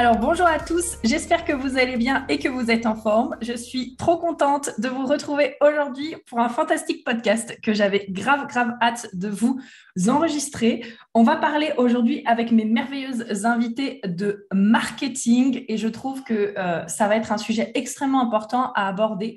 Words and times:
Alors 0.00 0.16
bonjour 0.16 0.46
à 0.46 0.58
tous, 0.58 0.96
j'espère 1.04 1.44
que 1.44 1.52
vous 1.52 1.76
allez 1.76 1.98
bien 1.98 2.24
et 2.30 2.38
que 2.38 2.48
vous 2.48 2.70
êtes 2.70 2.86
en 2.86 2.94
forme. 2.94 3.36
Je 3.42 3.52
suis 3.52 3.96
trop 3.96 4.16
contente 4.16 4.70
de 4.78 4.88
vous 4.88 5.04
retrouver 5.04 5.56
aujourd'hui 5.60 6.16
pour 6.26 6.40
un 6.40 6.48
fantastique 6.48 7.04
podcast 7.04 7.60
que 7.62 7.74
j'avais 7.74 8.06
grave 8.08 8.46
grave 8.46 8.78
hâte 8.80 9.08
de 9.12 9.28
vous 9.28 9.60
enregistrer. 10.08 10.82
On 11.12 11.22
va 11.22 11.36
parler 11.36 11.74
aujourd'hui 11.76 12.22
avec 12.24 12.50
mes 12.50 12.64
merveilleuses 12.64 13.44
invitées 13.44 14.00
de 14.06 14.46
marketing 14.54 15.66
et 15.68 15.76
je 15.76 15.88
trouve 15.88 16.24
que 16.24 16.54
euh, 16.56 16.86
ça 16.86 17.06
va 17.06 17.16
être 17.16 17.30
un 17.30 17.36
sujet 17.36 17.70
extrêmement 17.74 18.22
important 18.22 18.72
à 18.76 18.88
aborder 18.88 19.36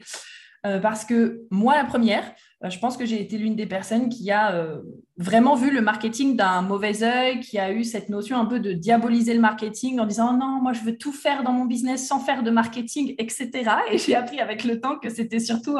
euh, 0.65 0.79
parce 0.79 1.03
que 1.03 1.41
moi 1.51 1.75
la 1.75 1.83
première, 1.83 2.23
euh, 2.63 2.69
je 2.69 2.79
pense 2.79 2.95
que 2.95 3.05
j'ai 3.05 3.21
été 3.21 3.37
l'une 3.37 3.55
des 3.55 3.65
personnes 3.65 4.07
qui 4.07 4.31
a 4.31 4.53
euh, 4.53 4.77
vraiment 5.17 5.55
vu 5.55 5.71
le 5.71 5.81
marketing 5.81 6.37
d'un 6.37 6.61
mauvais 6.61 7.03
œil, 7.03 7.41
qui 7.41 7.59
a 7.59 7.73
eu 7.73 7.83
cette 7.83 8.07
notion 8.07 8.39
un 8.39 8.45
peu 8.45 8.61
de 8.61 8.71
diaboliser 8.71 9.33
le 9.33 9.41
marketing 9.41 9.99
en 9.99 10.05
disant 10.05 10.31
non, 10.37 10.61
moi 10.61 10.71
je 10.71 10.81
veux 10.81 10.97
tout 10.97 11.11
faire 11.11 11.43
dans 11.43 11.51
mon 11.51 11.65
business 11.65 12.07
sans 12.07 12.19
faire 12.19 12.43
de 12.43 12.49
marketing, 12.49 13.13
etc. 13.17 13.51
Et 13.91 13.97
j'ai 13.97 14.15
appris 14.15 14.39
avec 14.39 14.63
le 14.63 14.79
temps 14.79 14.97
que 14.97 15.09
c'était 15.09 15.39
surtout 15.39 15.77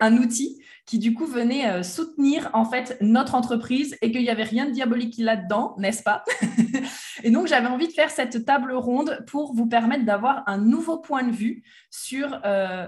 un 0.00 0.16
outil 0.16 0.60
qui 0.84 0.98
du 0.98 1.14
coup 1.14 1.26
venait 1.26 1.82
soutenir 1.82 2.50
en 2.54 2.64
fait 2.64 2.96
notre 3.00 3.34
entreprise 3.34 3.96
et 4.02 4.10
qu'il 4.10 4.22
n'y 4.22 4.30
avait 4.30 4.42
rien 4.42 4.66
de 4.66 4.72
diabolique 4.72 5.14
là-dedans, 5.18 5.76
n'est-ce 5.78 6.02
pas? 6.02 6.24
Et 7.24 7.30
donc 7.30 7.46
j'avais 7.46 7.66
envie 7.66 7.88
de 7.88 7.92
faire 7.92 8.10
cette 8.10 8.44
table 8.44 8.72
ronde 8.72 9.24
pour 9.26 9.54
vous 9.54 9.66
permettre 9.66 10.04
d'avoir 10.04 10.42
un 10.46 10.58
nouveau 10.58 10.98
point 10.98 11.22
de 11.22 11.32
vue 11.32 11.62
sur 11.90 12.40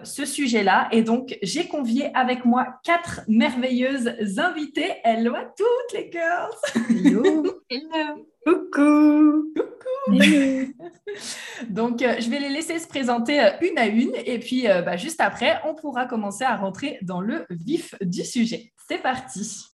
ce 0.05 0.25
sujet-là. 0.25 0.89
Et 0.93 1.03
donc 1.03 1.39
j'ai 1.43 1.67
convié 1.67 2.15
avec 2.15 2.45
moi 2.45 2.81
quatre 2.85 3.23
merveilleuses 3.29 4.13
invitées. 4.39 4.93
Hello 5.05 5.35
à 5.35 5.45
toutes 5.45 5.99
les 5.99 6.11
girls. 6.11 6.87
Hello. 6.89 7.61
Hello. 7.71 8.27
Coucou. 8.45 9.53
Coucou. 9.55 9.81
Donc, 11.69 12.03
euh, 12.03 12.17
je 12.19 12.31
vais 12.31 12.39
les 12.39 12.49
laisser 12.49 12.79
se 12.79 12.89
présenter 12.89 13.41
euh, 13.41 13.51
une 13.61 13.79
à 13.79 13.87
une 13.87 14.13
et 14.25 14.39
puis 14.39 14.69
euh, 14.69 14.83
bah, 14.83 14.97
juste 14.97 15.21
après, 15.21 15.61
on 15.65 15.75
pourra 15.75 16.07
commencer 16.07 16.45
à 16.45 16.57
rentrer 16.57 16.99
dans 17.03 17.21
le 17.21 17.47
vif 17.51 17.95
du 18.01 18.25
sujet. 18.25 18.73
C'est 18.89 19.03
parti. 19.03 19.67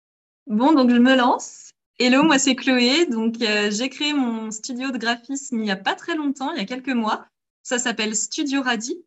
Bon, 0.47 0.73
donc 0.73 0.91
je 0.91 0.97
me 0.97 1.17
lance. 1.17 1.66
Hello, 1.99 2.23
moi 2.23 2.39
c'est 2.39 2.55
Chloé. 2.55 3.07
Donc, 3.07 3.37
j'ai 3.39 3.89
créé 3.89 4.13
mon 4.13 4.51
studio 4.51 4.91
de 4.91 4.99
graphisme 4.99 5.57
il 5.57 5.63
n'y 5.63 5.71
a 5.71 5.77
pas 5.77 5.95
très 5.95 6.15
longtemps, 6.15 6.53
il 6.53 6.59
y 6.59 6.61
a 6.61 6.67
quelques 6.67 6.91
mois. 6.91 7.27
Ça 7.63 7.79
s'appelle 7.79 8.15
Studio 8.15 8.61
Radi. 8.61 9.03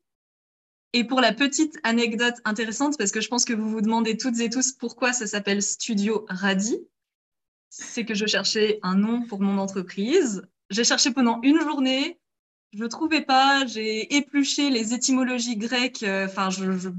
Et 0.94 1.04
pour 1.04 1.22
la 1.22 1.32
petite 1.32 1.78
anecdote 1.84 2.34
intéressante, 2.46 2.98
parce 2.98 3.12
que 3.12 3.22
je 3.22 3.28
pense 3.28 3.46
que 3.46 3.54
vous 3.54 3.70
vous 3.70 3.82
demandez 3.82 4.18
toutes 4.18 4.40
et 4.40 4.50
tous 4.50 4.72
pourquoi 4.72 5.14
ça 5.14 5.28
s'appelle 5.28 5.62
Studio 5.62 6.26
Radi, 6.30 6.80
c'est 7.70 8.06
que 8.06 8.16
je 8.16 8.26
cherchais 8.26 8.80
un 8.82 8.96
nom 8.96 9.22
pour 9.28 9.40
mon 9.40 9.60
entreprise. 9.60 10.42
J'ai 10.72 10.84
cherché 10.84 11.12
pendant 11.12 11.40
une 11.44 11.62
journée, 11.62 12.20
je 12.74 12.84
ne 12.84 12.88
trouvais 12.88 13.22
pas, 13.22 13.68
j'ai 13.68 14.16
épluché 14.16 14.72
les 14.72 14.96
étymologies 14.96 15.58
grecques, 15.58 16.02
euh, 16.02 16.26
enfin, 16.26 16.50
je, 16.50 16.72
je, 16.72 16.90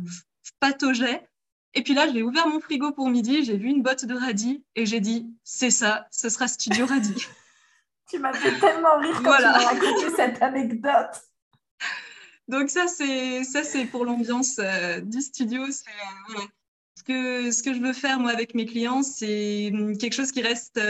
pataugeais. 0.60 1.28
Et 1.74 1.82
puis 1.82 1.94
là, 1.94 2.10
j'ai 2.12 2.22
ouvert 2.22 2.48
mon 2.48 2.60
frigo 2.60 2.92
pour 2.92 3.08
midi, 3.10 3.44
j'ai 3.44 3.56
vu 3.56 3.68
une 3.68 3.82
botte 3.82 4.04
de 4.04 4.14
radis 4.14 4.64
et 4.74 4.86
j'ai 4.86 5.00
dit, 5.00 5.32
c'est 5.44 5.70
ça, 5.70 6.06
ce 6.10 6.28
sera 6.28 6.48
Studio 6.48 6.86
Radis. 6.86 7.26
tu 8.10 8.18
m'as 8.18 8.32
fait 8.32 8.58
tellement 8.58 8.98
rire 8.98 9.22
quand 9.22 9.36
tu 9.36 9.42
m'as 9.42 9.64
raconté 9.64 10.10
cette 10.16 10.42
anecdote. 10.42 11.22
Donc 12.48 12.68
ça, 12.68 12.88
c'est 12.88 13.44
ça, 13.44 13.62
c'est 13.62 13.84
pour 13.84 14.04
l'ambiance 14.04 14.56
euh, 14.58 15.00
du 15.00 15.20
studio. 15.20 15.62
Euh, 15.62 16.40
ce 16.96 17.04
que 17.04 17.50
ce 17.52 17.62
que 17.62 17.72
je 17.72 17.78
veux 17.78 17.92
faire 17.92 18.18
moi 18.18 18.32
avec 18.32 18.56
mes 18.56 18.66
clients, 18.66 19.04
c'est 19.04 19.70
hum, 19.72 19.96
quelque 19.96 20.14
chose 20.14 20.32
qui 20.32 20.42
reste 20.42 20.80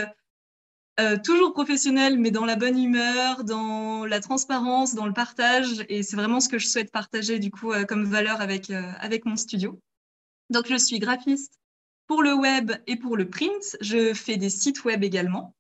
euh, 0.99 1.19
toujours 1.23 1.53
professionnel, 1.53 2.19
mais 2.19 2.31
dans 2.31 2.47
la 2.47 2.57
bonne 2.57 2.83
humeur, 2.83 3.45
dans 3.45 4.07
la 4.07 4.21
transparence, 4.21 4.95
dans 4.95 5.07
le 5.07 5.13
partage. 5.13 5.85
Et 5.91 6.03
c'est 6.03 6.17
vraiment 6.17 6.41
ce 6.41 6.49
que 6.49 6.59
je 6.59 6.67
souhaite 6.67 6.91
partager 6.91 7.39
du 7.39 7.51
coup 7.51 7.73
comme 7.87 8.05
valeur 8.05 8.41
avec 8.41 8.71
avec 8.71 9.27
mon 9.27 9.37
studio. 9.37 9.79
Donc 10.51 10.67
je 10.69 10.77
suis 10.77 10.99
graphiste 10.99 11.61
pour 12.07 12.23
le 12.23 12.35
web 12.35 12.73
et 12.87 12.97
pour 12.97 13.17
le 13.17 13.29
print. 13.29 13.77
Je 13.81 14.13
fais 14.15 14.37
des 14.37 14.51
sites 14.51 14.85
web 14.85 15.05
également. 15.05 15.55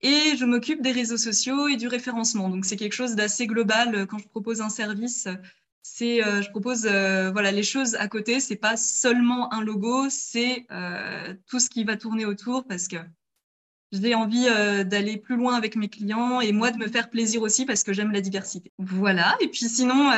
Et 0.00 0.36
je 0.36 0.44
m'occupe 0.44 0.80
des 0.80 0.92
réseaux 0.92 1.16
sociaux 1.16 1.68
et 1.68 1.76
du 1.76 1.88
référencement. 1.88 2.48
Donc, 2.48 2.64
c'est 2.64 2.76
quelque 2.76 2.94
chose 2.94 3.16
d'assez 3.16 3.46
global. 3.46 3.94
Euh, 3.94 4.06
quand 4.06 4.18
je 4.18 4.28
propose 4.28 4.60
un 4.60 4.68
service, 4.68 5.26
c'est, 5.82 6.24
euh, 6.24 6.40
je 6.40 6.50
propose 6.50 6.86
euh, 6.86 7.30
voilà, 7.32 7.50
les 7.50 7.64
choses 7.64 7.96
à 7.96 8.06
côté. 8.06 8.38
C'est 8.38 8.56
pas 8.56 8.76
seulement 8.76 9.52
un 9.52 9.62
logo, 9.62 10.08
c'est 10.08 10.66
tout 11.46 11.58
ce 11.58 11.68
qui 11.68 11.84
va 11.84 11.96
tourner 11.96 12.24
autour 12.24 12.64
parce 12.66 12.88
que 12.88 12.96
j'ai 13.90 14.14
envie 14.14 14.44
d'aller 14.84 15.16
plus 15.16 15.36
loin 15.36 15.54
avec 15.54 15.74
mes 15.74 15.88
clients 15.88 16.40
et 16.40 16.52
moi 16.52 16.70
de 16.70 16.76
me 16.76 16.88
faire 16.88 17.08
plaisir 17.08 17.40
aussi 17.40 17.64
parce 17.64 17.82
que 17.82 17.92
j'aime 17.92 18.12
la 18.12 18.20
diversité. 18.20 18.70
Voilà. 18.78 19.36
Et 19.40 19.48
puis 19.48 19.68
sinon, 19.68 20.10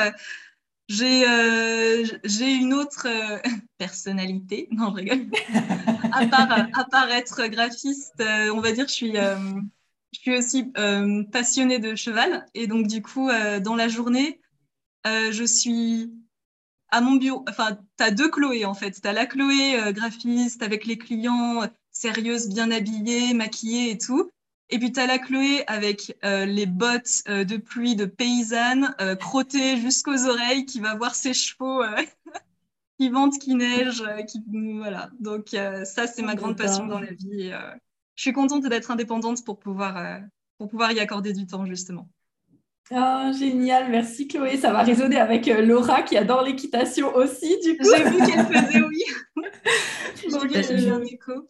j'ai 0.91 2.03
j'ai 2.23 2.53
une 2.53 2.73
autre 2.73 3.07
personnalité. 3.77 4.67
Non, 4.71 4.91
je 4.91 4.95
rigole. 4.95 5.27
à, 6.11 6.25
part, 6.27 6.51
à 6.51 6.85
part 6.85 7.11
être 7.11 7.47
graphiste, 7.47 8.23
on 8.53 8.59
va 8.59 8.71
dire, 8.71 8.87
je 8.87 8.93
suis 8.93 9.17
je 10.11 10.19
suis 10.19 10.37
aussi 10.37 10.71
euh, 10.77 11.23
passionnée 11.23 11.79
de 11.79 11.95
cheval 11.95 12.45
et 12.53 12.67
donc 12.67 12.87
du 12.87 13.01
coup, 13.01 13.29
euh, 13.29 13.59
dans 13.59 13.75
la 13.75 13.87
journée, 13.87 14.41
euh, 15.07 15.31
je 15.31 15.43
suis 15.43 16.11
à 16.89 17.01
mon 17.01 17.15
bureau. 17.15 17.45
Enfin, 17.49 17.77
tu 17.97 18.03
as 18.03 18.11
deux 18.11 18.29
Chloé 18.29 18.65
en 18.65 18.73
fait. 18.73 18.91
Tu 18.91 19.07
as 19.07 19.13
la 19.13 19.25
Chloé 19.25 19.93
graphiste 19.93 20.61
avec 20.63 20.85
les 20.85 20.97
clients, 20.97 21.61
sérieuse, 21.91 22.49
bien 22.49 22.71
habillée, 22.71 23.33
maquillée 23.33 23.91
et 23.91 23.97
tout. 23.97 24.29
Et 24.71 24.79
puis, 24.79 24.91
tu 24.91 24.99
as 24.99 25.05
la 25.05 25.19
Chloé 25.19 25.63
avec 25.67 26.17
les 26.23 26.65
bottes 26.65 27.23
de 27.27 27.57
pluie 27.57 27.95
de 27.95 28.05
paysanne, 28.05 28.95
crottées 29.19 29.77
jusqu'aux 29.77 30.27
oreilles, 30.27 30.65
qui 30.65 30.79
va 30.79 30.95
voir 30.95 31.13
ses 31.13 31.33
chevaux 31.33 31.83
qui 32.99 33.09
ventent, 33.09 33.37
qui 33.37 33.55
neigent. 33.55 34.03
Qui... 34.27 34.41
Voilà. 34.77 35.09
Donc, 35.19 35.49
ça, 35.49 36.07
c'est 36.07 36.21
ma 36.21 36.35
grande 36.35 36.57
passion 36.57 36.87
dans 36.87 36.99
la 36.99 37.11
vie 37.11 37.51
je 38.21 38.25
suis 38.25 38.33
contente 38.33 38.67
d'être 38.67 38.91
indépendante 38.91 39.43
pour 39.43 39.57
pouvoir, 39.57 39.97
euh, 39.97 40.19
pour 40.59 40.69
pouvoir 40.69 40.91
y 40.91 40.99
accorder 40.99 41.33
du 41.33 41.47
temps, 41.47 41.65
justement. 41.65 42.07
Oh, 42.91 43.31
génial, 43.35 43.89
merci 43.89 44.27
Chloé. 44.27 44.57
Ça 44.57 44.71
va 44.71 44.83
résonner 44.83 45.17
avec 45.17 45.47
euh, 45.47 45.65
Laura 45.65 46.03
qui 46.03 46.17
adore 46.17 46.43
l'équitation 46.43 47.15
aussi, 47.15 47.57
du 47.63 47.77
coup. 47.77 47.87
J'ai 47.95 48.03
vu 48.03 48.17
qu'elle 48.17 48.45
faisait 48.45 48.81
oui. 48.83 49.03
j'ai 50.77 50.91
un 50.91 51.01
écho. 51.01 51.47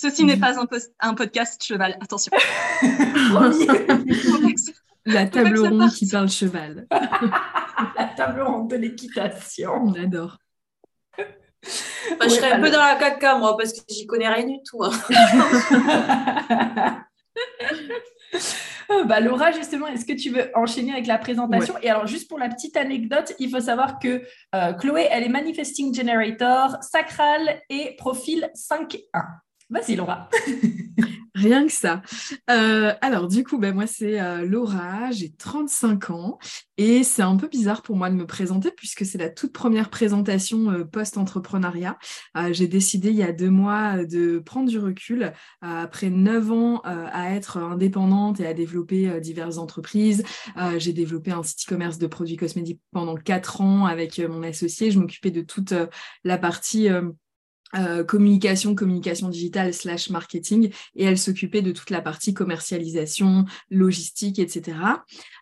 Ceci 0.00 0.24
n'est 0.24 0.36
pas 0.36 0.60
un, 0.60 0.66
un, 1.00 1.14
podcast 1.14 1.60
cheval, 1.60 1.98
attention. 2.00 2.30
La 5.04 5.26
table 5.26 5.58
ronde 5.58 5.90
qui 5.90 6.06
parle 6.06 6.28
cheval. 6.28 6.86
La 7.96 8.04
table 8.16 8.42
ronde 8.42 8.70
de 8.70 8.76
l'équitation. 8.76 9.72
On 9.72 9.92
adore. 9.94 10.38
Bah, 11.16 11.24
je 12.22 12.28
serais 12.28 12.52
un 12.52 12.60
peu 12.60 12.70
dans 12.70 12.78
la 12.78 12.94
caca, 12.94 13.38
moi, 13.38 13.56
parce 13.56 13.72
que 13.72 13.80
j'y 13.88 14.06
connais 14.06 14.28
rien 14.28 14.46
du 14.46 14.58
tout. 14.64 14.84
Hein. 14.84 14.92
bah, 19.04 19.18
Laura, 19.18 19.50
justement, 19.50 19.88
est-ce 19.88 20.04
que 20.04 20.12
tu 20.12 20.30
veux 20.30 20.52
enchaîner 20.54 20.92
avec 20.92 21.08
la 21.08 21.18
présentation? 21.18 21.74
Et 21.82 21.90
alors, 21.90 22.06
juste 22.06 22.28
pour 22.28 22.38
la 22.38 22.48
petite 22.48 22.76
anecdote, 22.76 23.32
il 23.40 23.50
faut 23.50 23.60
savoir 23.60 23.98
que 23.98 24.22
euh, 24.54 24.74
Chloé, 24.74 25.08
elle 25.10 25.24
est 25.24 25.28
Manifesting 25.28 25.92
Generator, 25.92 26.76
Sacral 26.82 27.62
et 27.68 27.96
Profil 27.98 28.48
5.1. 28.54 29.00
Vas-y, 29.70 29.96
Laura. 29.96 30.28
Rien 31.34 31.66
que 31.66 31.72
ça. 31.72 32.02
Euh, 32.50 32.92
alors, 33.00 33.28
du 33.28 33.44
coup, 33.44 33.58
ben, 33.58 33.72
moi, 33.72 33.86
c'est 33.86 34.20
euh, 34.20 34.44
Laura, 34.44 35.10
j'ai 35.12 35.30
35 35.30 36.10
ans 36.10 36.38
et 36.78 37.04
c'est 37.04 37.22
un 37.22 37.36
peu 37.36 37.48
bizarre 37.48 37.82
pour 37.82 37.94
moi 37.96 38.10
de 38.10 38.14
me 38.14 38.26
présenter 38.26 38.72
puisque 38.72 39.04
c'est 39.04 39.18
la 39.18 39.28
toute 39.28 39.52
première 39.52 39.88
présentation 39.88 40.70
euh, 40.70 40.84
post-entrepreneuriat. 40.84 41.96
j'ai 42.50 42.66
décidé 42.66 43.10
il 43.10 43.16
y 43.16 43.22
a 43.22 43.32
deux 43.32 43.50
mois 43.50 44.04
de 44.04 44.38
prendre 44.38 44.68
du 44.68 44.78
recul 44.78 45.32
après 45.60 46.10
neuf 46.10 46.50
ans 46.50 46.80
à 46.84 47.34
être 47.34 47.58
indépendante 47.58 48.40
et 48.40 48.46
à 48.46 48.54
développer 48.54 49.20
diverses 49.20 49.58
entreprises. 49.58 50.24
j'ai 50.78 50.92
développé 50.92 51.30
un 51.30 51.42
site 51.42 51.64
e-commerce 51.66 51.98
de 51.98 52.06
produits 52.06 52.36
cosmétiques 52.36 52.80
pendant 52.92 53.16
quatre 53.16 53.60
ans 53.60 53.86
avec 53.86 54.18
mon 54.18 54.42
associé. 54.42 54.90
Je 54.90 54.98
m'occupais 54.98 55.30
de 55.30 55.42
toute 55.42 55.74
la 56.24 56.38
partie 56.38 56.88
euh, 57.76 58.02
communication, 58.04 58.74
communication 58.74 59.28
digitale 59.28 59.74
slash 59.74 60.10
marketing, 60.10 60.70
et 60.96 61.04
elle 61.04 61.18
s'occupait 61.18 61.62
de 61.62 61.72
toute 61.72 61.90
la 61.90 62.00
partie 62.00 62.32
commercialisation, 62.32 63.44
logistique, 63.70 64.38
etc. 64.38 64.78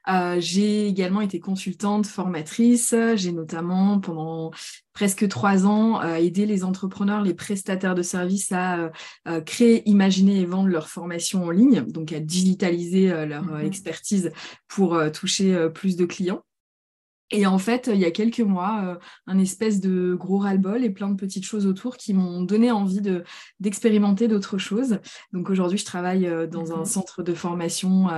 Euh, 0.09 0.37
j'ai 0.41 0.87
également 0.87 1.21
été 1.21 1.39
consultante, 1.41 2.07
formatrice. 2.07 2.95
J'ai 3.15 3.33
notamment, 3.33 4.01
pendant 4.01 4.51
presque 4.93 5.29
trois 5.29 5.67
ans, 5.67 6.01
euh, 6.03 6.17
aidé 6.17 6.47
les 6.47 6.65
entrepreneurs, 6.65 7.23
les 7.23 7.35
prestataires 7.35 7.95
de 7.95 8.03
services 8.03 8.53
à 8.53 8.91
créer, 9.45 9.89
imaginer 9.89 10.41
et 10.41 10.47
vendre 10.47 10.69
leur 10.69 10.89
formation 10.89 11.45
en 11.45 11.51
ligne, 11.51 11.83
donc 11.83 12.13
à 12.13 12.21
digitaliser 12.21 13.09
leur 13.27 13.45
mmh 13.45 13.61
expertise 13.67 14.33
pour 14.69 15.01
toucher 15.13 15.69
plus 15.73 15.97
de 15.97 16.05
clients. 16.05 16.43
Et 17.33 17.45
en 17.45 17.59
fait, 17.59 17.91
il 17.93 17.99
y 17.99 18.05
a 18.05 18.13
quelques 18.13 18.41
mois, 18.41 18.83
euh, 18.85 18.95
un 19.27 19.39
espèce 19.39 19.81
de 19.81 20.15
gros 20.15 20.39
ras-le-bol 20.39 20.85
et 20.85 20.91
plein 20.91 21.09
de 21.09 21.17
petites 21.17 21.45
choses 21.45 21.67
autour 21.67 21.97
qui 21.97 22.15
m'ont 22.15 22.43
donné 22.43 22.71
envie 22.71 23.01
de, 23.01 23.25
d'expérimenter 23.59 24.29
d'autres 24.29 24.59
choses. 24.59 25.01
Donc 25.33 25.51
aujourd'hui, 25.51 25.79
je 25.79 25.85
travaille 25.85 26.27
euh, 26.29 26.47
dans 26.47 26.73
un 26.73 26.85
centre 26.85 27.25
de 27.25 27.35
formation 27.35 28.09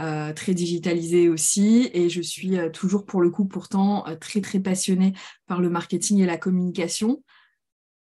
euh, 0.00 0.32
très 0.32 0.54
digitalisé 0.54 1.28
aussi 1.28 1.90
et 1.92 2.08
je 2.08 2.22
suis 2.22 2.56
toujours 2.72 3.04
pour 3.04 3.20
le 3.20 3.30
coup 3.30 3.44
pourtant 3.44 4.04
très 4.20 4.40
très 4.40 4.60
passionnée 4.60 5.12
par 5.46 5.60
le 5.60 5.68
marketing 5.68 6.20
et 6.20 6.26
la 6.26 6.38
communication. 6.38 7.22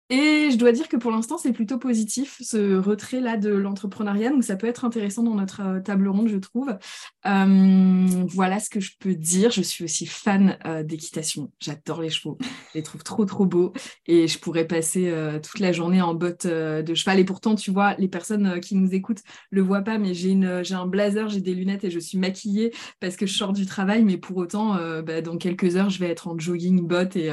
Et 0.09 0.49
je 0.51 0.57
dois 0.57 0.71
dire 0.71 0.87
que 0.87 0.95
pour 0.95 1.11
l'instant, 1.11 1.37
c'est 1.37 1.51
plutôt 1.51 1.77
positif, 1.77 2.37
ce 2.41 2.77
retrait-là 2.77 3.35
de 3.35 3.49
l'entrepreneuriat. 3.49 4.29
Donc, 4.29 4.43
ça 4.45 4.55
peut 4.55 4.67
être 4.67 4.85
intéressant 4.85 5.21
dans 5.21 5.35
notre 5.35 5.61
euh, 5.61 5.79
table 5.81 6.07
ronde, 6.07 6.29
je 6.29 6.37
trouve. 6.37 6.77
Euh, 7.25 8.05
voilà 8.29 8.61
ce 8.61 8.69
que 8.69 8.79
je 8.79 8.91
peux 8.99 9.15
dire. 9.15 9.51
Je 9.51 9.61
suis 9.61 9.83
aussi 9.83 10.05
fan 10.05 10.57
euh, 10.65 10.81
d'équitation. 10.81 11.51
J'adore 11.59 12.01
les 12.01 12.09
chevaux. 12.09 12.37
Je 12.41 12.79
les 12.79 12.83
trouve 12.83 13.03
trop, 13.03 13.25
trop 13.25 13.45
beaux. 13.45 13.73
Et 14.05 14.29
je 14.29 14.39
pourrais 14.39 14.65
passer 14.65 15.13
toute 15.43 15.59
la 15.59 15.71
journée 15.71 16.01
en 16.01 16.13
bottes 16.13 16.47
de 16.47 16.93
cheval. 16.93 17.19
Et 17.19 17.25
pourtant, 17.25 17.55
tu 17.55 17.71
vois, 17.71 17.95
les 17.95 18.07
personnes 18.07 18.59
qui 18.61 18.75
nous 18.75 18.93
écoutent 18.93 19.21
le 19.49 19.61
voient 19.61 19.81
pas, 19.81 19.97
mais 19.97 20.13
j'ai 20.13 20.33
un 20.33 20.85
blazer, 20.85 21.29
j'ai 21.29 21.41
des 21.41 21.53
lunettes 21.53 21.83
et 21.83 21.91
je 21.91 21.99
suis 21.99 22.17
maquillée 22.17 22.73
parce 22.99 23.15
que 23.15 23.25
je 23.25 23.33
sors 23.33 23.53
du 23.53 23.65
travail. 23.65 24.03
Mais 24.03 24.17
pour 24.17 24.37
autant, 24.37 24.75
bah, 25.01 25.21
dans 25.21 25.37
quelques 25.37 25.75
heures, 25.75 25.89
je 25.89 25.99
vais 25.99 26.09
être 26.09 26.27
en 26.27 26.37
jogging, 26.37 26.81
bottes 26.81 27.15
et, 27.15 27.31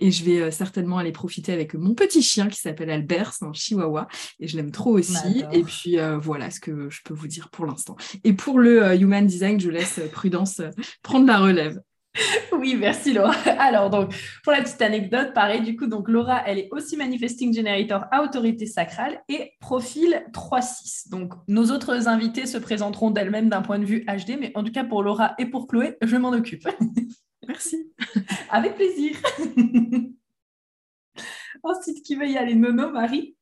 et 0.00 0.10
je 0.10 0.24
vais 0.24 0.50
certainement 0.50 0.98
aller 0.98 1.12
profiter 1.12 1.52
avec 1.52 1.74
mon 1.74 1.94
petit 1.94 2.13
chien 2.22 2.48
qui 2.48 2.60
s'appelle 2.60 2.90
Albert, 2.90 3.32
c'est 3.32 3.44
un 3.44 3.52
chihuahua 3.52 4.08
et 4.40 4.48
je 4.48 4.56
l'aime 4.56 4.70
trop 4.70 4.98
aussi. 4.98 5.44
Et 5.52 5.62
puis 5.62 5.98
euh, 5.98 6.18
voilà 6.18 6.50
ce 6.50 6.60
que 6.60 6.90
je 6.90 7.00
peux 7.04 7.14
vous 7.14 7.28
dire 7.28 7.48
pour 7.50 7.66
l'instant. 7.66 7.96
Et 8.24 8.32
pour 8.32 8.58
le 8.58 8.82
euh, 8.82 8.96
human 8.96 9.26
design, 9.26 9.60
je 9.60 9.70
laisse 9.70 9.98
euh, 9.98 10.08
Prudence 10.08 10.60
prendre 11.02 11.26
la 11.26 11.38
relève. 11.38 11.80
Oui, 12.52 12.76
merci 12.78 13.12
Laura. 13.12 13.32
Alors 13.58 13.90
donc 13.90 14.14
pour 14.42 14.52
la 14.52 14.62
petite 14.62 14.80
anecdote, 14.80 15.32
pareil 15.34 15.62
du 15.62 15.76
coup 15.76 15.86
donc 15.86 16.08
Laura, 16.08 16.42
elle 16.46 16.58
est 16.58 16.68
aussi 16.70 16.96
manifesting 16.96 17.54
generator 17.54 18.04
à 18.10 18.22
autorité 18.22 18.66
sacrale 18.66 19.20
et 19.28 19.52
profil 19.60 20.24
3-6. 20.32 21.10
Donc 21.10 21.34
nos 21.48 21.70
autres 21.70 22.08
invités 22.08 22.46
se 22.46 22.58
présenteront 22.58 23.10
d'elles-mêmes 23.10 23.48
d'un 23.48 23.62
point 23.62 23.78
de 23.78 23.84
vue 23.84 24.04
HD, 24.06 24.38
mais 24.38 24.52
en 24.54 24.62
tout 24.62 24.72
cas 24.72 24.84
pour 24.84 25.02
Laura 25.02 25.34
et 25.38 25.46
pour 25.46 25.66
Chloé, 25.66 25.96
je 26.02 26.16
m'en 26.16 26.30
occupe. 26.30 26.68
Merci. 27.48 27.92
Avec 28.50 28.76
plaisir. 28.76 29.16
Ensuite, 31.64 32.04
qui 32.04 32.14
veut 32.14 32.28
y 32.28 32.38
aller 32.38 32.54
Nono, 32.54 32.90
Marie 32.90 33.36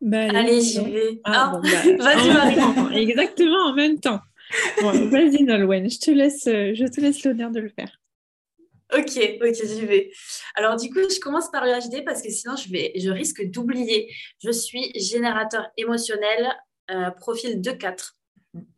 bah, 0.00 0.28
Allez, 0.28 0.60
j'y 0.60 0.84
vais. 0.84 1.20
Ah, 1.24 1.54
ah. 1.54 1.60
Bah, 1.62 2.04
vas-y, 2.04 2.32
Marie. 2.32 2.98
Exactement 2.98 3.70
en 3.70 3.74
même 3.74 3.98
temps. 3.98 4.20
vas-y, 4.82 5.42
Nolwenn, 5.42 5.90
je 5.90 5.98
te 5.98 6.10
laisse, 6.10 6.44
je 6.44 6.86
te 6.86 7.00
laisse 7.00 7.24
l'honneur 7.24 7.50
de 7.50 7.60
le 7.60 7.68
faire. 7.68 7.98
Ok, 8.94 9.18
ok, 9.42 9.54
j'y 9.64 9.84
vais. 9.84 10.12
Alors 10.54 10.76
du 10.76 10.90
coup, 10.90 11.00
je 11.00 11.18
commence 11.18 11.50
par 11.50 11.64
le 11.64 11.72
HD 11.72 12.04
parce 12.04 12.22
que 12.22 12.30
sinon, 12.30 12.54
je, 12.54 12.70
vais, 12.70 12.92
je 12.96 13.10
risque 13.10 13.44
d'oublier. 13.50 14.12
Je 14.44 14.50
suis 14.52 14.92
générateur 14.94 15.66
émotionnel, 15.76 16.52
euh, 16.90 17.10
profil 17.10 17.60
2-4. 17.60 18.12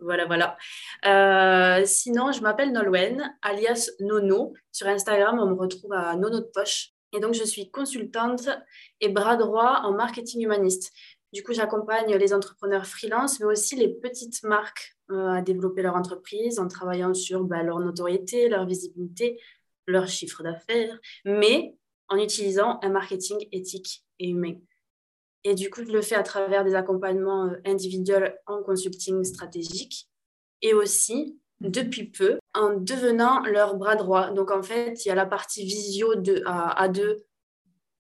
Voilà, 0.01 0.25
voilà. 0.25 0.57
Euh, 1.05 1.85
sinon, 1.85 2.33
je 2.33 2.41
m'appelle 2.41 2.73
Nolwenn, 2.73 3.37
alias 3.43 3.91
Nono. 4.01 4.55
Sur 4.73 4.87
Instagram, 4.89 5.39
on 5.41 5.47
me 5.47 5.55
retrouve 5.55 5.93
à 5.93 6.17
Nono 6.17 6.41
de 6.41 6.51
Poche. 6.55 6.93
Et 7.13 7.21
donc, 7.21 7.35
je 7.35 7.45
suis 7.45 7.71
consultante 7.71 8.49
et 9.01 9.09
bras 9.09 9.37
droit 9.37 9.81
en 9.85 9.93
marketing 9.93 10.45
humaniste. 10.45 10.93
Du 11.33 11.43
coup, 11.43 11.53
j'accompagne 11.53 12.15
les 12.15 12.33
entrepreneurs 12.33 12.87
freelance, 12.87 13.39
mais 13.41 13.47
aussi 13.47 13.77
les 13.77 13.89
petites 13.89 14.43
marques 14.45 14.97
euh, 15.11 15.29
à 15.29 15.43
développer 15.43 15.83
leur 15.83 15.95
entreprise 15.95 16.59
en 16.59 16.69
travaillant 16.69 17.13
sur 17.13 17.45
bah, 17.45 17.63
leur 17.63 17.81
notoriété, 17.81 18.49
leur 18.49 18.67
visibilité, 18.67 19.39
leur 19.87 20.09
chiffre 20.09 20.43
d'affaires, 20.43 20.99
mais 21.25 21.77
en 22.09 22.17
utilisant 22.17 22.79
un 22.83 22.89
marketing 22.89 23.47
éthique 23.53 24.05
et 24.19 24.29
humain. 24.31 24.55
Et 25.45 25.55
du 25.55 25.71
coup, 25.71 25.85
je 25.85 25.93
le 25.93 26.03
fais 26.03 26.15
à 26.15 26.23
travers 26.23 26.65
des 26.65 26.75
accompagnements 26.75 27.47
euh, 27.47 27.57
individuels 27.67 28.39
en 28.47 28.63
consulting 28.63 29.23
stratégique 29.25 30.09
et 30.63 30.75
aussi 30.75 31.39
depuis 31.61 32.05
peu 32.05 32.39
en 32.59 32.75
devenant 32.75 33.41
leur 33.45 33.77
bras 33.77 33.97
droit. 33.97 34.33
Donc 34.33 34.51
en 34.51 34.63
fait, 34.63 35.05
il 35.05 35.09
y 35.09 35.11
a 35.11 35.15
la 35.15 35.27
partie 35.27 35.65
visio 35.65 36.17
de, 36.17 36.43
à, 36.45 36.89
deux 36.89 37.25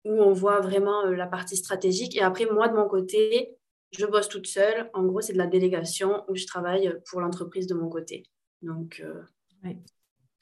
où 0.05 0.11
on 0.11 0.33
voit 0.33 0.59
vraiment 0.59 1.05
euh, 1.05 1.15
la 1.15 1.27
partie 1.27 1.55
stratégique. 1.55 2.15
Et 2.15 2.21
après, 2.21 2.45
moi, 2.45 2.67
de 2.67 2.75
mon 2.75 2.87
côté, 2.87 3.55
je 3.91 4.05
bosse 4.05 4.27
toute 4.27 4.47
seule. 4.47 4.89
En 4.93 5.03
gros, 5.03 5.21
c'est 5.21 5.33
de 5.33 5.37
la 5.37 5.47
délégation 5.47 6.23
où 6.27 6.35
je 6.35 6.45
travaille 6.45 6.95
pour 7.09 7.21
l'entreprise 7.21 7.67
de 7.67 7.75
mon 7.75 7.89
côté. 7.89 8.23
Donc, 8.61 9.03
euh, 9.05 9.23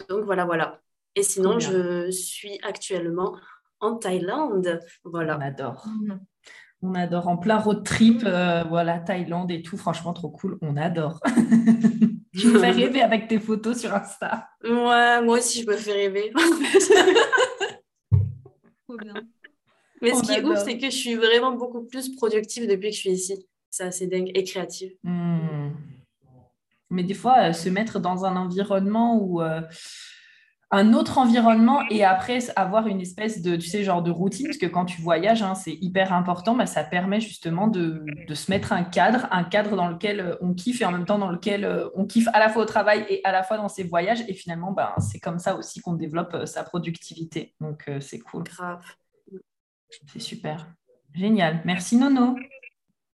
donc 0.08 0.24
voilà, 0.24 0.46
voilà. 0.46 0.80
Et 1.16 1.24
sinon, 1.24 1.60
je 1.60 2.10
suis 2.12 2.60
actuellement 2.64 3.36
en 3.80 3.96
Thaïlande. 3.96 4.80
Voilà. 5.04 5.38
On 5.38 5.42
adore. 5.42 5.88
On 6.84 6.94
adore 6.94 7.28
en 7.28 7.38
plein 7.38 7.58
road 7.58 7.84
trip, 7.84 8.22
euh, 8.24 8.64
voilà, 8.64 9.00
Thaïlande 9.00 9.50
et 9.52 9.64
tout, 9.64 9.78
franchement 9.78 10.14
trop 10.14 10.30
cool, 10.30 10.60
on 10.62 10.78
adore. 10.78 11.20
tu 12.38 12.48
me 12.48 12.60
fais 12.60 12.72
rêver 12.84 13.02
avec 13.02 13.28
tes 13.28 13.40
photos 13.40 13.80
sur 13.80 13.94
Insta. 13.94 14.50
Ouais, 14.64 15.22
moi 15.22 15.38
aussi 15.38 15.62
je 15.64 15.68
me 15.68 15.76
fais 15.76 15.94
rêver. 15.94 16.32
trop 18.88 18.98
bien. 18.98 19.14
Mais 20.02 20.14
ce 20.14 20.22
qui 20.22 20.32
est 20.34 20.44
ouf, 20.44 20.60
c'est 20.64 20.78
que 20.78 20.86
je 20.86 20.96
suis 20.96 21.16
vraiment 21.16 21.54
beaucoup 21.54 21.84
plus 21.84 22.16
productive 22.16 22.68
depuis 22.68 22.90
que 22.90 22.96
je 22.96 23.00
suis 23.00 23.12
ici. 23.12 23.48
C'est 23.70 23.84
assez 23.84 24.08
dingue 24.08 24.32
et 24.34 24.44
créative. 24.44 24.94
Hmm. 25.04 25.72
Mais 26.90 27.04
des 27.04 27.14
fois, 27.14 27.50
euh, 27.50 27.54
se 27.54 27.70
mettre 27.70 28.00
dans 28.00 28.26
un 28.26 28.36
environnement 28.36 29.18
où 29.22 29.42
euh, 29.42 29.62
un 30.70 30.94
autre 30.94 31.18
environnement 31.18 31.82
et 31.90 32.04
après 32.04 32.40
avoir 32.58 32.88
une 32.88 33.00
espèce 33.00 33.42
de, 33.42 33.56
tu 33.56 33.68
sais, 33.68 33.84
genre 33.84 34.04
de 34.04 34.12
routine, 34.12 34.48
parce 34.48 34.58
que 34.58 34.66
quand 34.66 34.84
tu 34.84 35.02
voyages, 35.02 35.42
hein, 35.42 35.56
c'est 35.56 35.74
hyper 35.74 36.12
important, 36.12 36.56
bah, 36.56 36.66
ça 36.66 36.84
permet 36.84 37.22
justement 37.22 37.68
de, 37.68 38.06
se 38.34 38.52
mettre 38.52 38.74
un 38.74 38.84
cadre, 38.84 39.28
un 39.32 39.46
cadre 39.46 39.78
dans 39.78 39.88
lequel 39.88 40.20
euh, 40.20 40.36
on 40.42 40.54
kiffe 40.54 40.82
et 40.82 40.86
en 40.86 40.92
même 40.92 41.06
temps 41.06 41.20
dans 41.20 41.32
lequel 41.32 41.64
euh, 41.64 41.88
on 41.96 42.06
kiffe 42.06 42.28
à 42.34 42.40
la 42.40 42.50
fois 42.50 42.64
au 42.64 42.66
travail 42.66 43.06
et 43.10 43.22
à 43.24 43.32
la 43.32 43.44
fois 43.44 43.56
dans 43.56 43.70
ses 43.70 43.84
voyages. 43.84 44.24
Et 44.28 44.34
finalement, 44.34 44.74
bah, 44.74 44.94
c'est 45.00 45.20
comme 45.20 45.40
ça 45.40 45.56
aussi 45.56 45.80
qu'on 45.80 45.94
développe 45.94 46.34
euh, 46.34 46.46
sa 46.46 46.64
productivité. 46.64 47.56
Donc, 47.62 47.90
c'est 48.02 48.20
cool. 48.20 48.44
Grave. 48.44 48.84
C'est 50.08 50.20
super. 50.20 50.68
Génial. 51.14 51.62
Merci 51.64 51.96
Nono. 51.96 52.36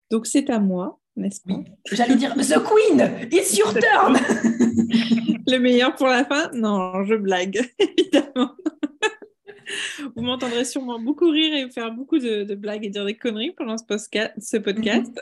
Donc, 0.09 0.25
c'est 0.25 0.49
à 0.49 0.59
moi, 0.59 1.00
n'est-ce 1.15 1.41
pas 1.41 1.59
J'allais 1.91 2.15
dire 2.15 2.35
The 2.35 2.59
Queen, 2.63 3.27
it's 3.31 3.57
your 3.57 3.73
turn 3.73 4.17
le 5.47 5.57
meilleur 5.57 5.95
pour 5.95 6.07
la 6.07 6.25
fin? 6.25 6.49
Non, 6.53 7.03
je 7.03 7.15
blague, 7.15 7.59
évidemment. 7.79 8.55
Vous 10.15 10.23
m'entendrez 10.23 10.65
sûrement 10.65 10.99
beaucoup 10.99 11.29
rire 11.29 11.53
et 11.53 11.69
faire 11.69 11.91
beaucoup 11.91 12.17
de, 12.19 12.55
blagues 12.55 12.85
et 12.85 12.89
dire 12.89 13.05
des 13.05 13.15
conneries 13.17 13.51
pendant 13.51 13.77
ce, 13.77 13.83
ce 13.87 14.57
podcast. 14.57 15.07
Mhm. 15.07 15.21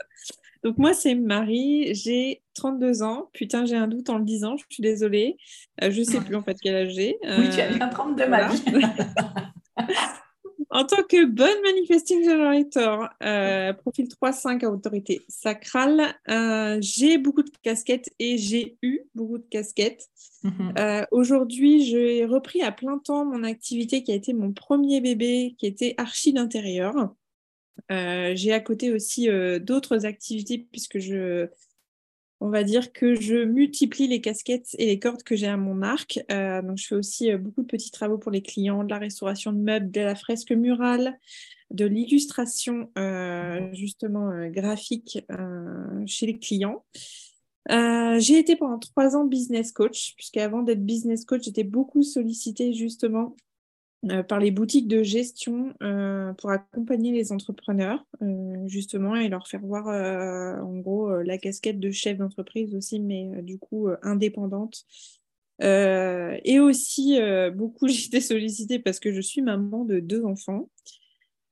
Donc 0.62 0.76
moi, 0.76 0.92
c'est 0.92 1.14
Marie, 1.14 1.94
j'ai 1.94 2.42
32 2.54 3.02
ans. 3.02 3.30
Putain, 3.32 3.64
j'ai 3.64 3.76
un 3.76 3.88
doute 3.88 4.10
en 4.10 4.18
le 4.18 4.24
disant, 4.24 4.56
je 4.56 4.64
suis 4.68 4.82
désolée. 4.82 5.36
Euh, 5.82 5.90
je 5.90 6.00
ne 6.00 6.04
sais 6.04 6.20
plus 6.20 6.36
en 6.36 6.42
fait 6.42 6.58
quel 6.60 6.74
âge 6.74 6.92
j'ai. 6.92 7.16
oui, 7.22 7.48
tu 7.50 7.60
as 7.60 7.72
bien 7.72 7.88
32, 7.88 8.26
Marie. 8.26 8.62
En 10.72 10.84
tant 10.84 11.02
que 11.02 11.24
bonne 11.24 11.62
manifesting 11.64 12.24
generator, 12.24 13.08
euh, 13.24 13.72
profil 13.72 14.06
3-5 14.06 14.64
à 14.64 14.70
autorité 14.70 15.20
sacrale, 15.28 16.14
euh, 16.28 16.78
j'ai 16.80 17.18
beaucoup 17.18 17.42
de 17.42 17.50
casquettes 17.62 18.08
et 18.20 18.38
j'ai 18.38 18.76
eu 18.80 19.00
beaucoup 19.16 19.38
de 19.38 19.46
casquettes. 19.50 20.08
Mhm. 20.44 20.74
Euh, 20.78 21.04
aujourd'hui, 21.10 21.84
j'ai 21.84 22.24
repris 22.24 22.62
à 22.62 22.70
plein 22.70 22.98
temps 22.98 23.24
mon 23.24 23.42
activité 23.42 24.04
qui 24.04 24.12
a 24.12 24.14
été 24.14 24.32
mon 24.32 24.52
premier 24.52 25.00
bébé, 25.00 25.56
qui 25.58 25.66
était 25.66 25.94
archi 25.96 26.32
d'intérieur. 26.32 26.94
j'ai 27.88 28.52
à 28.52 28.60
côté 28.60 28.92
aussi 28.92 29.28
d'autres 29.60 30.06
activités 30.06 30.58
puisque 30.70 31.00
je 31.00 31.48
on 32.40 32.48
va 32.48 32.64
dire 32.64 32.92
que 32.92 33.14
je 33.14 33.44
multiplie 33.44 34.08
les 34.08 34.22
casquettes 34.22 34.74
et 34.78 34.86
les 34.86 34.98
cordes 34.98 35.22
que 35.22 35.36
j'ai 35.36 35.46
à 35.46 35.58
mon 35.58 35.82
arc. 35.82 36.20
Euh, 36.32 36.62
donc, 36.62 36.78
je 36.78 36.86
fais 36.86 36.94
aussi 36.94 37.30
euh, 37.30 37.36
beaucoup 37.36 37.62
de 37.62 37.66
petits 37.66 37.90
travaux 37.90 38.16
pour 38.16 38.30
les 38.30 38.40
clients, 38.42 38.82
de 38.82 38.88
la 38.88 38.98
restauration 38.98 39.52
de 39.52 39.58
meubles, 39.58 39.90
de 39.90 40.00
la 40.00 40.14
fresque 40.14 40.52
murale, 40.52 41.18
de 41.70 41.84
l'illustration 41.84 42.90
euh, 42.98 43.72
justement 43.74 44.48
graphique 44.48 45.18
chez 46.06 46.26
les 46.26 46.38
clients. 46.38 46.84
j'ai 47.68 48.38
été 48.38 48.56
pendant 48.56 48.78
trois 48.78 49.16
ans 49.16 49.24
business 49.24 49.70
coach, 49.70 50.14
puisqu'avant 50.16 50.62
d'être 50.62 50.84
business 50.84 51.26
coach, 51.26 51.44
j'étais 51.44 51.62
beaucoup 51.62 52.02
sollicitée 52.02 52.72
justement 52.72 53.36
par 54.28 54.38
les 54.38 54.50
boutiques 54.50 54.88
de 54.88 55.02
gestion 55.02 55.74
pour 56.38 56.50
accompagner 56.50 57.12
les 57.12 57.32
entrepreneurs, 57.32 58.06
justement, 58.66 59.16
et 59.16 59.28
leur 59.28 59.46
faire 59.46 59.60
voir, 59.60 59.88
en 59.88 60.78
gros, 60.78 61.22
la 61.22 61.38
casquette 61.38 61.80
de 61.80 61.90
chef 61.90 62.16
d'entreprise 62.16 62.74
aussi, 62.74 62.98
mais 62.98 63.42
du 63.42 63.58
coup, 63.58 63.88
indépendante. 64.02 64.86
et 65.60 66.60
aussi, 66.60 67.18
beaucoup, 67.54 67.88
j'ai 67.88 68.06
été 68.06 68.20
sollicitée 68.20 68.78
parce 68.78 69.00
que 69.00 69.12
je 69.12 69.20
suis 69.20 69.42
maman 69.42 69.84
de 69.84 70.00
deux 70.00 70.24
enfants. 70.24 70.68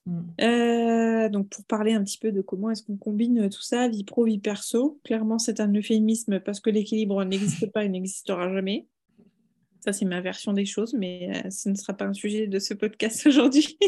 Mmh. 0.07 1.29
donc 1.29 1.51
pour 1.51 1.67
parler 1.67 1.93
un 1.93 2.03
petit 2.03 2.17
peu 2.17 2.33
de 2.33 2.41
comment 2.41 2.71
est-ce 2.71 2.83
qu'on 2.83 2.97
combine 2.97 3.51
tout 3.51 3.61
ça, 3.61 3.89
vie 3.89 4.05
pro, 4.05 4.25
vie 4.25 4.39
perso, 4.39 4.99
clairement 5.05 5.39
c'est 5.39 5.61
un 5.61 5.71
euphémisme 5.75 6.41
parce 6.41 6.61
que 6.61 6.71
l'équilibre 6.71 7.23
n'existe 7.25 7.71
pas 7.73 7.85
et 7.85 7.91
n'existera 7.91 8.51
jamais. 8.51 8.87
C'est 9.93 10.05
ma 10.05 10.21
version 10.21 10.53
des 10.53 10.65
choses, 10.65 10.95
mais 10.95 11.31
euh, 11.35 11.51
ce 11.51 11.69
ne 11.69 11.75
sera 11.75 11.95
pas 11.95 12.05
un 12.05 12.13
sujet 12.13 12.47
de 12.47 12.59
ce 12.59 12.75
podcast 12.75 13.27
aujourd'hui. 13.27 13.79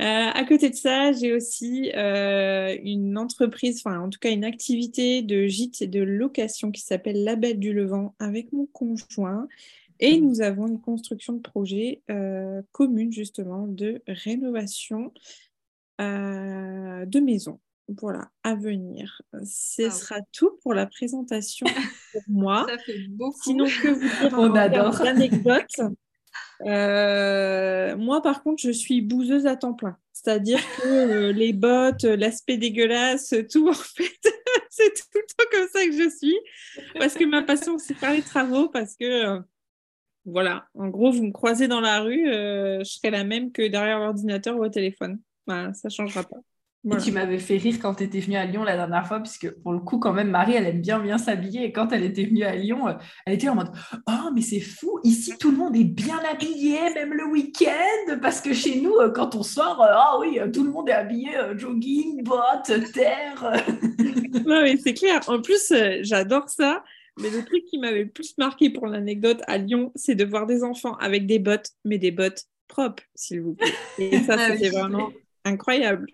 Euh, 0.00 0.30
à 0.32 0.44
côté 0.44 0.70
de 0.70 0.74
ça, 0.74 1.12
j'ai 1.12 1.32
aussi 1.34 1.92
euh, 1.94 2.76
une 2.82 3.18
entreprise, 3.18 3.82
enfin 3.84 4.00
en 4.00 4.08
tout 4.08 4.18
cas 4.18 4.30
une 4.30 4.44
activité 4.44 5.20
de 5.22 5.46
gîte 5.46 5.82
et 5.82 5.86
de 5.86 6.00
location 6.00 6.70
qui 6.72 6.80
s'appelle 6.80 7.22
La 7.22 7.36
Belle 7.36 7.58
du 7.58 7.72
Levant 7.72 8.14
avec 8.18 8.52
mon 8.52 8.66
conjoint. 8.66 9.46
Et 9.98 10.18
nous 10.18 10.40
avons 10.40 10.66
une 10.66 10.80
construction 10.80 11.34
de 11.34 11.42
projet 11.42 12.02
commune 12.72 13.12
justement 13.12 13.66
de 13.66 14.00
rénovation 14.06 15.12
de 15.98 17.20
maisons 17.20 17.60
voilà, 17.98 18.28
à 18.42 18.54
venir. 18.54 19.22
Ce 19.44 19.82
ah 19.82 19.90
sera 19.90 20.16
tout 20.32 20.58
pour 20.62 20.74
la 20.74 20.86
présentation 20.86 21.66
pour 22.12 22.22
moi. 22.28 22.66
Ça 22.68 22.78
fait 22.78 23.08
beaucoup. 23.08 23.40
Sinon, 23.42 23.64
que 23.64 23.88
vous 23.88 24.00
dire 24.28 24.38
On 24.38 24.54
adore. 24.54 25.00
Anecdote. 25.00 25.80
Euh, 26.66 27.96
moi, 27.96 28.22
par 28.22 28.42
contre, 28.42 28.62
je 28.62 28.70
suis 28.70 29.02
bouseuse 29.02 29.46
à 29.46 29.56
temps 29.56 29.74
plein. 29.74 29.96
C'est-à-dire 30.12 30.60
que 30.76 30.86
euh, 30.86 31.32
les 31.32 31.52
bottes, 31.52 32.04
l'aspect 32.04 32.58
dégueulasse, 32.58 33.34
tout, 33.50 33.68
en 33.70 33.72
fait, 33.72 34.18
c'est 34.68 34.92
tout 34.92 35.08
le 35.14 35.26
temps 35.36 35.50
comme 35.50 35.68
ça 35.72 35.86
que 35.86 35.92
je 35.92 36.10
suis. 36.10 36.38
Parce 36.98 37.14
que 37.14 37.24
ma 37.24 37.42
passion, 37.42 37.78
c'est 37.78 37.94
faire 37.94 38.12
les 38.12 38.22
travaux. 38.22 38.68
Parce 38.68 38.94
que, 38.96 39.04
euh, 39.04 39.40
voilà, 40.26 40.68
en 40.74 40.88
gros, 40.88 41.10
vous 41.10 41.24
me 41.24 41.32
croisez 41.32 41.66
dans 41.66 41.80
la 41.80 42.00
rue, 42.00 42.26
je 42.26 42.84
serai 42.84 43.10
la 43.10 43.24
même 43.24 43.52
que 43.52 43.66
derrière 43.66 43.98
l'ordinateur 43.98 44.56
ou 44.58 44.64
au 44.64 44.68
téléphone. 44.68 45.18
ça 45.48 45.72
ne 45.84 45.90
changera 45.90 46.22
pas. 46.22 46.36
Et 46.82 46.96
tu 46.96 47.12
m'avais 47.12 47.38
fait 47.38 47.58
rire 47.58 47.76
quand 47.80 47.96
tu 47.96 48.04
étais 48.04 48.20
venue 48.20 48.36
à 48.36 48.46
Lyon 48.46 48.64
la 48.64 48.74
dernière 48.74 49.06
fois, 49.06 49.20
puisque 49.20 49.50
pour 49.50 49.72
le 49.72 49.80
coup, 49.80 49.98
quand 49.98 50.14
même, 50.14 50.30
Marie, 50.30 50.54
elle 50.54 50.66
aime 50.66 50.80
bien 50.80 50.98
bien 50.98 51.18
s'habiller. 51.18 51.64
Et 51.64 51.72
quand 51.72 51.92
elle 51.92 52.04
était 52.04 52.24
venue 52.24 52.42
à 52.42 52.56
Lyon, 52.56 52.88
euh, 52.88 52.94
elle 53.26 53.34
était 53.34 53.50
en 53.50 53.54
mode 53.54 53.70
Oh, 54.08 54.30
mais 54.34 54.40
c'est 54.40 54.60
fou, 54.60 54.98
ici, 55.04 55.34
tout 55.38 55.50
le 55.50 55.58
monde 55.58 55.76
est 55.76 55.84
bien 55.84 56.18
habillé, 56.30 56.78
même 56.94 57.12
le 57.12 57.26
week-end, 57.26 58.18
parce 58.22 58.40
que 58.40 58.54
chez 58.54 58.80
nous, 58.80 58.94
euh, 58.94 59.10
quand 59.10 59.34
on 59.34 59.42
sort, 59.42 59.82
euh, 59.82 59.88
ah 59.90 60.16
oui, 60.20 60.38
tout 60.54 60.64
le 60.64 60.70
monde 60.70 60.88
est 60.88 60.92
habillé 60.92 61.32
jogging, 61.56 62.22
bottes, 62.22 62.72
terre. 62.94 63.62
non, 64.46 64.62
mais 64.62 64.78
c'est 64.78 64.94
clair. 64.94 65.20
En 65.28 65.42
plus, 65.42 65.72
j'adore 66.00 66.48
ça. 66.48 66.82
Mais 67.20 67.28
le 67.28 67.44
truc 67.44 67.66
qui 67.66 67.76
m'avait 67.78 68.04
le 68.04 68.08
plus 68.08 68.38
marqué 68.38 68.70
pour 68.70 68.86
l'anecdote 68.86 69.42
à 69.46 69.58
Lyon, 69.58 69.92
c'est 69.94 70.14
de 70.14 70.24
voir 70.24 70.46
des 70.46 70.64
enfants 70.64 70.94
avec 70.94 71.26
des 71.26 71.38
bottes, 71.38 71.72
mais 71.84 71.98
des 71.98 72.10
bottes 72.10 72.44
propres, 72.68 73.02
s'il 73.14 73.42
vous 73.42 73.54
plaît. 73.54 73.74
Et 73.98 74.20
ça, 74.20 74.36
ah 74.38 74.56
c'était 74.56 74.70
vraiment 74.70 75.10
incroyable. 75.44 76.06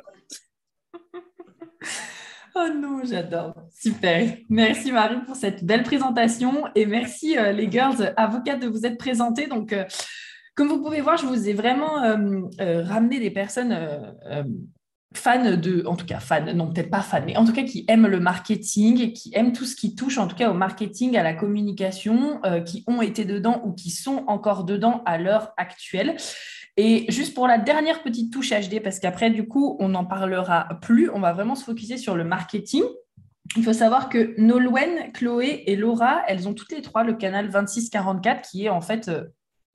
Oh 2.59 2.69
non, 2.75 3.03
j'adore. 3.05 3.55
Super. 3.71 4.39
Merci 4.49 4.91
Marie 4.91 5.21
pour 5.27 5.37
cette 5.37 5.63
belle 5.63 5.83
présentation 5.83 6.65
et 6.75 6.87
merci 6.87 7.37
euh, 7.37 7.53
les 7.53 7.71
girls 7.71 8.15
avocates 8.17 8.61
de 8.61 8.67
vous 8.67 8.87
être 8.87 8.97
présentées. 8.97 9.47
Donc, 9.47 9.75
euh, 9.75 9.85
comme 10.55 10.69
vous 10.69 10.83
pouvez 10.83 11.03
voir, 11.03 11.19
je 11.19 11.27
vous 11.27 11.51
ai 11.51 11.53
vraiment 11.53 12.03
euh, 12.03 12.83
ramené 12.83 13.21
des 13.21 13.31
personnes 13.31 13.79
fans 15.15 15.57
de, 15.57 15.85
en 15.87 15.97
tout 15.97 16.07
cas 16.07 16.19
fans, 16.19 16.55
non 16.55 16.73
peut-être 16.73 16.91
pas 16.91 17.03
fans, 17.03 17.23
mais 17.27 17.37
en 17.37 17.45
tout 17.45 17.53
cas 17.53 17.63
qui 17.63 17.85
aiment 17.89 18.07
le 18.07 18.21
marketing 18.21 19.03
et 19.03 19.13
qui 19.13 19.33
aiment 19.35 19.53
tout 19.53 19.67
ce 19.67 19.77
qui 19.77 19.95
touche 19.95 20.17
en 20.17 20.27
tout 20.27 20.37
cas 20.37 20.51
au 20.51 20.55
marketing, 20.55 21.17
à 21.19 21.23
la 21.23 21.35
communication, 21.35 22.41
qui 22.65 22.85
ont 22.87 23.03
été 23.03 23.27
dedans 23.27 23.61
ou 23.65 23.73
qui 23.73 23.91
sont 23.91 24.25
encore 24.29 24.65
dedans 24.65 25.03
à 25.05 25.19
l'heure 25.19 25.53
actuelle. 25.59 26.17
Et 26.77 27.11
juste 27.11 27.35
pour 27.35 27.47
la 27.47 27.59
dernière 27.59 28.03
petite 28.03 28.33
touche 28.33 28.51
HD, 28.51 28.83
parce 28.83 28.99
qu'après, 28.99 29.31
du 29.31 29.49
coup, 29.49 29.77
on 29.81 29.89
n'en 29.89 30.05
parlera 30.05 30.69
plus, 30.83 31.11
on 31.11 31.21
va 31.21 31.33
vraiment 31.33 31.55
se 31.55 31.65
focuser 31.65 31.97
sur 31.97 32.17
le 32.17 32.25
marketing. 32.25 32.83
Il 33.57 33.65
faut 33.65 33.73
savoir 33.73 34.09
que 34.09 34.39
Nolwenn, 34.39 35.13
Chloé 35.13 35.65
et 35.67 35.77
Laura, 35.77 36.23
elles 36.29 36.49
ont 36.49 36.55
toutes 36.55 36.73
les 36.73 36.83
trois 36.83 37.05
le 37.05 37.15
canal 37.15 37.51
2644, 37.51 38.51
qui 38.51 38.67
est 38.67 38.69
en 38.69 38.83
fait 38.83 39.09
euh, 39.09 39.25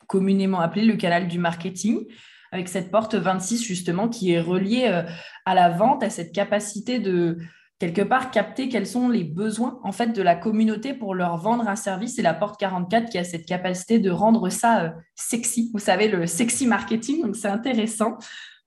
communément 0.08 0.60
appelé 0.60 0.86
le 0.86 0.96
canal 0.96 1.28
du 1.28 1.40
marketing, 1.40 2.06
avec 2.52 2.68
cette 2.68 2.92
porte 2.92 3.16
26 3.16 3.64
justement 3.64 4.10
qui 4.10 4.34
est 4.34 4.42
reliée 4.42 4.88
euh, 4.88 5.04
à 5.46 5.56
la 5.56 5.70
vente, 5.70 6.04
à 6.04 6.10
cette 6.10 6.34
capacité 6.34 7.00
de, 7.00 7.38
quelque 7.82 8.04
part 8.04 8.30
capter 8.30 8.70
quels 8.70 8.86
sont 8.86 9.10
les 9.10 9.24
besoins 9.24 9.80
en 9.84 9.92
fait 9.92 10.14
de 10.14 10.22
la 10.22 10.36
communauté 10.36 10.94
pour 10.94 11.16
leur 11.16 11.38
vendre 11.38 11.68
un 11.68 11.76
service 11.76 12.20
et 12.20 12.22
la 12.22 12.36
porte 12.36 12.60
44 12.60 13.10
qui 13.10 13.18
a 13.18 13.24
cette 13.24 13.48
capacité 13.48 13.98
de 13.98 14.12
rendre 14.12 14.50
ça 14.50 14.84
euh, 14.84 14.90
sexy. 15.16 15.72
Vous 15.74 15.80
savez 15.80 16.08
le 16.08 16.28
sexy 16.28 16.68
marketing, 16.68 17.24
donc 17.24 17.36
c'est 17.36 17.48
intéressant. 17.48 18.20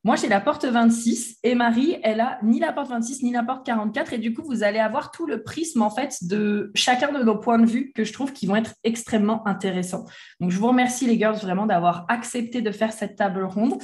Moi, 0.02 0.16
j'ai 0.16 0.28
la 0.28 0.40
porte 0.40 0.64
26 0.64 1.36
et 1.44 1.54
Marie, 1.54 1.96
elle 2.02 2.20
a 2.20 2.40
ni 2.42 2.58
la 2.58 2.72
porte 2.72 2.88
26 2.88 3.22
ni 3.22 3.30
la 3.30 3.44
porte 3.44 3.64
44 3.64 4.14
et 4.14 4.18
du 4.18 4.34
coup, 4.34 4.42
vous 4.44 4.64
allez 4.64 4.80
avoir 4.80 5.12
tout 5.12 5.26
le 5.26 5.44
prisme 5.44 5.82
en 5.82 5.90
fait 5.90 6.16
de 6.24 6.72
chacun 6.74 7.12
de 7.12 7.22
nos 7.22 7.38
points 7.38 7.60
de 7.60 7.66
vue 7.66 7.92
que 7.94 8.02
je 8.02 8.12
trouve 8.12 8.32
qui 8.32 8.46
vont 8.46 8.56
être 8.56 8.74
extrêmement 8.82 9.46
intéressants. 9.46 10.06
Donc, 10.40 10.50
je 10.50 10.58
vous 10.58 10.66
remercie 10.66 11.06
les 11.06 11.16
girls 11.16 11.36
vraiment 11.36 11.66
d'avoir 11.66 12.04
accepté 12.08 12.62
de 12.62 12.72
faire 12.72 12.92
cette 12.92 13.14
table 13.14 13.44
ronde. 13.44 13.80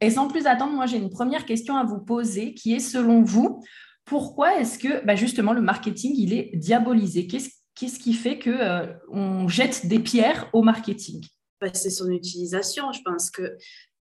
Et 0.00 0.08
sans 0.08 0.26
plus 0.26 0.46
attendre, 0.46 0.72
moi, 0.72 0.86
j'ai 0.86 0.96
une 0.96 1.10
première 1.10 1.44
question 1.44 1.76
à 1.76 1.84
vous 1.84 2.00
poser 2.00 2.54
qui 2.54 2.74
est 2.74 2.80
selon 2.80 3.22
vous, 3.22 3.62
pourquoi 4.10 4.58
est-ce 4.58 4.76
que 4.76 5.04
bah, 5.06 5.14
justement 5.14 5.52
le 5.52 5.60
marketing 5.60 6.12
il 6.16 6.34
est 6.34 6.50
diabolisé? 6.56 7.28
Qu'est-ce 7.28 8.00
qui 8.00 8.12
fait 8.12 8.40
que 8.40 8.50
euh, 8.50 8.92
on 9.08 9.46
jette 9.46 9.86
des 9.86 10.00
pierres 10.00 10.50
au 10.52 10.62
marketing? 10.62 11.24
Bah, 11.60 11.72
C'est 11.72 11.90
son 11.90 12.10
utilisation. 12.10 12.90
Je 12.90 13.02
pense 13.04 13.30
que 13.30 13.56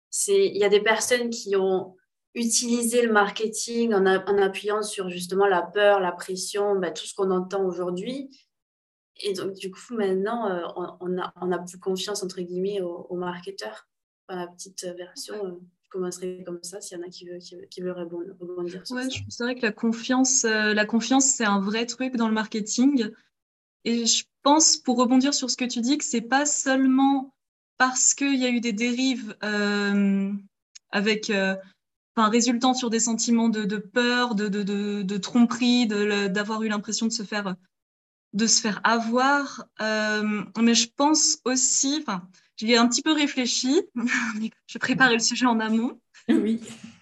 c'est 0.09 0.47
il 0.47 0.57
y 0.57 0.63
a 0.63 0.69
des 0.69 0.81
personnes 0.81 1.29
qui 1.29 1.55
ont 1.55 1.95
utilisé 2.33 3.03
le 3.03 3.13
marketing 3.13 3.93
en, 3.93 4.07
appuyant 4.07 4.81
sur 4.81 5.09
justement 5.11 5.45
la 5.45 5.61
peur, 5.61 5.99
la 5.99 6.11
pression, 6.11 6.79
bah, 6.79 6.89
tout 6.89 7.05
ce 7.05 7.13
qu'on 7.13 7.29
entend 7.29 7.63
aujourd'hui. 7.63 8.31
Et 9.21 9.33
donc, 9.33 9.53
du 9.53 9.69
coup, 9.69 9.93
maintenant, 9.95 10.49
euh, 10.49 10.65
on, 11.01 11.19
a, 11.19 11.31
on 11.39 11.51
a 11.51 11.59
plus 11.59 11.77
confiance, 11.77 12.23
entre 12.23 12.41
guillemets, 12.41 12.81
aux, 12.81 13.15
marketeurs. 13.15 13.87
la 14.27 14.47
petite 14.47 14.85
version. 14.97 15.35
Euh, 15.45 15.59
commencerai 15.89 16.43
comme 16.45 16.59
ça 16.63 16.81
s'il 16.81 16.97
y 16.97 17.01
en 17.01 17.05
a 17.05 17.09
qui 17.09 17.25
veulent, 17.25 17.39
qui 17.69 17.81
veulent, 17.81 17.97
rebondir 18.39 18.85
sur 18.85 18.95
ouais, 18.95 19.07
C'est 19.29 19.43
vrai 19.43 19.55
que 19.55 19.61
la 19.61 19.71
confiance, 19.71 20.45
euh, 20.45 20.73
la 20.73 20.85
confiance, 20.85 21.25
c'est 21.25 21.45
un 21.45 21.59
vrai 21.59 21.85
truc 21.85 22.15
dans 22.15 22.27
le 22.27 22.33
marketing. 22.33 23.09
Et 23.85 24.05
je 24.05 24.25
pense, 24.43 24.77
pour 24.77 24.97
rebondir 24.97 25.33
sur 25.33 25.49
ce 25.49 25.57
que 25.57 25.65
tu 25.65 25.81
dis, 25.81 25.97
que 25.97 26.03
c'est 26.03 26.21
pas 26.21 26.45
seulement 26.45 27.33
parce 27.77 28.13
qu'il 28.13 28.35
y 28.35 28.45
a 28.45 28.49
eu 28.49 28.59
des 28.59 28.73
dérives 28.73 29.35
euh, 29.43 30.31
avec, 30.91 31.29
euh, 31.29 31.55
enfin, 32.15 32.29
résultant 32.29 32.73
sur 32.73 32.89
des 32.89 32.99
sentiments 32.99 33.49
de, 33.49 33.63
de 33.63 33.77
peur, 33.77 34.35
de, 34.35 34.47
de, 34.47 35.01
de 35.01 35.17
tromperie, 35.17 35.87
d'avoir 35.87 36.63
eu 36.63 36.67
l'impression 36.67 37.07
de 37.07 37.11
se 37.11 37.23
faire 37.23 37.55
de 38.33 38.45
se 38.45 38.61
faire 38.61 38.79
avoir. 38.83 39.65
mais 39.79 40.75
je 40.75 40.87
pense 40.95 41.39
aussi, 41.45 41.97
enfin, 42.01 42.27
J'y 42.59 42.73
ai 42.73 42.77
un 42.77 42.87
petit 42.89 43.01
peu 43.01 43.13
réfléchi. 43.13 43.81
je 44.67 44.77
préparais 44.77 45.13
le 45.13 45.19
sujet 45.19 45.45
en 45.45 45.59
amont. 45.61 45.99
Oui. 46.27 46.59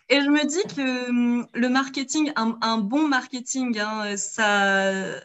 Et 0.10 0.22
je 0.22 0.30
me 0.30 0.46
dis 0.46 0.76
que 0.76 1.10
hum, 1.10 1.48
le 1.54 1.70
marketing, 1.70 2.32
un, 2.36 2.78
bon 2.78 3.08
marketing, 3.08 3.78
hein, 3.80 4.16
ça, 4.18 5.20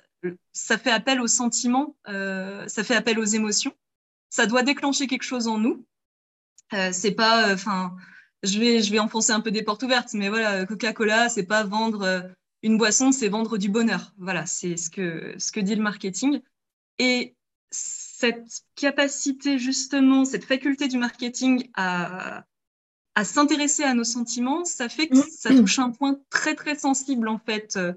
ça 0.52 0.78
fait 0.78 0.90
appel 0.90 1.20
aux 1.20 1.26
sentiments, 1.26 1.96
euh, 2.08 2.66
ça 2.66 2.82
fait 2.82 2.96
appel 2.96 3.18
aux 3.18 3.24
émotions. 3.24 3.74
Ça 4.30 4.46
doit 4.46 4.62
déclencher 4.62 5.06
quelque 5.06 5.22
chose 5.22 5.48
en 5.48 5.58
nous. 5.58 5.84
Euh, 6.72 6.90
c'est 6.92 7.12
pas, 7.12 7.48
euh, 7.48 7.54
enfin, 7.54 7.94
je 8.42 8.58
vais, 8.58 8.80
je 8.80 8.90
vais 8.90 8.98
enfoncer 8.98 9.32
un 9.32 9.40
peu 9.40 9.50
des 9.50 9.62
portes 9.62 9.82
ouvertes, 9.82 10.14
mais 10.14 10.30
voilà, 10.30 10.64
Coca-Cola, 10.64 11.28
c'est 11.28 11.44
pas 11.44 11.62
vendre 11.62 12.32
une 12.62 12.78
boisson, 12.78 13.12
c'est 13.12 13.28
vendre 13.28 13.58
du 13.58 13.68
bonheur. 13.68 14.14
Voilà, 14.16 14.46
c'est 14.46 14.78
ce 14.78 14.88
que, 14.88 15.34
ce 15.36 15.52
que 15.52 15.60
dit 15.60 15.74
le 15.74 15.82
marketing. 15.82 16.40
Et 16.98 17.36
cette 18.22 18.62
capacité 18.76 19.58
justement, 19.58 20.24
cette 20.24 20.44
faculté 20.44 20.86
du 20.86 20.96
marketing 20.96 21.68
à, 21.74 22.44
à 23.16 23.24
s'intéresser 23.24 23.82
à 23.82 23.94
nos 23.94 24.04
sentiments, 24.04 24.64
ça 24.64 24.88
fait 24.88 25.08
que 25.08 25.16
ça 25.28 25.50
touche 25.50 25.80
un 25.80 25.90
point 25.90 26.20
très 26.30 26.54
très 26.54 26.76
sensible 26.76 27.26
en 27.26 27.38
fait 27.38 27.76
euh, 27.76 27.92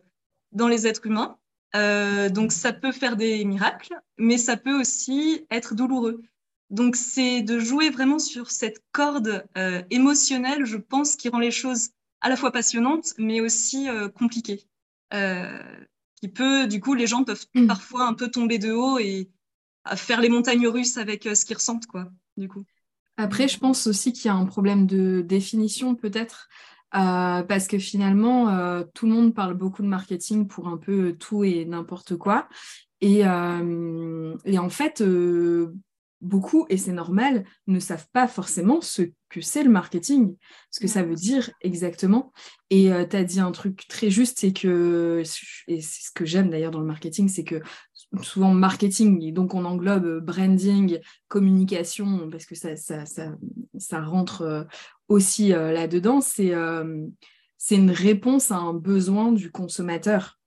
dans 0.52 0.68
les 0.68 0.88
êtres 0.88 1.06
humains. 1.06 1.38
Euh, 1.76 2.30
donc 2.30 2.52
ça 2.52 2.74
peut 2.74 2.92
faire 2.92 3.18
des 3.18 3.46
miracles, 3.46 3.94
mais 4.18 4.40
ça 4.40 4.58
peut 4.58 4.80
aussi 4.80 5.46
être 5.52 5.76
douloureux. 5.76 6.24
Donc 6.72 6.96
c'est 6.96 7.44
de 7.44 7.60
jouer 7.60 7.92
vraiment 7.92 8.18
sur 8.18 8.50
cette 8.50 8.82
corde 8.94 9.46
euh, 9.60 9.84
émotionnelle, 9.92 10.66
je 10.66 10.78
pense, 10.78 11.18
qui 11.18 11.30
rend 11.30 11.40
les 11.40 11.52
choses 11.52 11.90
à 12.22 12.30
la 12.30 12.36
fois 12.36 12.52
passionnantes, 12.52 13.14
mais 13.20 13.42
aussi 13.42 13.88
compliquées. 14.16 14.66
qui 15.12 16.30
peut, 16.30 16.66
du 16.66 16.80
coup, 16.80 16.96
les 16.96 17.06
gens 17.06 17.24
peuvent 17.24 17.46
mm. 17.54 17.68
parfois 17.68 18.08
un 18.08 18.16
peu 18.16 18.30
tomber 18.30 18.58
de 18.58 18.72
haut 18.72 18.98
et, 18.98 19.30
à 19.86 19.96
faire 19.96 20.22
les 20.22 20.30
montagnes 20.30 20.68
russes 20.68 20.98
avec 20.98 21.26
euh, 21.26 21.36
ce 21.36 21.46
qu'ils 21.46 21.56
ressentent, 21.56 21.88
quoi, 21.88 22.10
du 22.38 22.48
coup. 22.48 22.64
Après, 23.18 23.48
je 23.48 23.58
pense 23.60 23.88
aussi 23.88 24.12
qu'il 24.12 24.26
y 24.26 24.30
a 24.30 24.36
un 24.36 24.46
problème 24.46 24.88
de 24.88 25.22
définition 25.22 25.96
peut-être. 25.96 26.50
Euh, 26.96 27.44
parce 27.44 27.68
que 27.68 27.78
finalement, 27.78 28.50
euh, 28.50 28.84
tout 28.94 29.06
le 29.06 29.14
monde 29.14 29.34
parle 29.34 29.54
beaucoup 29.54 29.82
de 29.82 29.88
marketing 29.88 30.48
pour 30.48 30.68
un 30.70 30.78
peu 30.78 31.14
tout 31.14 31.44
et 31.44 31.66
n'importe 31.66 32.16
quoi. 32.16 32.48
Et, 33.02 33.26
euh, 33.26 34.36
et, 34.46 34.58
en 34.58 34.70
fait, 34.70 35.04
beaucoup, 36.22 36.66
et 36.70 36.78
c'est 36.78 36.94
normal, 36.94 37.44
ne 37.68 37.80
savent 37.80 38.08
pas 38.14 38.28
forcément 38.28 38.80
ce 38.80 39.02
que 39.30 39.42
c'est 39.42 39.64
le 39.64 39.70
marketing, 39.70 40.38
ce 40.72 40.80
que 40.80 40.88
ça 40.88 41.04
veut 41.04 41.16
dire 41.16 41.52
exactement. 41.60 42.32
Et 42.70 42.90
tu 43.10 43.16
as 43.18 43.24
dit 43.26 43.42
un 43.42 43.52
truc 43.52 43.86
très 43.90 44.10
juste, 44.10 44.40
c'est 44.40 44.54
que, 44.54 45.22
et 45.68 45.82
c'est 45.82 46.04
ce 46.08 46.12
que 46.12 46.26
j'aime 46.26 46.50
d'ailleurs 46.50 46.72
dans 46.72 46.80
le 46.80 46.86
marketing, 46.86 47.28
c'est 47.28 47.44
que 47.44 47.62
souvent 48.24 48.54
marketing, 48.54 49.22
et 49.24 49.32
donc 49.32 49.54
on 49.54 49.66
englobe 49.66 50.20
branding, 50.20 51.00
communication, 51.28 52.30
parce 52.30 52.46
que 52.46 52.56
ça, 52.56 54.02
rentre 54.02 54.68
aussi 55.08 55.54
euh, 55.54 55.72
là-dedans, 55.72 56.20
euh, 56.40 57.08
c'est 57.58 57.76
une 57.76 57.92
réponse 57.92 58.52
à 58.52 58.58
un 58.58 58.74
besoin 58.74 59.32
du 59.32 59.52
consommateur. 59.52 60.40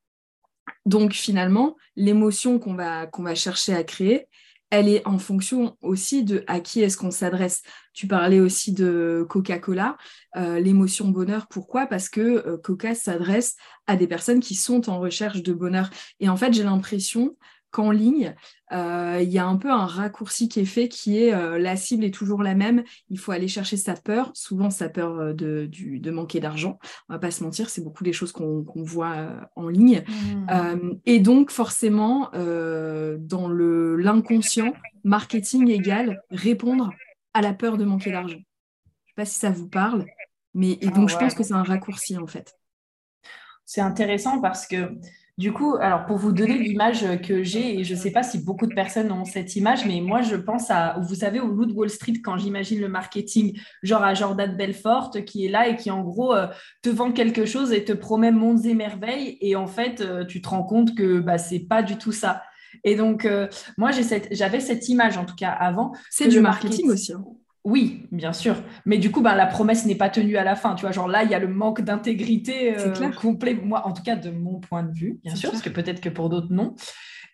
Donc 0.87 1.13
finalement, 1.13 1.77
l'émotion 1.97 2.59
qu'on 2.59 2.75
va, 2.75 3.35
chercher 3.35 3.75
à 3.75 3.85
créer, 3.85 4.27
elle 4.71 4.89
est 4.89 5.07
en 5.07 5.19
fonction 5.19 5.79
aussi 5.81 6.25
de 6.25 6.45
à 6.47 6.61
qui 6.61 6.83
est-ce 6.83 6.99
qu'on 6.99 7.11
s'adresse. 7.11 7.63
Tu 7.95 8.07
parlais 8.07 8.39
aussi 8.39 8.73
de 8.73 9.27
Coca-Cola, 9.29 9.97
euh, 10.37 10.61
l'émotion 10.61 11.09
bonheur. 11.09 11.47
Pourquoi? 11.49 11.87
Parce 11.87 12.11
que 12.11 12.57
Coca 12.57 12.95
s'adresse 12.95 13.57
à 13.87 13.97
des 13.97 14.07
personnes 14.07 14.41
qui 14.41 14.55
sont 14.55 14.91
en 14.91 15.01
recherche 15.01 15.43
de 15.43 15.55
bonheur. 15.55 15.89
Et 16.21 16.29
en 16.29 16.37
fait, 16.37 16.53
j'ai 16.53 16.65
l'impression 16.65 17.35
qu'en 17.79 17.93
ligne, 17.93 18.35
euh, 18.73 19.21
il 19.23 19.29
y 19.29 19.39
a 19.39 19.47
un 19.47 19.55
peu 19.55 19.71
un 19.71 19.87
raccourci 19.87 20.49
qui 20.49 20.59
est 20.59 20.65
fait 20.65 20.89
qui 20.89 21.23
est 21.23 21.33
euh, 21.33 21.61
la 21.61 21.77
cible 21.77 22.03
est 22.03 22.13
toujours 22.13 22.43
la 22.43 22.57
même. 22.57 22.83
Il 23.09 23.21
faut 23.21 23.31
aller 23.31 23.47
chercher 23.47 23.77
sa 23.77 23.95
peur, 23.95 24.33
souvent 24.35 24.69
sa 24.69 24.89
peur 24.89 25.17
euh, 25.21 25.33
de, 25.33 25.71
de 25.71 26.11
manquer 26.11 26.41
d'argent. 26.41 26.81
On 27.09 27.13
va 27.13 27.21
pas 27.21 27.31
se 27.31 27.45
mentir, 27.45 27.71
c'est 27.71 27.81
beaucoup 27.81 28.03
des 28.03 28.13
choses 28.13 28.33
qu'on 28.33 28.65
voit 28.83 29.29
en 29.55 29.69
ligne. 29.69 30.03
Mmh. 30.09 30.95
et 31.07 31.21
donc 31.21 31.53
forcément, 31.53 32.31
dans 32.33 33.49
l'inconscient, 33.49 34.73
marketing 35.05 35.69
égale 35.69 36.21
répondre 36.31 36.91
à 37.33 37.43
la 37.43 37.55
peur 37.55 37.77
de 37.77 37.85
manquer 37.85 38.11
d'argent. 38.11 38.39
Je 38.39 39.11
sais 39.11 39.15
pas 39.15 39.25
si 39.25 39.39
ça 39.39 39.51
vous 39.51 39.69
parle, 39.69 40.05
mais 40.53 40.79
et 40.81 40.89
donc 40.89 41.11
je 41.11 41.17
pense 41.17 41.35
que 41.35 41.45
c'est 41.45 41.55
un 41.55 41.63
raccourci 41.63 42.19
en 42.19 42.27
fait. 42.27 42.57
C'est 43.65 43.83
intéressant 43.83 44.41
parce 44.41 44.67
que 44.67 44.99
du 45.39 45.53
coup, 45.53 45.77
alors 45.81 46.05
pour 46.05 46.17
vous 46.17 46.33
donner 46.33 46.59
l'image 46.59 47.07
que 47.21 47.45
j'ai, 47.45 47.79
et 47.79 47.85
je 47.85 47.95
ne 47.95 47.99
sais 47.99 48.11
pas 48.11 48.25
si 48.25 48.45
beaucoup 48.45 48.67
de 48.67 48.75
personnes 48.75 49.13
ont 49.13 49.25
cette 49.25 49.55
image, 49.55 49.87
mais 49.87 50.01
moi 50.01 50.21
je 50.21 50.35
pense 50.35 50.69
à, 50.69 50.99
vous 51.01 51.15
savez, 51.15 51.39
au 51.39 51.47
Loup 51.47 51.67
de 51.67 51.73
Wall 51.73 51.89
Street, 51.89 52.15
quand 52.25 52.37
j'imagine 52.37 52.81
le 52.81 52.89
marketing, 52.89 53.57
genre 53.85 54.03
à 54.03 54.15
Jordan 54.15 54.57
Belfort, 54.57 55.13
qui 55.25 55.47
est 55.47 55.49
là 55.49 55.69
et 55.69 55.77
qui 55.77 55.93
en 55.93 56.03
gros 56.03 56.35
euh, 56.35 56.49
te 56.83 56.89
vend 56.89 57.13
quelque 57.13 57.47
chose 57.47 57.73
et 57.73 57.85
te 57.85 57.93
promet 57.93 58.33
mondes 58.33 58.67
et 58.67 58.75
merveilles, 58.75 59.39
et 59.41 59.55
en 59.55 59.69
fait 59.69 60.01
euh, 60.01 60.25
tu 60.25 60.43
te 60.43 60.49
rends 60.49 60.65
compte 60.65 60.97
que 60.97 61.21
bah, 61.21 61.39
ce 61.39 61.55
n'est 61.55 61.61
pas 61.61 61.85
du 61.85 61.97
tout 61.97 62.13
ça. 62.13 62.43
Et 62.85 62.97
donc, 62.97 63.25
euh, 63.25 63.49
moi, 63.79 63.91
j'avais 64.31 64.61
cette, 64.61 64.89
image, 64.89 65.17
en 65.17 65.25
tout 65.25 65.35
cas, 65.35 65.51
avant. 65.51 65.93
C'est 66.11 66.29
du 66.29 66.41
marketing, 66.41 66.91
aussi. 66.91 67.15
Hein. 67.15 67.25
Oui, 67.65 68.07
bien 68.13 68.33
sûr. 68.33 68.57
Mais 68.87 68.99
du 68.99 69.11
coup, 69.11 69.21
ben, 69.21 69.35
la 69.35 69.47
promesse 69.47 69.85
n'est 69.85 69.95
pas 69.95 70.09
tenue 70.09 70.37
à 70.37 70.45
la 70.45 70.57
fin. 70.57 70.75
Tu 70.75 70.83
vois, 70.83 70.93
genre 70.93 71.09
là, 71.09 71.25
il 71.25 71.31
y 71.31 71.35
a 71.35 71.39
le 71.39 71.49
manque 71.49 71.83
d'intégrité 71.83 72.79
euh, 72.79 73.11
complet. 73.11 73.55
Moi, 73.55 73.87
en 73.87 73.93
tout 73.93 74.03
cas, 74.03 74.17
de 74.17 74.31
mon 74.31 74.61
point 74.61 74.83
de 74.83 74.93
vue, 74.93 75.21
bien 75.23 75.35
sûr, 75.35 75.51
parce 75.51 75.63
que 75.63 75.71
peut-être 75.71 76.01
que 76.01 76.09
pour 76.09 76.29
d'autres, 76.29 76.53
non. 76.53 76.75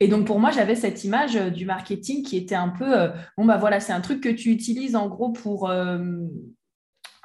Et 0.00 0.08
donc, 0.08 0.26
pour 0.26 0.40
moi, 0.40 0.50
j'avais 0.50 0.74
cette 0.74 1.04
image 1.04 1.36
euh, 1.36 1.50
du 1.50 1.66
marketing 1.66 2.24
qui 2.24 2.36
était 2.36 2.54
un 2.54 2.70
peu, 2.70 2.98
euh, 2.98 3.08
bon, 3.36 3.44
bah 3.44 3.58
voilà, 3.58 3.80
c'est 3.80 3.92
un 3.92 4.00
truc 4.00 4.20
que 4.20 4.28
tu 4.28 4.50
utilises 4.50 4.96
en 4.96 5.08
gros 5.08 5.30
pour, 5.30 5.70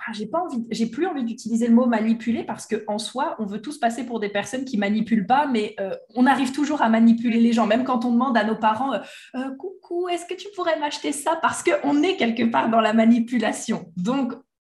ah, 0.10 0.65
j'ai 0.72 0.86
plus 0.88 1.06
envie 1.06 1.24
d'utiliser 1.24 1.67
le 1.67 1.74
mot 1.74 1.86
manipuler 1.86 2.43
parce 2.43 2.65
que 2.65 2.84
en 2.88 2.98
soi, 2.98 3.36
on 3.39 3.45
veut 3.45 3.62
tous 3.62 3.78
passer 3.78 4.06
pour 4.06 4.19
des 4.19 4.30
personnes 4.30 4.65
qui 4.65 4.78
manipulent 4.78 5.28
pas, 5.28 5.45
mais 5.45 5.76
euh, 5.80 5.95
on 6.15 6.26
arrive 6.26 6.52
toujours 6.52 6.82
à 6.82 6.89
manipuler 6.89 7.39
les 7.39 7.54
gens, 7.54 7.67
même 7.67 7.84
quand 7.84 8.06
on 8.06 8.12
demande 8.12 8.36
à 8.38 8.43
nos 8.43 8.56
parents, 8.56 8.93
euh, 8.93 9.00
euh, 9.36 9.56
coucou, 9.58 10.10
est-ce 10.10 10.26
que 10.26 10.34
tu 10.34 10.48
pourrais 10.56 10.80
m'acheter 10.80 11.12
ça? 11.12 11.38
Parce 11.41 11.63
qu'on 11.63 12.02
est 12.02 12.15
quelque 12.15 12.43
part 12.43 12.69
dans 12.69 12.82
la 12.82 12.93
manipulation. 12.93 13.91
Donc, 13.98 14.34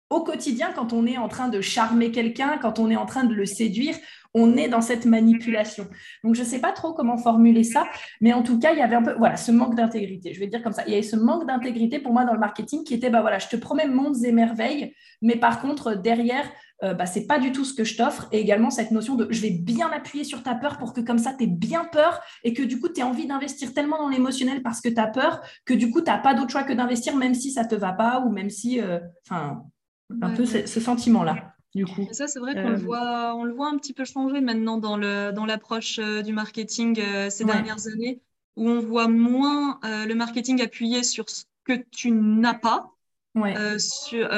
au 0.09 0.23
quotidien, 0.23 0.71
quand 0.75 0.93
on 0.93 1.07
est 1.07 1.17
en 1.17 1.27
train 1.27 1.47
de 1.47 1.61
charmer 1.61 2.11
quelqu'un, 2.11 2.59
quand 2.61 2.77
on 2.77 2.91
est 2.91 2.95
en 2.95 3.07
train 3.07 3.23
de 3.23 3.33
le 3.33 3.45
séduire, 3.45 3.95
on 4.33 4.57
est 4.57 4.67
dans 4.67 4.81
cette 4.81 5.05
manipulation. 5.05 5.87
Donc, 6.23 6.35
je 6.35 6.41
ne 6.41 6.45
sais 6.45 6.59
pas 6.59 6.71
trop 6.71 6.93
comment 6.93 7.17
formuler 7.17 7.63
ça, 7.63 7.87
mais 8.21 8.33
en 8.33 8.43
tout 8.43 8.59
cas, 8.59 8.73
il 8.73 8.79
y 8.79 8.81
avait 8.81 8.95
un 8.95 9.03
peu, 9.03 9.13
voilà, 9.17 9.37
ce 9.37 9.51
manque 9.51 9.75
d'intégrité. 9.75 10.33
Je 10.33 10.39
vais 10.39 10.47
dire 10.47 10.63
comme 10.63 10.73
ça. 10.73 10.83
Il 10.87 10.91
y 10.91 10.93
avait 10.93 11.03
ce 11.03 11.15
manque 11.15 11.47
d'intégrité 11.47 11.99
pour 11.99 12.13
moi 12.13 12.25
dans 12.25 12.33
le 12.33 12.39
marketing 12.39 12.83
qui 12.83 12.93
était, 12.93 13.09
bah 13.09 13.21
voilà, 13.21 13.39
je 13.39 13.47
te 13.47 13.55
promets 13.55 13.87
mondes 13.87 14.23
et 14.23 14.31
merveilles, 14.31 14.93
mais 15.21 15.35
par 15.35 15.61
contre, 15.61 15.95
derrière, 15.95 16.49
euh, 16.83 16.93
bah, 16.93 17.05
ce 17.05 17.19
n'est 17.19 17.25
pas 17.25 17.39
du 17.39 17.51
tout 17.51 17.63
ce 17.63 17.73
que 17.73 17.83
je 17.83 17.95
t'offre. 17.95 18.27
Et 18.31 18.39
également 18.39 18.69
cette 18.69 18.91
notion 18.91 19.15
de 19.15 19.27
je 19.29 19.41
vais 19.41 19.51
bien 19.51 19.89
appuyer 19.91 20.23
sur 20.23 20.43
ta 20.43 20.55
peur 20.55 20.77
pour 20.77 20.93
que 20.93 21.01
comme 21.01 21.17
ça, 21.17 21.33
tu 21.37 21.45
aies 21.45 21.47
bien 21.47 21.85
peur 21.85 22.21
et 22.43 22.53
que 22.53 22.63
du 22.63 22.79
coup, 22.79 22.89
tu 22.89 22.99
aies 22.99 23.03
envie 23.03 23.27
d'investir 23.27 23.73
tellement 23.73 23.97
dans 23.97 24.09
l'émotionnel 24.09 24.61
parce 24.61 24.81
que 24.81 24.89
tu 24.89 24.99
as 24.99 25.07
peur 25.07 25.41
que 25.65 25.73
du 25.73 25.89
coup, 25.91 26.01
tu 26.01 26.11
n'as 26.11 26.17
pas 26.17 26.33
d'autre 26.33 26.49
choix 26.49 26.63
que 26.63 26.73
d'investir 26.73 27.15
même 27.15 27.35
si 27.35 27.51
ça 27.51 27.63
ne 27.63 27.69
te 27.69 27.75
va 27.75 27.93
pas 27.93 28.19
ou 28.25 28.31
même 28.31 28.49
si, 28.49 28.81
euh, 28.81 28.99
enfin, 29.29 29.63
un 30.21 30.29
peu 30.31 30.45
ce 30.45 30.79
sentiment-là. 30.79 31.52
Du 31.75 31.85
coup. 31.85 32.07
ça, 32.11 32.27
c'est 32.27 32.39
vrai 32.39 32.53
qu'on 32.53 32.69
le, 32.69 32.75
euh, 32.75 32.77
voit, 32.77 33.35
on 33.35 33.43
le 33.43 33.53
voit 33.53 33.67
un 33.67 33.77
petit 33.77 33.93
peu 33.93 34.05
changer 34.05 34.41
maintenant 34.41 34.77
dans, 34.77 34.95
le, 34.95 35.31
dans 35.31 35.45
l'approche 35.45 35.97
euh, 35.97 36.21
du 36.21 36.31
marketing 36.31 36.99
euh, 36.99 37.29
ces 37.31 37.45
dernières 37.45 37.87
années, 37.87 38.21
où 38.55 38.69
on 38.69 38.79
voit 38.79 39.07
moins 39.07 39.79
le 39.83 40.13
marketing 40.13 40.61
appuyé 40.61 41.01
sur 41.01 41.29
ce 41.29 41.45
que 41.63 41.73
tu 41.73 42.11
n'as 42.11 42.53
pas. 42.53 42.91
sur, 43.79 44.31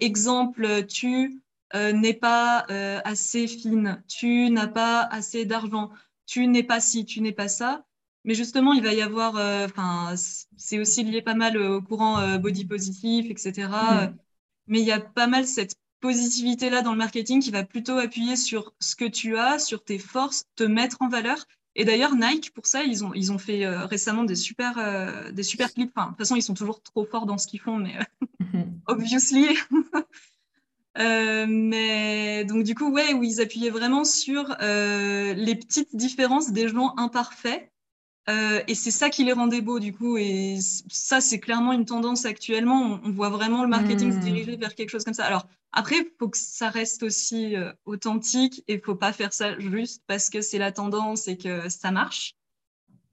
exemple, 0.00 0.84
tu 0.86 1.40
n'es 1.72 2.14
pas 2.14 2.66
assez 3.04 3.46
fine, 3.46 4.02
tu 4.08 4.50
n'as 4.50 4.66
pas 4.66 5.02
assez 5.02 5.44
d'argent, 5.44 5.90
tu 6.26 6.48
n'es 6.48 6.64
pas 6.64 6.80
ci, 6.80 7.04
tu 7.04 7.20
n'es 7.20 7.32
pas 7.32 7.48
ça. 7.48 7.84
Mais 8.24 8.34
justement, 8.34 8.72
il 8.72 8.82
va 8.82 8.92
y 8.92 9.02
avoir, 9.02 9.36
enfin, 9.64 10.16
c'est 10.56 10.80
aussi 10.80 11.04
lié 11.04 11.22
pas 11.22 11.34
mal 11.34 11.56
au 11.56 11.80
courant 11.80 12.36
body 12.38 12.64
positif, 12.64 13.30
etc. 13.30 13.68
Mais 14.66 14.80
il 14.80 14.84
y 14.84 14.90
a 14.90 14.98
pas 14.98 15.28
mal 15.28 15.46
cette 15.46 15.76
positivité-là 16.06 16.82
dans 16.82 16.92
le 16.92 16.98
marketing 16.98 17.42
qui 17.42 17.50
va 17.50 17.64
plutôt 17.64 17.98
appuyer 17.98 18.36
sur 18.36 18.72
ce 18.78 18.94
que 18.94 19.06
tu 19.06 19.36
as, 19.36 19.58
sur 19.58 19.82
tes 19.82 19.98
forces, 19.98 20.44
te 20.54 20.62
mettre 20.62 20.98
en 21.00 21.08
valeur. 21.08 21.44
Et 21.74 21.84
d'ailleurs, 21.84 22.14
Nike, 22.14 22.52
pour 22.54 22.66
ça, 22.66 22.84
ils 22.84 23.04
ont, 23.04 23.12
ils 23.12 23.32
ont 23.32 23.38
fait 23.38 23.66
euh, 23.66 23.86
récemment 23.86 24.22
des 24.22 24.36
super, 24.36 24.78
euh, 24.78 25.32
des 25.32 25.42
super 25.42 25.74
clips. 25.74 25.90
Enfin, 25.96 26.06
de 26.06 26.10
toute 26.10 26.18
façon, 26.18 26.36
ils 26.36 26.42
sont 26.42 26.54
toujours 26.54 26.80
trop 26.80 27.04
forts 27.04 27.26
dans 27.26 27.38
ce 27.38 27.48
qu'ils 27.48 27.58
font, 27.58 27.76
mais 27.76 27.94
euh, 27.98 28.62
obviously. 28.86 29.48
mais 30.96 32.44
donc, 32.44 32.62
du 32.62 32.76
coup, 32.76 32.92
ouais, 32.92 33.12
où 33.12 33.24
ils 33.24 33.40
appuyaient 33.40 33.70
vraiment 33.70 34.04
sur 34.04 34.56
les 34.60 35.56
petites 35.56 35.96
différences 35.96 36.52
des 36.52 36.68
gens 36.68 36.94
imparfaits 36.98 37.68
euh, 38.28 38.60
et 38.66 38.74
c'est 38.74 38.90
ça 38.90 39.08
qui 39.08 39.24
les 39.24 39.32
rendait 39.32 39.60
beaux, 39.60 39.78
du 39.78 39.92
coup. 39.92 40.16
Et 40.16 40.58
ça, 40.60 41.20
c'est 41.20 41.38
clairement 41.38 41.72
une 41.72 41.84
tendance 41.84 42.24
actuellement. 42.24 43.00
On, 43.04 43.10
voit 43.10 43.30
vraiment 43.30 43.62
le 43.62 43.68
marketing 43.68 44.12
se 44.12 44.16
hmm. 44.16 44.20
diriger 44.20 44.56
vers 44.56 44.74
quelque 44.74 44.90
chose 44.90 45.04
comme 45.04 45.14
ça. 45.14 45.24
Alors, 45.24 45.46
après, 45.72 45.96
il 45.96 46.06
faut 46.18 46.28
que 46.28 46.38
ça 46.38 46.68
reste 46.68 47.02
aussi 47.02 47.54
euh, 47.54 47.72
authentique 47.84 48.64
et 48.66 48.74
il 48.74 48.78
ne 48.78 48.82
faut 48.82 48.96
pas 48.96 49.12
faire 49.12 49.32
ça 49.32 49.58
juste 49.58 50.02
parce 50.06 50.28
que 50.28 50.40
c'est 50.40 50.58
la 50.58 50.72
tendance 50.72 51.28
et 51.28 51.36
que 51.36 51.68
ça 51.68 51.90
marche. 51.90 52.34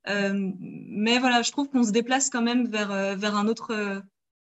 Euh, 0.09 0.51
mais 0.59 1.19
voilà, 1.19 1.43
je 1.43 1.51
trouve 1.51 1.69
qu'on 1.69 1.83
se 1.83 1.91
déplace 1.91 2.29
quand 2.29 2.41
même 2.41 2.67
vers, 2.67 3.15
vers, 3.15 3.35
un, 3.35 3.47
autre, 3.47 4.01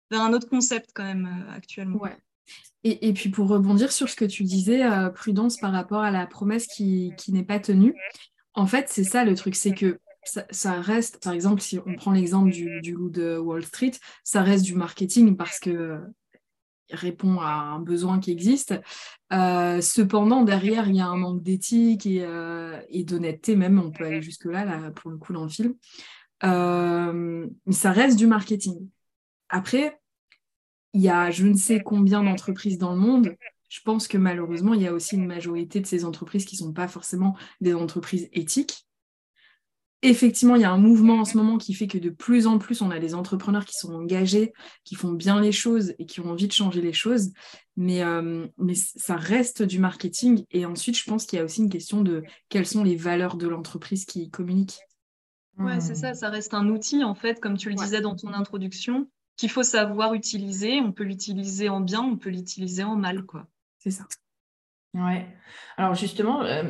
vers 0.10 0.21
un 0.21 0.34
autre 0.34 0.49
concept 0.49 0.91
quand 0.93 1.03
même 1.03 1.45
actuellement. 1.53 1.99
Ouais. 1.99 2.17
Et, 2.84 3.10
et, 3.10 3.13
puis 3.13 3.29
pour 3.29 3.47
rebondir 3.47 3.91
sur 3.91 4.10
ce 4.10 4.15
que 4.15 4.25
tu 4.25 4.43
disais, 4.43 4.84
prudence 5.13 5.57
par 5.57 5.71
rapport 5.71 6.01
à 6.01 6.10
la 6.10 6.25
promesse 6.25 6.65
qui, 6.65 7.13
qui 7.17 7.31
n'est 7.31 7.43
pas 7.43 7.60
tenue. 7.60 7.93
En 8.55 8.65
fait, 8.65 8.88
c'est 8.89 9.03
ça 9.03 9.23
le 9.23 9.36
truc, 9.36 9.55
c'est 9.55 9.75
que 9.75 9.99
ça, 10.23 10.81
reste, 10.81 11.23
par 11.23 11.34
exemple, 11.34 11.62
si 11.62 11.79
on 11.86 11.95
prend 11.95 12.12
l'exemple 12.12 12.51
du, 12.51 12.81
du, 12.81 12.93
loup 12.93 13.10
de 13.10 13.38
Wall 13.38 13.65
Street, 13.65 13.93
ça 14.23 14.43
reste 14.43 14.63
du 14.63 14.75
marketing 14.75 15.36
parce 15.36 15.60
que 15.60 15.99
répond 16.91 17.39
à 17.39 17.51
un 17.51 17.79
besoin 17.79 18.19
qui 18.19 18.31
existe. 18.31 18.73
Euh, 19.34 19.81
cependant, 19.81 20.43
derrière, 20.43 20.88
il 20.89 20.95
y 20.95 21.01
a 21.01 21.07
un 21.07 21.17
manque 21.17 21.41
d'éthique 21.41 22.05
et, 22.05 22.23
euh, 22.23 22.81
d'honnêteté, 22.91 23.55
même, 23.55 23.79
on 23.79 23.91
peut 23.91 24.05
aller 24.05 24.21
jusque-là, 24.21 24.65
là, 24.65 24.91
pour 24.91 25.12
le 25.12 25.17
coup, 25.17 25.34
dans 25.34 25.43
le 25.43 25.49
film. 25.49 25.75
Euh, 26.43 27.47
mais 27.65 27.73
ça 27.73 27.91
reste 27.91 28.17
du 28.17 28.27
marketing. 28.27 28.89
Après, 29.49 29.99
il 30.93 31.01
y 31.01 31.10
a 31.10 31.31
je 31.31 31.45
ne 31.45 31.55
sais 31.55 31.81
combien 31.81 32.23
d'entreprises 32.23 32.77
dans 32.77 32.93
le 32.93 32.99
monde. 32.99 33.36
Je 33.69 33.79
pense 33.81 34.07
que 34.07 34.17
malheureusement, 34.17 34.73
il 34.73 34.81
y 34.81 34.88
a 34.88 34.93
aussi 34.93 35.15
une 35.15 35.27
majorité 35.27 35.79
de 35.79 35.86
ces 35.86 36.03
entreprises 36.03 36.45
qui 36.45 36.55
ne 36.55 36.67
sont 36.67 36.73
pas 36.73 36.89
forcément 36.89 37.38
des 37.62 37.73
entreprises 37.73 38.27
éthiques 38.34 38.86
effectivement, 40.01 40.55
il 40.55 40.61
y 40.61 40.65
a 40.65 40.71
un 40.71 40.77
mouvement 40.77 41.19
en 41.19 41.25
ce 41.25 41.37
moment 41.37 41.57
qui 41.57 41.73
fait 41.73 41.87
que 41.87 41.97
de 41.97 42.09
plus 42.09 42.47
en 42.47 42.57
plus, 42.57 42.81
on 42.81 42.91
a 42.91 42.99
des 42.99 43.13
entrepreneurs 43.13 43.65
qui 43.65 43.75
sont 43.75 43.93
engagés, 43.93 44.53
qui 44.83 44.95
font 44.95 45.11
bien 45.11 45.39
les 45.39 45.51
choses 45.51 45.93
et 45.99 46.05
qui 46.05 46.19
ont 46.19 46.31
envie 46.31 46.47
de 46.47 46.53
changer 46.53 46.81
les 46.81 46.93
choses. 46.93 47.31
Mais, 47.77 48.03
euh, 48.03 48.47
mais 48.57 48.75
ça 48.75 49.15
reste 49.15 49.63
du 49.63 49.79
marketing. 49.79 50.45
Et 50.51 50.65
ensuite, 50.65 50.97
je 50.97 51.03
pense 51.03 51.25
qu'il 51.25 51.37
y 51.37 51.41
a 51.41 51.45
aussi 51.45 51.61
une 51.61 51.69
question 51.69 52.01
de 52.01 52.23
quelles 52.49 52.65
sont 52.65 52.83
les 52.83 52.95
valeurs 52.95 53.37
de 53.37 53.47
l'entreprise 53.47 54.05
qui 54.05 54.29
communique. 54.29 54.79
Ouais, 55.57 55.79
c'est 55.79 55.95
ça. 55.95 56.13
Ça 56.13 56.29
reste 56.29 56.53
un 56.53 56.69
outil, 56.69 57.03
en 57.03 57.15
fait, 57.15 57.39
comme 57.39 57.57
tu 57.57 57.69
le 57.69 57.75
disais 57.75 58.01
dans 58.01 58.15
ton 58.15 58.33
introduction, 58.33 59.09
qu'il 59.37 59.49
faut 59.49 59.63
savoir 59.63 60.13
utiliser. 60.13 60.79
On 60.81 60.91
peut 60.91 61.03
l'utiliser 61.03 61.69
en 61.69 61.81
bien, 61.81 62.01
on 62.01 62.17
peut 62.17 62.29
l'utiliser 62.29 62.83
en 62.83 62.95
mal, 62.95 63.23
quoi. 63.23 63.47
C'est 63.77 63.91
ça. 63.91 64.05
Ouais. 64.93 65.25
Alors 65.77 65.95
justement, 65.95 66.43
euh, 66.43 66.63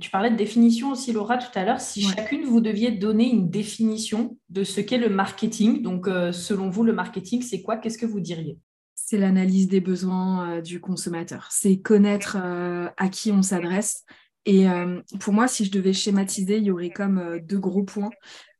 tu 0.00 0.10
parlais 0.10 0.30
de 0.30 0.36
définition 0.36 0.90
aussi, 0.90 1.12
Laura, 1.12 1.38
tout 1.38 1.56
à 1.56 1.64
l'heure. 1.64 1.80
Si 1.80 2.02
chacune 2.02 2.44
vous 2.44 2.60
deviez 2.60 2.90
donner 2.90 3.30
une 3.30 3.50
définition 3.50 4.36
de 4.48 4.64
ce 4.64 4.80
qu'est 4.80 4.98
le 4.98 5.08
marketing, 5.08 5.80
donc 5.82 6.08
euh, 6.08 6.32
selon 6.32 6.70
vous, 6.70 6.82
le 6.82 6.92
marketing, 6.92 7.42
c'est 7.42 7.62
quoi? 7.62 7.76
Qu'est-ce 7.76 7.98
que 7.98 8.06
vous 8.06 8.20
diriez? 8.20 8.58
C'est 8.96 9.16
l'analyse 9.16 9.68
des 9.68 9.80
besoins 9.80 10.50
euh, 10.50 10.60
du 10.60 10.80
consommateur. 10.80 11.48
C'est 11.52 11.78
connaître 11.80 12.36
à 12.36 13.08
qui 13.08 13.30
on 13.30 13.42
s'adresse. 13.42 14.04
Et 14.44 14.66
pour 15.20 15.32
moi, 15.32 15.46
si 15.46 15.64
je 15.64 15.70
devais 15.70 15.92
schématiser, 15.92 16.56
il 16.56 16.64
y 16.64 16.72
aurait 16.72 16.90
comme 16.90 17.38
deux 17.44 17.60
gros 17.60 17.84
points. 17.84 18.10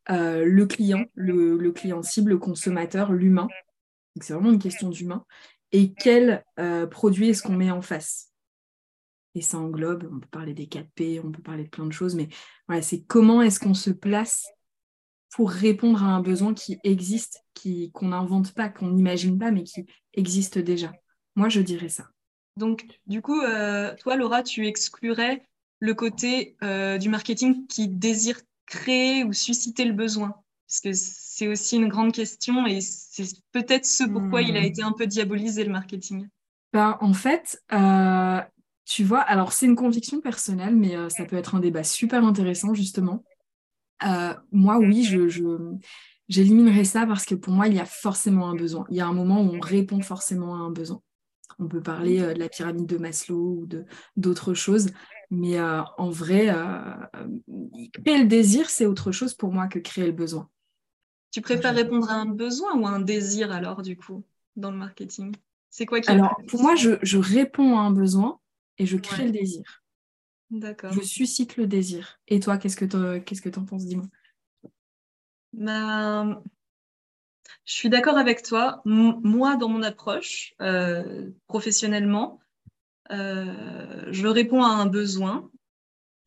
le 0.09 0.65
client, 0.65 1.07
le, 1.15 1.57
le, 1.57 1.73
client 1.73 2.03
cible, 2.03 2.31
le 2.31 2.39
consommateur, 2.39 3.13
l'humain. 3.13 3.49
C'est 4.21 4.33
vraiment 4.33 4.53
une 4.53 4.61
question 4.61 4.91
d'humain. 4.91 5.25
Et 5.73 5.93
quel 5.93 6.45
produit 6.93 7.31
est-ce 7.31 7.43
qu'on 7.43 7.57
met 7.57 7.73
en 7.73 7.83
face? 7.83 8.32
Et 9.35 9.41
ça 9.41 9.59
englobe, 9.59 10.09
on 10.13 10.21
peut 10.21 10.29
parler 10.31 10.55
des 10.55 10.67
4P, 10.67 11.21
on 11.25 11.31
peut 11.31 11.43
parler 11.43 11.65
de 11.65 11.69
plein 11.69 11.87
de 11.87 11.93
choses, 11.93 12.15
mais 12.15 12.29
voilà, 12.69 12.83
c'est 12.83 13.03
comment 13.03 13.43
est-ce 13.43 13.61
qu'on 13.61 13.75
se 13.75 13.91
place 13.91 14.47
pour 15.33 15.51
répondre 15.51 16.03
à 16.03 16.09
un 16.09 16.21
besoin 16.21 16.53
qui 16.53 16.79
existe, 16.85 17.43
qui, 17.55 17.91
qu'on 17.93 18.09
n'invente 18.09 18.53
pas, 18.53 18.69
qu'on 18.69 18.91
n'imagine 18.91 19.39
pas, 19.39 19.51
mais 19.51 19.65
qui 19.65 19.87
existe 20.13 20.59
déjà. 20.59 20.93
Moi, 21.37 21.49
je 21.49 21.61
dirais 21.61 21.89
ça. 21.89 22.09
Donc, 22.59 22.87
du 23.07 23.23
coup, 23.23 23.41
euh, 23.41 23.95
toi, 23.97 24.17
Laura, 24.17 24.43
tu 24.43 24.67
exclurais 24.67 25.43
le 25.81 25.95
côté 25.95 26.57
euh, 26.63 26.99
du 26.99 27.09
marketing 27.09 27.67
qui 27.67 27.89
désire 27.89 28.39
créer 28.67 29.25
ou 29.25 29.33
susciter 29.33 29.87
le 29.87 29.95
besoin? 29.95 30.35
Parce 30.69 30.81
que 30.81 30.93
c'est 30.93 31.49
aussi 31.49 31.77
une 31.77 31.89
grande 31.89 32.13
question 32.13 32.67
et 32.67 32.81
c'est 32.81 33.25
peut-être 33.53 33.85
ce 33.85 34.05
pourquoi 34.05 34.43
il 34.43 34.57
a 34.57 34.61
hmm. 34.61 34.65
été 34.65 34.83
un 34.83 34.93
peu 34.93 35.07
diabolisé, 35.07 35.65
le 35.65 35.73
marketing. 35.73 36.29
Ben, 36.73 36.97
en 37.01 37.13
fait, 37.13 37.63
euh, 37.73 38.41
tu 38.85 39.05
vois, 39.05 39.21
alors 39.21 39.53
c'est 39.53 39.67
une 39.67 39.77
conviction 39.77 40.21
personnelle, 40.21 40.75
mais 40.75 40.97
euh, 40.97 41.09
ça 41.09 41.25
peut 41.25 41.37
être 41.37 41.55
un 41.55 41.61
débat 41.61 41.85
super 41.85 42.25
intéressant, 42.25 42.75
justement. 42.75 43.25
Euh, 44.05 44.35
moi, 44.51 44.79
oui, 44.79 45.05
je, 45.05 45.29
j'éliminerai 46.29 46.85
ça 46.85 47.07
parce 47.07 47.25
que 47.25 47.35
pour 47.35 47.53
moi, 47.53 47.69
il 47.69 47.75
y 47.75 47.81
a 47.81 47.85
forcément 47.85 48.49
un 48.49 48.57
besoin. 48.57 48.85
Il 48.91 48.97
y 48.97 49.01
a 49.01 49.07
un 49.07 49.13
moment 49.13 49.41
où 49.41 49.55
on 49.55 49.61
répond 49.61 50.01
forcément 50.01 50.57
à 50.57 50.59
un 50.59 50.71
besoin. 50.71 51.01
On 51.59 51.69
peut 51.69 51.83
parler 51.83 52.21
euh, 52.21 52.35
de 52.35 52.41
la 52.41 52.49
pyramide 52.49 52.87
de 52.87 52.99
Maslow 52.99 53.61
ou 53.61 53.67
de, 53.67 53.85
d'autres 54.17 54.55
choses, 54.55 54.91
mais 55.31 55.59
en 55.61 56.11
vrai, 56.11 56.55
créer 58.05 58.19
le 58.19 58.27
désir, 58.27 58.69
c'est 58.69 58.85
autre 58.85 59.13
chose 59.13 59.33
pour 59.33 59.51
moi 59.51 59.67
que 59.67 59.79
créer 59.79 60.05
le 60.05 60.13
besoin. 60.13 60.51
Tu 61.31 61.41
préfères 61.41 61.75
répondre 61.75 62.11
à 62.11 62.17
un 62.17 62.27
besoin 62.27 62.77
ou 62.77 62.87
à 62.87 62.91
un 62.91 63.01
désir 63.01 63.51
alors, 63.51 63.81
du 63.81 63.97
coup, 63.97 64.23
dans 64.57 64.71
le 64.71 64.77
marketing? 64.77 65.35
C'est 65.71 65.87
quoi 65.87 66.03
qui 66.03 66.11
Alors, 66.11 66.39
pour 66.49 66.61
moi, 66.61 66.75
je, 66.75 66.99
je 67.01 67.17
réponds 67.17 67.79
à 67.79 67.81
un 67.81 67.91
besoin, 67.91 68.39
et 68.79 68.87
je 68.87 68.97
crée 68.97 69.27
le 69.27 69.33
désir. 69.33 69.83
D'accord. 70.51 70.93
Je 70.93 71.01
suscite 71.01 71.57
le 71.57 71.67
désir. 71.67 72.21
Et 72.29 72.41
toi, 72.41 72.59
qu'est-ce 72.59 72.77
que 72.77 72.85
tu 72.85 73.25
qu'est-ce 73.25 73.41
que 73.43 73.59
en 73.59 73.65
penses 73.65 73.87
Dis-moi? 73.87 74.07
Ben, 75.55 76.43
je 77.65 77.73
suis 77.73 77.89
d'accord 77.89 78.19
avec 78.19 78.43
toi. 78.43 78.83
moi, 78.85 79.57
dans 79.57 79.69
mon 79.69 79.83
approche, 79.83 80.55
euh, 80.61 81.31
professionnellement, 81.47 82.41
euh, 83.11 84.05
je 84.11 84.27
réponds 84.27 84.63
à 84.63 84.69
un 84.69 84.87
besoin. 84.87 85.51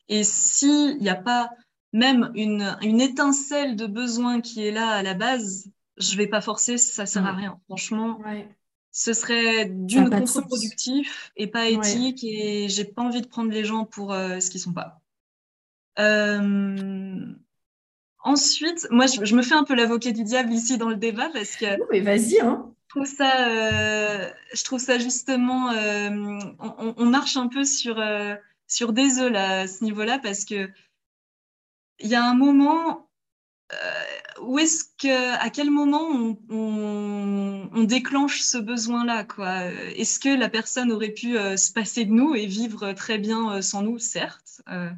Et 0.08 0.24
s'il 0.24 0.98
n'y 1.00 1.10
a 1.10 1.16
pas 1.16 1.50
même 1.94 2.32
une, 2.36 2.78
une, 2.82 3.02
étincelle 3.02 3.76
de 3.76 3.88
besoin 3.88 4.42
qui 4.42 4.66
est 4.66 4.72
là 4.72 4.90
à 4.90 5.04
la 5.04 5.14
base, 5.14 5.72
je 5.98 6.14
ne 6.14 6.18
vais 6.18 6.28
pas 6.28 6.42
forcer, 6.42 6.78
ça 6.78 7.04
ne 7.04 7.08
sert 7.08 7.26
à 7.26 7.32
rien. 7.32 7.60
Franchement, 7.68 8.20
ouais 8.20 8.48
ce 8.96 9.12
serait 9.12 9.66
d'une 9.66 10.10
contre-productif 10.10 11.34
et 11.36 11.48
pas 11.48 11.68
éthique 11.68 12.24
et 12.24 12.70
j'ai 12.70 12.86
pas 12.86 13.02
envie 13.02 13.22
de 13.22 13.28
prendre 13.28 13.52
les 13.52 13.66
gens 13.66 13.84
pour 13.84 14.14
euh, 14.14 14.40
ce 14.40 14.50
qu'ils 14.50 14.62
sont 14.62 14.72
pas. 14.72 15.02
Euh, 16.00 17.26
ensuite, 18.24 18.88
moi, 18.92 19.06
je, 19.08 19.36
me 19.36 19.42
fais 19.42 19.54
un 19.54 19.66
peu 19.66 19.76
l'avocat 19.76 20.12
du 20.12 20.24
diable 20.24 20.54
ici 20.54 20.78
dans 20.78 20.88
le 20.88 20.96
débat 20.96 21.30
parce 21.34 21.58
que. 21.58 21.66
mais 21.92 22.00
vas-y, 22.00 22.40
hein. 22.40 22.72
Je 22.88 23.02
trouve 23.02 23.06
ça, 23.06 23.50
euh, 23.50 24.32
je 24.54 24.64
trouve 24.64 24.80
ça 24.80 24.98
justement, 24.98 25.72
on, 26.98 27.06
marche 27.06 27.36
un 27.36 27.50
peu 27.50 27.66
sur 27.66 28.02
sur 28.68 28.94
des 28.94 29.20
œufs 29.20 29.30
là, 29.30 29.62
à 29.62 29.68
ce 29.68 29.84
niveau-là 29.84 30.20
parce 30.20 30.46
que 30.46 30.70
il 32.00 32.08
y 32.08 32.16
a 32.16 32.24
un 32.24 32.36
moment 32.36 33.05
où 34.42 34.60
est-ce 34.60 34.84
que, 34.98 35.38
à 35.40 35.50
quel 35.50 35.72
moment 35.72 36.38
on, 36.50 37.84
déclenche 37.84 38.42
ce 38.42 38.58
besoin-là, 38.58 39.24
quoi? 39.24 39.66
Est-ce 39.66 40.20
que 40.20 40.30
la 40.30 40.50
personne 40.50 40.92
aurait 40.92 41.12
pu 41.12 41.38
euh, 41.38 41.56
se 41.56 41.72
passer 41.72 42.06
de 42.06 42.12
nous 42.12 42.34
et 42.34 42.48
vivre 42.48 42.94
très 42.94 43.18
bien 43.18 43.54
euh, 43.54 43.62
sans 43.62 43.84
nous? 43.84 44.00
Certes, 44.00 44.62
euh, 44.70 44.90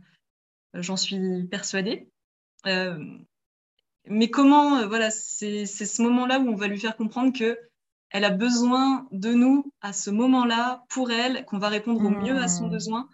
j'en 0.73 0.95
suis 0.95 1.45
persuadée. 1.45 2.09
mais 4.05 4.29
comment, 4.29 4.87
voilà, 4.87 5.11
c'est 5.11 5.65
ce 5.65 6.01
moment-là 6.01 6.39
où 6.39 6.49
on 6.49 6.55
va 6.55 6.67
lui 6.67 6.79
faire 6.79 6.95
comprendre 6.95 7.37
que 7.37 7.57
elle 8.09 8.23
a 8.23 8.29
besoin 8.29 9.05
de 9.11 9.33
nous 9.33 9.69
à 9.81 9.91
ce 9.91 10.09
moment-là 10.09 10.85
pour 10.89 11.11
elle, 11.11 11.43
qu'on 11.45 11.57
va 11.57 11.67
répondre 11.67 12.05
au 12.05 12.09
mieux 12.09 12.37
à 12.37 12.47
son 12.47 12.67
mmh. 12.67 12.71
besoin 12.71 13.09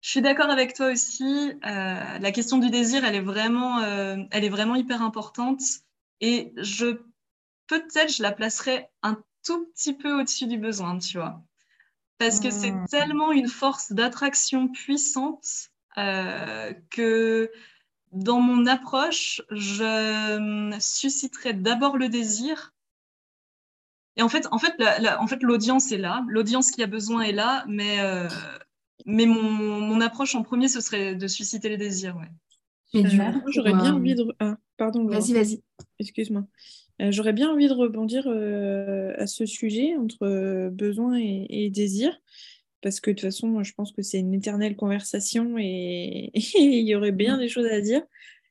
je 0.00 0.10
suis 0.10 0.22
d'accord 0.22 0.50
avec 0.50 0.74
toi 0.74 0.90
aussi. 0.90 1.52
Euh, 1.64 2.18
la 2.18 2.32
question 2.32 2.58
du 2.58 2.70
désir, 2.70 3.04
elle 3.04 3.14
est 3.14 3.20
vraiment, 3.20 3.80
euh, 3.80 4.16
elle 4.30 4.44
est 4.44 4.50
vraiment 4.50 4.74
hyper 4.74 5.02
importante. 5.02 5.60
Et 6.20 6.52
je 6.56 7.02
peut-être 7.66 8.12
je 8.12 8.22
la 8.22 8.32
placerais 8.32 8.90
un 9.02 9.22
tout 9.44 9.66
petit 9.66 9.94
peu 9.94 10.20
au-dessus 10.20 10.46
du 10.46 10.58
besoin, 10.58 10.98
tu 10.98 11.18
vois, 11.18 11.42
parce 12.18 12.40
que 12.40 12.50
c'est 12.50 12.72
hmm. 12.72 12.86
tellement 12.90 13.32
une 13.32 13.48
force 13.48 13.92
d'attraction 13.92 14.68
puissante 14.68 15.70
euh, 15.96 16.72
que 16.90 17.50
dans 18.12 18.40
mon 18.40 18.66
approche, 18.66 19.40
je 19.50 20.76
susciterais 20.80 21.54
d'abord 21.54 21.96
le 21.96 22.08
désir. 22.08 22.74
Et 24.16 24.22
en 24.22 24.28
fait, 24.28 24.48
en 24.50 24.58
fait, 24.58 24.74
en 25.18 25.26
fait, 25.26 25.42
l'audience 25.42 25.92
est 25.92 25.98
là, 25.98 26.24
l'audience 26.28 26.72
qui 26.72 26.82
a 26.82 26.86
besoin 26.86 27.22
est 27.22 27.32
là, 27.32 27.64
mais 27.68 27.98
mais 29.06 29.26
mon, 29.26 30.00
approche 30.00 30.34
en 30.34 30.42
premier, 30.42 30.68
ce 30.68 30.80
serait 30.80 31.14
de 31.14 31.26
susciter 31.26 31.68
les 31.68 31.76
désirs. 31.76 32.16
Ouais. 32.16 32.28
Mais 32.94 33.08
du 33.08 33.18
coup, 33.18 33.52
j'aurais 33.52 33.72
bien 33.72 33.94
envie 33.94 34.14
de. 34.14 34.24
Ah, 34.38 34.56
pardon. 34.76 35.04
Vas-y, 35.06 35.32
vas-y. 35.32 35.62
Excuse-moi. 35.98 36.44
Euh, 37.00 37.12
j'aurais 37.12 37.32
bien 37.32 37.50
envie 37.50 37.68
de 37.68 37.72
rebondir 37.72 38.24
euh, 38.26 39.14
à 39.16 39.26
ce 39.26 39.46
sujet 39.46 39.96
entre 39.96 40.26
euh, 40.26 40.70
besoin 40.70 41.18
et, 41.18 41.46
et, 41.48 41.70
désir. 41.70 42.20
Parce 42.82 43.00
que 43.00 43.10
de 43.10 43.16
toute 43.16 43.22
façon, 43.22 43.48
moi, 43.48 43.62
je 43.62 43.72
pense 43.72 43.92
que 43.92 44.02
c'est 44.02 44.18
une 44.18 44.34
éternelle 44.34 44.76
conversation 44.76 45.56
et 45.58 46.30
il 46.34 46.86
y 46.86 46.94
aurait 46.94 47.12
bien 47.12 47.36
mm. 47.36 47.40
des 47.40 47.48
choses 47.48 47.66
à 47.66 47.80
dire. 47.80 48.02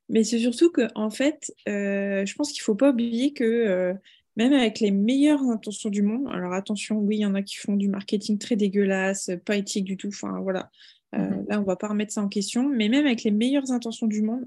Mais 0.08 0.24
c'est 0.24 0.40
surtout 0.40 0.72
que, 0.72 0.88
en 0.96 1.12
fait, 1.12 1.54
je 1.68 2.34
pense 2.36 2.52
qu'il 2.52 2.62
ne 2.62 2.64
faut 2.64 2.76
pas 2.76 2.90
oublier 2.90 3.32
que 3.32 3.94
même 4.40 4.54
avec 4.54 4.80
les 4.80 4.92
meilleures 4.92 5.44
intentions 5.44 5.90
du 5.90 6.02
monde, 6.02 6.30
alors 6.32 6.54
attention, 6.54 6.98
oui, 6.98 7.18
il 7.18 7.20
y 7.20 7.26
en 7.26 7.36
a 7.36 7.42
qui 7.42 7.58
font 7.58 7.76
du 7.76 7.90
marketing 7.90 8.38
très 8.38 8.56
dégueulasse, 8.56 9.32
pas 9.44 9.58
éthique 9.58 9.84
du 9.84 9.98
tout, 9.98 10.08
enfin 10.08 10.40
voilà, 10.40 10.72
euh, 11.14 11.18
mhm. 11.18 11.46
là 11.50 11.60
on 11.60 11.66
va 11.66 11.76
pas 11.76 11.90
remettre 11.90 12.14
ça 12.14 12.22
en 12.22 12.30
question, 12.30 12.70
mais 12.70 12.88
même 12.88 13.06
avec 13.06 13.24
les 13.24 13.32
meilleures 13.32 13.70
intentions 13.72 14.08
du 14.08 14.22
monde, 14.22 14.46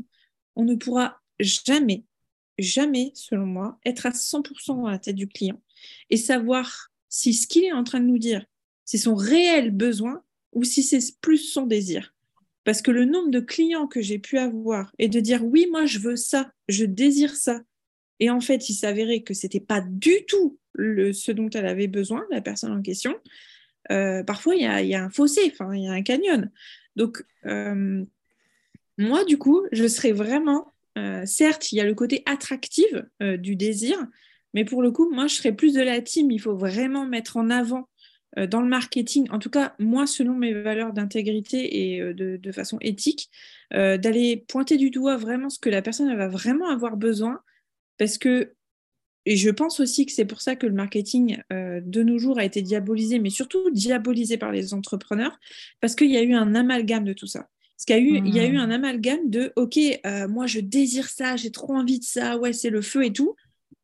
on 0.56 0.64
ne 0.64 0.76
pourra 0.76 1.20
jamais, 1.40 2.04
jamais, 2.58 3.12
selon 3.14 3.44
moi, 3.44 3.78
être 3.84 4.06
à 4.06 4.12
100% 4.12 4.88
à 4.88 4.92
la 4.92 4.98
tête 4.98 5.16
du 5.16 5.28
client 5.28 5.60
et 6.08 6.16
savoir 6.16 6.90
si 7.10 7.34
ce 7.34 7.46
qu'il 7.46 7.64
est 7.64 7.72
en 7.72 7.84
train 7.84 8.00
de 8.00 8.06
nous 8.06 8.18
dire, 8.18 8.46
c'est 8.86 8.96
son 8.96 9.14
réel 9.14 9.72
besoin 9.72 10.22
ou 10.52 10.64
si 10.64 10.82
c'est 10.82 11.20
plus 11.20 11.36
son 11.36 11.66
désir. 11.66 12.14
Parce 12.64 12.80
que 12.80 12.90
le 12.90 13.04
nombre 13.04 13.30
de 13.30 13.40
clients 13.40 13.86
que 13.86 14.00
j'ai 14.00 14.18
pu 14.18 14.38
avoir 14.38 14.90
et 14.98 15.08
de 15.08 15.20
dire 15.20 15.44
oui, 15.44 15.66
moi 15.70 15.84
je 15.84 15.98
veux 15.98 16.16
ça, 16.16 16.50
je 16.68 16.86
désire 16.86 17.36
ça, 17.36 17.60
et 18.22 18.30
en 18.30 18.40
fait, 18.40 18.68
il 18.68 18.74
s'avérait 18.74 19.22
que 19.22 19.34
c'était 19.34 19.58
pas 19.58 19.80
du 19.80 20.24
tout 20.28 20.56
ce 20.76 21.32
dont 21.32 21.50
elle 21.50 21.66
avait 21.66 21.88
besoin, 21.88 22.24
la 22.30 22.40
personne 22.40 22.70
en 22.70 22.80
question. 22.80 23.16
Euh, 23.90 24.22
parfois, 24.22 24.54
il 24.54 24.62
y 24.62 24.94
a, 24.94 25.02
un 25.02 25.10
fossé, 25.10 25.52
il 25.72 25.82
y 25.82 25.88
a 25.88 25.92
un 25.92 26.02
canyon. 26.02 26.48
Donc, 26.94 27.24
euh, 27.46 28.04
moi, 28.96 29.24
du 29.24 29.38
coup, 29.38 29.66
je 29.72 29.88
serais 29.88 30.12
vraiment, 30.12 30.72
euh, 30.96 31.26
certes, 31.26 31.72
il 31.72 31.78
y 31.78 31.80
a 31.80 31.84
le 31.84 31.96
côté 31.96 32.22
attractif 32.24 32.94
du 33.20 33.56
désir, 33.56 33.98
mais 34.54 34.64
pour 34.64 34.82
le 34.82 34.92
coup, 34.92 35.10
moi, 35.12 35.26
je 35.26 35.34
serais 35.34 35.52
plus 35.52 35.74
de 35.74 35.82
la 35.82 36.00
team. 36.00 36.30
Il 36.30 36.40
faut 36.40 36.54
vraiment 36.54 37.04
mettre 37.04 37.36
en 37.36 37.50
avant 37.50 37.88
dans 38.36 38.60
le 38.60 38.68
marketing, 38.68 39.28
en 39.30 39.40
tout 39.40 39.50
cas, 39.50 39.74
moi, 39.80 40.06
selon 40.06 40.34
mes 40.34 40.54
valeurs 40.54 40.92
d'intégrité 40.92 41.92
et 41.96 42.14
de, 42.14 42.36
de, 42.36 42.52
façon 42.52 42.78
éthique, 42.80 43.30
d'aller 43.72 44.44
pointer 44.46 44.76
du 44.76 44.90
doigt 44.90 45.16
vraiment 45.16 45.50
ce 45.50 45.58
que 45.58 45.68
la 45.68 45.82
personne 45.82 46.16
va 46.16 46.28
vraiment 46.28 46.68
avoir 46.68 46.96
besoin 46.96 47.42
parce 47.98 48.18
que, 48.18 48.54
et 49.24 49.36
je 49.36 49.50
pense 49.50 49.80
aussi 49.80 50.04
que 50.06 50.12
c'est 50.12 50.24
pour 50.24 50.40
ça 50.40 50.56
que 50.56 50.66
le 50.66 50.72
marketing 50.72 51.38
euh, 51.52 51.80
de 51.84 52.02
nos 52.02 52.18
jours 52.18 52.38
a 52.38 52.44
été 52.44 52.62
diabolisé, 52.62 53.18
mais 53.18 53.30
surtout 53.30 53.70
diabolisé 53.70 54.36
par 54.36 54.52
les 54.52 54.74
entrepreneurs, 54.74 55.38
parce 55.80 55.94
qu'il 55.94 56.10
y 56.10 56.16
a 56.16 56.22
eu 56.22 56.34
un 56.34 56.54
amalgame 56.54 57.04
de 57.04 57.12
tout 57.12 57.26
ça. 57.26 57.48
Parce 57.76 57.86
qu'il 57.86 57.96
y, 57.96 57.98
a 57.98 58.02
eu, 58.02 58.22
il 58.24 58.34
y 58.34 58.40
a 58.40 58.46
eu 58.46 58.56
hmm. 58.56 58.60
un 58.60 58.70
amalgame 58.70 59.28
de 59.28 59.52
OK, 59.56 59.78
euh, 60.06 60.28
moi 60.28 60.46
je 60.46 60.60
désire 60.60 61.08
ça, 61.08 61.36
j'ai 61.36 61.50
trop 61.50 61.74
envie 61.74 61.98
de 61.98 62.04
ça, 62.04 62.38
ouais, 62.38 62.52
c'est 62.52 62.70
le 62.70 62.82
feu 62.82 63.04
et 63.04 63.12
tout. 63.12 63.34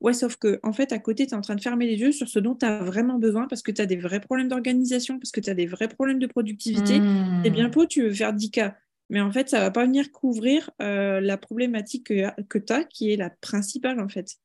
Ouais, 0.00 0.12
sauf 0.12 0.36
que, 0.36 0.60
en 0.62 0.72
fait, 0.72 0.92
à 0.92 1.00
côté, 1.00 1.26
tu 1.26 1.32
es 1.32 1.36
en 1.36 1.40
train 1.40 1.56
de 1.56 1.60
fermer 1.60 1.86
les 1.86 1.96
yeux 1.96 2.12
sur 2.12 2.28
ce 2.28 2.38
dont 2.38 2.54
tu 2.54 2.64
as 2.64 2.84
vraiment 2.84 3.18
besoin 3.18 3.48
parce 3.48 3.62
que 3.62 3.72
tu 3.72 3.82
as 3.82 3.86
des 3.86 3.96
vrais 3.96 4.20
problèmes 4.20 4.46
d'organisation, 4.46 5.18
parce 5.18 5.32
que 5.32 5.40
tu 5.40 5.50
as 5.50 5.54
des 5.54 5.66
vrais 5.66 5.88
problèmes 5.88 6.20
de 6.20 6.28
productivité. 6.28 7.00
Hmm. 7.00 7.40
C'est 7.42 7.50
bien 7.50 7.68
beau, 7.68 7.86
tu 7.86 8.02
veux 8.02 8.12
faire 8.12 8.32
10 8.32 8.50
cas. 8.50 8.76
Mais 9.10 9.20
en 9.20 9.32
fait, 9.32 9.48
ça 9.48 9.60
va 9.60 9.70
pas 9.70 9.86
venir 9.86 10.12
couvrir 10.12 10.70
euh, 10.82 11.20
la 11.20 11.38
problématique 11.38 12.06
que, 12.08 12.42
que 12.42 12.58
tu 12.58 12.72
as, 12.72 12.84
qui 12.84 13.12
est 13.12 13.16
la 13.16 13.30
principale, 13.30 14.00
en 14.00 14.08
fait. 14.08 14.36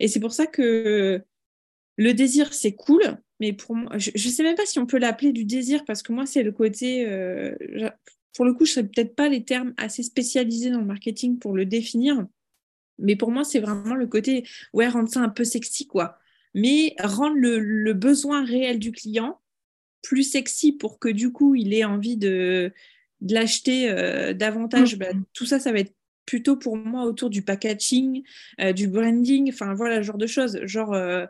Et 0.00 0.08
c'est 0.08 0.20
pour 0.20 0.32
ça 0.32 0.46
que 0.46 1.22
le 1.96 2.14
désir, 2.14 2.52
c'est 2.52 2.74
cool, 2.74 3.02
mais 3.40 3.52
pour 3.52 3.74
moi, 3.74 3.96
je 3.98 4.10
ne 4.10 4.32
sais 4.32 4.42
même 4.42 4.56
pas 4.56 4.66
si 4.66 4.78
on 4.78 4.86
peut 4.86 4.98
l'appeler 4.98 5.32
du 5.32 5.44
désir, 5.44 5.84
parce 5.84 6.02
que 6.02 6.12
moi, 6.12 6.26
c'est 6.26 6.42
le 6.42 6.52
côté. 6.52 7.06
euh, 7.06 7.54
pour 8.34 8.44
le 8.44 8.54
coup, 8.54 8.64
je 8.64 8.70
ne 8.70 8.74
serais 8.74 8.86
peut-être 8.86 9.14
pas 9.14 9.28
les 9.28 9.44
termes 9.44 9.74
assez 9.76 10.02
spécialisés 10.02 10.70
dans 10.70 10.80
le 10.80 10.86
marketing 10.86 11.38
pour 11.38 11.54
le 11.54 11.66
définir. 11.66 12.26
Mais 12.98 13.16
pour 13.16 13.30
moi, 13.30 13.44
c'est 13.44 13.60
vraiment 13.60 13.94
le 13.94 14.06
côté, 14.06 14.46
ouais, 14.72 14.88
rendre 14.88 15.08
ça 15.08 15.20
un 15.20 15.28
peu 15.28 15.44
sexy, 15.44 15.86
quoi. 15.86 16.18
Mais 16.54 16.94
rendre 17.00 17.36
le, 17.36 17.58
le 17.58 17.92
besoin 17.94 18.44
réel 18.44 18.78
du 18.78 18.92
client 18.92 19.40
plus 20.02 20.24
sexy 20.24 20.72
pour 20.72 20.98
que 20.98 21.08
du 21.08 21.32
coup, 21.32 21.54
il 21.54 21.72
ait 21.74 21.84
envie 21.84 22.16
de, 22.16 22.72
de 23.22 23.34
l'acheter 23.34 23.88
euh, 23.88 24.34
davantage. 24.34 24.98
Bah, 24.98 25.06
tout 25.32 25.46
ça, 25.46 25.58
ça 25.58 25.72
va 25.72 25.78
être 25.78 25.94
plutôt 26.26 26.56
pour 26.56 26.76
moi 26.76 27.04
autour 27.04 27.30
du 27.30 27.42
packaging, 27.42 28.22
euh, 28.60 28.72
du 28.72 28.88
branding, 28.88 29.50
enfin 29.50 29.74
voilà, 29.74 29.96
ce 29.96 30.02
genre 30.02 30.18
de 30.18 30.26
choses. 30.26 30.60
Genre, 30.64 30.92
euh, 30.92 31.26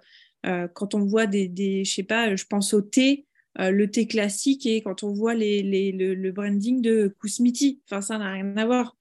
quand 0.74 0.94
on 0.94 1.05
voit 1.05 1.26
des, 1.26 1.48
des, 1.48 1.85
je 1.85 1.92
sais 1.92 2.02
pas, 2.02 2.35
je 2.35 2.44
pense 2.44 2.74
au 2.74 2.83
thé, 2.83 3.26
le 3.59 3.87
thé 3.87 4.07
classique 4.07 4.66
et 4.66 4.83
quand 4.83 5.02
on 5.02 5.12
voit 5.12 5.35
les, 5.35 5.62
les, 5.62 5.92
le, 5.92 6.14
le 6.14 6.33
branding 6.33 6.81
de 6.81 7.14
Kousmiti, 7.20 7.81
enfin 7.87 8.00
ça 8.00 8.18
n'a 8.18 8.33
rien 8.33 8.57
à 8.57 8.66
voir. 8.66 8.96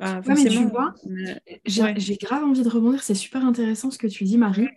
Ouais, 0.00 0.20
mais 0.28 0.44
tu 0.46 0.64
vois, 0.66 0.94
euh, 1.06 1.34
J'ai 1.66 1.82
Ouais. 1.82 1.94
grave 2.22 2.44
envie 2.44 2.62
de 2.62 2.68
rebondir, 2.68 3.02
c'est 3.02 3.14
super 3.14 3.44
intéressant 3.44 3.90
ce 3.90 3.98
que 3.98 4.06
tu 4.06 4.24
dis, 4.24 4.38
Marie. 4.38 4.68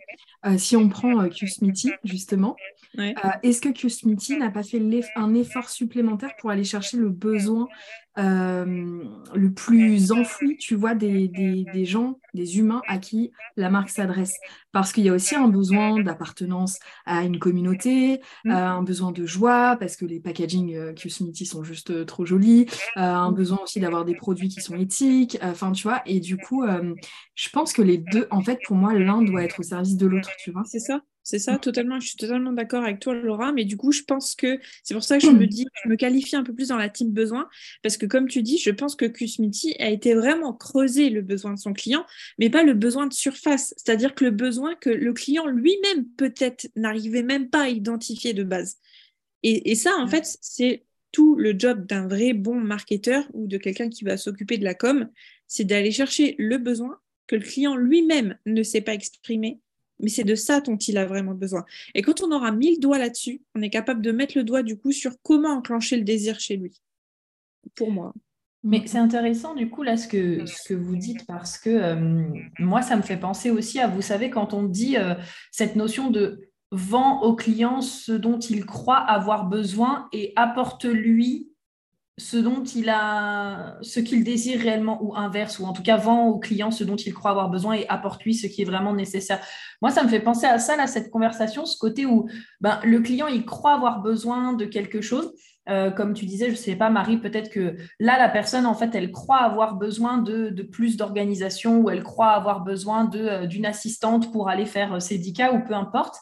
Euh, 0.46 0.58
si 0.58 0.76
on 0.76 0.90
prend 0.90 1.22
euh, 1.22 1.30
Qsmiti, 1.30 1.92
justement, 2.04 2.56
Ouais. 2.98 3.14
euh, 3.24 3.30
est-ce 3.44 3.62
que 3.62 3.70
Qsmiti 3.70 4.38
n'a 4.38 4.50
pas 4.50 4.64
fait 4.64 4.82
un 5.16 5.34
effort 5.36 5.70
supplémentaire 5.70 6.32
pour 6.40 6.50
aller 6.50 6.64
chercher 6.64 6.98
le 6.98 7.10
besoin 7.10 7.68
euh, 8.17 9.04
le 9.34 9.54
plus 9.54 10.12
enfoui, 10.12 10.58
tu 10.58 10.76
vois, 10.76 10.95
des, 10.95 11.28
des, 11.28 11.65
des 11.65 11.86
gens, 11.86 12.19
des 12.34 12.58
humains 12.60 12.84
à 12.88 12.97
qui 12.97 13.32
la 13.58 13.69
marque 13.69 13.89
s'adresse? 13.89 14.39
Parce 14.71 14.91
qu'il 14.93 15.04
y 15.06 15.10
a 15.10 15.13
aussi 15.13 15.36
un 15.36 15.47
besoin 15.47 16.00
d'appartenance 16.00 16.80
à 17.06 17.24
une 17.24 17.39
communauté, 17.39 18.21
Mm. 18.43 18.52
euh, 18.52 18.56
un 18.56 18.84
besoin 18.84 19.12
de 19.12 19.26
joie, 19.26 19.78
parce 19.80 19.95
que 19.95 20.06
les 20.06 20.19
packaging 20.19 20.76
euh, 20.76 20.93
Qsmiti 20.93 21.45
sont 21.45 21.63
juste 21.63 21.91
euh, 21.91 22.06
trop 22.06 22.26
jolis, 22.26 22.67
euh, 22.97 23.02
un 23.02 23.32
Mm. 23.32 23.36
besoin 23.36 23.60
aussi 23.60 23.80
d'avoir 23.80 24.06
des 24.06 24.15
produits 24.15 24.50
qui 24.50 24.62
sont 24.62 24.76
éthiques, 24.78 25.38
euh, 25.43 25.52
enfin, 25.52 25.71
tu 25.71 25.84
vois, 25.84 26.02
et 26.06 26.19
du 26.19 26.38
coup, 26.38 26.63
euh, 26.63 26.95
je 27.36 27.50
pense 27.50 27.74
que 27.74 27.82
les 27.82 27.97
deux, 27.97 28.28
en 28.32 28.41
fait, 28.43 28.62
pour 28.63 28.76
moi, 28.76 28.93
l'un 28.93 29.21
doit 29.21 29.43
être 29.43 29.60
au 29.60 29.63
service 29.63 29.97
de 29.97 30.08
l'autre, 30.08 30.36
tu 30.36 30.52
vois. 30.52 30.63
C'est 30.65 30.80
ça, 30.80 31.02
c'est 31.24 31.40
ça, 31.40 31.58
totalement. 31.58 32.00
Je 32.00 32.08
suis 32.08 32.18
totalement 32.18 32.52
d'accord 32.52 32.84
avec 32.84 33.00
toi, 33.00 33.14
Laura. 33.14 33.52
Mais 33.52 33.66
du 33.66 33.78
coup, 33.78 33.92
je 33.92 34.02
pense 34.02 34.36
que 34.36 34.60
c'est 34.84 34.94
pour 34.94 35.04
ça 35.04 35.18
que 35.18 35.26
je 35.26 35.32
me 35.32 35.46
dis, 35.46 35.68
je 35.84 35.90
me 35.90 35.96
qualifie 35.96 36.36
un 36.36 36.44
peu 36.44 36.54
plus 36.54 36.70
dans 36.70 36.78
la 36.78 36.90
team 36.90 37.12
besoin, 37.12 37.48
parce 37.84 37.98
que 37.98 38.06
comme 38.06 38.28
tu 38.28 38.42
dis, 38.42 38.58
je 38.58 38.72
pense 38.72 38.96
que 38.96 39.06
Qsmiti 39.06 39.76
a 39.80 39.90
été 39.90 40.14
vraiment 40.14 40.54
creuser 40.54 41.10
le 41.10 41.22
besoin 41.22 41.54
de 41.54 41.60
son 41.60 41.74
client, 41.74 42.06
mais 42.40 42.50
pas 42.50 42.64
le 42.64 42.74
besoin 42.74 43.08
de 43.08 43.14
surface. 43.14 43.74
C'est-à-dire 43.78 44.16
que 44.16 44.26
le 44.26 44.32
besoin 44.32 44.76
que 44.76 44.90
le 44.90 45.14
client 45.14 45.48
lui-même 45.48 46.06
peut-être 46.18 46.70
n'arrivait 46.76 47.24
même 47.24 47.50
pas 47.50 47.64
à 47.64 47.70
identifier 47.70 48.34
de 48.34 48.44
base. 48.44 48.78
Et, 49.44 49.72
et 49.72 49.76
ça, 49.76 49.96
en 49.98 50.08
fait, 50.08 50.38
c'est 50.42 50.86
tout 51.12 51.36
le 51.36 51.58
job 51.58 51.86
d'un 51.86 52.08
vrai 52.08 52.34
bon 52.34 52.56
marketeur 52.56 53.26
ou 53.34 53.48
de 53.48 53.58
quelqu'un 53.58 53.90
qui 53.90 54.04
va 54.04 54.18
s'occuper 54.18 54.58
de 54.58 54.64
la 54.64 54.74
com, 54.74 55.10
c'est 55.48 55.66
d'aller 55.66 55.92
chercher 55.92 56.36
le 56.40 56.58
besoin 56.58 56.98
que 57.28 57.36
le 57.36 57.44
client 57.44 57.76
lui-même 57.76 58.38
ne 58.46 58.64
sait 58.64 58.82
pas 58.82 58.94
exprimer, 58.94 59.60
mais 60.02 60.10
c'est 60.10 60.24
de 60.24 60.36
ça 60.36 60.62
dont 60.62 60.78
il 60.78 60.98
a 60.98 61.06
vraiment 61.06 61.34
besoin. 61.34 61.66
Et 61.96 62.02
quand 62.02 62.22
on 62.22 62.32
aura 62.32 62.52
mis 62.52 62.76
le 62.76 62.80
doigt 62.80 62.98
là-dessus, 62.98 63.42
on 63.56 63.62
est 63.62 63.70
capable 63.70 64.02
de 64.02 64.12
mettre 64.12 64.38
le 64.38 64.44
doigt 64.44 64.64
du 64.64 64.78
coup 64.78 64.92
sur 64.92 65.14
comment 65.24 65.50
enclencher 65.50 65.98
le 65.98 66.04
désir 66.04 66.40
chez 66.40 66.58
lui. 66.58 66.82
Pour 67.76 67.92
moi. 67.92 68.14
Mais 68.64 68.84
c'est 68.86 69.00
intéressant 69.00 69.56
du 69.56 69.70
coup 69.70 69.82
là 69.82 69.98
ce 69.98 70.08
que, 70.08 70.46
ce 70.46 70.68
que 70.68 70.76
vous 70.76 70.96
dites 70.96 71.26
parce 71.26 71.58
que 71.58 71.70
euh, 71.70 72.24
moi 72.60 72.84
ça 72.84 72.96
me 72.96 73.02
fait 73.02 73.18
penser 73.18 73.50
aussi 73.50 73.80
à, 73.80 73.88
vous 73.88 74.04
savez, 74.04 74.30
quand 74.30 74.54
on 74.54 74.64
dit 74.64 74.98
euh, 74.98 75.16
cette 75.52 75.76
notion 75.76 76.12
de 76.12 76.52
vend 76.72 77.22
au 77.24 77.36
client 77.36 77.82
ce 77.82 78.12
dont 78.12 78.40
il 78.40 78.66
croit 78.66 78.98
avoir 78.98 79.46
besoin 79.48 80.08
et 80.14 80.32
apporte-lui 80.36 81.51
ce 82.17 82.38
dont 82.38 82.63
il 82.63 82.89
a, 82.89 83.78
ce 83.82 84.00
qu'il 84.00 84.24
désire 84.24 84.60
réellement 84.60 85.00
ou 85.02 85.15
inverse, 85.15 85.60
ou 85.60 85.65
en 85.65 85.74
tout 85.74 85.82
cas 85.82 85.97
vend 85.97 86.28
au 86.28 86.39
client 86.39 86.69
ce 86.69 86.84
dont 86.84 86.95
il 86.95 87.13
croit 87.13 87.32
avoir 87.32 87.50
besoin 87.50 87.76
et 87.76 87.88
apporte-lui 87.88 88.36
ce 88.36 88.47
qui 88.47 88.62
est 88.62 88.65
vraiment 88.65 88.93
nécessaire. 88.93 89.39
Moi, 89.82 89.91
ça 89.91 90.04
me 90.04 90.10
fait 90.10 90.19
penser 90.19 90.45
à 90.45 90.60
ça, 90.60 90.86
cette 90.88 91.10
conversation, 91.10 91.65
ce 91.65 91.78
côté 91.78 92.06
où 92.06 92.28
ben, 92.60 92.80
le 92.84 93.00
client, 93.00 93.28
il 93.28 93.45
croit 93.45 93.74
avoir 93.74 94.02
besoin 94.02 94.54
de 94.54 94.65
quelque 94.65 95.02
chose. 95.02 95.34
Euh, 95.69 95.91
comme 95.91 96.13
tu 96.13 96.26
disais, 96.26 96.47
je 96.47 96.52
ne 96.52 96.56
sais 96.58 96.76
pas, 96.76 96.89
Marie, 96.89 97.17
peut-être 97.17 97.50
que 97.50 97.78
là, 98.00 98.17
la 98.17 98.30
personne, 98.30 98.65
en 98.65 98.74
fait, 98.74 98.93
elle 98.95 99.12
croit 99.12 99.38
avoir 99.38 99.76
besoin 99.76 100.17
de, 100.17 100.50
plus 100.63 100.97
d'organisation 100.97 101.80
ou 101.80 101.89
elle 101.89 102.04
croit 102.04 102.32
avoir 102.32 102.62
besoin 102.62 103.10
euh, 103.15 103.45
d'une 103.45 103.65
assistante 103.65 104.32
pour 104.32 104.50
aller 104.50 104.65
faire 104.65 104.95
euh, 104.95 105.00
ses 105.00 105.17
10 105.17 105.34
cas 105.34 105.54
ou 105.54 105.63
peu 105.63 105.74
importe. 105.74 106.15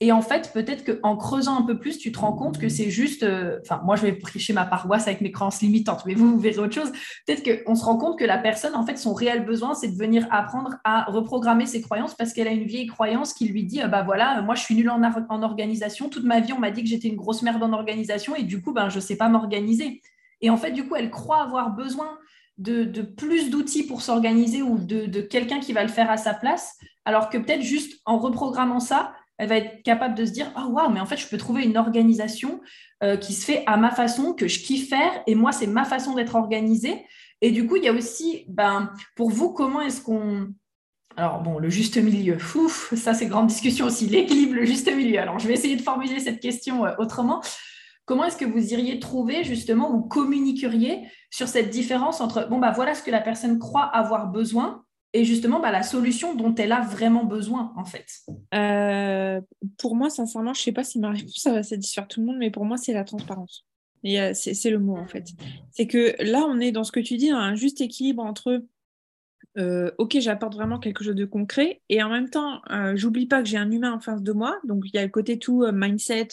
Et 0.00 0.12
en 0.12 0.22
fait, 0.22 0.52
peut-être 0.52 0.84
qu'en 0.84 1.16
creusant 1.16 1.58
un 1.58 1.62
peu 1.62 1.76
plus, 1.76 1.98
tu 1.98 2.12
te 2.12 2.20
rends 2.20 2.32
compte 2.32 2.58
que 2.58 2.68
c'est 2.68 2.88
juste. 2.88 3.24
euh, 3.24 3.58
Enfin, 3.62 3.80
moi, 3.84 3.96
je 3.96 4.02
vais 4.02 4.12
prêcher 4.12 4.52
ma 4.52 4.64
paroisse 4.64 5.08
avec 5.08 5.20
mes 5.20 5.32
croyances 5.32 5.60
limitantes, 5.60 6.04
mais 6.06 6.14
vous, 6.14 6.30
vous 6.30 6.38
verrez 6.38 6.58
autre 6.58 6.74
chose. 6.74 6.92
Peut-être 7.26 7.64
qu'on 7.64 7.74
se 7.74 7.84
rend 7.84 7.96
compte 7.96 8.16
que 8.16 8.24
la 8.24 8.38
personne, 8.38 8.76
en 8.76 8.86
fait, 8.86 8.96
son 8.96 9.12
réel 9.12 9.44
besoin, 9.44 9.74
c'est 9.74 9.88
de 9.88 9.96
venir 9.96 10.28
apprendre 10.30 10.76
à 10.84 11.04
reprogrammer 11.10 11.66
ses 11.66 11.82
croyances 11.82 12.14
parce 12.14 12.32
qu'elle 12.32 12.46
a 12.46 12.52
une 12.52 12.64
vieille 12.64 12.86
croyance 12.86 13.34
qui 13.34 13.48
lui 13.48 13.64
dit 13.64 13.82
euh, 13.82 13.88
bah 13.88 14.04
voilà, 14.04 14.40
moi, 14.42 14.54
je 14.54 14.62
suis 14.62 14.76
nulle 14.76 14.90
en, 14.90 15.42
organisation. 15.42 16.08
Toute 16.08 16.24
ma 16.24 16.38
vie, 16.38 16.52
on 16.52 16.60
m'a 16.60 16.70
dit 16.70 16.84
que 16.84 16.88
j'étais 16.88 17.08
une 17.08 17.16
grosse 17.16 17.42
merde 17.42 17.62
en 17.62 17.72
organisation 17.72 18.36
et 18.36 18.44
du 18.44 18.62
coup, 18.62 18.72
ben, 18.72 18.88
je 18.90 18.96
ne 18.96 19.00
sais 19.00 19.16
pas 19.16 19.28
m'organiser. 19.28 20.00
Et 20.40 20.50
en 20.50 20.56
fait, 20.56 20.70
du 20.70 20.86
coup, 20.86 20.94
elle 20.94 21.10
croit 21.10 21.42
avoir 21.42 21.74
besoin 21.74 22.18
de, 22.58 23.02
plus 23.02 23.50
d'outils 23.50 23.84
pour 23.84 24.02
s'organiser 24.02 24.62
ou 24.62 24.78
de 24.78 25.20
quelqu'un 25.20 25.58
qui 25.58 25.72
va 25.72 25.82
le 25.82 25.88
faire 25.88 26.08
à 26.08 26.16
sa 26.16 26.34
place, 26.34 26.76
alors 27.04 27.30
que 27.30 27.38
peut-être 27.38 27.62
juste 27.62 28.00
en 28.04 28.18
reprogrammant 28.18 28.80
ça, 28.80 29.12
elle 29.38 29.48
va 29.48 29.56
être 29.56 29.82
capable 29.82 30.14
de 30.14 30.26
se 30.26 30.32
dire 30.32 30.52
oh 30.56 30.68
waouh 30.70 30.90
mais 30.90 31.00
en 31.00 31.06
fait 31.06 31.16
je 31.16 31.26
peux 31.28 31.38
trouver 31.38 31.64
une 31.64 31.76
organisation 31.76 32.60
euh, 33.02 33.16
qui 33.16 33.32
se 33.32 33.44
fait 33.44 33.62
à 33.66 33.76
ma 33.76 33.90
façon 33.90 34.34
que 34.34 34.48
je 34.48 34.58
kiffe 34.58 34.88
faire 34.88 35.22
et 35.26 35.34
moi 35.34 35.52
c'est 35.52 35.68
ma 35.68 35.84
façon 35.84 36.14
d'être 36.14 36.34
organisée. 36.34 37.04
Et 37.40 37.52
du 37.52 37.66
coup 37.66 37.76
il 37.76 37.84
y 37.84 37.88
a 37.88 37.92
aussi 37.92 38.44
ben 38.48 38.92
pour 39.14 39.30
vous 39.30 39.52
comment 39.52 39.80
est-ce 39.80 40.02
qu'on 40.02 40.48
alors 41.16 41.40
bon 41.40 41.58
le 41.58 41.68
juste 41.70 41.96
milieu. 41.96 42.36
Ouf, 42.54 42.94
ça 42.94 43.14
c'est 43.14 43.26
grande 43.26 43.46
discussion 43.46 43.86
aussi. 43.86 44.06
L'équilibre 44.06 44.54
le 44.54 44.64
juste 44.64 44.92
milieu. 44.92 45.18
Alors 45.20 45.38
je 45.38 45.48
vais 45.48 45.54
essayer 45.54 45.76
de 45.76 45.82
formuler 45.82 46.18
cette 46.20 46.40
question 46.40 46.84
euh, 46.84 46.94
autrement. 46.98 47.40
Comment 48.04 48.24
est-ce 48.24 48.36
que 48.36 48.44
vous 48.44 48.72
iriez 48.72 48.98
trouver 49.00 49.44
justement 49.44 49.92
ou 49.92 50.00
communiqueriez 50.00 51.08
sur 51.30 51.46
cette 51.46 51.70
différence 51.70 52.20
entre 52.20 52.48
bon 52.48 52.58
bah 52.58 52.72
voilà 52.72 52.94
ce 52.94 53.02
que 53.02 53.10
la 53.10 53.20
personne 53.20 53.58
croit 53.58 53.84
avoir 53.84 54.28
besoin 54.28 54.84
et 55.12 55.24
justement 55.24 55.60
bah, 55.60 55.70
la 55.70 55.82
solution 55.82 56.34
dont 56.34 56.54
elle 56.54 56.72
a 56.72 56.80
vraiment 56.80 57.24
besoin 57.24 57.72
en 57.76 57.84
fait 57.84 58.06
Euh, 58.54 59.40
pour 59.78 59.96
moi, 59.96 60.10
sincèrement, 60.10 60.54
je 60.54 60.62
sais 60.62 60.72
pas 60.72 60.84
si 60.84 60.98
ma 60.98 61.10
réponse 61.10 61.46
va 61.46 61.62
satisfaire 61.62 62.08
tout 62.08 62.20
le 62.20 62.26
monde, 62.26 62.36
mais 62.38 62.50
pour 62.50 62.64
moi, 62.64 62.76
c'est 62.76 62.92
la 62.92 63.04
transparence. 63.04 63.64
Euh, 64.04 64.32
c'est 64.34 64.70
le 64.70 64.78
mot 64.78 64.96
en 64.96 65.06
fait. 65.06 65.28
C'est 65.70 65.86
que 65.86 66.14
là, 66.22 66.46
on 66.48 66.60
est 66.60 66.72
dans 66.72 66.84
ce 66.84 66.92
que 66.92 67.00
tu 67.00 67.16
dis, 67.16 67.30
un 67.30 67.54
juste 67.54 67.80
équilibre 67.80 68.22
entre 68.22 68.62
euh, 69.56 69.90
ok, 69.98 70.18
j'apporte 70.20 70.54
vraiment 70.54 70.78
quelque 70.78 71.02
chose 71.02 71.16
de 71.16 71.24
concret 71.24 71.80
et 71.88 72.00
en 72.02 72.10
même 72.10 72.30
temps, 72.30 72.60
j'oublie 72.94 73.26
pas 73.26 73.42
que 73.42 73.48
j'ai 73.48 73.56
un 73.56 73.70
humain 73.70 73.92
en 73.92 73.98
face 73.98 74.22
de 74.22 74.32
moi. 74.32 74.58
Donc, 74.64 74.84
il 74.86 74.94
y 74.94 74.98
a 74.98 75.02
le 75.02 75.10
côté 75.10 75.38
tout 75.38 75.66
mindset, 75.72 76.28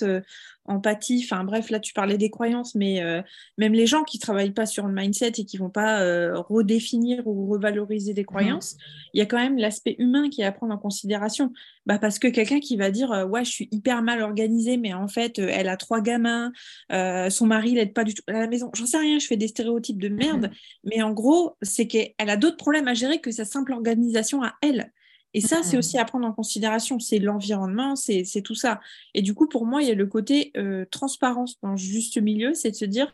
empathie. 0.66 1.22
Enfin, 1.24 1.44
bref, 1.44 1.70
là, 1.70 1.80
tu 1.80 1.94
parlais 1.94 2.18
des 2.18 2.30
croyances, 2.30 2.76
mais 2.76 3.02
euh, 3.02 3.22
même 3.58 3.74
les 3.74 3.88
gens 3.88 4.04
qui 4.04 4.20
travaillent 4.20 4.54
pas 4.54 4.66
sur 4.66 4.88
le 4.88 4.94
mindset 4.94 5.34
et 5.38 5.46
qui 5.46 5.58
vont 5.58 5.70
pas 5.70 6.02
euh, 6.02 6.40
redéfinir 6.40 7.26
ou 7.28 7.48
revaloriser 7.48 8.14
des 8.14 8.24
croyances, 8.24 8.78
il 9.14 9.20
y 9.20 9.22
a 9.22 9.26
quand 9.26 9.38
même 9.38 9.58
l'aspect 9.58 9.96
humain 10.00 10.30
qui 10.30 10.42
est 10.42 10.46
à 10.46 10.52
prendre 10.52 10.74
en 10.74 10.78
considération. 10.78 11.52
Bah, 11.86 12.00
parce 12.00 12.20
que 12.20 12.28
quelqu'un 12.28 12.60
qui 12.60 12.78
va 12.78 12.92
dire 12.92 13.12
euh, 13.12 13.26
Ouais, 13.26 13.46
je 13.46 13.52
suis 13.52 13.70
hyper 13.72 14.02
mal 14.02 14.22
organisée, 14.22 14.78
mais 14.78 14.94
en 14.94 15.08
fait, 15.08 15.40
elle 15.40 15.70
a 15.70 15.78
trois 15.78 16.02
gamins, 16.02 16.52
son 16.90 17.46
mari 17.46 17.72
l'aide 17.72 17.94
pas 17.94 18.04
du 18.04 18.14
tout 18.14 18.24
à 18.28 18.34
la 18.34 18.48
maison. 18.48 18.70
J'en 18.74 18.86
sais 18.86 18.98
rien, 18.98 19.20
je 19.20 19.28
fais 19.28 19.38
des 19.38 19.48
stéréotypes 19.48 20.02
de 20.02 20.10
merde. 20.10 20.52
Mais 20.84 21.02
en 21.02 21.12
gros, 21.12 21.58
c'est 21.62 21.88
qu'elle 21.88 22.14
a 22.18 22.38
d'autres 22.38 22.58
problèmes 22.58 22.88
à 22.88 22.94
gérer 22.94 23.20
que 23.20 23.32
sa 23.32 23.46
simple 23.46 23.74
organisation 23.74 24.44
à 24.44 24.54
elle. 24.62 24.92
Et 25.36 25.42
ça, 25.42 25.64
c'est 25.64 25.78
aussi 25.78 25.98
à 25.98 26.06
prendre 26.06 26.26
en 26.26 26.32
considération. 26.32 26.98
C'est 26.98 27.20
l'environnement, 27.20 27.98
c'est 27.98 28.42
tout 28.42 28.56
ça. 28.56 28.80
Et 29.14 29.22
du 29.22 29.34
coup, 29.34 29.48
pour 29.48 29.66
moi, 29.66 29.82
il 29.82 29.90
y 29.90 29.92
a 29.92 29.94
le 29.94 30.08
côté 30.08 30.54
euh, 30.56 30.86
transparence 30.90 31.60
dans 31.62 31.72
le 31.72 31.78
juste 31.78 32.18
milieu, 32.18 32.54
c'est 32.54 32.72
de 32.72 32.76
se 32.76 32.86
dire, 32.86 33.14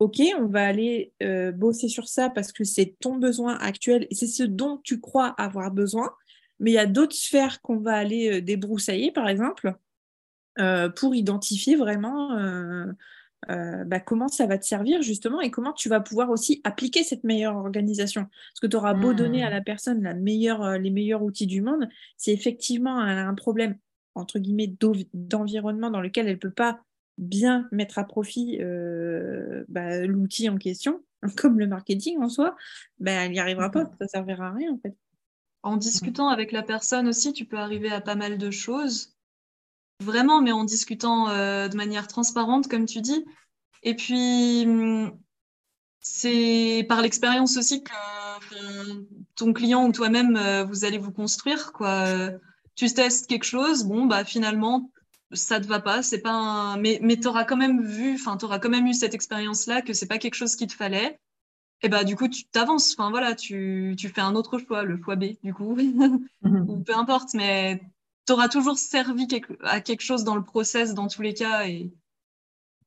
OK, 0.00 0.20
on 0.40 0.46
va 0.46 0.66
aller 0.66 1.12
euh, 1.22 1.52
bosser 1.52 1.88
sur 1.88 2.08
ça 2.08 2.30
parce 2.30 2.50
que 2.50 2.64
c'est 2.64 2.96
ton 2.98 3.14
besoin 3.14 3.56
actuel 3.58 4.08
et 4.10 4.16
c'est 4.16 4.26
ce 4.26 4.42
dont 4.42 4.80
tu 4.82 4.98
crois 4.98 5.28
avoir 5.38 5.70
besoin. 5.70 6.10
Mais 6.58 6.72
il 6.72 6.74
y 6.74 6.78
a 6.78 6.86
d'autres 6.86 7.14
sphères 7.14 7.60
qu'on 7.62 7.78
va 7.78 7.94
aller 7.94 8.38
euh, 8.38 8.40
débroussailler, 8.42 9.12
par 9.12 9.28
exemple, 9.28 9.72
euh, 10.58 10.88
pour 10.88 11.14
identifier 11.14 11.76
vraiment 11.76 12.36
euh, 13.50 13.84
bah, 13.84 14.00
comment 14.00 14.28
ça 14.28 14.46
va 14.46 14.58
te 14.58 14.64
servir 14.64 15.02
justement 15.02 15.40
et 15.40 15.50
comment 15.50 15.72
tu 15.72 15.88
vas 15.88 16.00
pouvoir 16.00 16.30
aussi 16.30 16.60
appliquer 16.64 17.02
cette 17.02 17.24
meilleure 17.24 17.56
organisation. 17.56 18.22
Parce 18.24 18.60
que 18.60 18.66
tu 18.66 18.76
auras 18.76 18.94
beau 18.94 19.14
donner 19.14 19.44
à 19.44 19.48
mmh. 19.48 19.52
la 19.52 19.60
personne 19.60 20.02
la 20.02 20.14
meilleure, 20.14 20.62
euh, 20.62 20.78
les 20.78 20.90
meilleurs 20.90 21.22
outils 21.22 21.46
du 21.46 21.62
monde, 21.62 21.88
si 22.16 22.32
effectivement 22.32 23.04
elle 23.06 23.18
a 23.18 23.28
un 23.28 23.34
problème, 23.34 23.76
entre 24.14 24.38
guillemets, 24.38 24.74
d'environnement 25.14 25.90
dans 25.90 26.00
lequel 26.00 26.26
elle 26.26 26.34
ne 26.34 26.40
peut 26.40 26.50
pas 26.50 26.80
bien 27.18 27.68
mettre 27.72 27.98
à 27.98 28.04
profit 28.04 28.58
euh, 28.60 29.64
bah, 29.68 30.06
l'outil 30.06 30.48
en 30.48 30.58
question, 30.58 31.04
comme 31.36 31.58
le 31.58 31.66
marketing 31.66 32.18
en 32.18 32.28
soi, 32.28 32.56
bah, 32.98 33.12
elle 33.12 33.32
n'y 33.32 33.38
arrivera 33.38 33.70
pas, 33.70 33.84
ça 33.84 33.92
ne 34.00 34.08
servira 34.08 34.48
à 34.48 34.52
rien 34.52 34.72
en 34.72 34.78
fait. 34.78 34.96
En 35.62 35.76
discutant 35.76 36.28
avec 36.28 36.52
la 36.52 36.62
personne 36.62 37.08
aussi, 37.08 37.32
tu 37.32 37.44
peux 37.44 37.58
arriver 37.58 37.90
à 37.90 38.00
pas 38.00 38.14
mal 38.14 38.38
de 38.38 38.50
choses 38.50 39.15
vraiment, 40.00 40.40
mais 40.40 40.52
en 40.52 40.64
discutant 40.64 41.28
euh, 41.28 41.68
de 41.68 41.76
manière 41.76 42.08
transparente, 42.08 42.68
comme 42.68 42.86
tu 42.86 43.00
dis. 43.00 43.24
Et 43.82 43.94
puis, 43.94 44.64
hum, 44.66 45.18
c'est 46.00 46.86
par 46.88 47.02
l'expérience 47.02 47.56
aussi 47.56 47.82
que 47.82 47.92
ton 49.34 49.52
client 49.52 49.86
ou 49.86 49.92
toi-même, 49.92 50.36
euh, 50.36 50.64
vous 50.64 50.84
allez 50.84 50.98
vous 50.98 51.12
construire. 51.12 51.72
Quoi. 51.72 52.30
Tu 52.74 52.92
testes 52.92 53.26
quelque 53.26 53.44
chose, 53.44 53.84
bon, 53.84 54.06
bah, 54.06 54.24
finalement, 54.24 54.90
ça 55.32 55.60
te 55.60 55.66
va 55.66 55.80
pas, 55.80 56.02
c'est 56.02 56.20
pas 56.20 56.30
un... 56.30 56.76
mais, 56.78 56.98
mais 57.02 57.18
tu 57.18 57.26
auras 57.26 57.44
quand 57.44 57.56
même 57.56 57.84
vu, 57.84 58.14
enfin, 58.14 58.36
tu 58.36 58.44
auras 58.44 58.58
quand 58.58 58.68
même 58.68 58.86
eu 58.86 58.94
cette 58.94 59.14
expérience-là 59.14 59.82
que 59.82 59.92
c'est 59.92 60.06
pas 60.06 60.18
quelque 60.18 60.34
chose 60.34 60.56
qui 60.56 60.66
te 60.66 60.74
fallait. 60.74 61.18
Et 61.82 61.88
bah, 61.88 62.04
du 62.04 62.16
coup, 62.16 62.28
tu 62.28 62.44
t'avances, 62.44 62.94
enfin, 62.96 63.10
voilà, 63.10 63.34
tu, 63.34 63.94
tu, 63.98 64.08
fais 64.08 64.20
un 64.20 64.34
autre 64.34 64.58
choix, 64.58 64.82
le 64.82 65.00
choix 65.02 65.16
B, 65.16 65.36
du 65.42 65.52
coup, 65.52 65.76
ou 66.42 66.80
peu 66.80 66.94
importe, 66.96 67.34
mais 67.34 67.80
tu 68.26 68.32
auras 68.32 68.48
toujours 68.48 68.78
servi 68.78 69.26
à 69.62 69.80
quelque 69.80 70.02
chose 70.02 70.24
dans 70.24 70.34
le 70.34 70.42
process 70.42 70.94
dans 70.94 71.06
tous 71.06 71.22
les 71.22 71.34
cas. 71.34 71.66
Et 71.66 71.92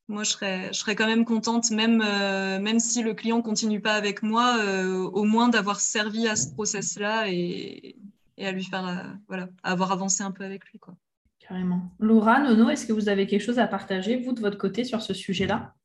moi, 0.09 0.23
je 0.23 0.31
serais, 0.31 0.67
je 0.73 0.79
serais 0.79 0.95
quand 0.95 1.07
même 1.07 1.23
contente, 1.23 1.71
même, 1.71 2.01
euh, 2.05 2.59
même 2.59 2.79
si 2.79 3.03
le 3.03 3.13
client 3.13 3.41
continue 3.41 3.79
pas 3.79 3.93
avec 3.93 4.23
moi, 4.23 4.57
euh, 4.59 4.97
au 4.97 5.23
moins 5.23 5.49
d'avoir 5.49 5.79
servi 5.79 6.27
à 6.27 6.35
ce 6.35 6.51
process-là 6.51 7.29
et, 7.29 7.95
et, 8.37 8.47
à 8.47 8.51
lui 8.51 8.63
faire, 8.63 8.87
euh, 8.87 9.03
voilà, 9.27 9.49
avoir 9.63 9.91
avancé 9.91 10.23
un 10.23 10.31
peu 10.31 10.43
avec 10.43 10.65
lui. 10.65 10.79
Quoi. 10.79 10.95
Carrément. 11.39 11.81
Laura, 11.99 12.39
Nono, 12.39 12.69
est-ce 12.69 12.85
que 12.85 12.93
vous 12.93 13.07
avez 13.07 13.27
quelque 13.27 13.43
chose 13.43 13.59
à 13.59 13.67
partager, 13.67 14.17
vous, 14.17 14.33
de 14.33 14.41
votre 14.41 14.57
côté, 14.57 14.83
sur 14.83 15.01
ce 15.01 15.13
sujet-là? 15.13 15.75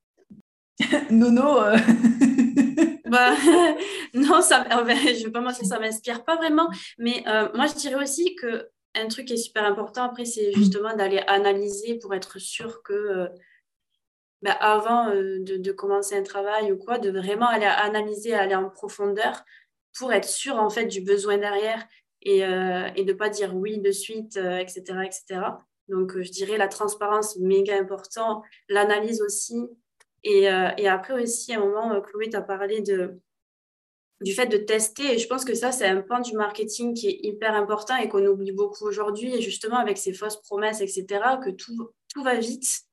Nono 1.11 1.61
bah, 3.09 3.35
non, 4.14 4.40
ça, 4.40 4.64
je 4.69 5.21
ne 5.21 5.25
vais 5.27 5.31
pas 5.31 5.40
mentir, 5.43 5.67
ça 5.67 5.77
ne 5.77 5.83
m'inspire 5.83 6.25
pas 6.25 6.37
vraiment. 6.37 6.69
Mais 6.99 7.23
moi, 7.55 7.67
je 7.67 7.75
dirais 7.75 8.03
aussi 8.03 8.35
que 8.37 8.69
un 8.94 9.09
truc 9.09 9.26
qui 9.26 9.35
est 9.35 9.38
super 9.38 9.64
important 9.64 10.04
après, 10.04 10.24
c'est 10.24 10.50
mm. 10.50 10.54
justement 10.54 10.94
d'aller 10.96 11.22
analyser 11.26 11.98
pour 11.98 12.14
être 12.14 12.38
sûr 12.38 12.83
que, 12.83 12.92
euh, 12.92 13.28
bah, 14.42 14.52
avant 14.52 15.09
euh, 15.11 15.38
de, 15.40 15.72
commencer 15.72 16.16
un 16.16 16.22
travail 16.22 16.72
ou 16.72 16.76
quoi, 16.76 16.98
de 16.98 17.11
vraiment 17.11 17.48
aller 17.48 17.66
analyser, 17.66 18.35
aller 18.35 18.54
en 18.54 18.70
profondeur 18.70 19.44
pour 19.98 20.12
être 20.12 20.28
sûr 20.28 20.57
en 20.57 20.70
fait 20.70 20.87
du 20.87 21.00
besoin 21.00 21.38
derrière 21.38 21.87
et, 22.22 22.44
euh, 22.44 22.88
et 22.96 23.04
de 23.04 23.12
pas 23.12 23.28
dire 23.28 23.54
oui 23.54 23.78
de 23.78 23.90
suite, 23.90 24.37
etc., 24.37 24.83
etc. 25.04 25.40
Donc, 25.88 26.18
je 26.18 26.30
dirais 26.30 26.57
la 26.57 26.68
transparence, 26.68 27.37
méga 27.37 27.78
important, 27.78 28.42
l'analyse 28.68 29.20
aussi. 29.20 29.68
Et, 30.24 30.44
et, 30.44 30.88
après 30.88 31.22
aussi, 31.22 31.52
à 31.52 31.59
un 31.59 31.61
moment, 31.61 32.00
Chloé 32.00 32.30
t'a 32.30 32.40
parlé 32.40 32.80
de, 32.80 33.20
du 34.20 34.33
fait 34.33 34.46
de 34.46 34.57
tester. 34.57 35.14
Et 35.14 35.18
je 35.18 35.27
pense 35.27 35.44
que 35.44 35.55
ça, 35.55 35.72
c'est 35.72 35.87
un 35.87 36.03
point 36.03 36.20
du 36.20 36.37
marketing 36.37 36.94
qui 36.94 37.09
est 37.09 37.18
hyper 37.22 37.55
important 37.55 37.96
et 37.96 38.09
qu'on 38.09 38.24
oublie 38.27 38.53
beaucoup 38.53 38.87
aujourd'hui. 38.87 39.35
Et 39.35 39.40
justement, 39.40 39.77
avec 39.77 39.98
ces 39.98 40.12
fausses 40.12 40.40
promesses, 40.42 40.81
etc., 40.81 41.07
que 41.44 41.50
tout, 41.50 41.90
tout 42.12 42.22
va 42.22 42.37
vite. 42.37 42.85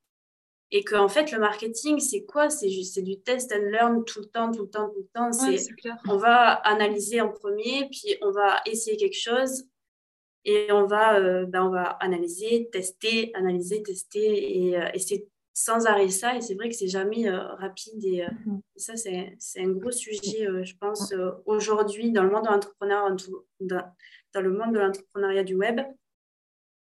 Et 0.74 0.84
qu'en 0.84 1.04
en 1.04 1.10
fait, 1.10 1.32
le 1.32 1.40
marketing, 1.40 2.00
c'est 2.00 2.24
quoi? 2.24 2.50
C'est 2.50 2.70
juste 2.70 2.98
du 3.00 3.20
test 3.20 3.52
and 3.52 3.70
learn 3.72 4.06
tout 4.06 4.22
le 4.22 4.28
temps, 4.28 4.52
tout 4.52 4.64
le 4.64 4.70
temps, 4.70 4.90
tout 4.90 5.02
le 5.02 5.10
temps. 5.14 5.32
c'est 5.34 5.58
on 6.08 6.16
va 6.16 6.54
analyser 6.54 7.20
en 7.20 7.30
premier, 7.30 7.90
puis 7.92 8.16
on 8.22 8.32
va 8.32 8.62
essayer 8.66 8.96
quelque 8.96 9.20
chose. 9.20 9.66
Et 10.46 10.72
on 10.72 10.86
va, 10.86 11.20
euh, 11.20 11.46
ben 11.46 11.64
on 11.64 11.70
va 11.70 11.84
analyser, 11.84 12.70
tester, 12.72 13.32
analyser, 13.36 13.84
tester. 13.84 14.68
Et, 14.70 14.78
euh, 14.78 14.90
et 14.94 15.00
c'est 15.00 15.28
sans 15.64 15.86
arrêt 15.86 16.10
ça. 16.10 16.36
Et 16.36 16.42
c'est 16.42 16.56
vrai 16.56 16.70
que 16.70 16.76
c'est 16.76 16.88
jamais 16.88 17.30
euh, 17.30 17.40
rapide. 17.56 18.04
Et, 18.04 18.24
euh, 18.24 18.30
mhm. 18.46 18.62
ça, 18.76 18.96
c'est 18.96 19.38
un 19.58 19.70
gros 19.70 19.92
sujet, 19.92 20.48
euh, 20.48 20.64
je 20.64 20.76
pense, 20.76 21.14
aujourd'hui 21.46 22.12
dans 22.12 22.24
le 22.24 22.32
monde 22.32 22.46
de 22.46 22.50
l'entrepreneuriat, 22.50 23.16
dans, 23.60 23.84
dans, 24.34 24.42
le 24.42 24.52
monde 24.52 24.74
de 24.74 24.80
l'entrepreneuriat 24.80 25.44
du 25.44 25.56
web, 25.56 25.82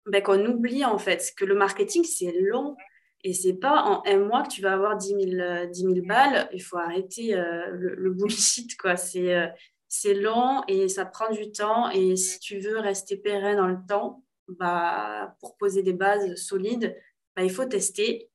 ben, 0.06 0.22
qu'on 0.22 0.44
oublie 0.46 0.84
en 0.84 0.98
fait 0.98 1.32
que 1.36 1.44
le 1.44 1.54
marketing, 1.54 2.04
c'est 2.04 2.32
long. 2.40 2.76
Et 3.24 3.34
c'est 3.34 3.54
pas 3.54 3.82
en 3.82 4.02
un 4.06 4.18
mois 4.18 4.44
que 4.44 4.48
tu 4.48 4.62
vas 4.62 4.74
avoir 4.74 4.96
10 4.96 5.08
000, 5.08 6.06
balles. 6.06 6.48
Il 6.52 6.62
faut 6.62 6.76
arrêter 6.76 7.34
le, 7.34 7.96
le, 7.96 8.10
bullshit, 8.10 8.76
quoi. 8.76 8.96
C'est 8.96 9.52
c'est 9.88 10.14
long 10.14 10.62
et 10.68 10.88
ça 10.88 11.04
prend 11.04 11.30
du 11.32 11.50
temps. 11.50 11.90
Et 11.90 12.14
si 12.14 12.38
tu 12.38 12.60
veux 12.60 12.78
rester 12.78 13.16
pérenne 13.16 13.56
dans 13.56 13.66
le 13.66 13.78
temps, 13.88 14.22
bah, 14.46 15.34
pour 15.40 15.56
poser 15.56 15.82
des 15.82 15.94
bases 15.94 16.36
solides, 16.36 16.96
bah, 17.38 17.44
il 17.44 17.50
faut 17.50 17.64
tester, 17.64 18.27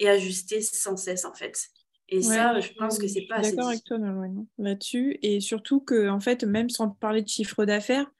et 0.00 0.08
ajuster 0.08 0.60
sans 0.60 0.96
cesse 0.96 1.24
en 1.24 1.34
fait. 1.34 1.70
Et 2.10 2.22
ça, 2.22 2.58
je 2.58 2.72
pense 2.72 2.98
que 2.98 3.06
c'est 3.06 3.26
pas 3.28 3.36
assez. 3.36 3.52
D'accord 3.52 3.68
avec 3.68 3.84
toi 3.84 3.98
là-dessus. 4.58 5.16
Et 5.22 5.40
surtout 5.40 5.80
que, 5.80 6.08
en 6.08 6.18
fait, 6.18 6.42
même 6.42 6.68
sans 6.68 6.88
parler 6.88 7.22
de 7.22 7.28
chiffre 7.28 7.64
d'affaires, 7.64 8.10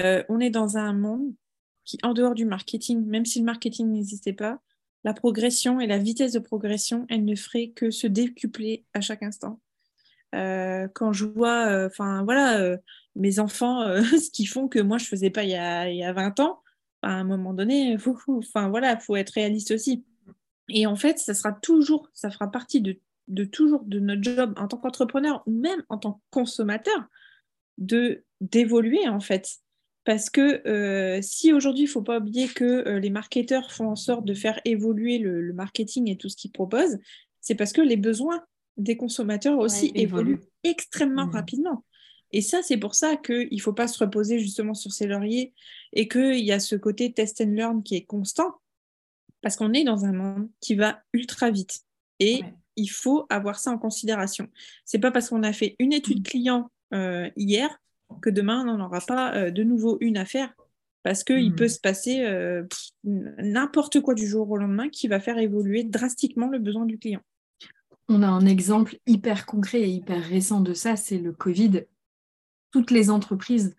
euh, 0.00 0.24
on 0.30 0.40
est 0.40 0.48
dans 0.48 0.78
un 0.78 0.94
monde 0.94 1.34
qui, 1.84 1.98
en 2.02 2.14
dehors 2.14 2.34
du 2.34 2.46
marketing, 2.46 3.04
même 3.04 3.26
si 3.26 3.40
le 3.40 3.44
marketing 3.44 3.90
n'existait 3.92 4.32
pas, 4.32 4.60
la 5.04 5.12
progression 5.12 5.78
et 5.78 5.86
la 5.86 5.98
vitesse 5.98 6.32
de 6.32 6.38
progression, 6.38 7.04
elle 7.10 7.26
ne 7.26 7.36
ferait 7.36 7.68
que 7.68 7.90
se 7.90 8.06
décupler 8.06 8.86
à 8.94 9.02
chaque 9.02 9.22
instant. 9.22 9.60
Euh, 10.34 10.88
quand 10.94 11.12
je 11.12 11.26
vois, 11.26 11.66
euh, 11.66 11.88
enfin 11.88 12.24
voilà, 12.24 12.78
mes 13.14 13.38
enfants, 13.40 13.84
ce 14.02 14.30
qu'ils 14.30 14.48
font 14.48 14.68
que 14.68 14.78
moi 14.78 14.96
je 14.96 15.04
faisais 15.04 15.28
pas 15.28 15.44
il 15.44 15.50
y 15.50 15.54
a, 15.54 15.90
il 15.90 15.98
y 15.98 16.04
a 16.04 16.14
20 16.14 16.40
ans, 16.40 16.62
à 17.02 17.10
un 17.10 17.24
moment 17.24 17.52
donné, 17.52 17.98
enfin 18.26 18.70
voilà, 18.70 18.98
faut 18.98 19.16
être 19.16 19.32
réaliste 19.34 19.72
aussi. 19.72 20.02
Et 20.68 20.86
en 20.86 20.96
fait, 20.96 21.18
ça 21.18 21.34
sera 21.34 21.52
toujours, 21.52 22.08
ça 22.14 22.30
fera 22.30 22.50
partie 22.50 22.80
de, 22.80 22.98
de 23.28 23.44
toujours 23.44 23.84
de 23.84 23.98
notre 23.98 24.22
job 24.22 24.54
en 24.56 24.68
tant 24.68 24.78
qu'entrepreneur 24.78 25.42
ou 25.46 25.52
même 25.52 25.82
en 25.88 25.98
tant 25.98 26.14
que 26.14 26.20
consommateur 26.30 27.08
de 27.78 28.24
d'évoluer 28.40 29.08
en 29.08 29.20
fait. 29.20 29.48
Parce 30.04 30.28
que 30.28 30.66
euh, 30.68 31.20
si 31.22 31.52
aujourd'hui, 31.52 31.84
il 31.84 31.86
ne 31.86 31.92
faut 31.92 32.02
pas 32.02 32.18
oublier 32.18 32.48
que 32.48 32.64
euh, 32.64 32.98
les 32.98 33.08
marketeurs 33.08 33.72
font 33.72 33.88
en 33.88 33.96
sorte 33.96 34.24
de 34.26 34.34
faire 34.34 34.60
évoluer 34.66 35.18
le, 35.18 35.52
marketing 35.54 36.10
et 36.10 36.16
tout 36.16 36.28
ce 36.28 36.36
qu'ils 36.36 36.52
proposent, 36.52 36.98
c'est 37.40 37.54
parce 37.54 37.72
que 37.72 37.80
les 37.80 37.96
besoins 37.96 38.44
des 38.76 38.96
consommateurs 38.96 39.58
aussi 39.58 39.92
évoluent 39.94 40.40
extrêmement 40.62 41.26
mmh. 41.26 41.30
rapidement. 41.30 41.84
Et 42.32 42.42
ça, 42.42 42.62
c'est 42.62 42.76
pour 42.76 42.94
ça 42.94 43.16
qu'il 43.16 43.48
ne 43.50 43.60
faut 43.60 43.72
pas 43.72 43.88
se 43.88 43.98
reposer 43.98 44.40
justement 44.40 44.74
sur 44.74 44.92
ses 44.92 45.06
lauriers 45.06 45.54
et 45.92 46.08
qu'il 46.08 46.44
y 46.44 46.52
a 46.52 46.58
ce 46.58 46.74
côté 46.74 47.12
test 47.12 47.40
and 47.40 47.52
learn 47.52 47.82
qui 47.82 47.94
est 47.94 48.04
constant 48.04 48.56
parce 49.44 49.56
qu'on 49.56 49.74
est 49.74 49.84
dans 49.84 50.06
un 50.06 50.12
monde 50.12 50.48
qui 50.58 50.74
va 50.74 51.02
ultra 51.12 51.50
vite. 51.50 51.82
Et 52.18 52.40
il 52.76 52.86
faut 52.86 53.26
avoir 53.28 53.58
ça 53.58 53.70
en 53.70 53.76
considération. 53.76 54.48
C'est 54.86 54.98
pas 54.98 55.10
parce 55.10 55.28
qu'on 55.28 55.42
a 55.42 55.52
fait 55.52 55.76
une 55.78 55.92
étude 55.92 56.20
mm. 56.20 56.22
client 56.22 56.70
euh, 56.94 57.28
hier 57.36 57.68
que 58.22 58.30
demain, 58.30 58.62
on 58.62 58.78
n'en 58.78 58.86
aura 58.86 59.00
pas 59.00 59.34
euh, 59.34 59.50
de 59.50 59.62
nouveau 59.62 59.98
une 60.00 60.16
à 60.16 60.24
faire. 60.24 60.54
Parce 61.02 61.24
qu'il 61.24 61.52
mm. 61.52 61.56
peut 61.56 61.68
se 61.68 61.78
passer 61.78 62.24
euh, 62.24 62.62
n'importe 63.04 64.00
quoi 64.00 64.14
du 64.14 64.26
jour 64.26 64.50
au 64.50 64.56
lendemain 64.56 64.88
qui 64.88 65.08
va 65.08 65.20
faire 65.20 65.36
évoluer 65.36 65.84
drastiquement 65.84 66.48
le 66.48 66.58
besoin 66.58 66.86
du 66.86 66.98
client. 66.98 67.20
On 68.08 68.22
a 68.22 68.28
un 68.28 68.46
exemple 68.46 68.96
hyper 69.06 69.44
concret 69.44 69.82
et 69.82 69.90
hyper 69.90 70.24
récent 70.24 70.62
de 70.62 70.72
ça, 70.72 70.96
c'est 70.96 71.18
le 71.18 71.32
Covid. 71.32 71.82
Toutes 72.70 72.90
les 72.90 73.10
entreprises 73.10 73.76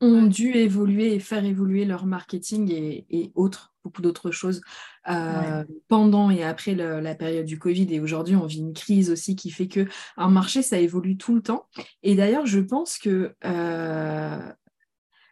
ont 0.00 0.22
dû 0.22 0.54
évoluer 0.54 1.14
et 1.14 1.20
faire 1.20 1.44
évoluer 1.44 1.84
leur 1.84 2.06
marketing 2.06 2.72
et 2.72 3.30
autres 3.34 3.71
beaucoup 3.84 4.02
d'autres 4.02 4.30
choses 4.30 4.60
euh, 5.08 5.64
pendant 5.88 6.30
et 6.30 6.42
après 6.44 6.74
la 6.74 7.14
période 7.14 7.46
du 7.46 7.58
Covid. 7.58 7.86
Et 7.90 8.00
aujourd'hui, 8.00 8.36
on 8.36 8.46
vit 8.46 8.60
une 8.60 8.74
crise 8.74 9.10
aussi 9.10 9.36
qui 9.36 9.50
fait 9.50 9.68
que 9.68 9.86
un 10.16 10.28
marché, 10.28 10.62
ça 10.62 10.78
évolue 10.78 11.16
tout 11.16 11.34
le 11.34 11.42
temps. 11.42 11.66
Et 12.02 12.14
d'ailleurs, 12.14 12.46
je 12.46 12.60
pense 12.60 12.98
que 12.98 13.34
euh, 13.44 14.52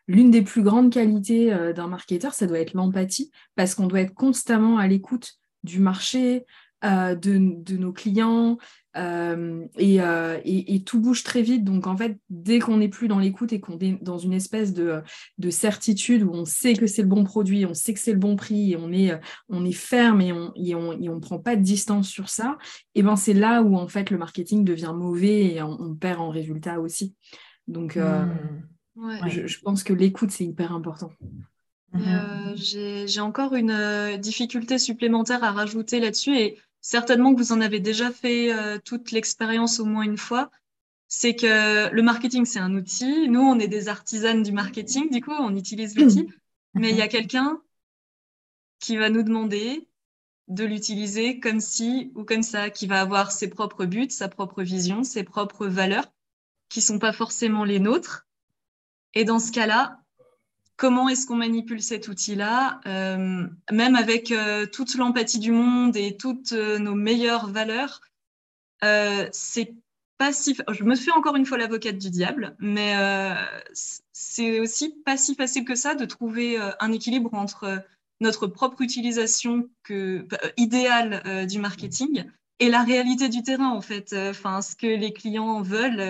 l'une 0.06 0.30
des 0.30 0.42
plus 0.42 0.62
grandes 0.62 0.92
qualités 0.92 1.52
euh, 1.52 1.72
d'un 1.72 1.88
marketeur, 1.88 2.34
ça 2.34 2.46
doit 2.46 2.60
être 2.60 2.74
l'empathie, 2.74 3.30
parce 3.54 3.74
qu'on 3.74 3.86
doit 3.86 4.00
être 4.00 4.14
constamment 4.14 4.78
à 4.78 4.86
l'écoute 4.86 5.34
du 5.62 5.80
marché, 5.80 6.44
de, 6.82 7.14
de, 7.18 7.76
nos 7.76 7.92
clients, 7.92 8.56
euh, 8.96 9.66
euh, 9.78 10.40
et, 10.44 10.74
et, 10.74 10.82
tout 10.82 11.00
bouge 11.00 11.22
très 11.22 11.42
vite. 11.42 11.62
Donc, 11.62 11.86
en 11.86 11.96
fait, 11.96 12.18
dès 12.28 12.58
qu'on 12.58 12.78
n'est 12.78 12.88
plus 12.88 13.06
dans 13.06 13.20
l'écoute 13.20 13.52
et 13.52 13.60
qu'on 13.60 13.78
est 13.78 14.02
dans 14.02 14.18
une 14.18 14.32
espèce 14.32 14.72
de, 14.72 15.00
de, 15.38 15.50
certitude 15.50 16.24
où 16.24 16.32
on 16.32 16.44
sait 16.44 16.74
que 16.74 16.88
c'est 16.88 17.02
le 17.02 17.08
bon 17.08 17.22
produit, 17.22 17.64
on 17.66 17.74
sait 17.74 17.94
que 17.94 18.00
c'est 18.00 18.12
le 18.12 18.18
bon 18.18 18.34
prix, 18.34 18.72
et 18.72 18.76
on 18.76 18.90
est, 18.92 19.12
on 19.48 19.64
est 19.64 19.72
ferme 19.72 20.20
et 20.20 20.32
on 20.32 20.52
et 20.56 20.74
on, 20.74 20.90
on 20.90 21.20
prend 21.20 21.38
pas 21.38 21.54
de 21.54 21.62
distance 21.62 22.08
sur 22.08 22.28
ça, 22.28 22.58
et 22.96 23.02
ben 23.02 23.14
c'est 23.14 23.34
là 23.34 23.62
où, 23.62 23.76
en 23.76 23.86
fait, 23.86 24.10
le 24.10 24.18
marketing 24.18 24.64
devient 24.64 24.92
mauvais 24.94 25.54
et 25.54 25.62
on, 25.62 25.94
perd 25.94 26.20
en 26.20 26.30
résultat 26.30 26.80
aussi. 26.80 27.14
Donc, 27.68 27.96
euh, 27.96 28.24
mmh. 28.96 29.28
je, 29.28 29.46
je, 29.46 29.60
pense 29.60 29.84
que 29.84 29.92
l'écoute, 29.92 30.30
c'est 30.30 30.44
hyper 30.44 30.72
important. 30.72 31.12
J'ai 32.54 33.20
encore 33.20 33.54
une 33.54 34.16
difficulté 34.18 34.78
supplémentaire 34.78 35.44
à 35.44 35.52
rajouter 35.52 36.00
là-dessus 36.00 36.36
et 36.36 36.58
certainement 36.80 37.34
que 37.34 37.38
vous 37.38 37.52
en 37.52 37.60
avez 37.60 37.80
déjà 37.80 38.10
fait 38.10 38.52
toute 38.84 39.10
l'expérience 39.10 39.80
au 39.80 39.84
moins 39.84 40.02
une 40.02 40.18
fois, 40.18 40.50
c'est 41.08 41.34
que 41.34 41.92
le 41.92 42.02
marketing, 42.02 42.44
c'est 42.44 42.60
un 42.60 42.74
outil. 42.74 43.28
Nous, 43.28 43.40
on 43.40 43.58
est 43.58 43.68
des 43.68 43.88
artisanes 43.88 44.44
du 44.44 44.52
marketing, 44.52 45.10
du 45.10 45.20
coup, 45.20 45.32
on 45.32 45.56
utilise 45.56 45.96
l'outil. 45.96 46.28
Mais 46.74 46.90
il 46.90 46.96
y 46.96 47.02
a 47.02 47.08
quelqu'un 47.08 47.60
qui 48.78 48.96
va 48.96 49.10
nous 49.10 49.22
demander 49.24 49.88
de 50.46 50.64
l'utiliser 50.64 51.40
comme 51.40 51.60
ci 51.60 52.12
ou 52.14 52.24
comme 52.24 52.42
ça, 52.42 52.70
qui 52.70 52.86
va 52.86 53.00
avoir 53.00 53.32
ses 53.32 53.48
propres 53.48 53.86
buts, 53.86 54.10
sa 54.10 54.28
propre 54.28 54.62
vision, 54.62 55.04
ses 55.04 55.24
propres 55.24 55.66
valeurs, 55.66 56.12
qui 56.68 56.80
sont 56.80 56.98
pas 56.98 57.12
forcément 57.12 57.64
les 57.64 57.80
nôtres. 57.80 58.26
Et 59.14 59.24
dans 59.24 59.40
ce 59.40 59.52
cas-là, 59.52 59.99
comment 60.80 61.10
est-ce 61.10 61.26
qu'on 61.26 61.36
manipule 61.36 61.82
cet 61.82 62.08
outil-là, 62.08 62.80
euh, 62.86 63.46
même 63.70 63.96
avec 63.96 64.32
euh, 64.32 64.64
toute 64.64 64.94
l'empathie 64.94 65.38
du 65.38 65.52
monde 65.52 65.94
et 65.94 66.16
toutes 66.16 66.52
euh, 66.52 66.78
nos 66.78 66.94
meilleures 66.94 67.48
valeurs, 67.48 68.00
c'est 69.30 69.74
pas 70.16 70.32
si. 70.32 70.56
Je 70.70 70.84
me 70.84 70.96
fais 70.96 71.12
encore 71.12 71.36
une 71.36 71.44
fois 71.44 71.58
l'avocate 71.58 71.98
du 71.98 72.08
diable, 72.08 72.56
mais 72.58 72.94
c'est 73.74 74.58
aussi 74.58 74.94
pas 75.04 75.18
si 75.18 75.34
facile 75.34 75.66
que 75.66 75.74
ça 75.74 75.94
de 75.94 76.06
trouver 76.06 76.58
un 76.80 76.90
équilibre 76.90 77.34
entre 77.34 77.84
notre 78.22 78.46
propre 78.46 78.80
utilisation 78.80 79.68
que, 79.82 80.26
idéale 80.56 81.46
du 81.46 81.58
marketing 81.58 82.24
et 82.58 82.70
la 82.70 82.82
réalité 82.82 83.28
du 83.28 83.42
terrain 83.42 83.68
en 83.68 83.82
fait 83.82 84.14
enfin 84.14 84.62
ce 84.62 84.76
que 84.76 84.86
les 84.86 85.12
clients 85.12 85.60
veulent 85.60 86.00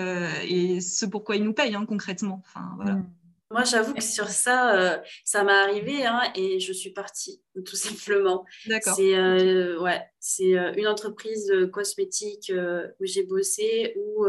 et 0.43 0.79
ce 0.79 1.05
pourquoi 1.05 1.35
ils 1.35 1.43
nous 1.43 1.53
payent 1.53 1.75
hein, 1.75 1.85
concrètement 1.85 2.41
enfin 2.45 2.77
mm. 2.85 3.03
Moi, 3.51 3.63
j'avoue 3.65 3.93
que 3.93 4.03
sur 4.03 4.29
ça, 4.29 4.75
euh, 4.75 4.97
ça 5.25 5.43
m'est 5.43 5.51
arrivé 5.51 6.05
hein, 6.05 6.21
et 6.35 6.59
je 6.59 6.71
suis 6.71 6.91
partie, 6.91 7.41
tout 7.65 7.75
simplement. 7.75 8.45
D'accord. 8.65 8.95
C'est 8.95 9.15
euh, 9.15 9.79
ouais, 9.81 10.01
c'est 10.19 10.57
euh, 10.57 10.73
une 10.77 10.87
entreprise 10.87 11.51
cosmétique 11.71 12.51
où 12.99 13.05
j'ai 13.05 13.23
bossé 13.23 13.93
où 13.97 14.25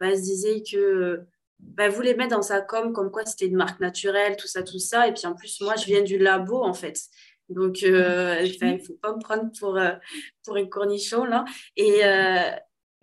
bah, 0.00 0.16
se 0.16 0.22
disait 0.22 0.62
que 0.62 1.20
bah, 1.58 1.88
voulait 1.88 2.14
mettre 2.14 2.36
dans 2.36 2.42
sa 2.42 2.60
com 2.60 2.92
comme 2.92 3.10
quoi 3.10 3.26
c'était 3.26 3.46
une 3.46 3.56
marque 3.56 3.80
naturelle, 3.80 4.36
tout 4.36 4.46
ça, 4.46 4.62
tout 4.62 4.78
ça. 4.78 5.08
Et 5.08 5.12
puis 5.12 5.26
en 5.26 5.34
plus, 5.34 5.60
moi, 5.60 5.74
je 5.76 5.84
viens 5.84 6.02
du 6.02 6.18
labo 6.18 6.62
en 6.62 6.74
fait. 6.74 7.00
Donc, 7.48 7.82
il 7.82 7.92
ne 7.92 8.78
faut 8.78 8.98
pas 9.00 9.14
me 9.14 9.20
prendre 9.20 9.50
pour, 9.58 9.78
pour 10.44 10.56
une 10.56 10.68
cornichon 10.68 11.24
là. 11.24 11.44
Et, 11.76 12.02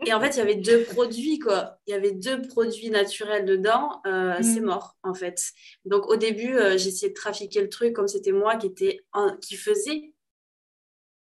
et 0.03 0.13
en 0.13 0.19
fait, 0.19 0.31
il 0.31 0.37
y 0.37 0.41
avait 0.41 0.55
deux 0.55 0.83
produits, 0.83 1.39
quoi. 1.39 1.79
Il 1.87 1.91
y 1.91 1.93
avait 1.93 2.11
deux 2.11 2.41
produits 2.41 2.89
naturels 2.89 3.45
dedans. 3.45 4.01
Euh, 4.05 4.35
c'est 4.41 4.59
mm. 4.59 4.65
mort, 4.65 4.97
en 5.03 5.13
fait. 5.13 5.41
Donc, 5.85 6.07
au 6.07 6.17
début, 6.17 6.57
euh, 6.57 6.77
j'essayais 6.77 7.09
de 7.09 7.13
trafiquer 7.13 7.61
le 7.61 7.69
truc 7.69 7.93
comme 7.93 8.07
c'était 8.07 8.33
moi 8.33 8.57
qui, 8.57 8.67
était 8.67 9.05
qui 9.41 9.55
faisait. 9.55 10.13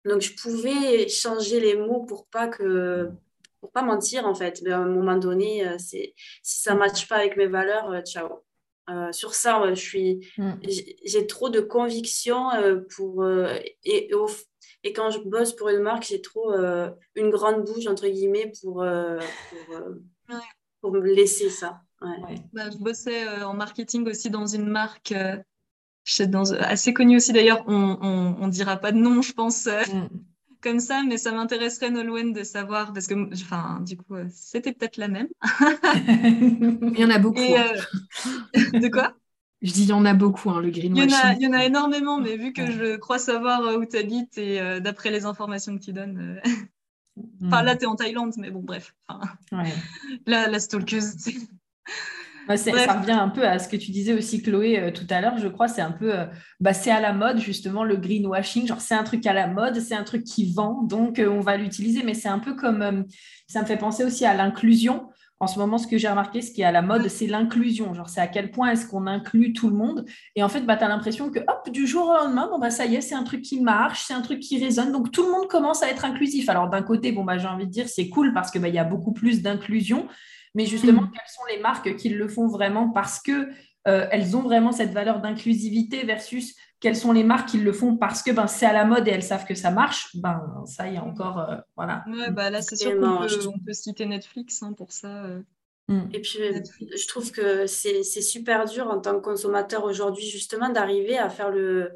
Donc, 0.04 0.22
je 0.22 0.34
pouvais 0.34 1.08
changer 1.08 1.60
les 1.60 1.76
mots 1.76 2.04
pour 2.04 2.26
pas 2.26 2.48
que 2.48 3.10
pour 3.60 3.70
pas 3.70 3.82
mentir, 3.82 4.26
en 4.26 4.34
fait. 4.34 4.60
Mais 4.62 4.72
à 4.72 4.78
un 4.78 4.86
moment 4.86 5.16
donné, 5.16 5.66
euh, 5.66 5.76
c'est 5.78 6.14
si 6.42 6.58
ça 6.58 6.74
ne 6.74 6.80
matche 6.80 7.06
pas 7.06 7.16
avec 7.16 7.36
mes 7.36 7.46
valeurs, 7.46 8.02
ciao. 8.04 8.42
sur 9.12 9.34
ça, 9.34 9.62
je 9.72 9.80
suis, 9.80 10.32
mm. 10.36 10.54
j'ai 11.04 11.26
trop 11.28 11.48
de 11.48 11.60
conviction 11.60 12.48
pour 12.96 13.24
et, 13.84 14.12
au, 14.14 14.26
et 14.84 14.92
quand 14.92 15.10
je 15.10 15.18
bosse 15.18 15.56
pour 15.56 15.70
une 15.70 15.80
marque, 15.80 16.04
j'ai 16.04 16.20
trop 16.20 16.52
euh, 16.52 16.90
une 17.16 17.30
grande 17.30 17.64
bouche, 17.64 17.86
entre 17.86 18.06
guillemets, 18.06 18.52
pour, 18.62 18.82
euh, 18.82 19.18
euh, 19.70 20.38
pour, 20.82 20.92
me 20.92 21.00
laisser 21.00 21.48
ça. 21.48 21.80
Bah, 22.52 22.68
je 22.70 22.76
bossais 22.76 23.26
en 23.42 23.54
marketing 23.54 24.06
aussi 24.06 24.28
dans 24.28 24.46
une 24.46 24.66
marque 24.66 25.14
dans, 26.28 26.52
assez 26.52 26.92
connue 26.92 27.16
aussi 27.16 27.32
d'ailleurs. 27.32 27.64
On 27.66 28.46
ne 28.46 28.50
dira 28.50 28.76
pas 28.76 28.92
de 28.92 28.98
nom, 28.98 29.22
je 29.22 29.32
pense. 29.32 29.66
Mm. 29.66 30.08
Comme 30.60 30.80
ça, 30.80 31.02
mais 31.06 31.18
ça 31.18 31.30
m'intéresserait 31.32 31.90
Nolwenn 31.90 32.32
de 32.32 32.42
savoir 32.42 32.94
parce 32.94 33.06
que, 33.06 33.14
enfin, 33.34 33.80
du 33.82 33.98
coup, 33.98 34.14
c'était 34.30 34.72
peut-être 34.72 34.96
la 34.96 35.08
même. 35.08 35.28
Il 35.42 36.98
y 36.98 37.04
en 37.04 37.10
a 37.10 37.18
beaucoup. 37.18 37.40
Hein. 37.40 37.74
de 38.54 38.88
quoi? 38.88 39.14
Je 39.64 39.72
dis, 39.72 39.84
il 39.84 39.88
y 39.88 39.92
en 39.94 40.04
a 40.04 40.12
beaucoup, 40.12 40.50
hein, 40.50 40.60
le 40.60 40.70
greenwashing. 40.70 41.08
Il 41.40 41.42
y, 41.42 41.48
en 41.48 41.54
a, 41.54 41.64
énormément, 41.64 42.20
mais 42.20 42.36
vu 42.36 42.52
que 42.52 42.70
je 42.70 42.96
crois 42.96 43.18
savoir 43.18 43.62
euh, 43.62 43.78
où 43.78 43.86
tu 43.86 43.96
habites 43.96 44.36
et 44.36 44.60
euh, 44.60 44.78
d'après 44.78 45.10
les 45.10 45.24
informations 45.24 45.76
que 45.78 45.82
tu 45.82 45.94
donnes. 45.94 46.38
Euh, 46.46 46.50
enfin, 47.46 47.62
là, 47.62 47.74
tu 47.74 47.84
es 47.84 47.86
en 47.86 47.96
Thaïlande, 47.96 48.34
mais 48.36 48.50
bon, 48.50 48.60
bref. 48.62 48.94
Ouais. 49.52 49.72
La, 50.26 50.48
la 50.48 50.60
stalkeuse. 50.60 51.16
ça 52.56 53.00
revient 53.00 53.12
un 53.12 53.30
peu 53.30 53.48
à 53.48 53.58
ce 53.58 53.66
que 53.66 53.76
tu 53.76 53.90
disais 53.90 54.12
aussi, 54.12 54.42
Chloé, 54.42 54.92
tout 54.92 55.06
à 55.08 55.22
l'heure. 55.22 55.38
Je 55.38 55.48
crois 55.48 55.66
c'est 55.66 55.80
un 55.80 55.92
peu, 55.92 56.12
bah, 56.60 56.74
c'est 56.74 56.90
à 56.90 57.00
la 57.00 57.14
mode 57.14 57.38
justement 57.38 57.84
le 57.84 57.96
greenwashing. 57.96 58.66
Genre 58.66 58.82
c'est 58.82 58.94
un 58.94 59.02
truc 59.04 59.26
à 59.26 59.32
la 59.32 59.46
mode, 59.46 59.80
c'est 59.80 59.94
un 59.94 60.04
truc 60.04 60.24
qui 60.24 60.52
vend, 60.52 60.82
donc 60.82 61.18
on 61.26 61.40
va 61.40 61.56
l'utiliser. 61.56 62.02
Mais 62.02 62.12
c'est 62.12 62.28
un 62.28 62.38
peu 62.38 62.54
comme, 62.54 63.06
ça 63.46 63.62
me 63.62 63.66
fait 63.66 63.78
penser 63.78 64.04
aussi 64.04 64.26
à 64.26 64.34
l'inclusion 64.34 65.08
en 65.44 65.46
ce 65.46 65.58
moment, 65.58 65.76
ce 65.76 65.86
que 65.86 65.98
j'ai 65.98 66.08
remarqué, 66.08 66.40
ce 66.40 66.50
qui 66.50 66.62
est 66.62 66.64
à 66.64 66.72
la 66.72 66.80
mode, 66.80 67.06
c'est 67.08 67.26
l'inclusion. 67.26 67.92
Genre, 67.92 68.08
c'est 68.08 68.20
à 68.20 68.26
quel 68.26 68.50
point 68.50 68.70
est-ce 68.70 68.86
qu'on 68.86 69.06
inclut 69.06 69.52
tout 69.52 69.68
le 69.68 69.76
monde. 69.76 70.06
Et 70.34 70.42
en 70.42 70.48
fait, 70.48 70.62
bah, 70.62 70.76
tu 70.76 70.84
as 70.84 70.88
l'impression 70.88 71.30
que, 71.30 71.38
hop, 71.40 71.70
du 71.70 71.86
jour 71.86 72.08
au 72.08 72.14
lendemain, 72.14 72.48
bon, 72.50 72.58
bah, 72.58 72.70
ça 72.70 72.86
y 72.86 72.94
est, 72.96 73.02
c'est 73.02 73.14
un 73.14 73.24
truc 73.24 73.42
qui 73.42 73.60
marche, 73.60 74.04
c'est 74.06 74.14
un 74.14 74.22
truc 74.22 74.40
qui 74.40 74.62
résonne. 74.62 74.90
Donc, 74.90 75.12
tout 75.12 75.22
le 75.22 75.30
monde 75.30 75.46
commence 75.46 75.82
à 75.82 75.90
être 75.90 76.06
inclusif. 76.06 76.48
Alors, 76.48 76.70
d'un 76.70 76.82
côté, 76.82 77.12
bon, 77.12 77.24
bah, 77.24 77.36
j'ai 77.36 77.46
envie 77.46 77.66
de 77.66 77.70
dire, 77.70 77.88
c'est 77.88 78.08
cool 78.08 78.32
parce 78.32 78.50
qu'il 78.50 78.62
bah, 78.62 78.68
y 78.68 78.78
a 78.78 78.84
beaucoup 78.84 79.12
plus 79.12 79.42
d'inclusion. 79.42 80.08
Mais 80.54 80.66
justement, 80.66 81.02
mm. 81.02 81.10
quelles 81.12 81.28
sont 81.28 81.54
les 81.54 81.60
marques 81.60 81.96
qui 81.96 82.08
le 82.08 82.26
font 82.26 82.46
vraiment 82.46 82.88
parce 82.88 83.20
que 83.20 83.50
euh, 83.86 84.06
elles 84.10 84.36
ont 84.36 84.42
vraiment 84.42 84.72
cette 84.72 84.92
valeur 84.92 85.20
d'inclusivité 85.20 86.04
versus 86.04 86.56
quelles 86.84 86.96
sont 86.96 87.12
les 87.12 87.24
marques 87.24 87.48
qui 87.48 87.56
le 87.56 87.72
font 87.72 87.96
parce 87.96 88.22
que 88.22 88.30
ben, 88.30 88.46
c'est 88.46 88.66
à 88.66 88.74
la 88.74 88.84
mode 88.84 89.08
et 89.08 89.10
elles 89.10 89.22
savent 89.22 89.46
que 89.46 89.54
ça 89.54 89.70
marche, 89.70 90.14
ben, 90.16 90.62
ça 90.66 90.86
y 90.86 90.96
est 90.96 90.98
encore. 90.98 91.38
Euh, 91.38 91.56
voilà. 91.76 92.04
Ouais, 92.06 92.30
bah 92.30 92.50
là, 92.50 92.60
c'est 92.60 92.76
sûr 92.76 92.92
qu'on 93.00 93.26
peut, 93.26 93.46
on 93.46 93.58
peut, 93.58 93.72
citer 93.72 94.04
Netflix 94.04 94.62
hein, 94.62 94.74
pour 94.74 94.92
ça. 94.92 95.24
Euh. 95.24 95.40
Mm. 95.88 96.10
Et 96.12 96.20
puis, 96.20 96.40
je 96.40 97.08
trouve 97.08 97.32
que 97.32 97.66
c'est 97.66 98.02
super 98.02 98.66
dur 98.66 98.88
en 98.88 99.00
tant 99.00 99.14
que 99.14 99.24
consommateur 99.24 99.84
aujourd'hui, 99.84 100.26
justement, 100.26 100.68
d'arriver 100.68 101.16
à 101.16 101.30
faire 101.30 101.50
le, 101.50 101.90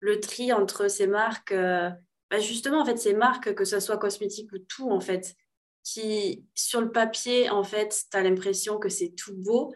le, 0.00 0.18
tri 0.18 0.52
entre 0.52 0.90
ces 0.90 1.06
marques. 1.06 1.52
Euh, 1.52 1.88
bah, 2.28 2.40
justement, 2.40 2.80
en 2.80 2.84
fait, 2.84 2.96
ces 2.96 3.14
marques, 3.14 3.54
que 3.54 3.64
ce 3.64 3.78
soit 3.78 3.96
cosmétique 3.96 4.50
ou 4.52 4.58
tout, 4.58 4.90
en 4.90 4.98
fait, 4.98 5.36
qui, 5.84 6.44
sur 6.56 6.80
le 6.80 6.90
papier, 6.90 7.48
en 7.48 7.62
fait, 7.62 8.06
tu 8.10 8.16
as 8.16 8.22
l'impression 8.24 8.78
que 8.78 8.88
c'est 8.88 9.10
tout 9.10 9.36
beau, 9.36 9.72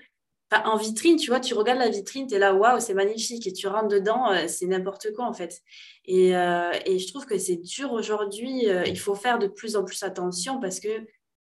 en 0.53 0.77
vitrine, 0.77 1.17
tu 1.17 1.31
vois, 1.31 1.41
tu 1.41 1.55
regardes 1.55 1.79
la 1.79 1.89
vitrine, 1.89 2.27
tu 2.27 2.35
es 2.35 2.39
là, 2.39 2.55
waouh, 2.55 2.81
c'est 2.81 2.95
magnifique. 2.95 3.47
Et 3.47 3.53
tu 3.53 3.67
rentres 3.67 3.89
dedans, 3.89 4.33
euh, 4.33 4.47
c'est 4.49 4.67
n'importe 4.67 5.13
quoi, 5.13 5.27
en 5.27 5.33
fait. 5.33 5.63
Et, 6.05 6.37
euh, 6.37 6.71
et, 6.85 6.99
je 6.99 7.09
trouve 7.09 7.27
que 7.27 7.39
c'est 7.39 7.57
dur 7.57 7.93
aujourd'hui. 7.93 8.69
Euh, 8.69 8.85
il 8.87 8.99
faut 8.99 9.15
faire 9.15 9.39
de 9.39 9.49
plus 9.49 9.77
en 9.77 9.85
plus 9.85 10.03
attention 10.05 10.61
parce 10.61 10.79
que, 10.79 10.89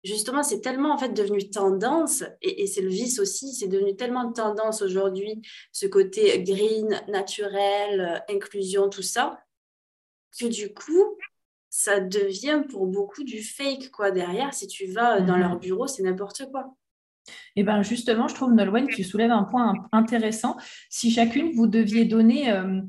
justement, 0.04 0.42
c'est 0.44 0.60
tellement, 0.60 0.94
en 0.94 0.98
fait, 0.98 1.08
devenu 1.10 1.50
tendance. 1.50 2.22
Et, 2.40 2.62
et 2.62 2.66
c'est 2.66 2.82
le 2.82 2.88
vice 2.88 3.18
aussi. 3.18 3.52
C'est 3.52 3.68
devenu 3.68 3.96
tellement 3.96 4.32
tendance 4.32 4.80
aujourd'hui, 4.80 5.42
ce 5.72 5.86
côté 5.86 6.42
green, 6.44 7.00
naturel, 7.08 8.22
inclusion, 8.28 8.88
tout 8.88 9.02
ça, 9.02 9.40
que 10.38 10.46
du 10.46 10.72
coup, 10.72 11.16
ça 11.68 11.98
devient 11.98 12.62
pour 12.70 12.86
beaucoup 12.86 13.24
du 13.24 13.42
fake, 13.42 13.90
quoi. 13.90 14.12
Derrière, 14.12 14.54
si 14.54 14.68
tu 14.68 14.86
vas 14.86 15.20
dans 15.20 15.36
leur 15.36 15.56
mmh 15.56 15.60
bureau, 15.60 15.86
c'est 15.88 16.04
n'importe 16.04 16.48
quoi. 16.52 16.76
Eh 17.56 17.62
bien 17.62 17.82
justement, 17.82 18.28
je 18.28 18.34
trouve, 18.34 18.52
Nolwenn, 18.52 18.86
tu 18.86 19.04
soulèves 19.04 19.30
un 19.30 19.44
point 19.44 19.74
intéressant. 19.92 20.56
Si 20.90 21.10
chacune, 21.10 21.52
vous 21.54 21.66
deviez 21.66 22.04
donner 22.04 22.50
euh, 22.50 22.80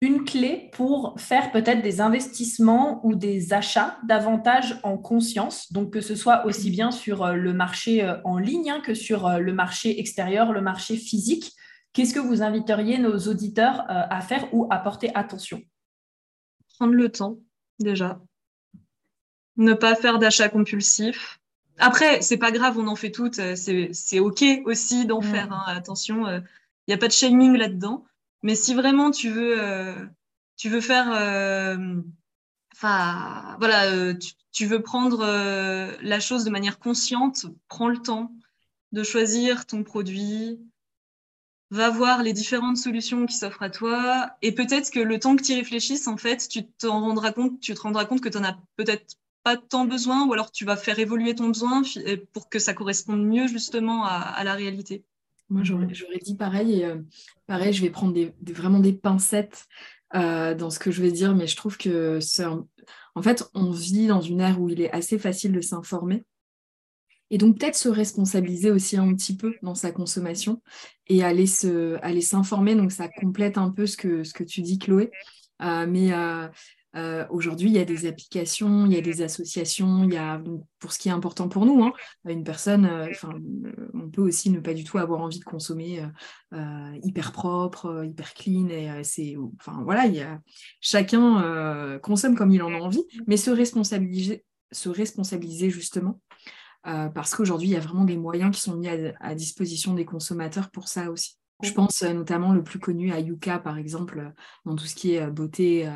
une 0.00 0.24
clé 0.24 0.70
pour 0.72 1.18
faire 1.18 1.50
peut-être 1.52 1.82
des 1.82 2.00
investissements 2.00 3.04
ou 3.06 3.14
des 3.14 3.52
achats 3.52 3.98
davantage 4.06 4.78
en 4.82 4.98
conscience, 4.98 5.72
donc 5.72 5.92
que 5.92 6.00
ce 6.00 6.14
soit 6.14 6.44
aussi 6.46 6.70
bien 6.70 6.90
sur 6.90 7.24
euh, 7.24 7.34
le 7.34 7.52
marché 7.52 8.04
euh, 8.04 8.16
en 8.24 8.38
ligne 8.38 8.70
hein, 8.70 8.80
que 8.80 8.94
sur 8.94 9.28
le 9.38 9.52
marché 9.52 9.98
extérieur, 9.98 10.52
le 10.52 10.60
marché 10.60 10.96
physique, 10.96 11.52
qu'est-ce 11.92 12.14
que 12.14 12.20
vous 12.20 12.42
inviteriez 12.42 12.98
nos 12.98 13.18
auditeurs 13.18 13.84
à 13.88 14.20
faire 14.22 14.48
ou 14.52 14.66
à 14.70 14.78
porter 14.78 15.10
attention? 15.14 15.62
Prendre 16.78 16.94
le 16.94 17.10
temps, 17.10 17.38
déjà. 17.78 18.18
Ne 19.56 19.74
pas 19.74 19.94
faire 19.94 20.18
d'achats 20.18 20.48
compulsifs 20.48 21.41
après, 21.78 22.22
c'est 22.22 22.36
pas 22.36 22.50
grave, 22.50 22.78
on 22.78 22.86
en 22.86 22.96
fait 22.96 23.10
toutes. 23.10 23.38
Euh, 23.38 23.54
c'est 23.56 24.20
OK 24.20 24.44
aussi 24.64 25.06
d'en 25.06 25.20
mm. 25.20 25.24
faire. 25.24 25.52
Hein, 25.52 25.64
attention, 25.68 26.26
il 26.26 26.34
euh, 26.34 26.40
n'y 26.88 26.94
a 26.94 26.98
pas 26.98 27.08
de 27.08 27.12
shaming 27.12 27.56
là-dedans. 27.56 28.04
Mais 28.42 28.54
si 28.54 28.74
vraiment 28.74 29.10
tu 29.10 29.30
veux, 29.30 29.60
euh, 29.60 29.94
tu 30.56 30.68
veux 30.68 30.80
faire, 30.80 31.08
enfin, 32.74 33.56
voilà, 33.58 34.14
tu, 34.52 34.66
veux 34.66 34.82
prendre 34.82 35.24
la 36.02 36.20
chose 36.20 36.44
de 36.44 36.50
manière 36.50 36.80
consciente, 36.80 37.46
prends 37.68 37.88
le 37.88 37.98
temps 37.98 38.32
de 38.90 39.04
choisir 39.04 39.64
ton 39.66 39.84
produit, 39.84 40.60
va 41.70 41.88
voir 41.88 42.24
les 42.24 42.32
différentes 42.32 42.76
solutions 42.76 43.26
qui 43.26 43.36
s'offrent 43.36 43.62
à 43.62 43.70
toi, 43.70 44.32
et 44.42 44.52
peut-être 44.52 44.90
que 44.90 45.00
le 45.00 45.20
temps 45.20 45.36
que 45.36 45.42
tu 45.42 45.52
y 45.52 45.54
réfléchisses, 45.54 46.08
en 46.08 46.16
fait, 46.16 46.48
tu 46.48 46.66
t'en 46.66 47.00
rendras 47.00 47.32
compte, 47.32 47.60
tu 47.60 47.74
te 47.74 47.80
rendras 47.80 48.04
compte 48.04 48.20
que 48.20 48.28
tu 48.28 48.38
en 48.38 48.44
as 48.44 48.58
peut-être 48.76 49.16
pas 49.42 49.56
tant 49.56 49.84
besoin 49.84 50.26
ou 50.26 50.32
alors 50.32 50.52
tu 50.52 50.64
vas 50.64 50.76
faire 50.76 50.98
évoluer 50.98 51.34
ton 51.34 51.48
besoin 51.48 51.82
pour 52.32 52.48
que 52.48 52.58
ça 52.58 52.74
corresponde 52.74 53.24
mieux 53.24 53.46
justement 53.46 54.04
à, 54.04 54.42
la 54.44 54.54
réalité? 54.54 55.04
Moi, 55.48 55.62
j'aurais 55.64 56.18
dit 56.22 56.34
pareil. 56.34 56.80
Et, 56.80 56.84
euh, 56.86 56.96
pareil, 57.46 57.72
je 57.72 57.82
vais 57.82 57.90
prendre 57.90 58.18
vraiment 58.42 58.80
des 58.80 58.92
pincettes 58.92 59.66
euh, 60.14 60.54
dans 60.54 60.70
ce 60.70 60.78
que 60.78 60.90
je 60.90 61.02
vais 61.02 61.12
dire, 61.12 61.34
mais 61.34 61.46
je 61.46 61.56
trouve 61.56 61.76
que 61.76 62.18
En 63.14 63.22
fait, 63.22 63.44
on 63.54 63.70
vit 63.70 64.06
dans 64.06 64.22
une 64.22 64.40
ère 64.40 64.60
où 64.60 64.68
il 64.68 64.80
est 64.80 64.90
assez 64.92 65.18
facile 65.18 65.52
de 65.52 65.60
s'informer. 65.60 66.24
Et 67.30 67.38
donc 67.38 67.58
peut-être 67.58 67.76
se 67.76 67.88
responsabiliser 67.88 68.70
aussi 68.70 68.98
un 68.98 69.14
petit 69.14 69.34
peu 69.34 69.54
dans 69.62 69.74
sa 69.74 69.90
consommation 69.90 70.62
et 71.08 71.24
aller 71.24 71.46
s'informer. 71.46 72.74
Donc 72.74 72.92
ça 72.92 73.08
complète 73.08 73.56
un 73.56 73.70
peu 73.70 73.86
ce 73.86 73.96
que, 73.96 74.44
tu 74.44 74.60
dis, 74.60 74.78
Chloé. 74.78 75.10
Euh, 75.62 75.86
mais 75.86 76.12
euh, 76.94 77.12
euh, 77.12 77.26
aujourd'hui, 77.30 77.68
il 77.68 77.74
y 77.74 77.78
a 77.78 77.84
des 77.84 78.06
applications, 78.06 78.86
il 78.86 78.92
y 78.92 78.96
a 78.96 79.00
des 79.00 79.22
associations, 79.22 80.04
il 80.04 80.14
y 80.14 80.16
a, 80.16 80.40
pour 80.78 80.92
ce 80.92 80.98
qui 80.98 81.08
est 81.08 81.12
important 81.12 81.48
pour 81.48 81.66
nous, 81.66 81.82
hein, 81.82 81.92
une 82.28 82.44
personne, 82.44 82.86
enfin, 83.10 83.32
on 83.94 84.08
peut 84.08 84.22
aussi 84.22 84.50
ne 84.50 84.60
pas 84.60 84.74
du 84.74 84.84
tout 84.84 84.98
avoir 84.98 85.20
envie 85.20 85.38
de 85.38 85.44
consommer 85.44 86.04
hyper 87.02 87.32
propre, 87.32 88.04
hyper 88.04 88.34
clean, 88.34 88.68
et 88.68 89.04
c'est, 89.04 89.36
enfin 89.58 89.82
voilà, 89.84 90.06
il 90.06 90.14
y 90.14 90.20
a, 90.20 90.40
chacun 90.80 91.98
consomme 92.02 92.34
comme 92.34 92.50
il 92.50 92.62
en 92.62 92.72
a 92.72 92.78
envie, 92.78 93.04
mais 93.26 93.36
se 93.36 93.50
responsabiliser, 93.50 94.44
se 94.70 94.88
responsabiliser 94.88 95.70
justement, 95.70 96.20
parce 96.82 97.34
qu'aujourd'hui, 97.34 97.68
il 97.68 97.72
y 97.72 97.76
a 97.76 97.80
vraiment 97.80 98.04
des 98.04 98.16
moyens 98.16 98.54
qui 98.54 98.60
sont 98.60 98.76
mis 98.76 98.88
à 98.88 99.34
disposition 99.34 99.94
des 99.94 100.04
consommateurs 100.04 100.70
pour 100.70 100.88
ça 100.88 101.10
aussi. 101.10 101.36
Je 101.62 101.72
pense 101.72 102.02
euh, 102.02 102.12
notamment 102.12 102.52
le 102.52 102.64
plus 102.64 102.80
connu 102.80 103.12
à 103.12 103.20
Yuka, 103.20 103.60
par 103.60 103.78
exemple, 103.78 104.18
euh, 104.18 104.30
dans 104.66 104.74
tout 104.74 104.84
ce 104.84 104.96
qui 104.96 105.14
est 105.14 105.22
euh, 105.22 105.30
beauté, 105.30 105.86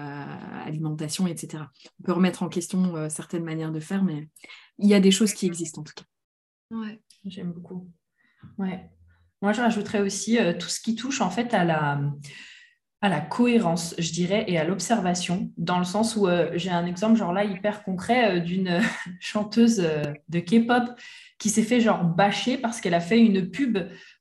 alimentation, 0.65 1.27
etc. 1.27 1.65
On 2.01 2.05
peut 2.05 2.13
remettre 2.13 2.43
en 2.43 2.49
question 2.49 3.09
certaines 3.09 3.45
manières 3.45 3.73
de 3.73 3.81
faire, 3.81 4.05
mais 4.05 4.29
il 4.79 4.89
y 4.89 4.95
a 4.95 5.01
des 5.01 5.11
choses 5.11 5.33
qui 5.33 5.47
existent 5.47 5.81
en 5.81 5.85
tout 5.85 5.95
cas. 5.95 6.05
Ouais, 6.71 7.01
j'aime 7.25 7.53
beaucoup. 7.53 7.91
Ouais. 8.59 8.89
Moi, 9.43 9.53
je 9.53 9.61
rajouterais 9.61 10.01
aussi 10.01 10.39
tout 10.59 10.69
ce 10.69 10.81
qui 10.81 10.95
touche 10.95 11.21
en 11.21 11.31
fait 11.31 11.53
à 11.55 11.65
la, 11.65 12.01
à 13.01 13.09
la 13.09 13.21
cohérence, 13.21 13.95
je 13.99 14.13
dirais, 14.13 14.45
et 14.49 14.59
à 14.59 14.65
l'observation, 14.65 15.53
dans 15.57 15.79
le 15.79 15.85
sens 15.85 16.17
où 16.17 16.27
j'ai 16.55 16.71
un 16.71 16.87
exemple, 16.87 17.17
genre 17.17 17.33
là, 17.33 17.45
hyper 17.45 17.83
concret, 17.85 18.41
d'une 18.41 18.81
chanteuse 19.21 19.77
de 20.29 20.41
K-pop 20.41 20.99
qui 21.39 21.51
s'est 21.51 21.63
fait 21.63 21.81
genre 21.81 22.05
bâcher 22.05 22.59
parce 22.59 22.81
qu'elle 22.81 22.95
a 22.95 23.01
fait 23.01 23.21
une 23.21 23.51
pub 23.51 23.79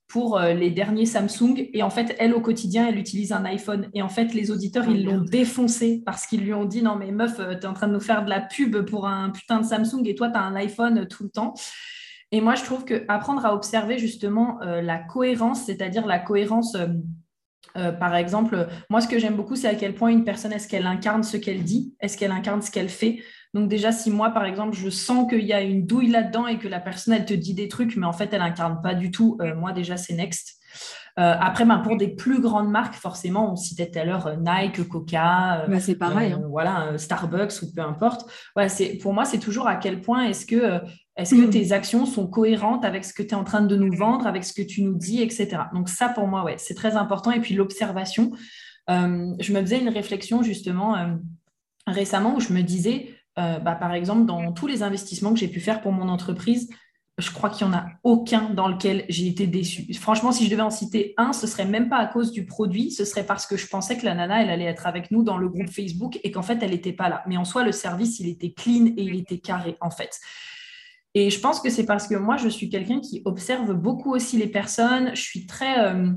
pour 0.08 0.38
euh, 0.38 0.52
les 0.52 0.70
derniers 0.70 1.06
Samsung. 1.06 1.68
Et 1.72 1.82
en 1.82 1.90
fait, 1.90 2.14
elle, 2.18 2.34
au 2.34 2.40
quotidien, 2.40 2.88
elle 2.88 2.98
utilise 2.98 3.32
un 3.32 3.44
iPhone. 3.44 3.88
Et 3.94 4.02
en 4.02 4.08
fait, 4.08 4.34
les 4.34 4.50
auditeurs, 4.50 4.88
ils 4.88 5.04
l'ont 5.04 5.20
défoncé 5.20 6.02
parce 6.04 6.26
qu'ils 6.26 6.42
lui 6.42 6.54
ont 6.54 6.64
dit 6.64 6.82
Non, 6.82 6.96
mais 6.96 7.10
meuf, 7.10 7.38
euh, 7.40 7.54
tu 7.54 7.62
es 7.62 7.66
en 7.66 7.72
train 7.72 7.88
de 7.88 7.92
nous 7.92 8.00
faire 8.00 8.24
de 8.24 8.30
la 8.30 8.40
pub 8.40 8.82
pour 8.82 9.06
un 9.06 9.30
putain 9.30 9.60
de 9.60 9.66
Samsung 9.66 10.02
et 10.04 10.14
toi, 10.14 10.30
tu 10.30 10.36
as 10.36 10.42
un 10.42 10.54
iPhone 10.54 11.06
tout 11.08 11.24
le 11.24 11.30
temps. 11.30 11.54
Et 12.32 12.40
moi, 12.40 12.54
je 12.54 12.64
trouve 12.64 12.84
que 12.84 13.04
apprendre 13.08 13.44
à 13.46 13.54
observer 13.54 13.98
justement 13.98 14.60
euh, 14.62 14.80
la 14.80 14.98
cohérence, 14.98 15.64
c'est-à-dire 15.64 16.06
la 16.06 16.18
cohérence. 16.18 16.76
par 17.74 18.14
exemple, 18.16 18.68
moi, 18.88 19.00
ce 19.00 19.08
que 19.08 19.18
j'aime 19.18 19.36
beaucoup, 19.36 19.54
c'est 19.54 19.68
à 19.68 19.74
quel 19.74 19.94
point 19.94 20.08
une 20.08 20.24
personne, 20.24 20.52
est-ce 20.52 20.66
qu'elle 20.66 20.86
incarne 20.86 21.22
ce 21.22 21.36
qu'elle 21.36 21.62
dit? 21.62 21.94
Est-ce 22.00 22.16
qu'elle 22.16 22.32
incarne 22.32 22.62
ce 22.62 22.70
qu'elle 22.70 22.88
fait? 22.88 23.20
Donc 23.54 23.68
déjà, 23.68 23.92
si 23.92 24.10
moi, 24.10 24.30
par 24.30 24.44
exemple, 24.44 24.76
je 24.76 24.90
sens 24.90 25.28
qu'il 25.28 25.44
y 25.44 25.52
a 25.52 25.62
une 25.62 25.86
douille 25.86 26.10
là-dedans 26.10 26.46
et 26.46 26.58
que 26.58 26.68
la 26.68 26.80
personne, 26.80 27.14
elle 27.14 27.24
te 27.24 27.34
dit 27.34 27.54
des 27.54 27.68
trucs, 27.68 27.96
mais 27.96 28.06
en 28.06 28.12
fait, 28.12 28.32
elle 28.32 28.42
incarne 28.42 28.80
pas 28.82 28.94
du 28.94 29.10
tout, 29.10 29.38
euh, 29.40 29.54
moi 29.54 29.72
déjà, 29.72 29.96
c'est 29.96 30.14
next. 30.14 30.56
Euh, 31.18 31.34
après, 31.40 31.64
ben, 31.64 31.78
pour 31.78 31.96
des 31.96 32.08
plus 32.08 32.42
grandes 32.42 32.70
marques, 32.70 32.96
forcément, 32.96 33.50
on 33.50 33.56
citait 33.56 33.90
tout 33.90 33.98
à 33.98 34.04
l'heure 34.04 34.26
euh, 34.26 34.36
Nike, 34.36 34.86
Coca, 34.88 35.64
bah, 35.66 35.80
c'est 35.80 35.94
pareil, 35.94 36.32
hein. 36.32 36.42
voilà, 36.50 36.98
Starbucks 36.98 37.62
ou 37.62 37.72
peu 37.74 37.80
importe. 37.80 38.30
c'est, 38.68 38.98
pour 38.98 39.14
moi, 39.14 39.24
c'est 39.24 39.38
toujours 39.38 39.68
à 39.68 39.76
quel 39.76 40.02
point 40.02 40.24
est-ce 40.24 40.44
que, 40.44 40.82
est-ce 41.16 41.34
que 41.34 41.46
mm. 41.46 41.50
tes 41.50 41.72
actions 41.72 42.04
sont 42.04 42.26
cohérentes 42.26 42.84
avec 42.84 43.06
ce 43.06 43.14
que 43.14 43.22
tu 43.22 43.30
es 43.30 43.34
en 43.34 43.44
train 43.44 43.62
de 43.62 43.76
nous 43.76 43.96
vendre, 43.96 44.26
avec 44.26 44.44
ce 44.44 44.52
que 44.52 44.60
tu 44.60 44.82
nous 44.82 44.94
dis, 44.94 45.22
etc. 45.22 45.62
Donc 45.72 45.88
ça, 45.88 46.10
pour 46.10 46.26
moi, 46.26 46.44
ouais, 46.44 46.56
c'est 46.58 46.74
très 46.74 46.96
important. 46.96 47.30
Et 47.30 47.40
puis 47.40 47.54
l'observation. 47.54 48.32
je 48.86 49.52
me 49.52 49.60
faisais 49.62 49.80
une 49.80 49.88
réflexion 49.88 50.42
justement 50.42 51.16
récemment 51.86 52.34
où 52.34 52.40
je 52.40 52.52
me 52.52 52.62
disais, 52.62 53.15
euh, 53.38 53.58
bah, 53.58 53.74
par 53.74 53.92
exemple, 53.92 54.26
dans 54.26 54.52
tous 54.52 54.66
les 54.66 54.82
investissements 54.82 55.32
que 55.32 55.38
j'ai 55.38 55.48
pu 55.48 55.60
faire 55.60 55.80
pour 55.80 55.92
mon 55.92 56.08
entreprise, 56.08 56.68
je 57.18 57.30
crois 57.30 57.48
qu'il 57.48 57.66
n'y 57.66 57.72
en 57.72 57.76
a 57.76 57.86
aucun 58.02 58.50
dans 58.50 58.68
lequel 58.68 59.06
j'ai 59.08 59.26
été 59.26 59.46
déçue. 59.46 59.92
Franchement, 59.94 60.32
si 60.32 60.44
je 60.44 60.50
devais 60.50 60.62
en 60.62 60.70
citer 60.70 61.14
un, 61.16 61.32
ce 61.32 61.46
serait 61.46 61.64
même 61.64 61.88
pas 61.88 61.96
à 61.96 62.06
cause 62.06 62.30
du 62.30 62.44
produit, 62.44 62.90
ce 62.90 63.06
serait 63.06 63.24
parce 63.24 63.46
que 63.46 63.56
je 63.56 63.66
pensais 63.66 63.96
que 63.96 64.04
la 64.04 64.14
nana, 64.14 64.42
elle 64.42 64.50
allait 64.50 64.64
être 64.64 64.86
avec 64.86 65.10
nous 65.10 65.22
dans 65.22 65.38
le 65.38 65.48
groupe 65.48 65.70
Facebook 65.70 66.20
et 66.22 66.30
qu'en 66.30 66.42
fait, 66.42 66.58
elle 66.62 66.70
n'était 66.70 66.92
pas 66.92 67.08
là. 67.08 67.22
Mais 67.26 67.38
en 67.38 67.46
soi, 67.46 67.64
le 67.64 67.72
service, 67.72 68.20
il 68.20 68.28
était 68.28 68.52
clean 68.52 68.86
et 68.96 69.02
il 69.02 69.16
était 69.16 69.38
carré, 69.38 69.76
en 69.80 69.90
fait. 69.90 70.18
Et 71.14 71.30
je 71.30 71.40
pense 71.40 71.60
que 71.60 71.70
c'est 71.70 71.86
parce 71.86 72.06
que 72.06 72.14
moi, 72.16 72.36
je 72.36 72.48
suis 72.48 72.68
quelqu'un 72.68 73.00
qui 73.00 73.22
observe 73.24 73.72
beaucoup 73.72 74.14
aussi 74.14 74.36
les 74.36 74.48
personnes. 74.48 75.12
Je 75.14 75.22
suis 75.22 75.46
très... 75.46 75.78
Euh, 75.78 76.12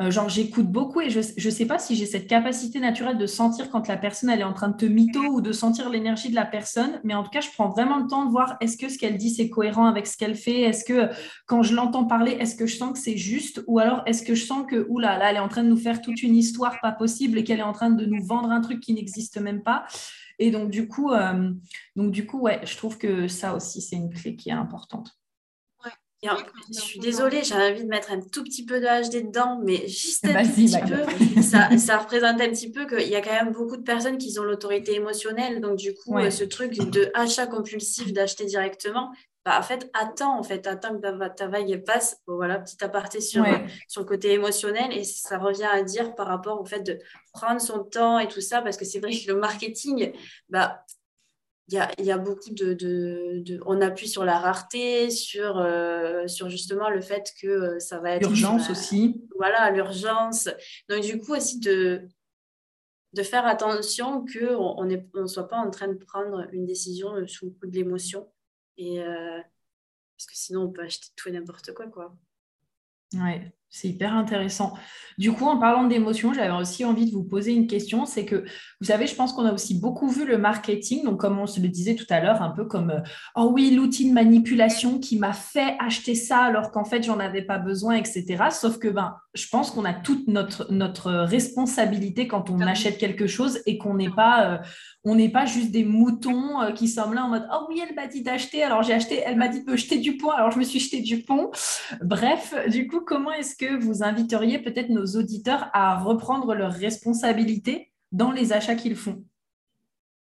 euh, 0.00 0.10
genre, 0.10 0.28
j'écoute 0.28 0.66
beaucoup 0.66 1.00
et 1.00 1.08
je 1.08 1.18
ne 1.20 1.50
sais 1.50 1.64
pas 1.64 1.78
si 1.78 1.96
j'ai 1.96 2.04
cette 2.04 2.26
capacité 2.26 2.80
naturelle 2.80 3.16
de 3.16 3.26
sentir 3.26 3.70
quand 3.70 3.88
la 3.88 3.96
personne 3.96 4.28
elle 4.28 4.40
est 4.40 4.44
en 4.44 4.52
train 4.52 4.68
de 4.68 4.76
te 4.76 4.84
mytho 4.84 5.22
ou 5.22 5.40
de 5.40 5.52
sentir 5.52 5.88
l'énergie 5.88 6.28
de 6.28 6.34
la 6.34 6.44
personne. 6.44 7.00
Mais 7.02 7.14
en 7.14 7.22
tout 7.22 7.30
cas, 7.30 7.40
je 7.40 7.48
prends 7.50 7.70
vraiment 7.70 7.98
le 7.98 8.06
temps 8.06 8.26
de 8.26 8.30
voir 8.30 8.56
est-ce 8.60 8.76
que 8.76 8.90
ce 8.90 8.98
qu'elle 8.98 9.16
dit, 9.16 9.30
c'est 9.30 9.48
cohérent 9.48 9.86
avec 9.86 10.06
ce 10.06 10.18
qu'elle 10.18 10.34
fait? 10.34 10.60
Est-ce 10.60 10.84
que 10.84 11.08
quand 11.46 11.62
je 11.62 11.74
l'entends 11.74 12.04
parler, 12.04 12.32
est-ce 12.32 12.56
que 12.56 12.66
je 12.66 12.76
sens 12.76 12.92
que 12.92 12.98
c'est 12.98 13.16
juste? 13.16 13.64
Ou 13.68 13.78
alors 13.78 14.02
est-ce 14.04 14.22
que 14.22 14.34
je 14.34 14.44
sens 14.44 14.66
que, 14.68 14.86
oula, 14.90 15.16
là, 15.16 15.30
elle 15.30 15.36
est 15.36 15.40
en 15.40 15.48
train 15.48 15.64
de 15.64 15.68
nous 15.68 15.78
faire 15.78 16.02
toute 16.02 16.22
une 16.22 16.36
histoire 16.36 16.78
pas 16.82 16.92
possible 16.92 17.38
et 17.38 17.44
qu'elle 17.44 17.60
est 17.60 17.62
en 17.62 17.72
train 17.72 17.90
de 17.90 18.04
nous 18.04 18.22
vendre 18.22 18.50
un 18.50 18.60
truc 18.60 18.80
qui 18.80 18.92
n'existe 18.92 19.40
même 19.40 19.62
pas? 19.62 19.86
Et 20.38 20.50
donc, 20.50 20.70
du 20.70 20.88
coup, 20.88 21.12
euh, 21.12 21.50
donc, 21.96 22.10
du 22.10 22.26
coup 22.26 22.40
ouais, 22.40 22.60
je 22.64 22.76
trouve 22.76 22.98
que 22.98 23.28
ça 23.28 23.54
aussi, 23.54 23.80
c'est 23.80 23.96
une 23.96 24.10
clé 24.10 24.36
qui 24.36 24.50
est 24.50 24.52
importante 24.52 25.16
je 26.74 26.80
suis 26.80 27.00
désolée, 27.00 27.42
j'ai 27.42 27.54
envie 27.54 27.82
de 27.82 27.88
mettre 27.88 28.12
un 28.12 28.20
tout 28.20 28.42
petit 28.44 28.64
peu 28.64 28.80
de 28.80 28.86
HD 28.86 29.26
dedans, 29.26 29.60
mais 29.62 29.86
juste 29.88 30.24
un 30.24 30.44
petit 30.44 30.76
peu. 30.88 31.42
Ça, 31.42 31.76
ça, 31.78 31.98
représente 31.98 32.40
un 32.40 32.48
petit 32.48 32.70
peu 32.70 32.86
qu'il 32.86 33.08
y 33.08 33.16
a 33.16 33.20
quand 33.20 33.32
même 33.32 33.52
beaucoup 33.52 33.76
de 33.76 33.82
personnes 33.82 34.18
qui 34.18 34.36
ont 34.38 34.44
l'autorité 34.44 34.94
émotionnelle. 34.94 35.60
Donc, 35.60 35.76
du 35.76 35.94
coup, 35.94 36.18
ce 36.30 36.44
truc 36.44 36.72
de 36.72 37.10
achat 37.14 37.46
compulsif, 37.46 38.12
d'acheter 38.12 38.44
directement, 38.44 39.12
bah, 39.46 39.56
en 39.60 39.62
fait, 39.62 39.88
attends, 39.94 40.40
en 40.40 40.42
fait, 40.42 40.66
attends 40.66 40.98
que 40.98 41.28
ta, 41.36 41.46
vague 41.46 41.84
passe. 41.84 42.20
voilà, 42.26 42.58
petit 42.58 42.82
aparté 42.82 43.20
sur, 43.20 43.44
sur 43.86 44.00
le 44.00 44.06
côté 44.06 44.32
émotionnel. 44.32 44.92
Et 44.92 45.04
ça 45.04 45.38
revient 45.38 45.68
à 45.70 45.82
dire 45.82 46.16
par 46.16 46.26
rapport 46.26 46.60
au 46.60 46.64
fait 46.64 46.80
de 46.80 46.98
prendre 47.32 47.60
son 47.60 47.84
temps 47.84 48.18
et 48.18 48.26
tout 48.26 48.40
ça, 48.40 48.60
parce 48.60 48.76
que 48.76 48.84
c'est 48.84 48.98
vrai 48.98 49.12
que 49.12 49.32
le 49.32 49.38
marketing, 49.38 50.12
bah, 50.48 50.84
il 51.68 51.74
y 51.74 51.78
a, 51.78 51.90
y 52.00 52.10
a, 52.12 52.18
beaucoup 52.18 52.50
de, 52.50 52.74
de, 52.74 53.42
de, 53.44 53.60
On 53.66 53.80
appuie 53.80 54.08
sur 54.08 54.24
la 54.24 54.38
rareté, 54.38 55.10
sur, 55.10 55.58
euh, 55.58 56.28
sur 56.28 56.48
justement 56.48 56.88
le 56.90 57.00
fait 57.00 57.32
que 57.40 57.48
euh, 57.48 57.78
ça 57.80 57.98
va 57.98 58.12
être. 58.12 58.22
L'urgence 58.22 58.70
aussi. 58.70 59.20
Voilà, 59.36 59.70
l'urgence. 59.72 60.48
Donc, 60.88 61.02
du 61.02 61.18
coup, 61.18 61.34
aussi 61.34 61.58
de, 61.58 62.02
de 63.14 63.22
faire 63.22 63.46
attention 63.46 64.24
qu'on 64.24 64.84
ne 64.84 64.96
on 65.14 65.26
soit 65.26 65.48
pas 65.48 65.58
en 65.58 65.70
train 65.70 65.88
de 65.88 65.98
prendre 65.98 66.46
une 66.52 66.66
décision 66.66 67.14
euh, 67.16 67.26
sous 67.26 67.46
le 67.46 67.52
coup 67.52 67.66
de 67.66 67.74
l'émotion. 67.74 68.30
Et, 68.78 68.98
parce 68.98 70.26
que 70.26 70.36
sinon, 70.36 70.64
on 70.64 70.70
peut 70.70 70.82
acheter 70.82 71.08
tout 71.16 71.30
et 71.30 71.32
n'importe 71.32 71.72
quoi, 71.72 71.86
quoi. 71.86 72.14
Ouais. 73.14 73.55
C'est 73.76 73.88
hyper 73.88 74.14
intéressant. 74.14 74.72
Du 75.18 75.32
coup, 75.32 75.44
en 75.44 75.58
parlant 75.58 75.84
d'émotions, 75.84 76.32
j'avais 76.32 76.54
aussi 76.54 76.84
envie 76.84 77.06
de 77.06 77.10
vous 77.10 77.24
poser 77.24 77.52
une 77.52 77.66
question. 77.66 78.06
C'est 78.06 78.24
que, 78.24 78.44
vous 78.80 78.86
savez, 78.86 79.06
je 79.06 79.14
pense 79.14 79.32
qu'on 79.32 79.44
a 79.44 79.52
aussi 79.52 79.78
beaucoup 79.78 80.08
vu 80.08 80.26
le 80.26 80.38
marketing, 80.38 81.04
donc 81.04 81.20
comme 81.20 81.38
on 81.38 81.46
se 81.46 81.60
le 81.60 81.68
disait 81.68 81.94
tout 81.94 82.06
à 82.08 82.20
l'heure, 82.20 82.42
un 82.42 82.50
peu 82.50 82.64
comme, 82.64 82.90
euh, 82.90 83.00
oh 83.34 83.50
oui, 83.52 83.70
l'outil 83.70 84.08
de 84.08 84.14
manipulation 84.14 84.98
qui 84.98 85.18
m'a 85.18 85.32
fait 85.32 85.76
acheter 85.78 86.14
ça 86.14 86.38
alors 86.38 86.70
qu'en 86.70 86.84
fait, 86.84 87.02
j'en 87.02 87.18
avais 87.18 87.42
pas 87.42 87.58
besoin, 87.58 87.94
etc. 87.94 88.44
Sauf 88.50 88.78
que, 88.78 88.88
ben, 88.88 89.16
je 89.34 89.46
pense 89.48 89.70
qu'on 89.70 89.84
a 89.84 89.94
toute 89.94 90.28
notre, 90.28 90.70
notre 90.72 91.12
responsabilité 91.12 92.28
quand 92.28 92.50
on 92.50 92.60
achète 92.60 92.98
quelque 92.98 93.26
chose 93.26 93.60
et 93.66 93.78
qu'on 93.78 93.94
n'est 93.94 94.10
pas, 94.10 94.50
euh, 94.50 94.58
on 95.04 95.14
n'est 95.14 95.30
pas 95.30 95.46
juste 95.46 95.70
des 95.70 95.84
moutons 95.84 96.60
euh, 96.60 96.72
qui 96.72 96.88
sommes 96.88 97.14
là 97.14 97.24
en 97.24 97.28
mode 97.28 97.46
Oh 97.52 97.66
oui, 97.68 97.82
elle 97.86 97.94
m'a 97.94 98.06
dit 98.06 98.22
d'acheter, 98.22 98.62
alors 98.62 98.82
j'ai 98.82 98.92
acheté, 98.92 99.22
elle 99.24 99.36
m'a 99.36 99.48
dit 99.48 99.62
de 99.62 99.70
me 99.70 99.76
jeter 99.76 99.98
du 99.98 100.16
pont, 100.16 100.30
alors 100.30 100.50
je 100.50 100.58
me 100.58 100.64
suis 100.64 100.80
jeté 100.80 101.00
du 101.00 101.22
pont. 101.22 101.50
Bref, 102.02 102.54
du 102.68 102.86
coup, 102.86 103.00
comment 103.00 103.32
est-ce 103.32 103.56
que 103.56 103.65
vous 103.74 104.02
inviteriez 104.02 104.58
peut-être 104.58 104.88
nos 104.88 105.06
auditeurs 105.16 105.68
à 105.72 105.98
reprendre 105.98 106.54
leurs 106.54 106.72
responsabilités 106.72 107.92
dans 108.12 108.30
les 108.30 108.52
achats 108.52 108.74
qu'ils 108.74 108.96
font? 108.96 109.24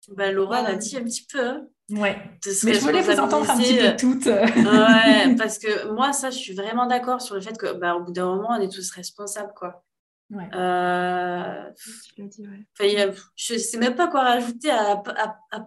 Bah, 0.08 0.32
Laura 0.32 0.62
l'a 0.62 0.74
dit 0.74 0.96
un 0.96 1.04
petit 1.04 1.26
peu. 1.30 1.40
Hein. 1.40 1.66
Ouais. 1.90 2.16
Mais 2.64 2.74
je 2.74 2.80
voulais 2.80 3.02
vous 3.02 3.20
entendre 3.20 3.50
un 3.50 3.56
petit 3.56 3.76
peu 3.76 3.86
euh, 3.86 3.96
toutes. 3.96 4.26
ouais, 4.26 5.34
parce 5.36 5.58
que 5.58 5.92
moi, 5.92 6.12
ça, 6.12 6.30
je 6.30 6.38
suis 6.38 6.54
vraiment 6.54 6.86
d'accord 6.86 7.20
sur 7.22 7.34
le 7.34 7.40
fait 7.40 7.56
que, 7.56 7.72
bah, 7.72 7.94
au 7.94 8.02
bout 8.02 8.12
d'un 8.12 8.26
moment, 8.26 8.48
on 8.50 8.60
est 8.60 8.72
tous 8.72 8.90
responsables, 8.90 9.52
quoi. 9.54 9.84
Ouais. 10.30 10.48
Euh... 10.54 11.70
Je 12.16 13.52
ne 13.54 13.58
sais 13.58 13.76
même 13.76 13.94
pas 13.94 14.08
quoi 14.08 14.22
rajouter 14.22 14.70
à, 14.70 14.96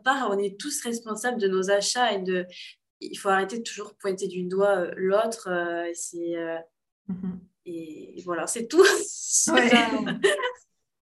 part 0.04 0.30
on 0.32 0.40
est 0.40 0.60
tous 0.60 0.82
responsables 0.82 1.40
de 1.40 1.48
nos 1.48 1.70
achats 1.70 2.14
et 2.14 2.20
de 2.20 2.48
il 3.00 3.16
faut 3.16 3.30
arrêter 3.30 3.60
de 3.60 3.64
toujours 3.64 3.94
pointer 3.96 4.28
du 4.28 4.44
doigt 4.44 4.78
euh, 4.78 4.92
l'autre. 4.96 5.50
Euh, 5.50 5.90
c'est 5.94 6.36
euh, 6.36 6.58
mhm. 7.08 7.40
Et 7.66 8.22
voilà, 8.24 8.48
c'est 8.48 8.68
tout. 8.68 8.84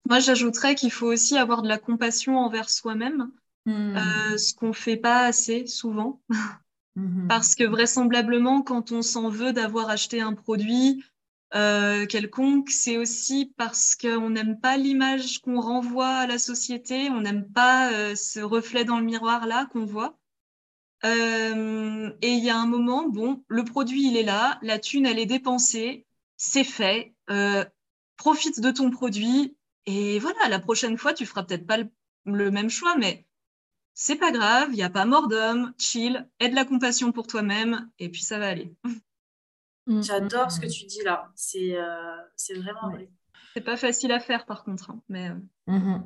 Moi, 0.09 0.21
j'ajouterais 0.21 0.75
qu'il 0.75 0.91
faut 0.91 1.07
aussi 1.07 1.37
avoir 1.37 1.63
de 1.63 1.69
la 1.69 1.79
compassion 1.79 2.39
envers 2.39 2.71
soi-même, 2.71 3.31
hmm. 3.67 3.97
ce 4.37 4.55
qu'on 4.55 4.73
fait 4.73 4.97
pas 4.97 5.25
assez 5.27 5.67
souvent. 5.67 6.21
Mhm. 6.99 7.29
Parce 7.29 7.55
que 7.55 7.63
vraisemblablement, 7.63 8.63
quand 8.63 8.91
on 8.91 9.03
s'en 9.03 9.29
veut 9.29 9.53
d'avoir 9.53 9.89
acheté 9.89 10.21
un 10.21 10.35
produit, 10.35 11.05
euh, 11.55 12.07
quelconque, 12.07 12.71
c'est 12.71 12.99
aussi 12.99 13.55
parce 13.57 13.95
qu'on 13.95 14.31
n'aime 14.31 14.59
pas 14.61 14.77
l'image 14.77 15.39
qu'on 15.39 15.61
renvoie 15.61 16.09
à 16.09 16.27
la 16.27 16.39
société, 16.39 17.09
on 17.11 17.21
n'aime 17.21 17.51
pas 17.53 17.93
euh, 17.93 18.17
ce 18.17 18.41
reflet 18.41 18.85
dans 18.85 18.99
le 18.99 19.05
miroir 19.05 19.47
là 19.47 19.67
qu'on 19.67 19.85
voit. 19.85 20.19
Euh, 21.05 22.11
et 22.21 22.33
il 22.33 22.45
y 22.45 22.51
a 22.51 22.59
un 22.59 22.67
moment, 22.67 23.09
bon, 23.09 23.45
le 23.47 23.65
produit 23.65 24.09
il 24.09 24.17
est 24.17 24.25
là, 24.25 24.59
la 24.63 24.81
thune 24.81 25.07
elle 25.07 25.21
est 25.21 25.27
dépensée, 25.27 26.05
c'est 26.39 26.65
fait, 26.65 27.15
profite 28.17 28.61
de 28.61 28.71
ton 28.71 28.91
produit 28.91 29.55
et 29.85 30.19
voilà, 30.19 30.49
la 30.49 30.59
prochaine 30.59 30.97
fois 30.97 31.13
tu 31.13 31.27
feras 31.27 31.43
peut-être 31.43 31.67
pas 31.67 31.77
le, 31.77 31.91
le, 32.25 32.51
même 32.51 32.71
choix, 32.71 32.97
mais 32.97 33.27
c'est 33.93 34.17
pas 34.17 34.33
grave, 34.33 34.69
il 34.71 34.77
n'y 34.77 34.83
a 34.83 34.91
pas 34.91 35.05
mort 35.05 35.29
d'homme, 35.29 35.75
chill, 35.77 36.27
aide 36.41 36.55
la 36.55 36.65
compassion 36.65 37.13
pour 37.13 37.27
toi-même 37.27 37.91
et 37.99 38.09
puis 38.09 38.23
ça 38.23 38.39
va 38.39 38.49
aller. 38.49 38.75
Mm, 39.89 40.03
J'adore 40.03 40.47
mm, 40.47 40.51
ce 40.51 40.61
que 40.61 40.67
mm. 40.67 40.71
tu 40.71 40.85
dis 40.85 41.03
là. 41.03 41.33
C'est 41.35 41.77
euh, 41.77 42.17
vraiment 42.57 42.91
vrai. 42.91 43.11
C'est 43.55 43.63
pas 43.63 43.77
facile 43.77 44.13
à 44.13 44.21
faire 44.21 44.45
par 44.47 44.63
contre. 44.63 44.91
Hein, 44.91 45.03
mais... 45.09 45.31
Euh. 45.69 45.99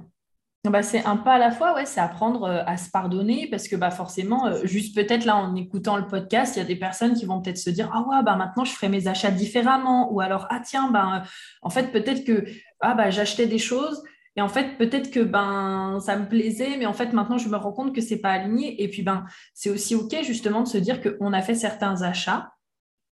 Bah, 0.64 0.84
c'est 0.84 1.04
un 1.04 1.16
pas 1.16 1.34
à 1.34 1.38
la 1.38 1.50
fois, 1.50 1.74
ouais, 1.74 1.86
c'est 1.86 2.00
apprendre 2.00 2.44
euh, 2.44 2.62
à 2.66 2.76
se 2.76 2.88
pardonner 2.88 3.48
parce 3.50 3.66
que 3.66 3.74
bah, 3.74 3.90
forcément, 3.90 4.64
juste 4.64 4.94
peut-être 4.94 5.24
là 5.24 5.36
en 5.36 5.56
écoutant 5.56 5.96
le 5.96 6.06
podcast, 6.06 6.54
il 6.54 6.60
y 6.60 6.62
a 6.62 6.64
des 6.64 6.76
personnes 6.76 7.14
qui 7.14 7.24
vont 7.24 7.42
peut-être 7.42 7.58
se 7.58 7.68
dire 7.68 7.90
Ah 7.92 8.02
ouais, 8.02 8.22
bah, 8.24 8.36
maintenant 8.36 8.64
je 8.64 8.72
ferai 8.72 8.88
mes 8.88 9.08
achats 9.08 9.32
différemment. 9.32 10.12
Ou 10.12 10.20
alors, 10.20 10.46
ah 10.50 10.60
tiens, 10.64 10.88
bah, 10.90 11.24
en 11.62 11.70
fait, 11.70 11.90
peut-être 11.90 12.24
que 12.24 12.44
ah, 12.80 12.94
bah, 12.94 13.10
j'achetais 13.10 13.46
des 13.46 13.58
choses 13.58 14.04
et 14.36 14.40
en 14.42 14.48
fait, 14.48 14.78
peut-être 14.78 15.10
que 15.10 15.20
ben, 15.20 15.98
ça 16.00 16.16
me 16.16 16.26
plaisait, 16.26 16.76
mais 16.78 16.86
en 16.86 16.92
fait, 16.94 17.12
maintenant, 17.12 17.38
je 17.38 17.48
me 17.48 17.56
rends 17.56 17.72
compte 17.72 17.94
que 17.94 18.00
c'est 18.00 18.20
pas 18.20 18.30
aligné. 18.30 18.82
Et 18.82 18.88
puis, 18.88 19.02
ben, 19.02 19.24
c'est 19.54 19.70
aussi 19.70 19.94
OK 19.94 20.16
justement 20.22 20.62
de 20.62 20.68
se 20.68 20.78
dire 20.78 21.00
qu'on 21.02 21.32
a 21.32 21.42
fait 21.42 21.54
certains 21.54 22.02
achats 22.02 22.51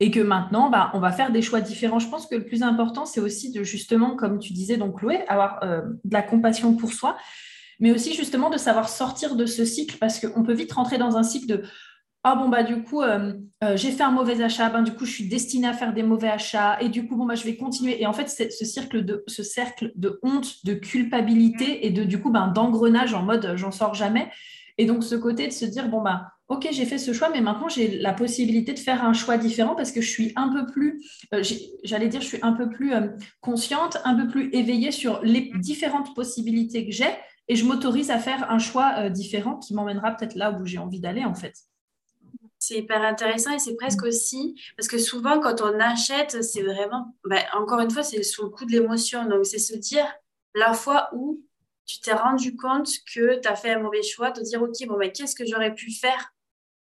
et 0.00 0.10
que 0.10 0.20
maintenant, 0.20 0.70
bah, 0.70 0.90
on 0.94 0.98
va 0.98 1.12
faire 1.12 1.30
des 1.30 1.42
choix 1.42 1.60
différents. 1.60 1.98
Je 1.98 2.08
pense 2.08 2.26
que 2.26 2.34
le 2.34 2.44
plus 2.44 2.62
important, 2.62 3.04
c'est 3.04 3.20
aussi 3.20 3.52
de 3.52 3.62
justement, 3.62 4.16
comme 4.16 4.38
tu 4.38 4.54
disais, 4.54 4.78
donc 4.78 4.98
Chloé, 4.98 5.24
avoir 5.28 5.62
euh, 5.62 5.82
de 6.04 6.12
la 6.12 6.22
compassion 6.22 6.74
pour 6.74 6.92
soi, 6.94 7.16
mais 7.78 7.92
aussi 7.92 8.14
justement 8.14 8.48
de 8.48 8.56
savoir 8.56 8.88
sortir 8.88 9.36
de 9.36 9.44
ce 9.44 9.64
cycle. 9.66 9.98
Parce 9.98 10.18
qu'on 10.18 10.42
peut 10.42 10.54
vite 10.54 10.72
rentrer 10.72 10.96
dans 10.96 11.16
un 11.16 11.22
cycle 11.22 11.46
de 11.46 11.62
ah 12.22 12.34
bon 12.34 12.50
bah 12.50 12.62
du 12.62 12.82
coup 12.82 13.00
euh, 13.00 13.32
euh, 13.64 13.78
j'ai 13.78 13.90
fait 13.92 14.02
un 14.02 14.10
mauvais 14.10 14.42
achat, 14.42 14.68
ben 14.68 14.82
du 14.82 14.92
coup 14.92 15.06
je 15.06 15.10
suis 15.10 15.26
destinée 15.26 15.66
à 15.66 15.72
faire 15.72 15.94
des 15.94 16.02
mauvais 16.02 16.28
achats. 16.28 16.78
Et 16.82 16.90
du 16.90 17.06
coup 17.06 17.16
bon 17.16 17.24
bah 17.24 17.34
je 17.34 17.44
vais 17.44 17.56
continuer 17.56 18.00
et 18.02 18.06
en 18.06 18.12
fait 18.12 18.28
c'est 18.28 18.50
ce 18.50 18.66
cercle 18.66 19.06
de 19.06 19.24
ce 19.26 19.42
cercle 19.42 19.90
de 19.94 20.18
honte, 20.22 20.62
de 20.66 20.74
culpabilité 20.74 21.86
et 21.86 21.90
de 21.90 22.04
du 22.04 22.20
coup 22.20 22.30
ben 22.30 22.48
d'engrenage 22.48 23.14
en 23.14 23.22
mode 23.22 23.54
j'en 23.56 23.70
sors 23.70 23.94
jamais 23.94 24.30
et 24.80 24.86
donc 24.86 25.04
ce 25.04 25.14
côté 25.14 25.46
de 25.46 25.52
se 25.52 25.66
dire 25.66 25.90
bon 25.90 26.00
bah 26.00 26.32
ok, 26.48 26.68
j'ai 26.72 26.86
fait 26.86 26.96
ce 26.96 27.12
choix, 27.12 27.28
mais 27.28 27.42
maintenant 27.42 27.68
j'ai 27.68 27.98
la 27.98 28.14
possibilité 28.14 28.72
de 28.72 28.78
faire 28.78 29.04
un 29.04 29.12
choix 29.12 29.36
différent 29.36 29.74
parce 29.74 29.92
que 29.92 30.00
je 30.00 30.08
suis 30.08 30.32
un 30.36 30.48
peu 30.48 30.64
plus, 30.64 31.04
euh, 31.34 31.42
j'allais 31.84 32.08
dire, 32.08 32.22
je 32.22 32.26
suis 32.26 32.38
un 32.40 32.54
peu 32.54 32.70
plus 32.70 32.94
euh, 32.94 33.08
consciente, 33.42 33.98
un 34.04 34.14
peu 34.14 34.26
plus 34.26 34.48
éveillée 34.54 34.90
sur 34.90 35.20
les 35.22 35.52
différentes 35.56 36.14
possibilités 36.14 36.86
que 36.86 36.92
j'ai 36.92 37.10
et 37.48 37.56
je 37.56 37.66
m'autorise 37.66 38.10
à 38.10 38.18
faire 38.18 38.50
un 38.50 38.58
choix 38.58 38.94
euh, 38.96 39.10
différent 39.10 39.56
qui 39.58 39.74
m'emmènera 39.74 40.12
peut-être 40.12 40.34
là 40.34 40.50
où 40.50 40.64
j'ai 40.64 40.78
envie 40.78 41.00
d'aller 41.00 41.26
en 41.26 41.34
fait. 41.34 41.54
C'est 42.58 42.78
hyper 42.78 43.02
intéressant 43.02 43.52
et 43.52 43.58
c'est 43.58 43.76
presque 43.76 44.04
aussi 44.04 44.58
parce 44.78 44.88
que 44.88 44.96
souvent 44.96 45.40
quand 45.40 45.60
on 45.60 45.78
achète, 45.78 46.42
c'est 46.42 46.62
vraiment, 46.62 47.14
bah, 47.28 47.42
encore 47.52 47.80
une 47.80 47.90
fois, 47.90 48.02
c'est 48.02 48.22
sous 48.22 48.44
le 48.44 48.48
coup 48.48 48.64
de 48.64 48.72
l'émotion. 48.72 49.28
Donc 49.28 49.44
c'est 49.44 49.58
se 49.58 49.76
dire 49.76 50.06
la 50.54 50.72
fois 50.72 51.10
où 51.12 51.42
tu 51.90 52.00
t'es 52.00 52.12
rendu 52.12 52.56
compte 52.56 52.88
que 53.12 53.40
tu 53.40 53.48
as 53.48 53.56
fait 53.56 53.72
un 53.72 53.80
mauvais 53.80 54.02
choix, 54.02 54.30
te 54.30 54.40
dire, 54.40 54.62
OK, 54.62 54.86
bon, 54.86 54.96
mais 54.96 55.10
qu'est-ce 55.10 55.34
que 55.34 55.44
j'aurais 55.44 55.74
pu 55.74 55.90
faire 55.90 56.32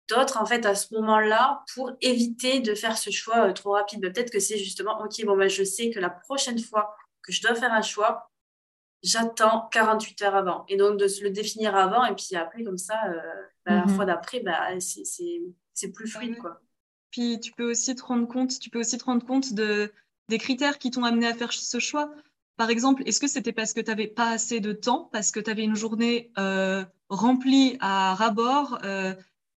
d'autres 0.09 0.41
en 0.41 0.45
fait 0.45 0.65
à 0.65 0.73
ce 0.73 0.93
moment-là 0.95 1.63
pour 1.73 1.91
éviter 2.01 2.61
de 2.61 2.73
faire 2.73 2.97
ce 2.97 3.11
choix 3.11 3.47
euh, 3.47 3.53
trop 3.53 3.71
rapide? 3.73 4.01
Peut-être 4.01 4.31
que 4.31 4.39
c'est 4.39 4.57
justement 4.57 4.99
ok 5.03 5.25
bon 5.25 5.37
ben 5.37 5.49
je 5.49 5.63
sais 5.63 5.89
que 5.89 5.99
la 5.99 6.09
prochaine 6.09 6.59
fois 6.59 6.95
que 7.21 7.33
je 7.33 7.41
dois 7.41 7.55
faire 7.55 7.73
un 7.73 7.81
choix, 7.81 8.31
j'attends 9.03 9.67
48 9.71 10.21
heures 10.21 10.35
avant 10.35 10.65
et 10.69 10.77
donc 10.77 10.97
de 10.97 11.07
se 11.07 11.21
le 11.23 11.29
définir 11.29 11.75
avant 11.75 12.05
et 12.05 12.15
puis 12.15 12.37
après 12.37 12.63
comme 12.63 12.77
ça 12.77 12.97
euh, 13.09 13.19
bah, 13.65 13.73
la 13.73 13.85
mhm. 13.85 13.89
fois 13.89 14.05
d'après 14.05 14.39
bah, 14.39 14.69
c'est 14.79 15.91
plus 15.91 16.07
fluide 16.07 16.37
quoi. 16.37 16.61
Puis 17.11 17.39
tu 17.41 17.51
peux 17.51 17.69
aussi 17.69 17.93
te 17.93 18.03
rendre 18.03 18.27
compte, 18.29 18.57
tu 18.59 18.69
peux 18.69 18.79
aussi 18.79 18.97
te 18.97 19.03
rendre 19.03 19.25
compte 19.25 19.53
de 19.53 19.91
des 20.29 20.37
critères 20.37 20.77
qui 20.77 20.89
t'ont 20.89 21.03
amené 21.03 21.27
à 21.27 21.33
faire 21.33 21.51
ce 21.51 21.79
choix. 21.79 22.09
Par 22.57 22.69
exemple, 22.69 23.03
est-ce 23.05 23.19
que 23.19 23.27
c'était 23.27 23.53
parce 23.53 23.73
que 23.73 23.81
tu 23.81 23.89
n'avais 23.89 24.07
pas 24.07 24.31
assez 24.31 24.59
de 24.59 24.73
temps, 24.73 25.09
parce 25.11 25.31
que 25.31 25.39
tu 25.39 25.49
avais 25.49 25.63
une 25.63 25.75
journée 25.75 26.31
euh, 26.37 26.83
remplie 27.09 27.77
à 27.79 28.15
rabord, 28.15 28.79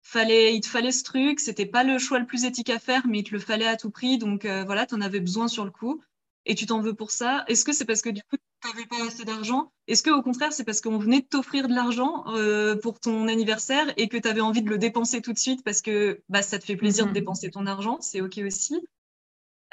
fallait, 0.09 0.55
il 0.55 0.61
te 0.61 0.67
fallait 0.67 0.91
ce 0.91 1.03
truc, 1.03 1.39
c'était 1.39 1.65
pas 1.65 1.83
le 1.83 1.99
choix 1.99 2.19
le 2.19 2.25
plus 2.25 2.45
éthique 2.45 2.69
à 2.69 2.79
faire, 2.79 3.05
mais 3.07 3.19
il 3.19 3.23
te 3.23 3.31
le 3.31 3.39
fallait 3.39 3.67
à 3.67 3.77
tout 3.77 3.91
prix, 3.91 4.17
donc 4.17 4.45
euh, 4.45 4.63
voilà, 4.63 4.85
tu 4.85 4.95
en 4.95 5.01
avais 5.01 5.19
besoin 5.19 5.47
sur 5.47 5.65
le 5.65 5.71
coup, 5.71 6.01
et 6.45 6.55
tu 6.55 6.65
t'en 6.65 6.81
veux 6.81 6.95
pour 6.95 7.11
ça. 7.11 7.43
Est-ce 7.47 7.63
que 7.63 7.73
c'est 7.73 7.85
parce 7.85 8.01
que 8.01 8.09
du 8.09 8.21
coup, 8.23 8.37
tu 8.61 8.67
n'avais 8.67 8.87
pas 8.87 9.05
assez 9.05 9.23
d'argent? 9.23 9.71
Est-ce 9.87 10.01
que 10.01 10.09
au 10.09 10.23
contraire, 10.23 10.51
c'est 10.51 10.63
parce 10.63 10.81
qu'on 10.81 10.97
venait 10.97 11.21
de 11.21 11.25
t'offrir 11.25 11.67
de 11.67 11.75
l'argent 11.75 12.23
euh, 12.29 12.75
pour 12.75 12.99
ton 12.99 13.27
anniversaire 13.27 13.93
et 13.97 14.07
que 14.07 14.17
tu 14.17 14.27
avais 14.27 14.41
envie 14.41 14.63
de 14.63 14.69
le 14.69 14.79
dépenser 14.79 15.21
tout 15.21 15.33
de 15.33 15.37
suite 15.37 15.63
parce 15.63 15.81
que 15.81 16.21
bah, 16.27 16.41
ça 16.41 16.57
te 16.57 16.65
fait 16.65 16.75
plaisir 16.75 17.05
de 17.05 17.09
mhm. 17.09 17.13
dépenser 17.13 17.51
ton 17.51 17.67
argent? 17.67 17.99
C'est 18.01 18.21
OK 18.21 18.39
aussi. 18.39 18.81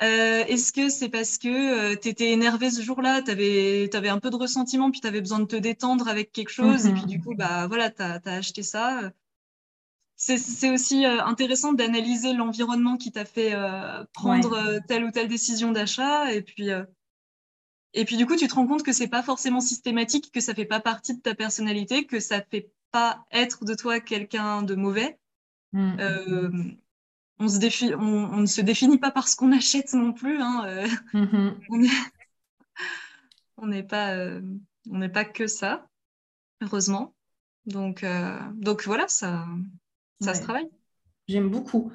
Euh, 0.02 0.44
est-ce 0.46 0.72
que 0.72 0.88
c'est 0.90 1.08
parce 1.08 1.38
que 1.38 1.94
tu 1.94 2.08
étais 2.08 2.30
énervé 2.30 2.70
ce 2.70 2.82
jour-là, 2.82 3.22
tu 3.22 3.30
avais, 3.30 3.88
avais, 3.94 4.08
un 4.10 4.18
peu 4.18 4.30
de 4.30 4.36
ressentiment, 4.36 4.90
puis 4.90 5.00
tu 5.00 5.06
avais 5.06 5.20
besoin 5.20 5.38
de 5.38 5.46
te 5.46 5.56
détendre 5.56 6.08
avec 6.08 6.32
quelque 6.32 6.50
chose, 6.50 6.86
et 6.86 6.92
puis 6.92 7.06
du 7.06 7.20
coup, 7.20 7.34
bah, 7.34 7.66
voilà, 7.66 7.90
tu 7.90 8.02
as, 8.02 8.20
acheté 8.26 8.62
ça 8.62 9.10
c'est 10.16 10.70
aussi 10.70 11.04
euh, 11.04 11.22
intéressant 11.24 11.72
d'analyser 11.72 12.32
l'environnement 12.32 12.96
qui 12.96 13.12
t'a 13.12 13.24
fait 13.24 13.54
euh, 13.54 14.02
prendre 14.14 14.54
euh, 14.54 14.78
telle 14.88 15.04
ou 15.04 15.10
telle 15.10 15.28
décision 15.28 15.72
d'achat. 15.72 16.32
Et 16.32 16.42
puis, 16.42 16.70
et 17.92 18.04
puis, 18.04 18.16
du 18.16 18.26
coup, 18.26 18.36
tu 18.36 18.48
te 18.48 18.54
rends 18.54 18.66
compte 18.66 18.82
que 18.82 18.92
c'est 18.92 19.08
pas 19.08 19.22
forcément 19.22 19.60
systématique, 19.60 20.32
que 20.32 20.40
ça 20.40 20.54
fait 20.54 20.64
pas 20.64 20.80
partie 20.80 21.14
de 21.14 21.20
ta 21.20 21.34
personnalité, 21.34 22.06
que 22.06 22.20
ça 22.20 22.42
fait 22.42 22.70
pas 22.90 23.24
être 23.30 23.64
de 23.64 23.74
toi 23.74 24.00
quelqu'un 24.00 24.62
de 24.62 24.74
mauvais. 24.74 25.18
Mm. 25.72 26.76
On, 27.38 27.48
se 27.48 27.94
on, 27.94 28.36
ne 28.38 28.46
se 28.46 28.60
définit 28.60 28.98
pas 28.98 29.10
par 29.10 29.28
ce 29.28 29.36
qu'on 29.36 29.52
achète 29.52 29.92
non 29.94 30.12
plus. 30.12 30.40
Hein, 30.40 30.86
mm-hmm. 31.14 31.54
On 33.58 33.68
n'est 33.68 33.82
pas, 33.82 34.14
on 34.90 34.98
n'est 34.98 35.08
pas 35.08 35.24
que 35.24 35.46
ça, 35.46 35.88
heureusement. 36.60 37.14
Donc, 37.64 38.04
donc 38.52 38.84
voilà, 38.84 39.08
ça, 39.08 39.46
ça 40.20 40.34
se 40.34 40.42
travaille. 40.42 40.68
J'aime 41.26 41.48
beaucoup. 41.48 41.90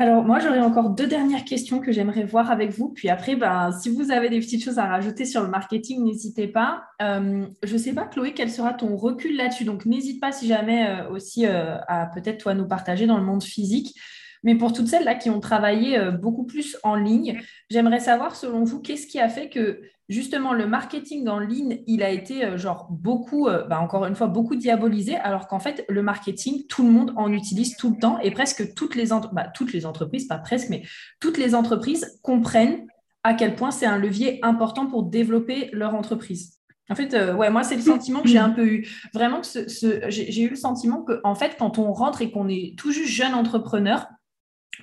Alors, 0.00 0.24
moi, 0.24 0.38
j'aurais 0.38 0.60
encore 0.60 0.88
deux 0.88 1.06
dernières 1.06 1.44
questions 1.44 1.78
que 1.78 1.92
j'aimerais 1.92 2.24
voir 2.24 2.50
avec 2.50 2.70
vous. 2.70 2.88
Puis 2.88 3.10
après, 3.10 3.36
ben, 3.36 3.70
si 3.70 3.90
vous 3.90 4.10
avez 4.10 4.30
des 4.30 4.40
petites 4.40 4.64
choses 4.64 4.78
à 4.78 4.86
rajouter 4.86 5.26
sur 5.26 5.42
le 5.42 5.48
marketing, 5.48 6.02
n'hésitez 6.02 6.48
pas. 6.48 6.84
Euh, 7.02 7.44
je 7.62 7.72
ne 7.74 7.78
sais 7.78 7.92
pas, 7.92 8.06
Chloé, 8.06 8.32
quel 8.32 8.50
sera 8.50 8.72
ton 8.72 8.96
recul 8.96 9.36
là-dessus? 9.36 9.64
Donc, 9.64 9.84
n'hésite 9.84 10.18
pas 10.18 10.32
si 10.32 10.46
jamais 10.46 10.88
euh, 10.88 11.10
aussi 11.10 11.44
euh, 11.44 11.76
à 11.86 12.06
peut-être 12.06 12.38
toi 12.38 12.54
nous 12.54 12.66
partager 12.66 13.04
dans 13.04 13.18
le 13.18 13.24
monde 13.24 13.42
physique. 13.42 13.94
Mais 14.42 14.54
pour 14.54 14.72
toutes 14.72 14.88
celles 14.88 15.04
là 15.04 15.14
qui 15.14 15.30
ont 15.30 15.40
travaillé 15.40 15.98
euh, 15.98 16.10
beaucoup 16.10 16.44
plus 16.44 16.76
en 16.82 16.94
ligne, 16.94 17.40
j'aimerais 17.68 18.00
savoir 18.00 18.36
selon 18.36 18.64
vous 18.64 18.80
qu'est-ce 18.80 19.06
qui 19.06 19.20
a 19.20 19.28
fait 19.28 19.48
que 19.48 19.80
justement 20.08 20.52
le 20.52 20.66
marketing 20.66 21.28
en 21.28 21.38
ligne, 21.38 21.82
il 21.86 22.02
a 22.02 22.10
été 22.10 22.44
euh, 22.44 22.58
genre 22.58 22.88
beaucoup, 22.90 23.48
euh, 23.48 23.66
bah, 23.66 23.80
encore 23.80 24.06
une 24.06 24.14
fois, 24.14 24.28
beaucoup 24.28 24.56
diabolisé, 24.56 25.16
alors 25.16 25.46
qu'en 25.46 25.60
fait 25.60 25.84
le 25.88 26.02
marketing, 26.02 26.66
tout 26.68 26.84
le 26.84 26.90
monde 26.90 27.12
en 27.16 27.32
utilise 27.32 27.76
tout 27.76 27.90
le 27.90 27.98
temps 27.98 28.18
et 28.20 28.30
presque 28.30 28.74
toutes 28.74 28.94
les, 28.94 29.08
bah, 29.32 29.48
toutes 29.54 29.72
les 29.72 29.84
entreprises, 29.84 30.26
pas 30.26 30.38
presque, 30.38 30.70
mais 30.70 30.82
toutes 31.20 31.38
les 31.38 31.54
entreprises 31.54 32.18
comprennent 32.22 32.86
à 33.22 33.34
quel 33.34 33.54
point 33.54 33.70
c'est 33.70 33.86
un 33.86 33.98
levier 33.98 34.38
important 34.42 34.86
pour 34.86 35.02
développer 35.02 35.68
leur 35.72 35.94
entreprise. 35.94 36.56
En 36.88 36.96
fait, 36.96 37.14
ouais, 37.14 37.50
moi, 37.50 37.62
c'est 37.62 37.76
le 37.76 37.82
sentiment 37.82 38.20
que 38.20 38.28
j'ai 38.28 38.38
un 38.38 38.50
peu 38.50 38.66
eu. 38.66 38.88
Vraiment, 39.14 39.44
ce, 39.44 39.68
j'ai 40.08 40.42
eu 40.42 40.48
le 40.48 40.56
sentiment 40.56 41.02
que, 41.02 41.20
en 41.22 41.36
fait, 41.36 41.54
quand 41.56 41.78
on 41.78 41.92
rentre 41.92 42.20
et 42.20 42.32
qu'on 42.32 42.48
est 42.48 42.74
tout 42.76 42.90
juste 42.90 43.10
jeune 43.10 43.34
entrepreneur, 43.34 44.08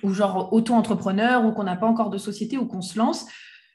ou 0.02 0.12
genre 0.12 0.52
auto-entrepreneur 0.52 1.44
ou 1.44 1.52
qu'on 1.52 1.64
n'a 1.64 1.76
pas 1.76 1.86
encore 1.86 2.10
de 2.10 2.18
société 2.18 2.58
ou 2.58 2.66
qu'on 2.66 2.82
se 2.82 2.98
lance, 2.98 3.26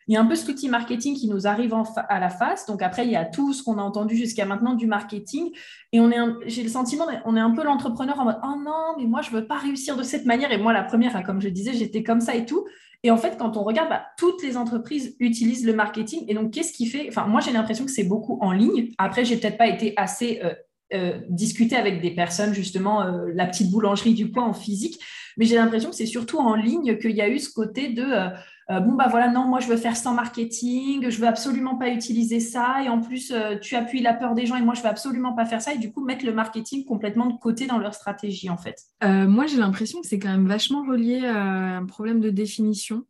il 0.07 0.13
y 0.13 0.17
a 0.17 0.21
un 0.21 0.26
peu 0.26 0.36
ce 0.36 0.49
outil 0.49 0.67
marketing 0.67 1.15
qui 1.15 1.30
nous 1.30 1.47
arrive 1.47 1.74
à 2.09 2.19
la 2.19 2.30
face. 2.30 2.65
Donc 2.65 2.82
après, 2.82 3.05
il 3.05 3.11
y 3.11 3.15
a 3.15 3.26
tout 3.26 3.53
ce 3.53 3.63
qu'on 3.63 3.78
a 3.78 3.82
entendu 3.82 4.15
jusqu'à 4.15 4.45
maintenant 4.45 4.74
du 4.74 4.86
marketing. 4.88 5.51
Et 5.91 5.99
on 5.99 6.11
est, 6.11 6.17
j'ai 6.45 6.63
le 6.63 6.69
sentiment, 6.69 7.05
on 7.26 7.38
est 7.38 7.39
un 7.39 7.51
peu 7.51 7.63
l'entrepreneur 7.63 8.19
en 8.19 8.26
mode 8.26 8.39
oh 8.43 8.55
non, 8.63 8.95
mais 8.97 9.05
moi 9.05 9.21
je 9.21 9.32
veux 9.32 9.47
pas 9.47 9.57
réussir 9.57 9.95
de 9.95 10.03
cette 10.03 10.26
manière. 10.26 10.51
Et 10.51 10.57
moi 10.57 10.74
la 10.74 10.84
première, 10.84 11.15
hein, 11.15 11.24
comme 11.24 11.41
je 11.41 11.49
disais, 11.49 11.74
j'étais 11.74 12.03
comme 12.03 12.19
ça 12.19 12.36
et 12.36 12.45
tout. 12.45 12.65
Et 13.05 13.11
en 13.11 13.17
fait, 13.17 13.38
quand 13.38 13.57
on 13.57 13.63
regarde, 13.63 13.89
bah, 13.89 14.05
toutes 14.17 14.41
les 14.43 14.55
entreprises 14.55 15.15
utilisent 15.19 15.65
le 15.65 15.74
marketing. 15.74 16.24
Et 16.30 16.34
donc, 16.34 16.51
qu'est-ce 16.51 16.71
qui 16.71 16.86
fait 16.86 17.07
Enfin, 17.09 17.28
moi 17.28 17.41
j'ai 17.41 17.51
l'impression 17.51 17.86
que 17.86 17.91
c'est 17.91 18.05
beaucoup 18.05 18.38
en 18.41 18.51
ligne. 18.51 18.89
Après, 18.97 19.26
j'ai 19.26 19.38
peut-être 19.38 19.57
pas 19.57 19.67
été 19.67 19.93
assez 19.97 20.41
euh, 20.43 20.53
euh, 20.93 21.19
discuter 21.29 21.75
avec 21.75 22.01
des 22.01 22.11
personnes, 22.11 22.53
justement, 22.53 23.01
euh, 23.01 23.31
la 23.33 23.45
petite 23.45 23.71
boulangerie 23.71 24.13
du 24.13 24.31
coin 24.31 24.43
en 24.43 24.53
physique. 24.53 24.99
Mais 25.37 25.45
j'ai 25.45 25.55
l'impression 25.55 25.89
que 25.89 25.95
c'est 25.95 26.05
surtout 26.05 26.37
en 26.37 26.55
ligne 26.55 26.97
qu'il 26.97 27.15
y 27.15 27.21
a 27.21 27.29
eu 27.29 27.39
ce 27.39 27.51
côté 27.51 27.89
de 27.89 28.03
euh, 28.03 28.79
bon, 28.79 28.93
bah 28.93 29.07
voilà, 29.09 29.29
non, 29.29 29.45
moi 29.45 29.59
je 29.59 29.67
veux 29.67 29.75
faire 29.75 29.97
sans 29.97 30.13
marketing, 30.13 31.09
je 31.09 31.19
veux 31.19 31.27
absolument 31.27 31.75
pas 31.75 31.89
utiliser 31.89 32.39
ça. 32.39 32.83
Et 32.85 32.89
en 32.89 33.01
plus, 33.01 33.33
tu 33.61 33.75
appuies 33.75 34.01
la 34.01 34.13
peur 34.13 34.35
des 34.35 34.45
gens 34.45 34.55
et 34.55 34.61
moi 34.61 34.73
je 34.75 34.81
veux 34.81 34.87
absolument 34.87 35.33
pas 35.33 35.45
faire 35.45 35.61
ça. 35.61 35.73
Et 35.73 35.79
du 35.79 35.91
coup, 35.91 36.05
mettre 36.05 36.25
le 36.25 36.33
marketing 36.33 36.85
complètement 36.85 37.25
de 37.25 37.37
côté 37.39 37.65
dans 37.65 37.79
leur 37.79 37.93
stratégie, 37.95 38.49
en 38.49 38.57
fait. 38.57 38.77
moi, 39.01 39.47
j'ai 39.47 39.57
l'impression 39.57 39.99
que 40.01 40.07
c'est 40.07 40.19
quand 40.19 40.31
même 40.31 40.47
vachement 40.47 40.83
relié 40.83 41.25
à 41.25 41.77
un 41.77 41.85
problème 41.85 42.19
de 42.21 42.29
définition. 42.29 43.05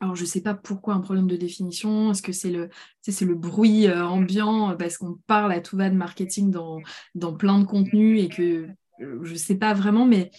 Alors, 0.00 0.14
je 0.14 0.22
ne 0.22 0.26
sais 0.26 0.42
pas 0.42 0.54
pourquoi 0.54 0.94
un 0.94 1.00
problème 1.00 1.26
de 1.26 1.36
définition. 1.36 2.10
Est-ce 2.10 2.22
que 2.22 2.32
c'est 2.32 2.50
le, 2.50 3.34
bruit 3.34 3.86
euh, 3.86 4.04
ambiant 4.04 4.76
parce 4.76 4.98
qu'on 4.98 5.18
parle 5.26 5.52
à 5.52 5.60
tout 5.60 5.76
va 5.76 5.88
de 5.88 5.94
marketing 5.94 6.50
dans, 6.50 6.80
dans 7.14 7.34
plein 7.34 7.58
de 7.58 7.64
contenus 7.64 8.22
et 8.22 8.28
que 8.28 8.68
je 8.98 9.32
ne 9.32 9.38
sais 9.38 9.56
pas 9.56 9.72
vraiment, 9.74 10.04
mais 10.04 10.30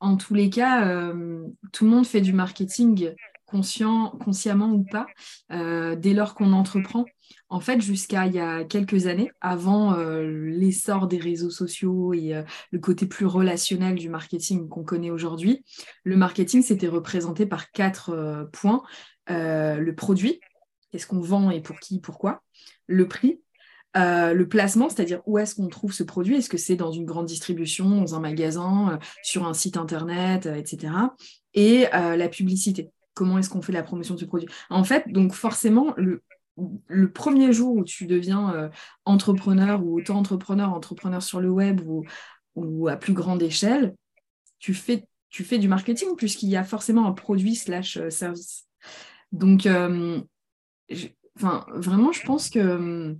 en 0.00 0.16
tous 0.16 0.34
les 0.34 0.50
cas, 0.50 1.12
tout 1.72 1.84
le 1.84 1.90
monde 1.90 2.06
fait 2.06 2.20
du 2.20 2.32
marketing 2.32 3.14
consciemment 3.46 4.72
ou 4.72 4.84
pas, 4.84 5.06
dès 5.50 6.14
lors 6.14 6.34
qu'on 6.34 6.52
entreprend. 6.52 7.06
En 7.48 7.60
fait, 7.60 7.80
jusqu'à 7.80 8.26
il 8.26 8.34
y 8.34 8.40
a 8.40 8.64
quelques 8.64 9.06
années, 9.06 9.30
avant 9.40 9.94
euh, 9.94 10.22
l'essor 10.22 11.06
des 11.06 11.18
réseaux 11.18 11.50
sociaux 11.50 12.12
et 12.12 12.34
euh, 12.34 12.42
le 12.72 12.80
côté 12.80 13.06
plus 13.06 13.26
relationnel 13.26 13.94
du 13.94 14.08
marketing 14.08 14.68
qu'on 14.68 14.82
connaît 14.82 15.10
aujourd'hui, 15.10 15.64
le 16.02 16.16
marketing 16.16 16.62
s'était 16.62 16.88
représenté 16.88 17.46
par 17.46 17.70
quatre 17.70 18.10
euh, 18.10 18.44
points. 18.46 18.82
le 19.28 19.90
produit, 19.92 20.40
qu'est-ce 20.90 21.06
qu'on 21.06 21.20
vend 21.20 21.50
et 21.50 21.60
pour 21.60 21.78
qui, 21.78 22.00
pourquoi. 22.00 22.42
Le 22.88 23.06
prix, 23.06 23.40
le 23.94 24.44
placement, 24.44 24.88
c'est-à-dire 24.88 25.22
où 25.26 25.38
est-ce 25.38 25.54
qu'on 25.54 25.68
trouve 25.68 25.92
ce 25.92 26.02
produit 26.02 26.36
Est-ce 26.36 26.50
que 26.50 26.58
c'est 26.58 26.76
dans 26.76 26.92
une 26.92 27.06
grande 27.06 27.26
distribution, 27.26 27.88
dans 27.88 28.14
un 28.14 28.20
magasin, 28.20 28.98
sur 29.22 29.46
un 29.46 29.54
site 29.54 29.76
internet, 29.76 30.46
etc. 30.46 30.92
Et 31.54 31.86
la 31.92 32.28
publicité. 32.28 32.90
Comment 33.16 33.38
est-ce 33.38 33.48
qu'on 33.48 33.62
fait 33.62 33.72
la 33.72 33.82
promotion 33.82 34.14
de 34.14 34.20
ce 34.20 34.26
produit 34.26 34.46
En 34.68 34.84
fait, 34.84 35.08
donc 35.08 35.32
forcément, 35.32 35.94
le, 35.96 36.22
premier 37.14 37.50
jour 37.50 37.74
où 37.74 37.82
tu 37.82 38.06
deviens 38.06 38.54
euh, 38.54 38.68
entrepreneur 39.06 39.82
ou 39.82 39.98
auto-entrepreneur, 39.98 40.70
entrepreneur 40.70 41.22
sur 41.22 41.40
le 41.40 41.48
web 41.48 41.80
ou, 42.54 42.88
à 42.88 42.96
plus 42.96 43.14
grande 43.14 43.42
échelle, 43.42 43.94
tu 44.58 44.74
fais, 44.74 45.08
du 45.58 45.68
marketing 45.68 46.14
puisqu'il 46.14 46.50
y 46.50 46.56
a 46.56 46.64
forcément 46.64 47.06
un 47.06 47.12
produit 47.12 47.56
slash 47.56 47.96
euh, 47.96 48.10
service. 48.10 48.66
Donc, 49.32 49.64
euh, 49.64 50.20
vraiment, 51.38 52.12
je 52.12 52.22
pense 52.22 52.50
que 52.50 53.16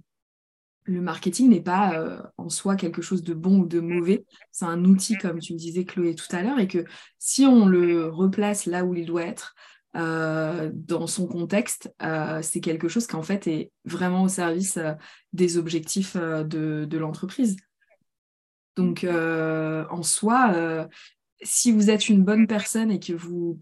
le 0.85 1.01
marketing 1.01 1.49
n'est 1.49 1.63
pas 1.63 2.31
en 2.37 2.51
soi 2.51 2.77
quelque 2.77 3.01
chose 3.01 3.23
de 3.23 3.33
bon 3.33 3.61
ou 3.61 3.67
de 3.67 3.81
mauvais. 3.81 4.27
C'est 4.53 4.67
un 4.67 4.85
outil, 4.85 5.17
comme 5.17 5.39
tu 5.39 5.55
me 5.55 5.59
disais, 5.59 5.85
Chloé, 5.87 6.15
tout 6.15 6.37
à 6.37 6.43
l'heure, 6.43 6.59
et 6.59 6.69
que 6.69 6.85
si 7.19 7.47
on 7.47 7.67
le 7.67 8.09
replace 8.09 8.67
là 8.67 8.85
où 8.85 8.95
il 8.95 9.07
doit 9.07 9.25
être, 9.25 9.55
euh, 9.97 10.71
dans 10.75 11.07
son 11.07 11.27
contexte, 11.27 11.95
euh, 12.03 12.41
c'est 12.43 12.61
quelque 12.61 12.89
chose 12.89 13.07
qui 13.07 13.17
en 13.17 13.23
fait 13.23 13.47
est 13.47 13.73
vraiment 13.85 14.25
au 14.25 14.29
service 14.29 14.77
euh, 14.77 14.93
des 15.33 15.57
objectifs 15.57 16.17
de, 16.17 16.99
l'entreprise. 16.99 17.57
Donc 18.77 19.07
en 19.07 20.03
soi, 20.03 20.89
si 21.43 21.73
vous 21.73 21.91
êtes 21.91 22.09
une 22.09 22.23
bonne 22.23 22.47
personne 22.47 22.91
et 22.91 23.01
que 23.01 23.15
vous, 23.15 23.59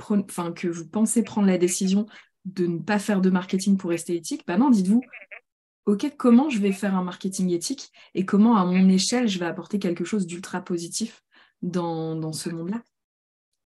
que 0.57 0.69
vous 0.69 0.89
pensez 0.89 1.23
prendre 1.23 1.47
la 1.47 1.59
décision 1.59 2.07
de 2.45 2.67
ne 2.67 2.79
pas 2.79 2.99
faire 2.99 3.21
de 3.21 3.31
marketing 3.31 3.77
pour 3.77 3.91
rester 3.91 4.17
éthique, 4.17 4.45
bah 4.47 4.57
non, 4.57 4.71
dites-vous, 4.71 5.03
OK, 5.87 6.13
comment 6.17 6.51
je 6.51 6.59
vais 6.59 6.73
faire 6.73 6.97
un 6.97 7.05
marketing 7.05 7.51
éthique 7.51 7.93
et 8.15 8.25
comment 8.25 8.57
à 8.57 8.65
mon 8.65 8.89
échelle 8.89 9.29
je 9.29 9.39
vais 9.39 9.47
apporter 9.47 9.79
quelque 9.79 10.05
chose 10.05 10.27
d'ultra 10.27 10.61
positif 10.61 11.23
dans, 11.63 12.33
ce 12.33 12.51
monde-là? 12.51 12.83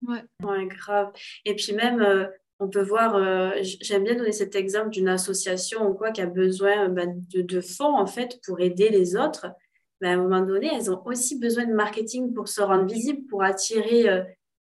Ouais. 0.02 0.24
grave. 0.66 1.12
Et 1.44 1.54
puis 1.54 1.72
même, 1.72 2.28
on 2.60 2.68
peut 2.68 2.82
voir, 2.82 3.16
euh, 3.16 3.52
j'aime 3.62 4.04
bien 4.04 4.14
donner 4.14 4.32
cet 4.32 4.54
exemple 4.54 4.90
d'une 4.90 5.08
association 5.08 5.88
ou 5.88 5.94
quoi 5.94 6.12
qui 6.12 6.20
a 6.20 6.26
besoin 6.26 6.90
bah, 6.90 7.06
de, 7.06 7.60
fonds 7.62 7.96
en 7.96 8.06
fait 8.06 8.38
pour 8.44 8.60
aider 8.60 8.90
les 8.90 9.16
autres. 9.16 9.46
Mais 10.00 10.08
à 10.08 10.12
un 10.12 10.18
moment 10.18 10.42
donné, 10.42 10.70
elles 10.72 10.90
ont 10.90 11.02
aussi 11.06 11.38
besoin 11.38 11.64
de 11.64 11.72
marketing 11.72 12.34
pour 12.34 12.48
se 12.48 12.60
rendre 12.60 12.84
visibles, 12.84 13.26
pour 13.28 13.42
attirer 13.42 14.08
euh, 14.10 14.22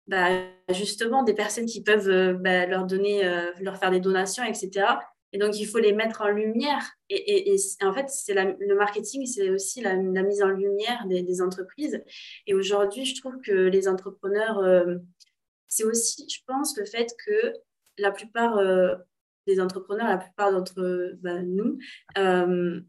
bah, 0.08 0.30
justement 0.72 1.24
des 1.24 1.34
personnes 1.34 1.66
qui 1.66 1.82
peuvent 1.82 2.10
euh, 2.10 2.66
leur 2.68 2.86
donner, 2.86 3.24
leur 3.60 3.78
faire 3.78 3.92
des 3.92 4.00
donations, 4.00 4.44
etc. 4.44 4.86
Et 5.32 5.40
donc, 5.40 5.60
il 5.60 5.66
faut 5.66 5.78
les 5.80 5.94
mettre 5.94 6.22
en 6.22 6.30
lumière. 6.30 6.92
Et, 7.10 7.56
en 7.82 7.94
fait, 7.94 8.10
c'est 8.10 8.34
le 8.34 8.76
marketing, 8.76 9.26
c'est 9.26 9.50
aussi 9.50 9.82
la, 9.82 9.96
mise 9.96 10.42
en 10.42 10.50
lumière 10.50 11.06
des 11.08 11.42
entreprises. 11.42 12.04
Et 12.48 12.56
aujourd'hui, 12.56 13.06
je 13.06 13.20
trouve 13.20 13.40
que 13.42 13.52
les 13.52 13.88
entrepreneurs, 13.88 14.60
c'est 15.68 15.84
aussi, 15.84 16.28
je 16.28 16.40
pense, 16.48 16.76
le 16.78 16.86
fait 16.86 17.14
que 17.28 17.54
la 18.00 18.12
plupart 18.12 18.58
euh, 18.58 18.96
des 19.48 19.60
entrepreneurs, 19.60 20.08
la 20.08 20.18
plupart 20.18 20.52
d'entre 20.52 21.16
bah, 21.22 21.42
nous, 21.42 21.78
euh, 22.18 22.80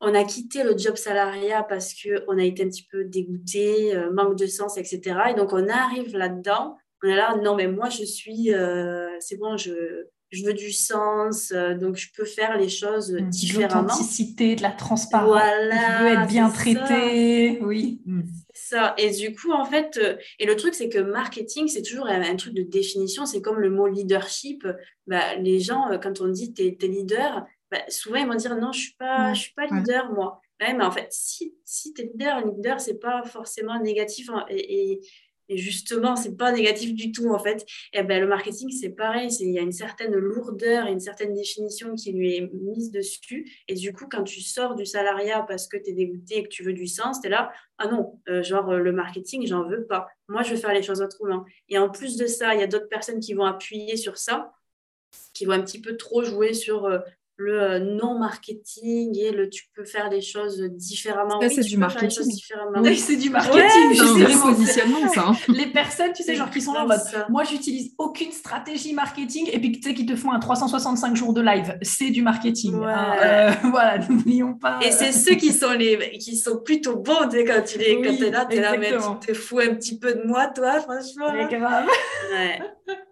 on 0.00 0.14
a 0.14 0.24
quitté 0.24 0.62
le 0.62 0.76
job 0.78 0.96
salariat 0.96 1.62
parce 1.62 1.94
qu'on 1.94 2.38
a 2.38 2.42
été 2.42 2.62
un 2.64 2.68
petit 2.68 2.86
peu 2.90 3.04
dégoûté, 3.04 3.94
euh, 3.94 4.10
manque 4.12 4.36
de 4.36 4.46
sens, 4.46 4.78
etc. 4.78 5.18
Et 5.30 5.34
donc, 5.34 5.52
on 5.52 5.68
arrive 5.68 6.16
là-dedans, 6.16 6.78
on 7.02 7.08
est 7.08 7.16
là, 7.16 7.36
non, 7.36 7.54
mais 7.54 7.66
moi, 7.66 7.88
je 7.88 8.04
suis, 8.04 8.50
c'est 9.20 9.36
bon, 9.38 9.56
je, 9.56 10.06
je 10.30 10.44
veux 10.44 10.54
du 10.54 10.72
sens, 10.72 11.52
donc 11.80 11.96
je 11.96 12.08
peux 12.16 12.24
faire 12.24 12.56
les 12.56 12.68
choses 12.68 13.12
mmh, 13.12 13.30
différemment. 13.30 13.82
De 13.82 13.88
l'authenticité, 13.88 14.56
de 14.56 14.62
la 14.62 14.70
transparence. 14.70 15.28
Voilà, 15.28 15.98
je 15.98 16.02
veux 16.04 16.12
être 16.12 16.28
bien 16.28 16.50
traité. 16.50 17.58
Oui. 17.62 18.00
Mmh 18.06 18.22
ça. 18.70 18.94
Et 18.98 19.10
du 19.10 19.34
coup, 19.34 19.52
en 19.52 19.64
fait, 19.64 19.98
euh, 20.02 20.16
et 20.38 20.46
le 20.46 20.56
truc, 20.56 20.74
c'est 20.74 20.88
que 20.88 20.98
marketing, 20.98 21.68
c'est 21.68 21.82
toujours 21.82 22.06
un, 22.06 22.36
truc 22.36 22.54
de 22.54 22.62
définition. 22.62 23.26
C'est 23.26 23.42
comme 23.42 23.58
le 23.58 23.70
mot 23.70 23.86
leadership. 23.86 24.66
Bah, 25.06 25.34
les 25.36 25.60
gens, 25.60 25.90
euh, 25.90 25.98
quand 25.98 26.20
on 26.20 26.28
dit 26.28 26.54
tu 26.54 26.62
es, 26.62 26.86
leader, 26.86 27.44
bah, 27.70 27.78
souvent 27.88 28.16
ils 28.16 28.26
vont 28.26 28.34
dire 28.34 28.56
non, 28.56 28.72
je 28.72 28.78
ne 28.78 28.82
suis, 28.84 28.94
pas, 28.94 29.34
je 29.34 29.40
suis 29.40 29.54
pas 29.54 29.66
leader, 29.66 30.12
moi. 30.12 30.40
mais 30.60 30.82
en 30.82 30.90
fait, 30.90 31.08
si, 31.10 31.54
si 31.64 31.92
tu 31.92 32.02
es 32.02 32.04
leader, 32.06 32.46
leader, 32.46 32.80
c'est 32.80 32.98
pas 32.98 33.22
forcément 33.24 33.78
négatif. 33.80 34.30
Hein, 34.30 34.44
et, 34.48 34.92
et 34.92 35.00
justement, 35.56 36.16
c'est 36.16 36.36
pas 36.36 36.52
négatif 36.52 36.94
du 36.94 37.12
tout 37.12 37.30
en 37.30 37.38
fait. 37.38 37.64
Et 37.92 38.02
ben, 38.02 38.20
le 38.20 38.26
marketing, 38.26 38.70
c'est 38.70 38.90
pareil. 38.90 39.28
Il 39.40 39.50
y 39.50 39.58
a 39.58 39.62
une 39.62 39.72
certaine 39.72 40.14
lourdeur 40.14 40.86
et 40.86 40.92
une 40.92 41.00
certaine 41.00 41.34
définition 41.34 41.94
qui 41.94 42.12
lui 42.12 42.36
est 42.36 42.50
mise 42.52 42.90
dessus. 42.90 43.50
Et 43.68 43.74
du 43.74 43.92
coup, 43.92 44.06
quand 44.10 44.24
tu 44.24 44.40
sors 44.40 44.74
du 44.74 44.86
salariat 44.86 45.44
parce 45.46 45.68
que 45.68 45.76
tu 45.76 45.90
es 45.90 45.92
dégoûté 45.92 46.38
et 46.38 46.42
que 46.42 46.48
tu 46.48 46.62
veux 46.62 46.72
du 46.72 46.86
sens, 46.86 47.20
tu 47.20 47.26
es 47.26 47.30
là, 47.30 47.52
ah 47.78 47.88
non, 47.88 48.20
euh, 48.28 48.42
genre 48.42 48.74
le 48.74 48.92
marketing, 48.92 49.46
j'en 49.46 49.68
veux 49.68 49.86
pas. 49.86 50.08
Moi, 50.28 50.42
je 50.42 50.52
veux 50.52 50.56
faire 50.58 50.74
les 50.74 50.82
choses 50.82 51.02
autrement. 51.02 51.44
Et 51.68 51.78
en 51.78 51.90
plus 51.90 52.16
de 52.16 52.26
ça, 52.26 52.54
il 52.54 52.60
y 52.60 52.64
a 52.64 52.66
d'autres 52.66 52.88
personnes 52.88 53.20
qui 53.20 53.34
vont 53.34 53.44
appuyer 53.44 53.96
sur 53.96 54.18
ça 54.18 54.52
qui 55.34 55.44
vont 55.44 55.52
un 55.52 55.62
petit 55.62 55.80
peu 55.80 55.96
trop 55.96 56.22
jouer 56.22 56.54
sur 56.54 56.86
euh, 56.86 56.98
le 57.40 57.62
euh, 57.62 57.78
non-marketing 57.78 59.18
et 59.18 59.30
le 59.30 59.48
tu 59.48 59.64
peux 59.74 59.84
faire 59.84 60.10
des 60.10 60.20
choses 60.20 60.60
différemment. 60.60 61.40
c'est 61.48 61.62
du 61.62 61.76
marketing. 61.78 62.26
Oui, 62.76 62.96
c'est 62.96 63.16
du 63.16 63.30
marketing. 63.30 63.94
c'est 63.94 64.26
du 64.26 64.38
positionnement, 64.38 65.08
ça. 65.12 65.28
Hein. 65.28 65.36
Les 65.48 65.66
personnes, 65.66 66.12
tu 66.14 66.22
sais, 66.22 66.34
genre 66.34 66.50
qui 66.50 66.60
sont 66.60 66.74
là 66.74 66.84
en 66.84 66.86
mode, 66.86 67.00
moi, 67.30 67.44
j'utilise 67.44 67.94
aucune 67.98 68.30
stratégie 68.30 68.92
marketing 68.92 69.48
et 69.52 69.58
puis 69.58 69.72
tu 69.72 69.82
sais, 69.82 69.94
qui 69.94 70.04
te 70.04 70.14
font 70.16 70.32
un 70.32 70.38
365 70.38 71.16
jours 71.16 71.32
de 71.32 71.40
live. 71.40 71.78
C'est 71.82 72.10
du 72.10 72.22
marketing. 72.22 72.82
Hein. 72.84 73.14
Euh, 73.22 73.50
voilà, 73.70 73.98
n'oublions 73.98 74.54
pas. 74.54 74.78
Et 74.82 74.90
c'est 74.90 75.12
ceux 75.12 75.34
qui 75.34 75.52
sont, 75.52 75.72
les, 75.72 76.18
qui 76.18 76.36
sont 76.36 76.58
plutôt 76.58 76.96
bons 76.96 77.28
quand 77.30 77.64
tu 77.64 77.80
es, 77.80 78.02
quand 78.02 78.10
es 78.10 78.30
là, 78.30 78.44
tu 78.44 78.56
es 78.56 78.60
là, 78.60 78.76
mais 78.76 78.92
tu 78.92 79.26
te 79.26 79.34
fous 79.34 79.60
un 79.60 79.74
petit 79.74 79.98
peu 79.98 80.12
de 80.14 80.22
moi, 80.26 80.48
toi, 80.48 80.80
franchement. 80.80 81.32
Mais 81.32 81.48
grave. 81.48 81.86
Ouais. 82.32 82.60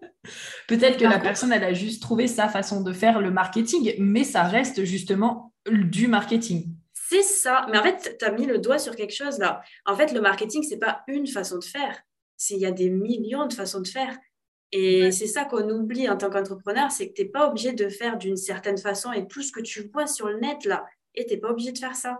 Peut-être 0.67 0.97
que 0.97 1.05
la 1.05 1.19
personne, 1.19 1.51
elle 1.51 1.63
a 1.63 1.73
juste 1.73 2.01
trouvé 2.01 2.27
sa 2.27 2.47
façon 2.47 2.81
de 2.81 2.93
faire 2.93 3.21
le 3.21 3.31
marketing, 3.31 3.95
mais 3.99 4.23
ça 4.23 4.43
reste 4.43 4.83
justement 4.83 5.53
du 5.69 6.07
marketing. 6.07 6.67
C'est 6.93 7.23
ça. 7.23 7.65
Mais 7.71 7.77
en 7.77 7.83
fait, 7.83 8.17
tu 8.19 8.25
as 8.25 8.31
mis 8.31 8.45
le 8.45 8.59
doigt 8.59 8.77
sur 8.77 8.95
quelque 8.95 9.15
chose 9.15 9.39
là. 9.39 9.61
En 9.85 9.95
fait, 9.95 10.11
le 10.11 10.21
marketing, 10.21 10.63
c'est 10.63 10.77
pas 10.77 11.01
une 11.07 11.27
façon 11.27 11.57
de 11.57 11.63
faire. 11.63 12.01
Il 12.49 12.57
y 12.57 12.65
a 12.65 12.71
des 12.71 12.89
millions 12.89 13.47
de 13.47 13.53
façons 13.53 13.81
de 13.81 13.87
faire. 13.87 14.15
Et 14.71 15.11
c'est 15.11 15.27
ça 15.27 15.45
qu'on 15.45 15.67
oublie 15.69 16.07
en 16.07 16.17
tant 16.17 16.29
qu'entrepreneur, 16.29 16.91
c'est 16.91 17.09
que 17.09 17.13
tu 17.13 17.23
n'es 17.23 17.29
pas 17.29 17.49
obligé 17.49 17.73
de 17.73 17.89
faire 17.89 18.17
d'une 18.17 18.37
certaine 18.37 18.77
façon 18.77 19.11
et 19.11 19.27
tout 19.27 19.41
ce 19.41 19.51
que 19.51 19.61
tu 19.61 19.89
vois 19.91 20.05
sur 20.05 20.27
le 20.27 20.39
net 20.39 20.63
là, 20.65 20.85
et 21.15 21.25
tu 21.25 21.33
n'es 21.33 21.39
pas 21.39 21.49
obligé 21.49 21.71
de 21.71 21.79
faire 21.79 21.95
ça. 21.95 22.19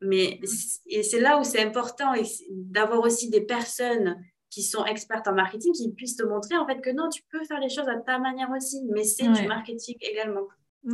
Mais 0.00 0.38
et 0.86 1.02
c'est 1.02 1.18
là 1.18 1.40
où 1.40 1.44
c'est 1.44 1.60
important 1.60 2.12
d'avoir 2.50 3.00
aussi 3.00 3.30
des 3.30 3.40
personnes 3.40 4.16
qui 4.50 4.62
sont 4.62 4.84
expertes 4.84 5.28
en 5.28 5.34
marketing 5.34 5.72
qui 5.72 5.92
puissent 5.92 6.16
te 6.16 6.24
montrer 6.24 6.56
en 6.56 6.66
fait 6.66 6.80
que 6.80 6.90
non, 6.90 7.08
tu 7.08 7.22
peux 7.30 7.44
faire 7.44 7.60
les 7.60 7.68
choses 7.68 7.88
à 7.88 7.96
ta 7.96 8.18
manière 8.18 8.50
aussi, 8.50 8.82
mais 8.92 9.04
c'est 9.04 9.28
du 9.28 9.46
marketing 9.46 9.96
également. 10.00 10.46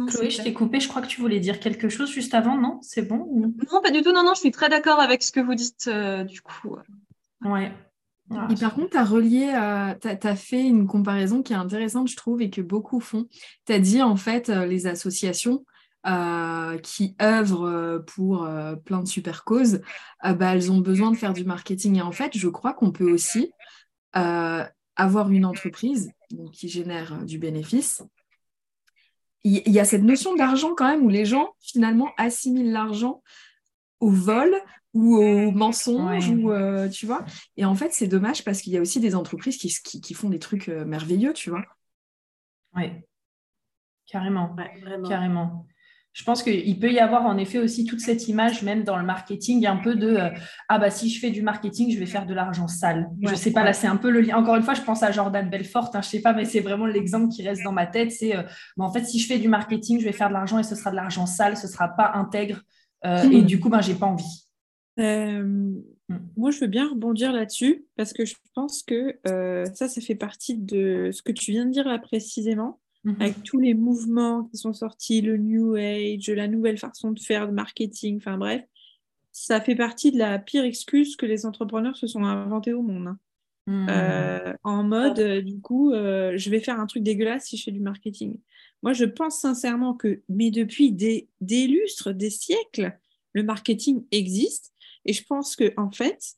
Chloé, 0.08 0.30
je 0.30 0.42
t'ai 0.42 0.52
coupé, 0.52 0.80
je 0.80 0.88
crois 0.88 1.02
que 1.02 1.06
tu 1.06 1.20
voulais 1.20 1.40
dire 1.40 1.60
quelque 1.60 1.88
chose 1.88 2.10
juste 2.10 2.34
avant, 2.34 2.56
non? 2.56 2.78
C'est 2.82 3.02
bon 3.02 3.28
Non, 3.72 3.80
pas 3.82 3.90
du 3.90 4.02
tout, 4.02 4.12
non, 4.12 4.24
non, 4.24 4.34
je 4.34 4.40
suis 4.40 4.50
très 4.50 4.68
d'accord 4.68 4.98
avec 4.98 5.22
ce 5.22 5.30
que 5.30 5.40
vous 5.40 5.54
dites 5.54 5.88
euh, 5.88 6.24
du 6.24 6.40
coup. 6.40 6.76
Ouais. 7.44 7.70
et 8.50 8.54
par 8.54 8.74
contre, 8.74 8.90
tu 8.90 8.96
as 8.96 9.04
relié, 9.04 9.52
euh, 9.54 9.94
tu 10.00 10.26
as, 10.26 10.36
fait 10.36 10.62
une 10.62 10.86
comparaison 10.86 11.42
qui 11.42 11.52
est 11.52 11.56
intéressante, 11.56 12.08
je 12.08 12.16
trouve, 12.16 12.40
et 12.42 12.50
que 12.50 12.62
beaucoup 12.62 12.98
font. 12.98 13.28
Tu 13.66 13.72
as 13.72 13.78
dit, 13.78 14.02
en 14.02 14.16
fait, 14.16 14.48
euh, 14.48 14.66
les 14.66 14.86
associations, 14.86 15.64
euh, 16.06 16.76
qui 16.78 17.16
œuvrent 17.22 17.66
euh, 17.66 17.98
pour 17.98 18.44
euh, 18.44 18.76
plein 18.76 19.00
de 19.00 19.08
super 19.08 19.42
causes, 19.44 19.80
bah, 20.22 20.54
elles 20.54 20.70
ont 20.70 20.80
besoin 20.80 21.10
de 21.10 21.16
faire 21.16 21.32
du 21.32 21.44
marketing. 21.44 21.96
Et 21.96 22.02
en 22.02 22.12
fait, 22.12 22.36
je 22.36 22.48
crois 22.48 22.74
qu'on 22.74 22.92
peut 22.92 23.10
aussi 23.10 23.52
avoir 24.12 25.30
une 25.30 25.44
entreprise 25.44 26.12
qui 26.52 26.68
génère 26.68 27.24
du 27.24 27.38
bénéfice. 27.38 28.02
Il 29.44 29.68
y, 29.70 29.80
a 29.80 29.84
cette 29.84 30.02
notion 30.02 30.34
d'argent 30.34 30.74
quand 30.74 30.88
même 30.88 31.04
où 31.04 31.08
les 31.08 31.24
gens 31.24 31.54
finalement 31.60 32.10
assimilent 32.16 32.72
l'argent 32.72 33.22
au 34.00 34.10
vol 34.10 34.54
ou 34.94 35.16
au 35.16 35.50
mensonge, 35.50 36.30
ou, 36.30 36.52
tu 36.90 37.06
vois. 37.06 37.24
Et 37.56 37.64
en 37.64 37.74
fait, 37.74 37.92
c'est 37.92 38.08
dommage 38.08 38.44
parce 38.44 38.60
qu'il 38.60 38.72
y 38.72 38.78
a 38.78 38.80
aussi 38.80 39.00
des 39.00 39.14
entreprises 39.14 39.56
qui, 39.56 39.68
qui, 39.68 40.00
qui 40.00 40.14
font 40.14 40.30
des 40.30 40.38
trucs 40.38 40.68
merveilleux, 40.68 41.32
tu 41.32 41.50
vois. 41.50 41.64
Oui. 42.76 42.90
Carrément. 44.06 44.54
Carrément. 45.08 45.66
Je 46.14 46.22
pense 46.22 46.44
qu'il 46.44 46.78
peut 46.78 46.92
y 46.92 47.00
avoir 47.00 47.26
en 47.26 47.36
effet 47.38 47.58
aussi 47.58 47.84
toute 47.84 47.98
cette 47.98 48.28
image, 48.28 48.62
même 48.62 48.84
dans 48.84 48.96
le 48.96 49.02
marketing, 49.02 49.66
un 49.66 49.76
peu 49.76 49.96
de 49.96 50.14
euh, 50.14 50.30
ah 50.68 50.78
bah 50.78 50.88
si 50.88 51.10
je 51.10 51.18
fais 51.18 51.30
du 51.30 51.42
marketing, 51.42 51.90
je 51.90 51.98
vais 51.98 52.06
faire 52.06 52.24
de 52.24 52.32
l'argent 52.32 52.68
sale. 52.68 53.10
Je 53.20 53.30
je 53.30 53.34
sais 53.34 53.50
pas, 53.50 53.64
là 53.64 53.72
c'est 53.72 53.88
un 53.88 53.96
peu 53.96 54.10
le 54.10 54.20
lien. 54.20 54.36
Encore 54.36 54.54
une 54.54 54.62
fois, 54.62 54.74
je 54.74 54.82
pense 54.82 55.02
à 55.02 55.10
Jordan 55.10 55.50
Belfort, 55.50 55.90
hein, 55.92 56.02
je 56.02 56.08
sais 56.08 56.20
pas, 56.20 56.32
mais 56.32 56.44
c'est 56.44 56.60
vraiment 56.60 56.86
l'exemple 56.86 57.34
qui 57.34 57.42
reste 57.42 57.64
dans 57.64 57.72
ma 57.72 57.88
tête. 57.88 58.12
C'est 58.12 58.36
euh, 58.36 58.44
bah, 58.76 58.84
en 58.84 58.92
fait, 58.92 59.02
si 59.02 59.18
je 59.18 59.26
fais 59.26 59.40
du 59.40 59.48
marketing, 59.48 59.98
je 59.98 60.04
vais 60.04 60.12
faire 60.12 60.28
de 60.28 60.34
l'argent 60.34 60.60
et 60.60 60.62
ce 60.62 60.76
sera 60.76 60.92
de 60.92 60.96
l'argent 60.96 61.26
sale, 61.26 61.56
ce 61.56 61.66
sera 61.66 61.88
pas 61.88 62.12
intègre. 62.14 62.62
Euh, 63.04 63.28
et 63.30 63.42
du 63.42 63.58
coup, 63.58 63.68
ben, 63.68 63.80
j'ai 63.80 63.94
pas 63.94 64.06
envie. 64.06 64.46
Mm. 64.96 65.80
Moi, 66.36 66.52
je 66.52 66.60
veux 66.60 66.68
bien 66.68 66.88
rebondir 66.88 67.32
là-dessus 67.32 67.86
parce 67.96 68.12
que 68.12 68.24
je 68.24 68.36
pense 68.54 68.84
que 68.84 69.18
ça, 69.74 69.88
ça 69.88 70.00
fait 70.00 70.14
partie 70.14 70.54
de 70.54 71.10
ce 71.12 71.22
que 71.22 71.32
tu 71.32 71.50
viens 71.50 71.66
de 71.66 71.72
dire 71.72 71.88
là 71.88 71.98
précisément. 71.98 72.78
Mhm. 73.04 73.16
avec 73.20 73.42
tous 73.42 73.60
les 73.60 73.74
mouvements 73.74 74.44
qui 74.44 74.56
sont 74.56 74.72
sortis, 74.72 75.20
le 75.20 75.36
New 75.36 75.74
Age, 75.74 76.28
la 76.30 76.48
nouvelle 76.48 76.78
façon 76.78 77.12
de 77.12 77.20
faire 77.20 77.46
de 77.46 77.52
marketing, 77.52 78.16
enfin 78.16 78.38
bref, 78.38 78.64
ça 79.30 79.60
fait 79.60 79.74
partie 79.74 80.12
de 80.12 80.18
la 80.18 80.38
pire 80.38 80.64
excuse 80.64 81.16
que 81.16 81.26
les 81.26 81.44
entrepreneurs 81.44 81.96
se 81.96 82.06
sont 82.06 82.24
inventés 82.24 82.72
au 82.72 82.82
monde. 82.82 83.08
Hein. 83.08 83.18
Mhm. 83.66 83.86
Euh, 83.88 84.54
en 84.62 84.82
mode, 84.84 85.18
euh, 85.18 85.42
du 85.42 85.60
coup, 85.60 85.92
euh, 85.92 86.34
je 86.36 86.50
vais 86.50 86.60
faire 86.60 86.78
un 86.78 86.86
truc 86.86 87.02
dégueulasse 87.02 87.46
si 87.46 87.56
je 87.56 87.64
fais 87.64 87.72
du 87.72 87.80
marketing. 87.80 88.38
Moi, 88.82 88.92
je 88.92 89.04
pense 89.04 89.40
sincèrement 89.40 89.94
que, 89.94 90.22
mais 90.28 90.50
depuis 90.50 90.92
des, 90.92 91.28
des 91.40 91.66
lustres, 91.66 92.12
des 92.12 92.30
siècles, 92.30 92.98
le 93.32 93.42
marketing 93.42 94.04
existe. 94.10 94.72
Et 95.06 95.12
je 95.12 95.24
pense 95.24 95.56
que, 95.56 95.72
en 95.76 95.90
fait, 95.90 96.34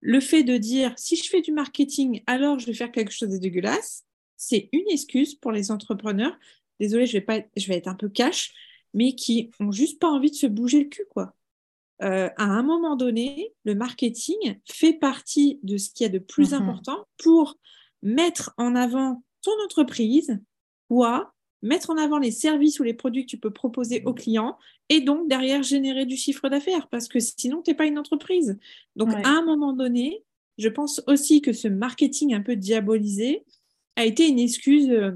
le 0.00 0.20
fait 0.20 0.44
de 0.44 0.56
dire 0.56 0.94
si 0.96 1.16
je 1.16 1.28
fais 1.28 1.42
du 1.42 1.52
marketing, 1.52 2.22
alors 2.26 2.58
je 2.58 2.66
vais 2.66 2.74
faire 2.74 2.92
quelque 2.92 3.12
chose 3.12 3.28
de 3.28 3.38
dégueulasse, 3.38 4.05
c'est 4.36 4.68
une 4.72 4.88
excuse 4.88 5.34
pour 5.34 5.52
les 5.52 5.70
entrepreneurs. 5.70 6.36
Désolée, 6.80 7.06
je 7.06 7.12
vais, 7.12 7.20
pas 7.20 7.40
je 7.56 7.66
vais 7.68 7.76
être 7.76 7.88
un 7.88 7.94
peu 7.94 8.08
cash, 8.08 8.52
mais 8.94 9.14
qui 9.14 9.50
ont 9.60 9.72
juste 9.72 9.98
pas 9.98 10.08
envie 10.08 10.30
de 10.30 10.36
se 10.36 10.46
bouger 10.46 10.84
le 10.84 10.88
cul, 10.88 11.06
quoi. 11.10 11.34
Euh, 12.02 12.28
à 12.36 12.44
un 12.44 12.62
moment 12.62 12.94
donné, 12.94 13.54
le 13.64 13.74
marketing 13.74 14.58
fait 14.70 14.92
partie 14.92 15.58
de 15.62 15.78
ce 15.78 15.90
qu'il 15.90 16.04
y 16.04 16.08
a 16.08 16.12
de 16.12 16.18
plus 16.18 16.52
mhm. 16.52 16.62
important 16.62 17.06
pour 17.16 17.58
mettre 18.02 18.52
en 18.58 18.74
avant 18.74 19.22
ton 19.42 19.52
entreprise, 19.64 20.38
ou 20.90 21.04
mettre 21.62 21.90
en 21.90 21.96
avant 21.96 22.18
les 22.18 22.30
services 22.30 22.78
ou 22.80 22.82
les 22.82 22.94
produits 22.94 23.24
que 23.24 23.30
tu 23.30 23.38
peux 23.38 23.50
proposer 23.50 24.02
aux 24.04 24.14
clients 24.14 24.56
et 24.88 25.00
donc 25.00 25.28
derrière 25.28 25.62
générer 25.62 26.06
du 26.06 26.16
chiffre 26.16 26.48
d'affaires 26.48 26.88
parce 26.88 27.08
que 27.08 27.18
sinon, 27.18 27.62
tu 27.62 27.70
n'es 27.70 27.76
pas 27.76 27.86
une 27.86 27.98
entreprise. 27.98 28.58
Donc, 28.94 29.12
à 29.12 29.28
un 29.28 29.42
moment 29.42 29.72
donné, 29.72 30.22
je 30.58 30.68
pense 30.68 31.02
aussi 31.06 31.40
que 31.40 31.52
ce 31.52 31.68
marketing 31.68 32.34
un 32.34 32.40
peu 32.40 32.56
diabolisé, 32.56 33.44
a 33.96 34.04
été 34.04 34.28
une 34.28 34.38
excuse 34.38 34.90
euh, 34.90 35.12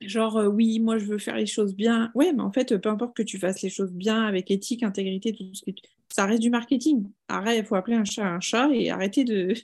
genre 0.00 0.36
euh, 0.36 0.46
oui, 0.46 0.80
moi 0.80 0.98
je 0.98 1.04
veux 1.06 1.18
faire 1.18 1.36
les 1.36 1.46
choses 1.46 1.74
bien. 1.74 2.10
Ouais, 2.14 2.32
mais 2.32 2.42
en 2.42 2.52
fait, 2.52 2.76
peu 2.78 2.88
importe 2.88 3.16
que 3.16 3.22
tu 3.22 3.38
fasses 3.38 3.62
les 3.62 3.70
choses 3.70 3.92
bien 3.92 4.22
avec 4.24 4.50
éthique, 4.50 4.82
intégrité, 4.82 5.32
tout 5.32 5.54
ce 5.54 5.64
que 5.64 5.70
ça 6.08 6.26
reste 6.26 6.42
du 6.42 6.50
marketing. 6.50 7.10
Arrête, 7.28 7.58
il 7.58 7.66
faut 7.66 7.74
appeler 7.74 7.96
un 7.96 8.04
chat 8.04 8.26
un 8.26 8.40
chat 8.40 8.68
et 8.72 8.90
arrêter 8.90 9.24
de. 9.24 9.54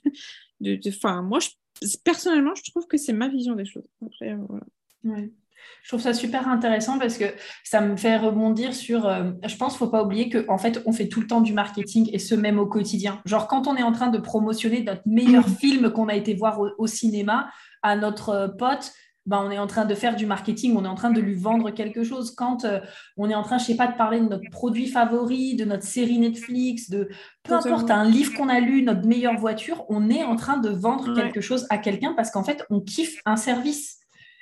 de, 0.60 0.80
Enfin, 0.88 1.22
moi, 1.22 1.38
personnellement, 2.04 2.54
je 2.54 2.70
trouve 2.70 2.86
que 2.86 2.96
c'est 2.96 3.12
ma 3.12 3.28
vision 3.28 3.54
des 3.54 3.64
choses. 3.64 3.86
Après, 4.04 4.32
euh, 4.32 4.38
voilà. 4.48 5.26
Je 5.82 5.88
trouve 5.88 6.00
ça 6.00 6.12
super 6.12 6.48
intéressant 6.48 6.98
parce 6.98 7.16
que 7.16 7.24
ça 7.64 7.80
me 7.80 7.96
fait 7.96 8.16
rebondir 8.16 8.74
sur. 8.74 9.06
Euh, 9.06 9.30
je 9.46 9.56
pense 9.56 9.76
qu'il 9.76 9.84
ne 9.84 9.86
faut 9.86 9.90
pas 9.90 10.02
oublier 10.02 10.28
qu'en 10.28 10.58
fait, 10.58 10.82
on 10.86 10.92
fait 10.92 11.08
tout 11.08 11.20
le 11.20 11.26
temps 11.26 11.40
du 11.40 11.52
marketing 11.52 12.10
et 12.12 12.18
ce 12.18 12.34
même 12.34 12.58
au 12.58 12.66
quotidien. 12.66 13.20
Genre, 13.24 13.48
quand 13.48 13.66
on 13.66 13.76
est 13.76 13.82
en 13.82 13.92
train 13.92 14.08
de 14.08 14.18
promotionner 14.18 14.82
notre 14.82 15.02
meilleur 15.06 15.48
film 15.48 15.90
qu'on 15.90 16.08
a 16.08 16.14
été 16.14 16.34
voir 16.34 16.60
au, 16.78 16.86
cinéma 16.86 17.50
à 17.82 17.96
notre 17.96 18.30
euh, 18.30 18.48
pote, 18.48 18.92
ben, 19.28 19.42
on 19.46 19.50
est 19.50 19.58
en 19.58 19.66
train 19.66 19.84
de 19.84 19.94
faire 19.94 20.16
du 20.16 20.24
marketing, 20.24 20.74
on 20.74 20.86
est 20.86 20.88
en 20.88 20.94
train 20.94 21.10
de 21.10 21.20
lui 21.20 21.34
vendre 21.34 21.70
quelque 21.70 22.02
chose. 22.02 22.34
Quand 22.34 22.64
euh, 22.64 22.80
on 23.18 23.28
est 23.28 23.34
en 23.34 23.42
train, 23.42 23.58
je 23.58 23.64
sais 23.66 23.76
pas, 23.76 23.86
de 23.86 23.94
parler 23.94 24.20
de 24.20 24.24
notre 24.24 24.48
produit 24.50 24.86
favori, 24.86 25.54
de 25.54 25.66
notre 25.66 25.84
série 25.84 26.18
Netflix, 26.18 26.88
de 26.88 27.10
peu 27.42 27.52
importe, 27.54 27.90
un 27.90 28.04
livre 28.04 28.32
qu'on 28.34 28.48
a 28.48 28.58
lu, 28.58 28.82
notre 28.82 29.06
meilleure 29.06 29.38
voiture, 29.38 29.84
on 29.90 30.08
est 30.08 30.24
en 30.24 30.34
train 30.36 30.56
de 30.56 30.70
vendre 30.70 31.14
quelque 31.14 31.42
chose 31.42 31.66
à 31.68 31.76
quelqu'un 31.76 32.14
parce 32.14 32.30
qu'en 32.30 32.42
fait, 32.42 32.64
on 32.70 32.80
kiffe 32.80 33.20
un 33.26 33.36
service. 33.36 33.98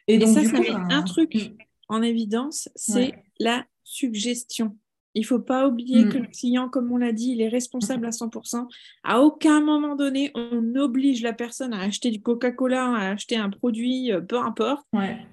Et, 0.09 0.19
donc, 0.19 0.35
ça, 0.35 0.45
ça 0.45 0.61
met 0.61 0.71
un 0.71 1.03
truc 1.03 1.35
mm. 1.35 1.57
en 1.89 2.03
évidence, 2.03 2.69
c'est 2.75 3.15
la 3.39 3.65
suggestion. 3.85 4.77
Il 5.15 5.23
ne 5.23 5.27
faut 5.27 5.39
pas 5.39 5.67
oublier 5.67 6.05
mm. 6.05 6.09
que 6.11 6.19
le 6.19 6.27
client, 6.27 6.69
comme 6.69 6.93
on 6.93 6.99
l'a 6.99 7.13
dit, 7.13 7.31
il 7.31 7.41
est 7.41 7.49
responsable 7.49 8.07
à 8.07 8.11
100%. 8.11 8.69
À 9.03 9.23
aucun 9.23 9.61
moment 9.61 9.97
donné, 9.97 10.31
on 10.35 10.75
oblige 10.75 11.23
la 11.23 11.33
personne 11.33 11.73
à 11.73 11.81
acheter 11.81 12.11
du 12.11 12.21
Coca-Cola, 12.21 12.95
à 12.95 13.11
acheter 13.13 13.37
un 13.37 13.49
produit, 13.49 14.13
euh, 14.13 14.21
peu 14.21 14.39
importe. 14.39 14.87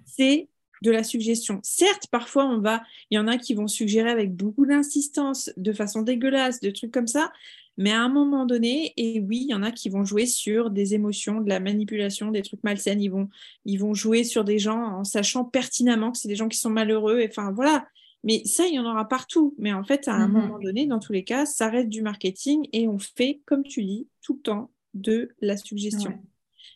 C'est 0.05 0.47
de 0.83 0.91
la 0.91 1.03
suggestion. 1.03 1.59
Certes, 1.63 2.07
parfois, 2.11 2.45
on 2.45 2.59
va, 2.59 2.83
il 3.09 3.15
y 3.15 3.19
en 3.19 3.27
a 3.27 3.37
qui 3.37 3.53
vont 3.55 3.67
suggérer 3.67 4.09
avec 4.09 4.35
beaucoup 4.35 4.65
d'insistance, 4.65 5.49
de 5.57 5.71
façon 5.71 6.01
dégueulasse, 6.01 6.59
de 6.59 6.69
trucs 6.71 6.91
comme 6.91 7.07
ça, 7.07 7.31
mais 7.77 7.91
à 7.91 8.01
un 8.01 8.09
moment 8.09 8.45
donné, 8.45 8.93
et 8.97 9.19
oui, 9.19 9.41
il 9.43 9.51
y 9.51 9.53
en 9.53 9.63
a 9.63 9.71
qui 9.71 9.89
vont 9.89 10.05
jouer 10.05 10.25
sur 10.25 10.69
des 10.69 10.93
émotions, 10.93 11.41
de 11.41 11.49
la 11.49 11.59
manipulation, 11.59 12.31
des 12.31 12.43
trucs 12.43 12.63
malsains. 12.63 12.99
Ils 12.99 13.09
vont, 13.09 13.29
ils 13.65 13.77
vont 13.77 13.93
jouer 13.93 14.23
sur 14.23 14.43
des 14.43 14.59
gens 14.59 14.79
en 14.79 15.03
sachant 15.03 15.43
pertinemment 15.43 16.11
que 16.11 16.17
c'est 16.17 16.27
des 16.27 16.35
gens 16.35 16.49
qui 16.49 16.59
sont 16.59 16.69
malheureux. 16.69 17.23
enfin, 17.27 17.51
voilà. 17.51 17.87
Mais 18.23 18.43
ça, 18.45 18.65
il 18.67 18.75
y 18.75 18.79
en 18.79 18.85
aura 18.85 19.07
partout. 19.07 19.53
Mais 19.57 19.73
en 19.73 19.83
fait, 19.83 20.07
à 20.07 20.13
un 20.13 20.27
mm-hmm. 20.27 20.31
moment 20.31 20.59
donné, 20.59 20.85
dans 20.85 20.99
tous 20.99 21.13
les 21.13 21.23
cas, 21.23 21.45
ça 21.45 21.69
reste 21.69 21.89
du 21.89 22.01
marketing 22.01 22.67
et 22.71 22.87
on 22.87 22.99
fait, 22.99 23.41
comme 23.45 23.63
tu 23.63 23.83
dis, 23.83 24.07
tout 24.21 24.35
le 24.35 24.41
temps 24.41 24.71
de 24.93 25.29
la 25.41 25.57
suggestion. 25.57 26.17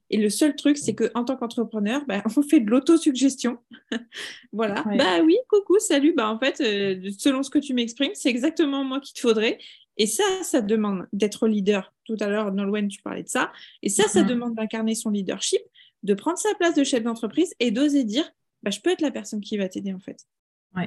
Et 0.09 0.17
le 0.17 0.29
seul 0.29 0.55
truc, 0.55 0.77
c'est 0.77 0.95
qu'en 0.95 1.25
tant 1.25 1.35
qu'entrepreneur, 1.35 2.03
bah, 2.07 2.23
on 2.37 2.41
fait 2.41 2.59
de 2.59 2.69
l'autosuggestion. 2.69 3.57
voilà. 4.51 4.83
Bah 4.97 5.21
oui, 5.23 5.37
coucou, 5.49 5.79
salut. 5.79 6.13
Bah, 6.13 6.29
en 6.29 6.39
fait, 6.39 6.61
euh, 6.61 7.09
selon 7.17 7.43
ce 7.43 7.49
que 7.49 7.59
tu 7.59 7.73
m'exprimes, 7.73 8.11
c'est 8.13 8.29
exactement 8.29 8.83
moi 8.83 8.99
qu'il 8.99 9.15
te 9.15 9.19
faudrait. 9.19 9.57
Et 9.97 10.07
ça, 10.07 10.23
ça 10.43 10.61
demande 10.61 11.07
d'être 11.13 11.47
leader. 11.47 11.93
Tout 12.05 12.17
à 12.19 12.27
l'heure, 12.27 12.53
Nolwenn, 12.53 12.87
tu 12.87 13.01
parlais 13.01 13.23
de 13.23 13.29
ça. 13.29 13.51
Et 13.81 13.89
ça, 13.89 14.07
ça 14.07 14.21
mhm. 14.21 14.27
demande 14.27 14.55
d'incarner 14.55 14.95
son 14.95 15.09
leadership, 15.09 15.61
de 16.03 16.13
prendre 16.13 16.37
sa 16.37 16.53
place 16.55 16.75
de 16.75 16.83
chef 16.83 17.03
d'entreprise 17.03 17.53
et 17.59 17.71
d'oser 17.71 18.03
dire 18.03 18.29
bah, 18.63 18.71
je 18.71 18.79
peux 18.79 18.91
être 18.91 19.01
la 19.01 19.11
personne 19.11 19.41
qui 19.41 19.57
va 19.57 19.69
t'aider 19.69 19.93
en 19.93 19.99
fait. 19.99 20.27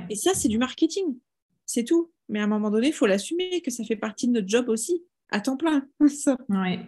Et 0.08 0.14
ça, 0.14 0.34
c'est 0.34 0.48
du 0.48 0.58
marketing. 0.58 1.18
C'est 1.66 1.84
tout. 1.84 2.12
Mais 2.28 2.40
à 2.40 2.44
un 2.44 2.46
moment 2.46 2.70
donné, 2.70 2.88
il 2.88 2.92
faut 2.92 3.06
l'assumer, 3.06 3.60
que 3.60 3.72
ça 3.72 3.84
fait 3.84 3.96
partie 3.96 4.28
de 4.28 4.32
notre 4.32 4.48
job 4.48 4.68
aussi, 4.68 5.02
à 5.30 5.40
temps 5.40 5.56
plein. 5.56 5.84
oui. 6.48 6.78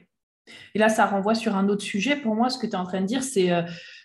Et 0.74 0.78
là, 0.78 0.88
ça 0.88 1.06
renvoie 1.06 1.34
sur 1.34 1.56
un 1.56 1.68
autre 1.68 1.82
sujet. 1.82 2.16
Pour 2.16 2.34
moi, 2.34 2.48
ce 2.48 2.58
que 2.58 2.66
tu 2.66 2.72
es 2.72 2.76
en 2.76 2.84
train 2.84 3.00
de 3.00 3.06
dire, 3.06 3.22
c'est 3.22 3.52
euh, 3.52 3.62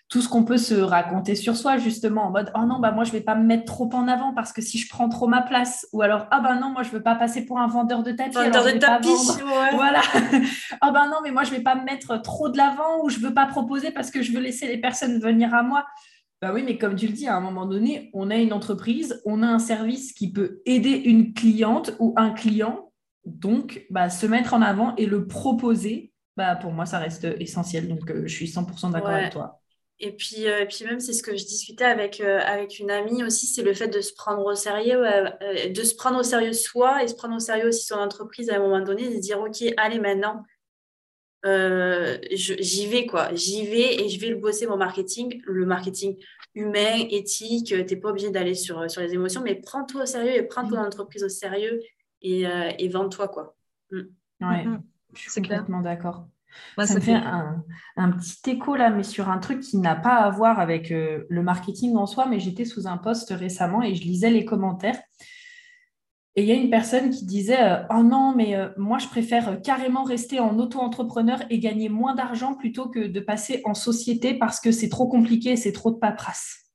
tout 0.08 0.22
ce 0.22 0.28
qu'on 0.28 0.42
peut 0.42 0.56
se 0.56 0.74
raconter 0.74 1.34
sur 1.34 1.54
soi, 1.54 1.76
justement, 1.76 2.28
en 2.28 2.30
mode 2.30 2.50
Oh 2.54 2.64
non, 2.64 2.78
bah 2.78 2.92
moi, 2.92 3.04
je 3.04 3.10
ne 3.10 3.18
vais 3.18 3.22
pas 3.22 3.34
me 3.34 3.44
mettre 3.44 3.66
trop 3.66 3.90
en 3.92 4.08
avant 4.08 4.32
parce 4.32 4.54
que 4.54 4.62
si 4.62 4.78
je 4.78 4.88
prends 4.88 5.10
trop 5.10 5.26
ma 5.26 5.42
place, 5.42 5.86
ou 5.92 6.00
alors 6.00 6.26
Ah 6.30 6.40
ben 6.40 6.58
non, 6.58 6.70
moi, 6.70 6.82
je 6.82 6.88
ne 6.88 6.94
veux 6.94 7.02
pas 7.02 7.14
passer 7.14 7.44
pour 7.44 7.58
un 7.58 7.66
vendeur 7.66 8.02
de 8.02 8.12
tapis. 8.12 8.34
Vendeur 8.34 8.64
de 8.64 8.78
tapis, 8.78 9.08
ouais. 9.08 9.74
Voilà. 9.74 10.00
Ah 10.80 10.92
ben 10.92 11.06
non, 11.06 11.16
mais 11.22 11.30
moi, 11.30 11.44
je 11.44 11.50
ne 11.50 11.56
vais 11.56 11.62
pas 11.62 11.74
me 11.74 11.84
mettre 11.84 12.22
trop 12.22 12.48
de 12.48 12.56
l'avant 12.56 13.02
ou 13.02 13.10
je 13.10 13.18
ne 13.18 13.24
veux 13.24 13.34
pas 13.34 13.46
proposer 13.46 13.90
parce 13.90 14.10
que 14.10 14.22
je 14.22 14.32
veux 14.32 14.40
laisser 14.40 14.66
les 14.66 14.78
personnes 14.78 15.18
venir 15.18 15.52
à 15.54 15.62
moi. 15.62 15.84
Bah 16.40 16.52
oui, 16.54 16.62
mais 16.64 16.78
comme 16.78 16.94
tu 16.94 17.06
le 17.06 17.12
dis, 17.12 17.26
à 17.26 17.36
un 17.36 17.40
moment 17.40 17.66
donné, 17.66 18.10
on 18.14 18.30
a 18.30 18.36
une 18.36 18.52
entreprise, 18.52 19.20
on 19.26 19.42
a 19.42 19.46
un 19.46 19.58
service 19.58 20.12
qui 20.12 20.32
peut 20.32 20.62
aider 20.66 20.92
une 20.92 21.34
cliente 21.34 21.92
ou 21.98 22.14
un 22.16 22.30
client. 22.30 22.92
Donc, 23.24 23.84
bah, 23.90 24.08
se 24.08 24.24
mettre 24.24 24.54
en 24.54 24.62
avant 24.62 24.94
et 24.96 25.04
le 25.04 25.26
proposer, 25.26 26.12
bah, 26.36 26.54
pour 26.54 26.72
moi, 26.72 26.86
ça 26.86 26.98
reste 26.98 27.26
essentiel. 27.40 27.88
Donc, 27.88 28.10
euh, 28.10 28.22
je 28.26 28.32
suis 28.32 28.46
100% 28.46 28.90
d'accord 28.92 29.10
avec 29.10 29.32
toi. 29.32 29.60
Et 30.00 30.12
puis, 30.12 30.46
euh, 30.46 30.64
puis 30.64 30.84
même, 30.84 31.00
c'est 31.00 31.12
ce 31.12 31.24
que 31.24 31.36
je 31.36 31.44
discutais 31.44 31.84
avec, 31.84 32.20
euh, 32.20 32.38
avec 32.44 32.78
une 32.78 32.90
amie 32.90 33.24
aussi, 33.24 33.46
c'est 33.46 33.62
le 33.62 33.74
fait 33.74 33.88
de 33.88 34.00
se 34.00 34.12
prendre 34.14 34.44
au 34.44 34.54
sérieux, 34.54 35.04
euh, 35.04 35.68
de 35.70 35.82
se 35.82 35.96
prendre 35.96 36.20
au 36.20 36.22
sérieux 36.22 36.52
soi 36.52 37.02
et 37.02 37.08
se 37.08 37.14
prendre 37.14 37.34
au 37.34 37.40
sérieux 37.40 37.68
aussi 37.68 37.84
son 37.84 37.96
entreprise 37.96 38.48
à 38.50 38.56
un 38.56 38.60
moment 38.60 38.80
donné, 38.80 39.12
de 39.12 39.18
dire, 39.18 39.40
OK, 39.40 39.64
allez 39.76 39.98
maintenant, 39.98 40.44
j'y 41.44 42.86
vais, 42.86 43.06
quoi. 43.06 43.34
J'y 43.34 43.66
vais 43.66 44.04
et 44.04 44.08
je 44.08 44.20
vais 44.20 44.28
le 44.28 44.36
bosser, 44.36 44.66
mon 44.66 44.76
marketing, 44.76 45.40
le 45.44 45.66
marketing 45.66 46.16
humain, 46.54 47.06
éthique. 47.10 47.66
Tu 47.66 47.76
n'es 47.76 47.96
pas 47.96 48.10
obligé 48.10 48.30
d'aller 48.30 48.54
sur, 48.54 48.88
sur 48.88 49.00
les 49.00 49.14
émotions, 49.14 49.42
mais 49.42 49.56
prends-toi 49.56 50.02
au 50.02 50.06
sérieux 50.06 50.34
et 50.36 50.42
prends 50.44 50.68
ton 50.68 50.76
mmh. 50.76 50.86
entreprise 50.86 51.24
au 51.24 51.28
sérieux 51.28 51.80
et, 52.22 52.44
et 52.78 52.88
vends-toi, 52.88 53.28
quoi. 53.28 53.56
Mmh. 53.90 54.00
Ouais, 54.42 54.64
mmh. 54.64 54.82
je 55.14 55.30
suis 55.30 55.42
complètement 55.42 55.80
d'accord 55.80 56.28
ça, 56.78 56.94
me 56.94 57.00
fait 57.00 57.14
un, 57.14 58.10
petit 58.12 58.50
écho 58.50 58.76
là, 58.76 58.90
mais 58.90 59.02
sur 59.02 59.28
un 59.28 59.38
truc 59.38 59.60
qui 59.60 59.78
n'a 59.78 59.96
pas 59.96 60.16
à 60.16 60.30
voir 60.30 60.60
avec 60.60 60.90
euh, 60.90 61.24
le 61.28 61.42
marketing 61.42 61.96
en 61.96 62.06
soi, 62.06 62.26
mais 62.26 62.40
j'étais 62.40 62.64
sous 62.64 62.86
un 62.86 62.96
post 62.96 63.30
récemment 63.30 63.82
et 63.82 63.94
je 63.94 64.02
lisais 64.02 64.30
les 64.30 64.44
commentaires. 64.44 64.98
Et 66.36 66.42
il 66.42 66.46
y 66.46 66.52
a 66.52 66.54
une 66.54 66.70
personne 66.70 67.10
qui 67.10 67.24
disait 67.24 67.60
euh, 67.60 67.82
Oh 67.90 68.02
non, 68.02 68.32
mais 68.36 68.54
euh, 68.54 68.68
moi, 68.76 68.98
je 68.98 69.08
préfère 69.08 69.60
carrément 69.60 70.04
rester 70.04 70.38
en 70.38 70.56
auto-entrepreneur 70.58 71.40
et 71.50 71.58
gagner 71.58 71.88
moins 71.88 72.14
d'argent 72.14 72.54
plutôt 72.54 72.88
que 72.88 73.00
de 73.00 73.20
passer 73.20 73.60
en 73.64 73.74
société 73.74 74.34
parce 74.34 74.60
que 74.60 74.70
c'est 74.70 74.88
trop 74.88 75.08
compliqué, 75.08 75.56
c'est 75.56 75.72
trop 75.72 75.90
de 75.90 75.98
paperasse. 75.98 76.68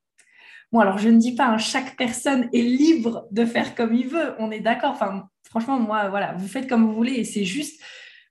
Bon, 0.73 0.79
alors 0.79 0.97
je 0.97 1.07
ne 1.07 1.17
dis 1.17 1.35
pas, 1.35 1.45
hein, 1.45 1.59
chaque 1.59 1.95
personne 1.95 2.49
est 2.51 2.61
libre 2.61 3.27
de 3.31 3.45
faire 3.45 3.75
comme 3.75 3.93
il 3.93 4.07
veut, 4.07 4.33
on 4.39 4.51
est 4.51 4.59
d'accord. 4.59 4.91
Enfin, 4.91 5.29
franchement, 5.47 5.79
moi, 5.79 6.09
voilà, 6.09 6.33
vous 6.33 6.47
faites 6.47 6.67
comme 6.67 6.85
vous 6.85 6.93
voulez 6.93 7.13
et 7.13 7.23
c'est 7.23 7.45
juste, 7.45 7.79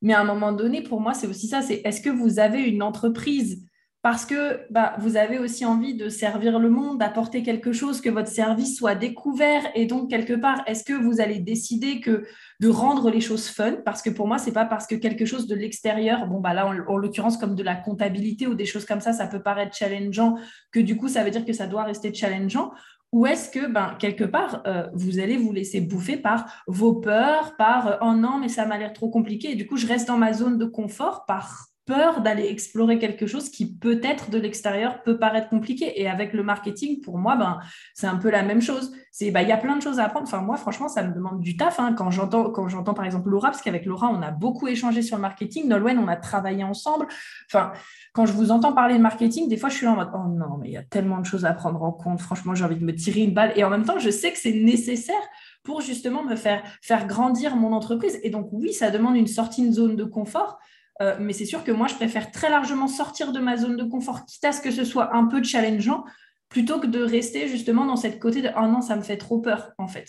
mais 0.02 0.12
à 0.12 0.20
un 0.20 0.24
moment 0.24 0.52
donné, 0.52 0.82
pour 0.82 1.00
moi, 1.00 1.14
c'est 1.14 1.26
aussi 1.26 1.46
ça, 1.48 1.62
c'est 1.62 1.80
est-ce 1.84 2.00
que 2.00 2.10
vous 2.10 2.38
avez 2.38 2.62
une 2.62 2.82
entreprise, 2.82 3.64
parce 4.02 4.26
que 4.26 4.60
bah, 4.70 4.94
vous 4.98 5.16
avez 5.16 5.38
aussi 5.38 5.64
envie 5.64 5.94
de 5.94 6.08
servir 6.08 6.58
le 6.58 6.68
monde, 6.68 6.98
d'apporter 6.98 7.44
quelque 7.44 7.72
chose, 7.72 8.00
que 8.00 8.10
votre 8.10 8.28
service 8.28 8.76
soit 8.76 8.96
découvert. 8.96 9.62
Et 9.76 9.86
donc, 9.86 10.10
quelque 10.10 10.32
part, 10.32 10.64
est-ce 10.66 10.82
que 10.82 10.92
vous 10.92 11.20
allez 11.20 11.38
décider 11.38 12.00
que 12.00 12.24
de 12.58 12.68
rendre 12.68 13.10
les 13.10 13.20
choses 13.20 13.46
fun? 13.46 13.76
Parce 13.84 14.02
que 14.02 14.10
pour 14.10 14.26
moi, 14.26 14.38
c'est 14.38 14.50
pas 14.50 14.64
parce 14.64 14.88
que 14.88 14.96
quelque 14.96 15.24
chose 15.24 15.46
de 15.46 15.54
l'extérieur, 15.54 16.26
bon, 16.26 16.40
bah 16.40 16.52
là, 16.52 16.66
en 16.66 16.96
l'occurrence, 16.96 17.36
comme 17.36 17.54
de 17.54 17.62
la 17.62 17.76
comptabilité 17.76 18.48
ou 18.48 18.54
des 18.56 18.66
choses 18.66 18.86
comme 18.86 19.00
ça, 19.00 19.12
ça 19.12 19.28
peut 19.28 19.40
paraître 19.40 19.76
challengeant, 19.76 20.34
que 20.72 20.80
du 20.80 20.96
coup, 20.96 21.06
ça 21.06 21.22
veut 21.22 21.30
dire 21.30 21.44
que 21.44 21.52
ça 21.52 21.68
doit 21.68 21.84
rester 21.84 22.12
challengeant. 22.12 22.72
Ou 23.12 23.26
est-ce 23.26 23.50
que, 23.50 23.70
ben, 23.70 23.94
quelque 23.98 24.24
part, 24.24 24.62
euh, 24.66 24.88
vous 24.94 25.18
allez 25.18 25.36
vous 25.36 25.52
laisser 25.52 25.82
bouffer 25.82 26.16
par 26.16 26.46
vos 26.66 26.94
peurs, 26.94 27.56
par 27.56 27.86
euh, 27.86 27.96
oh 28.00 28.14
non, 28.14 28.38
mais 28.38 28.48
ça 28.48 28.64
m'a 28.64 28.78
l'air 28.78 28.94
trop 28.94 29.10
compliqué, 29.10 29.52
et 29.52 29.54
du 29.54 29.66
coup, 29.66 29.76
je 29.76 29.86
reste 29.86 30.08
dans 30.08 30.16
ma 30.16 30.32
zone 30.32 30.56
de 30.56 30.64
confort 30.64 31.26
par 31.26 31.71
peur 31.84 32.20
d'aller 32.20 32.46
explorer 32.46 32.98
quelque 32.98 33.26
chose 33.26 33.50
qui 33.50 33.76
peut-être 33.76 34.30
de 34.30 34.38
l'extérieur 34.38 35.02
peut 35.02 35.18
paraître 35.18 35.48
compliqué. 35.48 36.00
Et 36.00 36.08
avec 36.08 36.32
le 36.32 36.42
marketing, 36.42 37.00
pour 37.00 37.18
moi, 37.18 37.36
ben, 37.36 37.58
c'est 37.94 38.06
un 38.06 38.16
peu 38.16 38.30
la 38.30 38.42
même 38.42 38.60
chose. 38.60 38.92
Ben, 39.20 39.42
il 39.42 39.48
y 39.48 39.52
a 39.52 39.56
plein 39.56 39.76
de 39.76 39.82
choses 39.82 39.98
à 39.98 40.04
apprendre. 40.04 40.26
Enfin, 40.26 40.42
moi, 40.42 40.56
franchement, 40.56 40.88
ça 40.88 41.02
me 41.02 41.12
demande 41.12 41.40
du 41.40 41.56
taf. 41.56 41.80
Hein. 41.80 41.94
Quand 41.94 42.10
j'entends, 42.10 42.50
quand 42.50 42.68
j'entends 42.68 42.94
par 42.94 43.04
exemple 43.04 43.28
Laura, 43.28 43.50
parce 43.50 43.62
qu'avec 43.62 43.84
Laura, 43.84 44.08
on 44.08 44.22
a 44.22 44.30
beaucoup 44.30 44.68
échangé 44.68 45.02
sur 45.02 45.16
le 45.16 45.22
marketing. 45.22 45.68
Nolwenn, 45.68 45.98
on 45.98 46.08
a 46.08 46.16
travaillé 46.16 46.62
ensemble. 46.62 47.06
Enfin, 47.50 47.72
quand 48.12 48.26
je 48.26 48.32
vous 48.32 48.52
entends 48.52 48.72
parler 48.72 48.96
de 48.96 49.02
marketing, 49.02 49.48
des 49.48 49.56
fois, 49.56 49.68
je 49.68 49.76
suis 49.76 49.86
là 49.86 49.92
en 49.92 49.96
mode, 49.96 50.10
oh 50.14 50.28
non, 50.28 50.58
mais 50.60 50.68
il 50.68 50.72
y 50.72 50.76
a 50.76 50.82
tellement 50.82 51.18
de 51.18 51.26
choses 51.26 51.44
à 51.44 51.52
prendre 51.52 51.82
en 51.82 51.92
compte. 51.92 52.20
Franchement, 52.20 52.54
j'ai 52.54 52.64
envie 52.64 52.76
de 52.76 52.84
me 52.84 52.94
tirer 52.94 53.22
une 53.22 53.34
balle. 53.34 53.52
Et 53.56 53.64
en 53.64 53.70
même 53.70 53.84
temps, 53.84 53.98
je 53.98 54.10
sais 54.10 54.32
que 54.32 54.38
c'est 54.38 54.52
nécessaire 54.52 55.22
pour 55.64 55.80
justement 55.80 56.22
me 56.22 56.36
faire, 56.36 56.62
faire 56.80 57.06
grandir 57.06 57.56
mon 57.56 57.72
entreprise. 57.72 58.20
Et 58.22 58.30
donc, 58.30 58.48
oui, 58.52 58.72
ça 58.72 58.90
demande 58.90 59.16
une 59.16 59.26
sortie 59.26 59.66
de 59.68 59.72
zone 59.72 59.96
de 59.96 60.04
confort. 60.04 60.58
Euh, 61.02 61.16
mais 61.18 61.32
c'est 61.32 61.46
sûr 61.46 61.64
que 61.64 61.72
moi, 61.72 61.88
je 61.88 61.94
préfère 61.94 62.30
très 62.30 62.48
largement 62.48 62.86
sortir 62.86 63.32
de 63.32 63.40
ma 63.40 63.56
zone 63.56 63.76
de 63.76 63.84
confort, 63.84 64.24
quitte 64.24 64.44
à 64.44 64.52
ce 64.52 64.60
que 64.60 64.70
ce 64.70 64.84
soit 64.84 65.14
un 65.14 65.26
peu 65.26 65.42
challengeant, 65.42 66.04
plutôt 66.48 66.78
que 66.78 66.86
de 66.86 67.02
rester 67.02 67.48
justement 67.48 67.84
dans 67.84 67.96
cette 67.96 68.20
côté 68.20 68.40
de 68.40 68.50
oh 68.56 68.66
non, 68.66 68.82
ça 68.82 68.94
me 68.96 69.02
fait 69.02 69.16
trop 69.16 69.38
peur, 69.38 69.72
en 69.78 69.88
fait. 69.88 70.08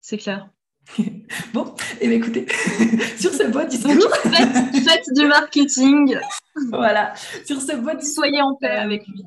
C'est 0.00 0.18
clair. 0.18 0.48
bon, 1.54 1.64
et 2.00 2.06
eh 2.06 2.08
bien 2.08 2.16
écoutez, 2.16 2.46
sur 3.18 3.32
ce 3.32 3.48
beau 3.48 3.62
discours. 3.62 4.14
faites, 4.24 5.06
du 5.14 5.26
marketing. 5.26 6.18
voilà, 6.70 7.12
sur 7.46 7.60
ce 7.60 7.76
beau 7.76 7.94
discours. 7.94 8.24
Soyez 8.24 8.42
en 8.42 8.56
paix 8.56 8.66
avec 8.68 9.06
lui. 9.06 9.22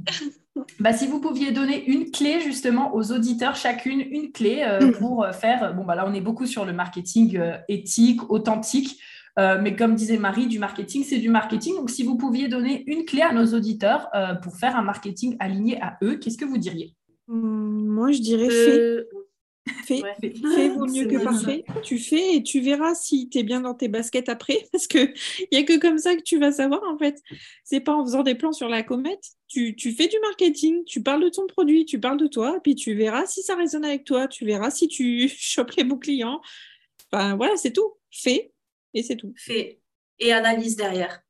Bah, 0.80 0.92
si 0.92 1.08
vous 1.08 1.22
pouviez 1.22 1.52
donner 1.52 1.86
une 1.86 2.12
clé 2.12 2.42
justement 2.42 2.94
aux 2.94 3.12
auditeurs, 3.14 3.56
chacune 3.56 4.02
une 4.02 4.34
clé 4.34 4.66
euh, 4.68 4.92
pour 4.94 5.26
faire, 5.34 5.74
bon 5.74 5.84
bah 5.84 5.96
là 5.96 6.06
on 6.08 6.14
est 6.14 6.22
beaucoup 6.22 6.46
sur 6.46 6.66
le 6.66 6.74
marketing 6.74 7.38
euh, 7.38 7.58
éthique, 7.68 8.30
authentique, 8.30 9.00
euh, 9.38 9.60
mais 9.62 9.76
comme 9.76 9.96
disait 9.96 10.18
Marie, 10.18 10.48
du 10.48 10.60
marketing, 10.60 11.04
c'est 11.04 11.18
du 11.18 11.30
marketing. 11.30 11.76
Donc, 11.76 11.90
si 11.90 12.04
vous 12.04 12.18
pouviez 12.18 12.48
donner 12.48 12.84
une 12.88 13.06
clé 13.06 13.22
à 13.22 13.34
nos 13.34 13.46
auditeurs 13.54 14.08
euh, 14.16 14.36
pour 14.36 14.56
faire 14.56 14.76
un 14.76 14.82
marketing 14.82 15.36
aligné 15.40 15.82
à 15.82 15.98
eux, 16.04 16.16
qu'est-ce 16.16 16.38
que 16.38 16.46
vous 16.46 16.58
diriez? 16.58 16.96
Hum, 17.28 17.88
Moi, 17.88 18.12
je 18.12 18.22
dirais 18.22 18.48
euh, 18.50 19.04
fais. 19.84 20.02
Fais, 20.24 20.70
vaut 20.70 20.86
mieux 20.86 21.06
que 21.06 21.22
parfait. 21.24 21.66
Tu 21.84 21.98
fais 21.98 22.36
et 22.36 22.44
tu 22.44 22.62
verras 22.62 22.96
si 22.96 23.28
tu 23.30 23.40
es 23.40 23.44
bien 23.44 23.62
dans 23.62 23.74
tes 23.74 23.88
baskets 23.88 24.30
après, 24.30 24.60
parce 24.72 24.88
qu'il 24.88 25.14
n'y 25.52 25.58
a 25.58 25.64
que 25.64 25.80
comme 25.80 25.98
ça 25.98 26.16
que 26.16 26.22
tu 26.22 26.40
vas 26.40 26.52
savoir 26.52 26.82
en 26.84 26.98
fait. 26.98 27.22
C'est 27.64 27.82
pas 27.82 27.94
en 27.94 28.06
faisant 28.06 28.24
des 28.24 28.36
plans 28.36 28.54
sur 28.54 28.70
la 28.70 28.84
comète. 28.84 29.24
Tu, 29.48 29.76
tu, 29.76 29.92
fais 29.92 30.08
du 30.08 30.18
marketing, 30.22 30.84
tu 30.86 31.02
parles 31.02 31.24
de 31.24 31.30
ton 31.30 31.46
produit, 31.48 31.86
tu 31.86 32.00
parles 32.00 32.20
de 32.20 32.28
toi, 32.28 32.60
puis 32.64 32.76
tu 32.76 32.94
verras 32.94 33.26
si 33.26 33.42
ça 33.42 33.56
résonne 33.56 33.86
avec 33.86 34.06
toi, 34.06 34.28
tu 34.28 34.46
verras 34.46 34.70
si 34.70 34.88
tu 34.88 35.28
chopes 35.38 35.72
les 35.72 35.84
bons 35.84 35.98
clients. 35.98 36.42
Enfin 37.12 37.36
voilà, 37.36 37.58
c'est 37.58 37.74
tout. 37.74 37.94
Fais 38.12 38.54
et 38.96 39.04
c'est 39.04 39.18
tout. 39.18 39.34
Fais 39.38 39.80
et 40.18 40.34
analyse 40.34 40.76
derrière. 40.76 41.22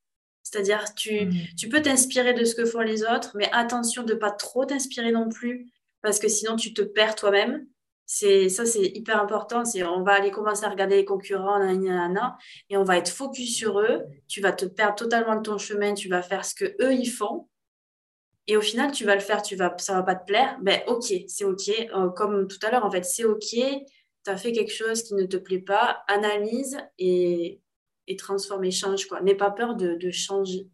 C'est-à-dire, 0.43 0.93
tu, 0.93 1.25
mm. 1.25 1.33
tu 1.57 1.67
peux 1.67 1.81
t'inspirer 1.81 2.33
de 2.33 2.45
ce 2.45 2.55
que 2.55 2.65
font 2.65 2.81
les 2.81 3.03
autres, 3.03 3.31
mais 3.35 3.49
attention 3.51 4.03
de 4.03 4.13
ne 4.13 4.19
pas 4.19 4.31
trop 4.31 4.63
t'inspirer 4.63 5.11
non 5.11 5.27
plus, 5.27 5.71
parce 6.01 6.19
que 6.19 6.27
sinon 6.27 6.55
tu 6.55 6.73
te 6.73 6.83
perds 6.83 7.15
toi-même. 7.15 7.67
C'est 8.05 8.49
ça, 8.49 8.67
c'est 8.67 8.85
hyper 8.85 9.19
important. 9.19 9.65
C'est 9.65 9.83
on 9.83 10.03
va 10.03 10.13
aller 10.13 10.29
commencer 10.29 10.63
à 10.63 10.69
regarder 10.69 10.97
les 10.97 11.05
concurrents, 11.05 11.59
et 12.69 12.77
on 12.77 12.83
va 12.83 12.97
être 12.97 13.09
focus 13.09 13.57
sur 13.57 13.79
eux. 13.79 14.03
Tu 14.27 14.39
vas 14.41 14.51
te 14.53 14.65
perdre 14.65 14.95
totalement 14.95 15.35
de 15.35 15.41
ton 15.41 15.57
chemin. 15.57 15.95
Tu 15.95 16.07
vas 16.07 16.21
faire 16.21 16.45
ce 16.45 16.53
que 16.53 16.65
eux 16.81 16.93
ils 16.93 17.09
font, 17.09 17.49
et 18.45 18.55
au 18.57 18.61
final 18.61 18.91
tu 18.91 19.05
vas 19.05 19.15
le 19.15 19.21
faire. 19.21 19.41
Tu 19.41 19.55
vas, 19.55 19.73
ça 19.79 19.93
va 19.93 20.03
pas 20.03 20.13
te 20.13 20.25
plaire. 20.25 20.59
Ben 20.61 20.81
ok, 20.85 21.11
c'est 21.27 21.45
ok. 21.45 21.69
Euh, 21.95 22.09
comme 22.09 22.47
tout 22.47 22.59
à 22.61 22.69
l'heure 22.69 22.85
en 22.85 22.91
fait, 22.91 23.03
c'est 23.03 23.25
ok 23.25 23.55
tu 24.25 24.31
as 24.31 24.37
fait 24.37 24.51
quelque 24.51 24.73
chose 24.73 25.03
qui 25.03 25.13
ne 25.13 25.25
te 25.25 25.37
plaît 25.37 25.59
pas, 25.59 26.03
analyse 26.07 26.77
et, 26.97 27.61
et 28.07 28.15
transforme 28.15 28.65
et 28.65 28.71
change. 28.71 29.05
Quoi. 29.05 29.21
N'aie 29.21 29.35
pas 29.35 29.51
peur 29.51 29.75
de, 29.75 29.95
de 29.95 30.11
changer. 30.11 30.67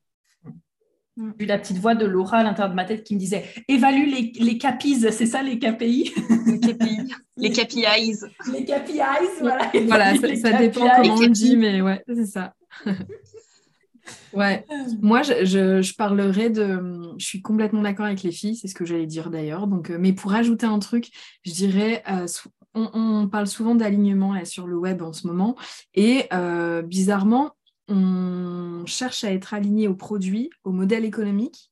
J'ai 1.18 1.44
eu 1.44 1.46
la 1.46 1.60
petite 1.60 1.78
voix 1.78 1.94
de 1.94 2.06
Laura 2.06 2.38
à 2.38 2.44
l'intérieur 2.44 2.70
de 2.70 2.76
ma 2.76 2.86
tête 2.86 3.04
qui 3.04 3.16
me 3.16 3.20
disait 3.20 3.44
évalue 3.68 4.08
les, 4.08 4.32
les 4.40 4.58
KPIs, 4.58 5.12
c'est 5.12 5.26
ça 5.26 5.44
les 5.44 5.60
KPI 5.60 6.14
Les 6.48 6.60
KPI. 6.60 6.98
les 7.38 7.52
KPIs. 7.52 8.26
Les 8.54 8.64
KPIs, 8.64 9.42
voilà. 9.42 9.70
Voilà, 9.88 10.16
ça, 10.16 10.54
dépend 10.54 10.88
comment 10.96 11.16
on 11.16 11.28
dit, 11.28 11.58
mais 11.58 11.82
ouais, 11.82 12.02
c'est 12.08 12.26
ça. 12.26 12.56
ouais, 14.34 14.66
moi 15.02 15.22
je, 15.22 15.44
je, 15.44 15.82
je, 15.82 15.96
parlerai 15.96 16.50
de. 16.50 16.80
Je 17.18 17.26
suis 17.26 17.42
complètement 17.42 17.82
d'accord 17.82 18.06
avec 18.06 18.24
les 18.24 18.32
filles, 18.32 18.56
c'est 18.56 18.70
ce 18.70 18.76
que 18.76 18.86
j'allais 18.86 19.06
dire 19.06 19.30
d'ailleurs. 19.30 19.68
Donc, 19.68 19.90
euh, 19.90 19.98
mais 20.00 20.14
pour 20.14 20.34
ajouter 20.34 20.66
un 20.66 20.80
truc, 20.80 21.10
je 21.44 21.52
dirais 21.52 22.04
euh, 22.10 22.26
on, 22.74 23.28
parle 23.28 23.48
souvent 23.48 23.76
d'alignement 23.76 24.44
sur 24.46 24.68
le 24.68 24.78
web 24.78 25.02
en 25.02 25.14
ce 25.14 25.28
moment. 25.28 25.56
Et 25.94 26.26
euh, 26.34 26.82
bizarrement, 26.82 27.56
on 27.88 28.84
cherche 28.86 29.24
à 29.24 29.32
être 29.32 29.54
aligné 29.54 29.88
au 29.88 29.96
produit, 29.96 30.50
au 30.64 30.72
modèle 30.72 31.06
économique, 31.06 31.72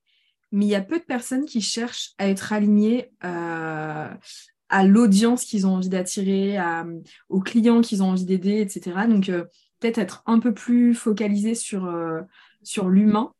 mais 0.51 0.65
il 0.65 0.69
y 0.69 0.75
a 0.75 0.81
peu 0.81 0.99
de 0.99 1.03
personnes 1.03 1.45
qui 1.45 1.61
cherchent 1.61 2.11
à 2.17 2.27
être 2.27 2.53
alignées 2.53 3.11
euh, 3.23 4.09
à 4.69 4.83
l'audience 4.83 5.45
qu'ils 5.45 5.65
ont 5.65 5.75
envie 5.75 5.89
d'attirer, 5.89 6.57
aux 7.29 7.39
clients 7.39 7.81
qu'ils 7.81 8.03
ont 8.03 8.09
envie 8.09 8.25
d'aider, 8.25 8.59
etc. 8.59 9.07
Donc, 9.07 9.29
euh, 9.29 9.45
peut-être 9.79 9.97
être 9.97 10.23
un 10.25 10.39
peu 10.39 10.53
plus 10.53 10.93
focalisé 10.93 11.55
sur, 11.55 11.91
sur 12.63 12.89
l'humain, 12.89 13.33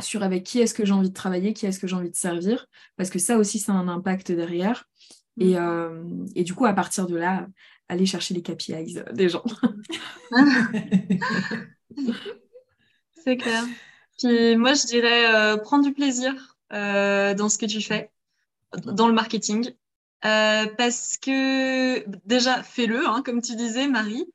sur 0.00 0.22
avec 0.22 0.44
qui 0.44 0.60
est-ce 0.60 0.74
que 0.74 0.84
j'ai 0.84 0.92
envie 0.92 1.10
de 1.10 1.14
travailler, 1.14 1.52
qui 1.52 1.66
est-ce 1.66 1.78
que 1.78 1.86
j'ai 1.86 1.96
envie 1.96 2.10
de 2.10 2.16
servir, 2.16 2.66
parce 2.96 3.10
que 3.10 3.18
ça 3.18 3.38
aussi, 3.38 3.58
ça 3.58 3.72
a 3.72 3.76
un 3.76 3.88
impact 3.88 4.32
derrière. 4.32 4.88
Et, 5.38 5.54
mm. 5.54 5.56
euh, 5.56 6.26
et, 6.34 6.44
du 6.44 6.54
coup, 6.54 6.66
à 6.66 6.72
partir 6.72 7.06
de 7.06 7.16
là, 7.16 7.46
aller 7.88 8.06
chercher 8.06 8.34
les 8.34 8.42
KPIs 8.42 9.02
des 9.12 9.28
gens. 9.28 9.44
C'est 13.24 13.36
clair. 13.36 13.64
Puis 14.18 14.56
moi, 14.56 14.74
je 14.74 14.86
dirais 14.86 15.34
euh, 15.34 15.56
prendre 15.56 15.84
du 15.84 15.92
plaisir 15.92 16.56
euh, 16.72 17.34
dans 17.34 17.48
ce 17.48 17.58
que 17.58 17.66
tu 17.66 17.80
fais, 17.80 18.10
dans 18.84 19.06
le 19.08 19.14
marketing. 19.14 19.70
parce 20.22 21.16
que 21.18 22.04
déjà, 22.26 22.62
fais-le, 22.62 23.06
hein, 23.06 23.22
comme 23.24 23.42
tu 23.42 23.54
disais, 23.56 23.88
Marie. 23.88 24.26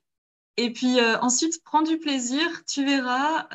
Et 0.56 0.72
puis 0.72 1.00
ensuite, 1.20 1.62
prends 1.64 1.82
du 1.82 1.98
plaisir. 1.98 2.44
Tu 2.66 2.84
verras, 2.84 3.48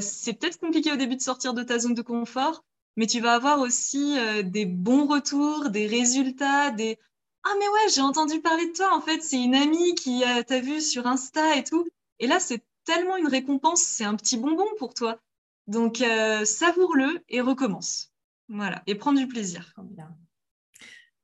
c'est 0.00 0.34
peut-être 0.34 0.58
compliqué 0.58 0.92
au 0.92 0.96
début 0.96 1.16
de 1.16 1.20
sortir 1.20 1.52
de 1.52 1.62
ta 1.62 1.78
zone 1.78 1.94
de 1.94 2.02
confort, 2.02 2.64
mais 2.96 3.06
tu 3.06 3.20
vas 3.20 3.34
avoir 3.34 3.60
aussi 3.60 4.18
euh, 4.18 4.42
des 4.42 4.66
bons 4.66 5.06
retours, 5.06 5.70
des 5.70 5.86
résultats, 5.86 6.70
des 6.70 6.98
Ah, 7.44 7.54
mais 7.58 7.66
ouais, 7.66 7.92
j'ai 7.94 8.00
entendu 8.00 8.40
parler 8.40 8.66
de 8.68 8.72
toi, 8.72 8.94
en 8.94 9.00
fait, 9.00 9.22
c'est 9.22 9.42
une 9.42 9.54
amie 9.54 9.94
qui 9.94 10.24
euh, 10.24 10.42
t'a 10.42 10.60
vu 10.60 10.80
sur 10.80 11.06
Insta 11.06 11.56
et 11.56 11.64
tout. 11.64 11.86
Et 12.20 12.26
là, 12.26 12.38
c'est 12.38 12.62
tellement 12.84 13.16
une 13.16 13.26
récompense, 13.26 13.82
c'est 13.82 14.04
un 14.04 14.14
petit 14.14 14.36
bonbon 14.36 14.66
pour 14.78 14.94
toi. 14.94 15.18
Donc, 15.66 16.02
euh, 16.02 16.44
savoure-le 16.44 17.22
et 17.28 17.40
recommence. 17.40 18.12
Voilà, 18.48 18.82
et 18.86 18.94
prends 18.94 19.12
du 19.12 19.26
plaisir. 19.26 19.72
Trop 19.74 19.82
bien. 19.82 20.14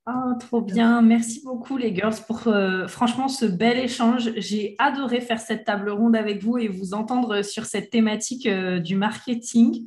Oh, 0.06 0.32
trop 0.40 0.62
bien. 0.62 1.02
Merci 1.02 1.42
beaucoup, 1.44 1.76
les 1.76 1.94
girls, 1.94 2.16
pour 2.26 2.48
franchement 2.88 3.28
ce 3.28 3.44
bel 3.44 3.78
échange. 3.78 4.32
J'ai 4.36 4.74
adoré 4.78 5.20
faire 5.20 5.38
cette 5.38 5.66
table 5.66 5.90
ronde 5.90 6.16
avec 6.16 6.42
vous 6.42 6.56
et 6.56 6.68
vous 6.68 6.94
entendre 6.94 7.42
sur 7.42 7.66
cette 7.66 7.90
thématique 7.90 8.48
du 8.48 8.96
marketing. 8.96 9.86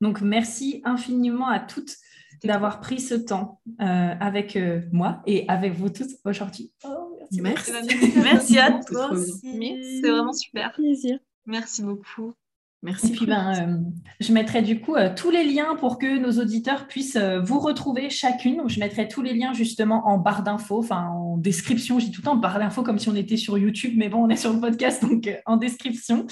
Donc, 0.00 0.20
merci 0.20 0.80
infiniment 0.84 1.48
à 1.48 1.60
toutes 1.60 1.96
d'avoir 2.44 2.80
pris 2.80 3.00
ce 3.00 3.14
temps 3.14 3.60
euh, 3.80 4.14
avec 4.18 4.56
euh, 4.56 4.80
moi 4.92 5.22
et 5.26 5.44
avec 5.48 5.74
vous 5.74 5.90
toutes 5.90 6.12
aujourd'hui. 6.24 6.72
Oh, 6.84 7.18
merci. 7.32 7.72
Merci. 8.16 8.58
à 8.58 8.80
toi 8.80 9.10
aussi. 9.12 9.40
C'est 9.42 10.10
vraiment 10.10 10.32
super. 10.32 10.72
Plaisir. 10.72 11.18
Merci 11.46 11.82
beaucoup. 11.82 12.34
Merci. 12.82 13.12
puis, 13.12 13.26
ben, 13.26 13.52
euh, 13.54 13.78
je 14.20 14.32
mettrai 14.32 14.62
du 14.62 14.80
coup 14.80 14.96
tous 15.14 15.30
les 15.30 15.44
liens 15.44 15.76
pour 15.76 15.98
que 15.98 16.18
nos 16.18 16.40
auditeurs 16.40 16.86
puissent 16.86 17.18
vous 17.42 17.58
retrouver 17.58 18.08
chacune. 18.08 18.62
je 18.68 18.80
mettrai 18.80 19.06
tous 19.06 19.20
les 19.20 19.34
liens 19.34 19.52
justement 19.52 20.06
en 20.08 20.16
barre 20.16 20.42
d'infos, 20.42 20.78
enfin 20.78 21.08
en 21.08 21.36
description. 21.36 21.98
J'ai 21.98 22.10
tout 22.10 22.22
le 22.22 22.24
temps 22.24 22.36
barre 22.36 22.58
d'infos 22.58 22.82
comme 22.82 22.98
si 22.98 23.08
on 23.10 23.14
était 23.14 23.36
sur 23.36 23.58
YouTube, 23.58 23.92
mais 23.96 24.08
bon, 24.08 24.24
on 24.24 24.28
est 24.30 24.36
sur 24.36 24.52
le 24.52 24.60
podcast, 24.60 25.02
donc 25.08 25.30
en 25.44 25.56
description. 25.56 26.26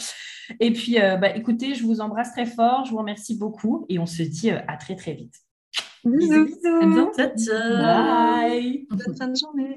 Et 0.60 0.72
puis, 0.72 1.00
euh, 1.00 1.16
bah, 1.16 1.34
écoutez, 1.36 1.74
je 1.74 1.84
vous 1.84 2.00
embrasse 2.00 2.32
très 2.32 2.46
fort, 2.46 2.84
je 2.84 2.90
vous 2.90 2.98
remercie 2.98 3.36
beaucoup 3.36 3.86
et 3.88 3.98
on 3.98 4.06
se 4.06 4.22
dit 4.22 4.50
euh, 4.50 4.60
à 4.66 4.76
très 4.76 4.96
très 4.96 5.14
vite. 5.14 5.34
Bisous. 6.04 6.44
bisous. 6.44 7.10
Ciao, 7.16 7.30
ciao. 7.36 7.82
Bye. 7.82 8.86
Bonne 8.90 9.16
fin 9.16 9.28
de 9.28 9.36
journée. 9.36 9.76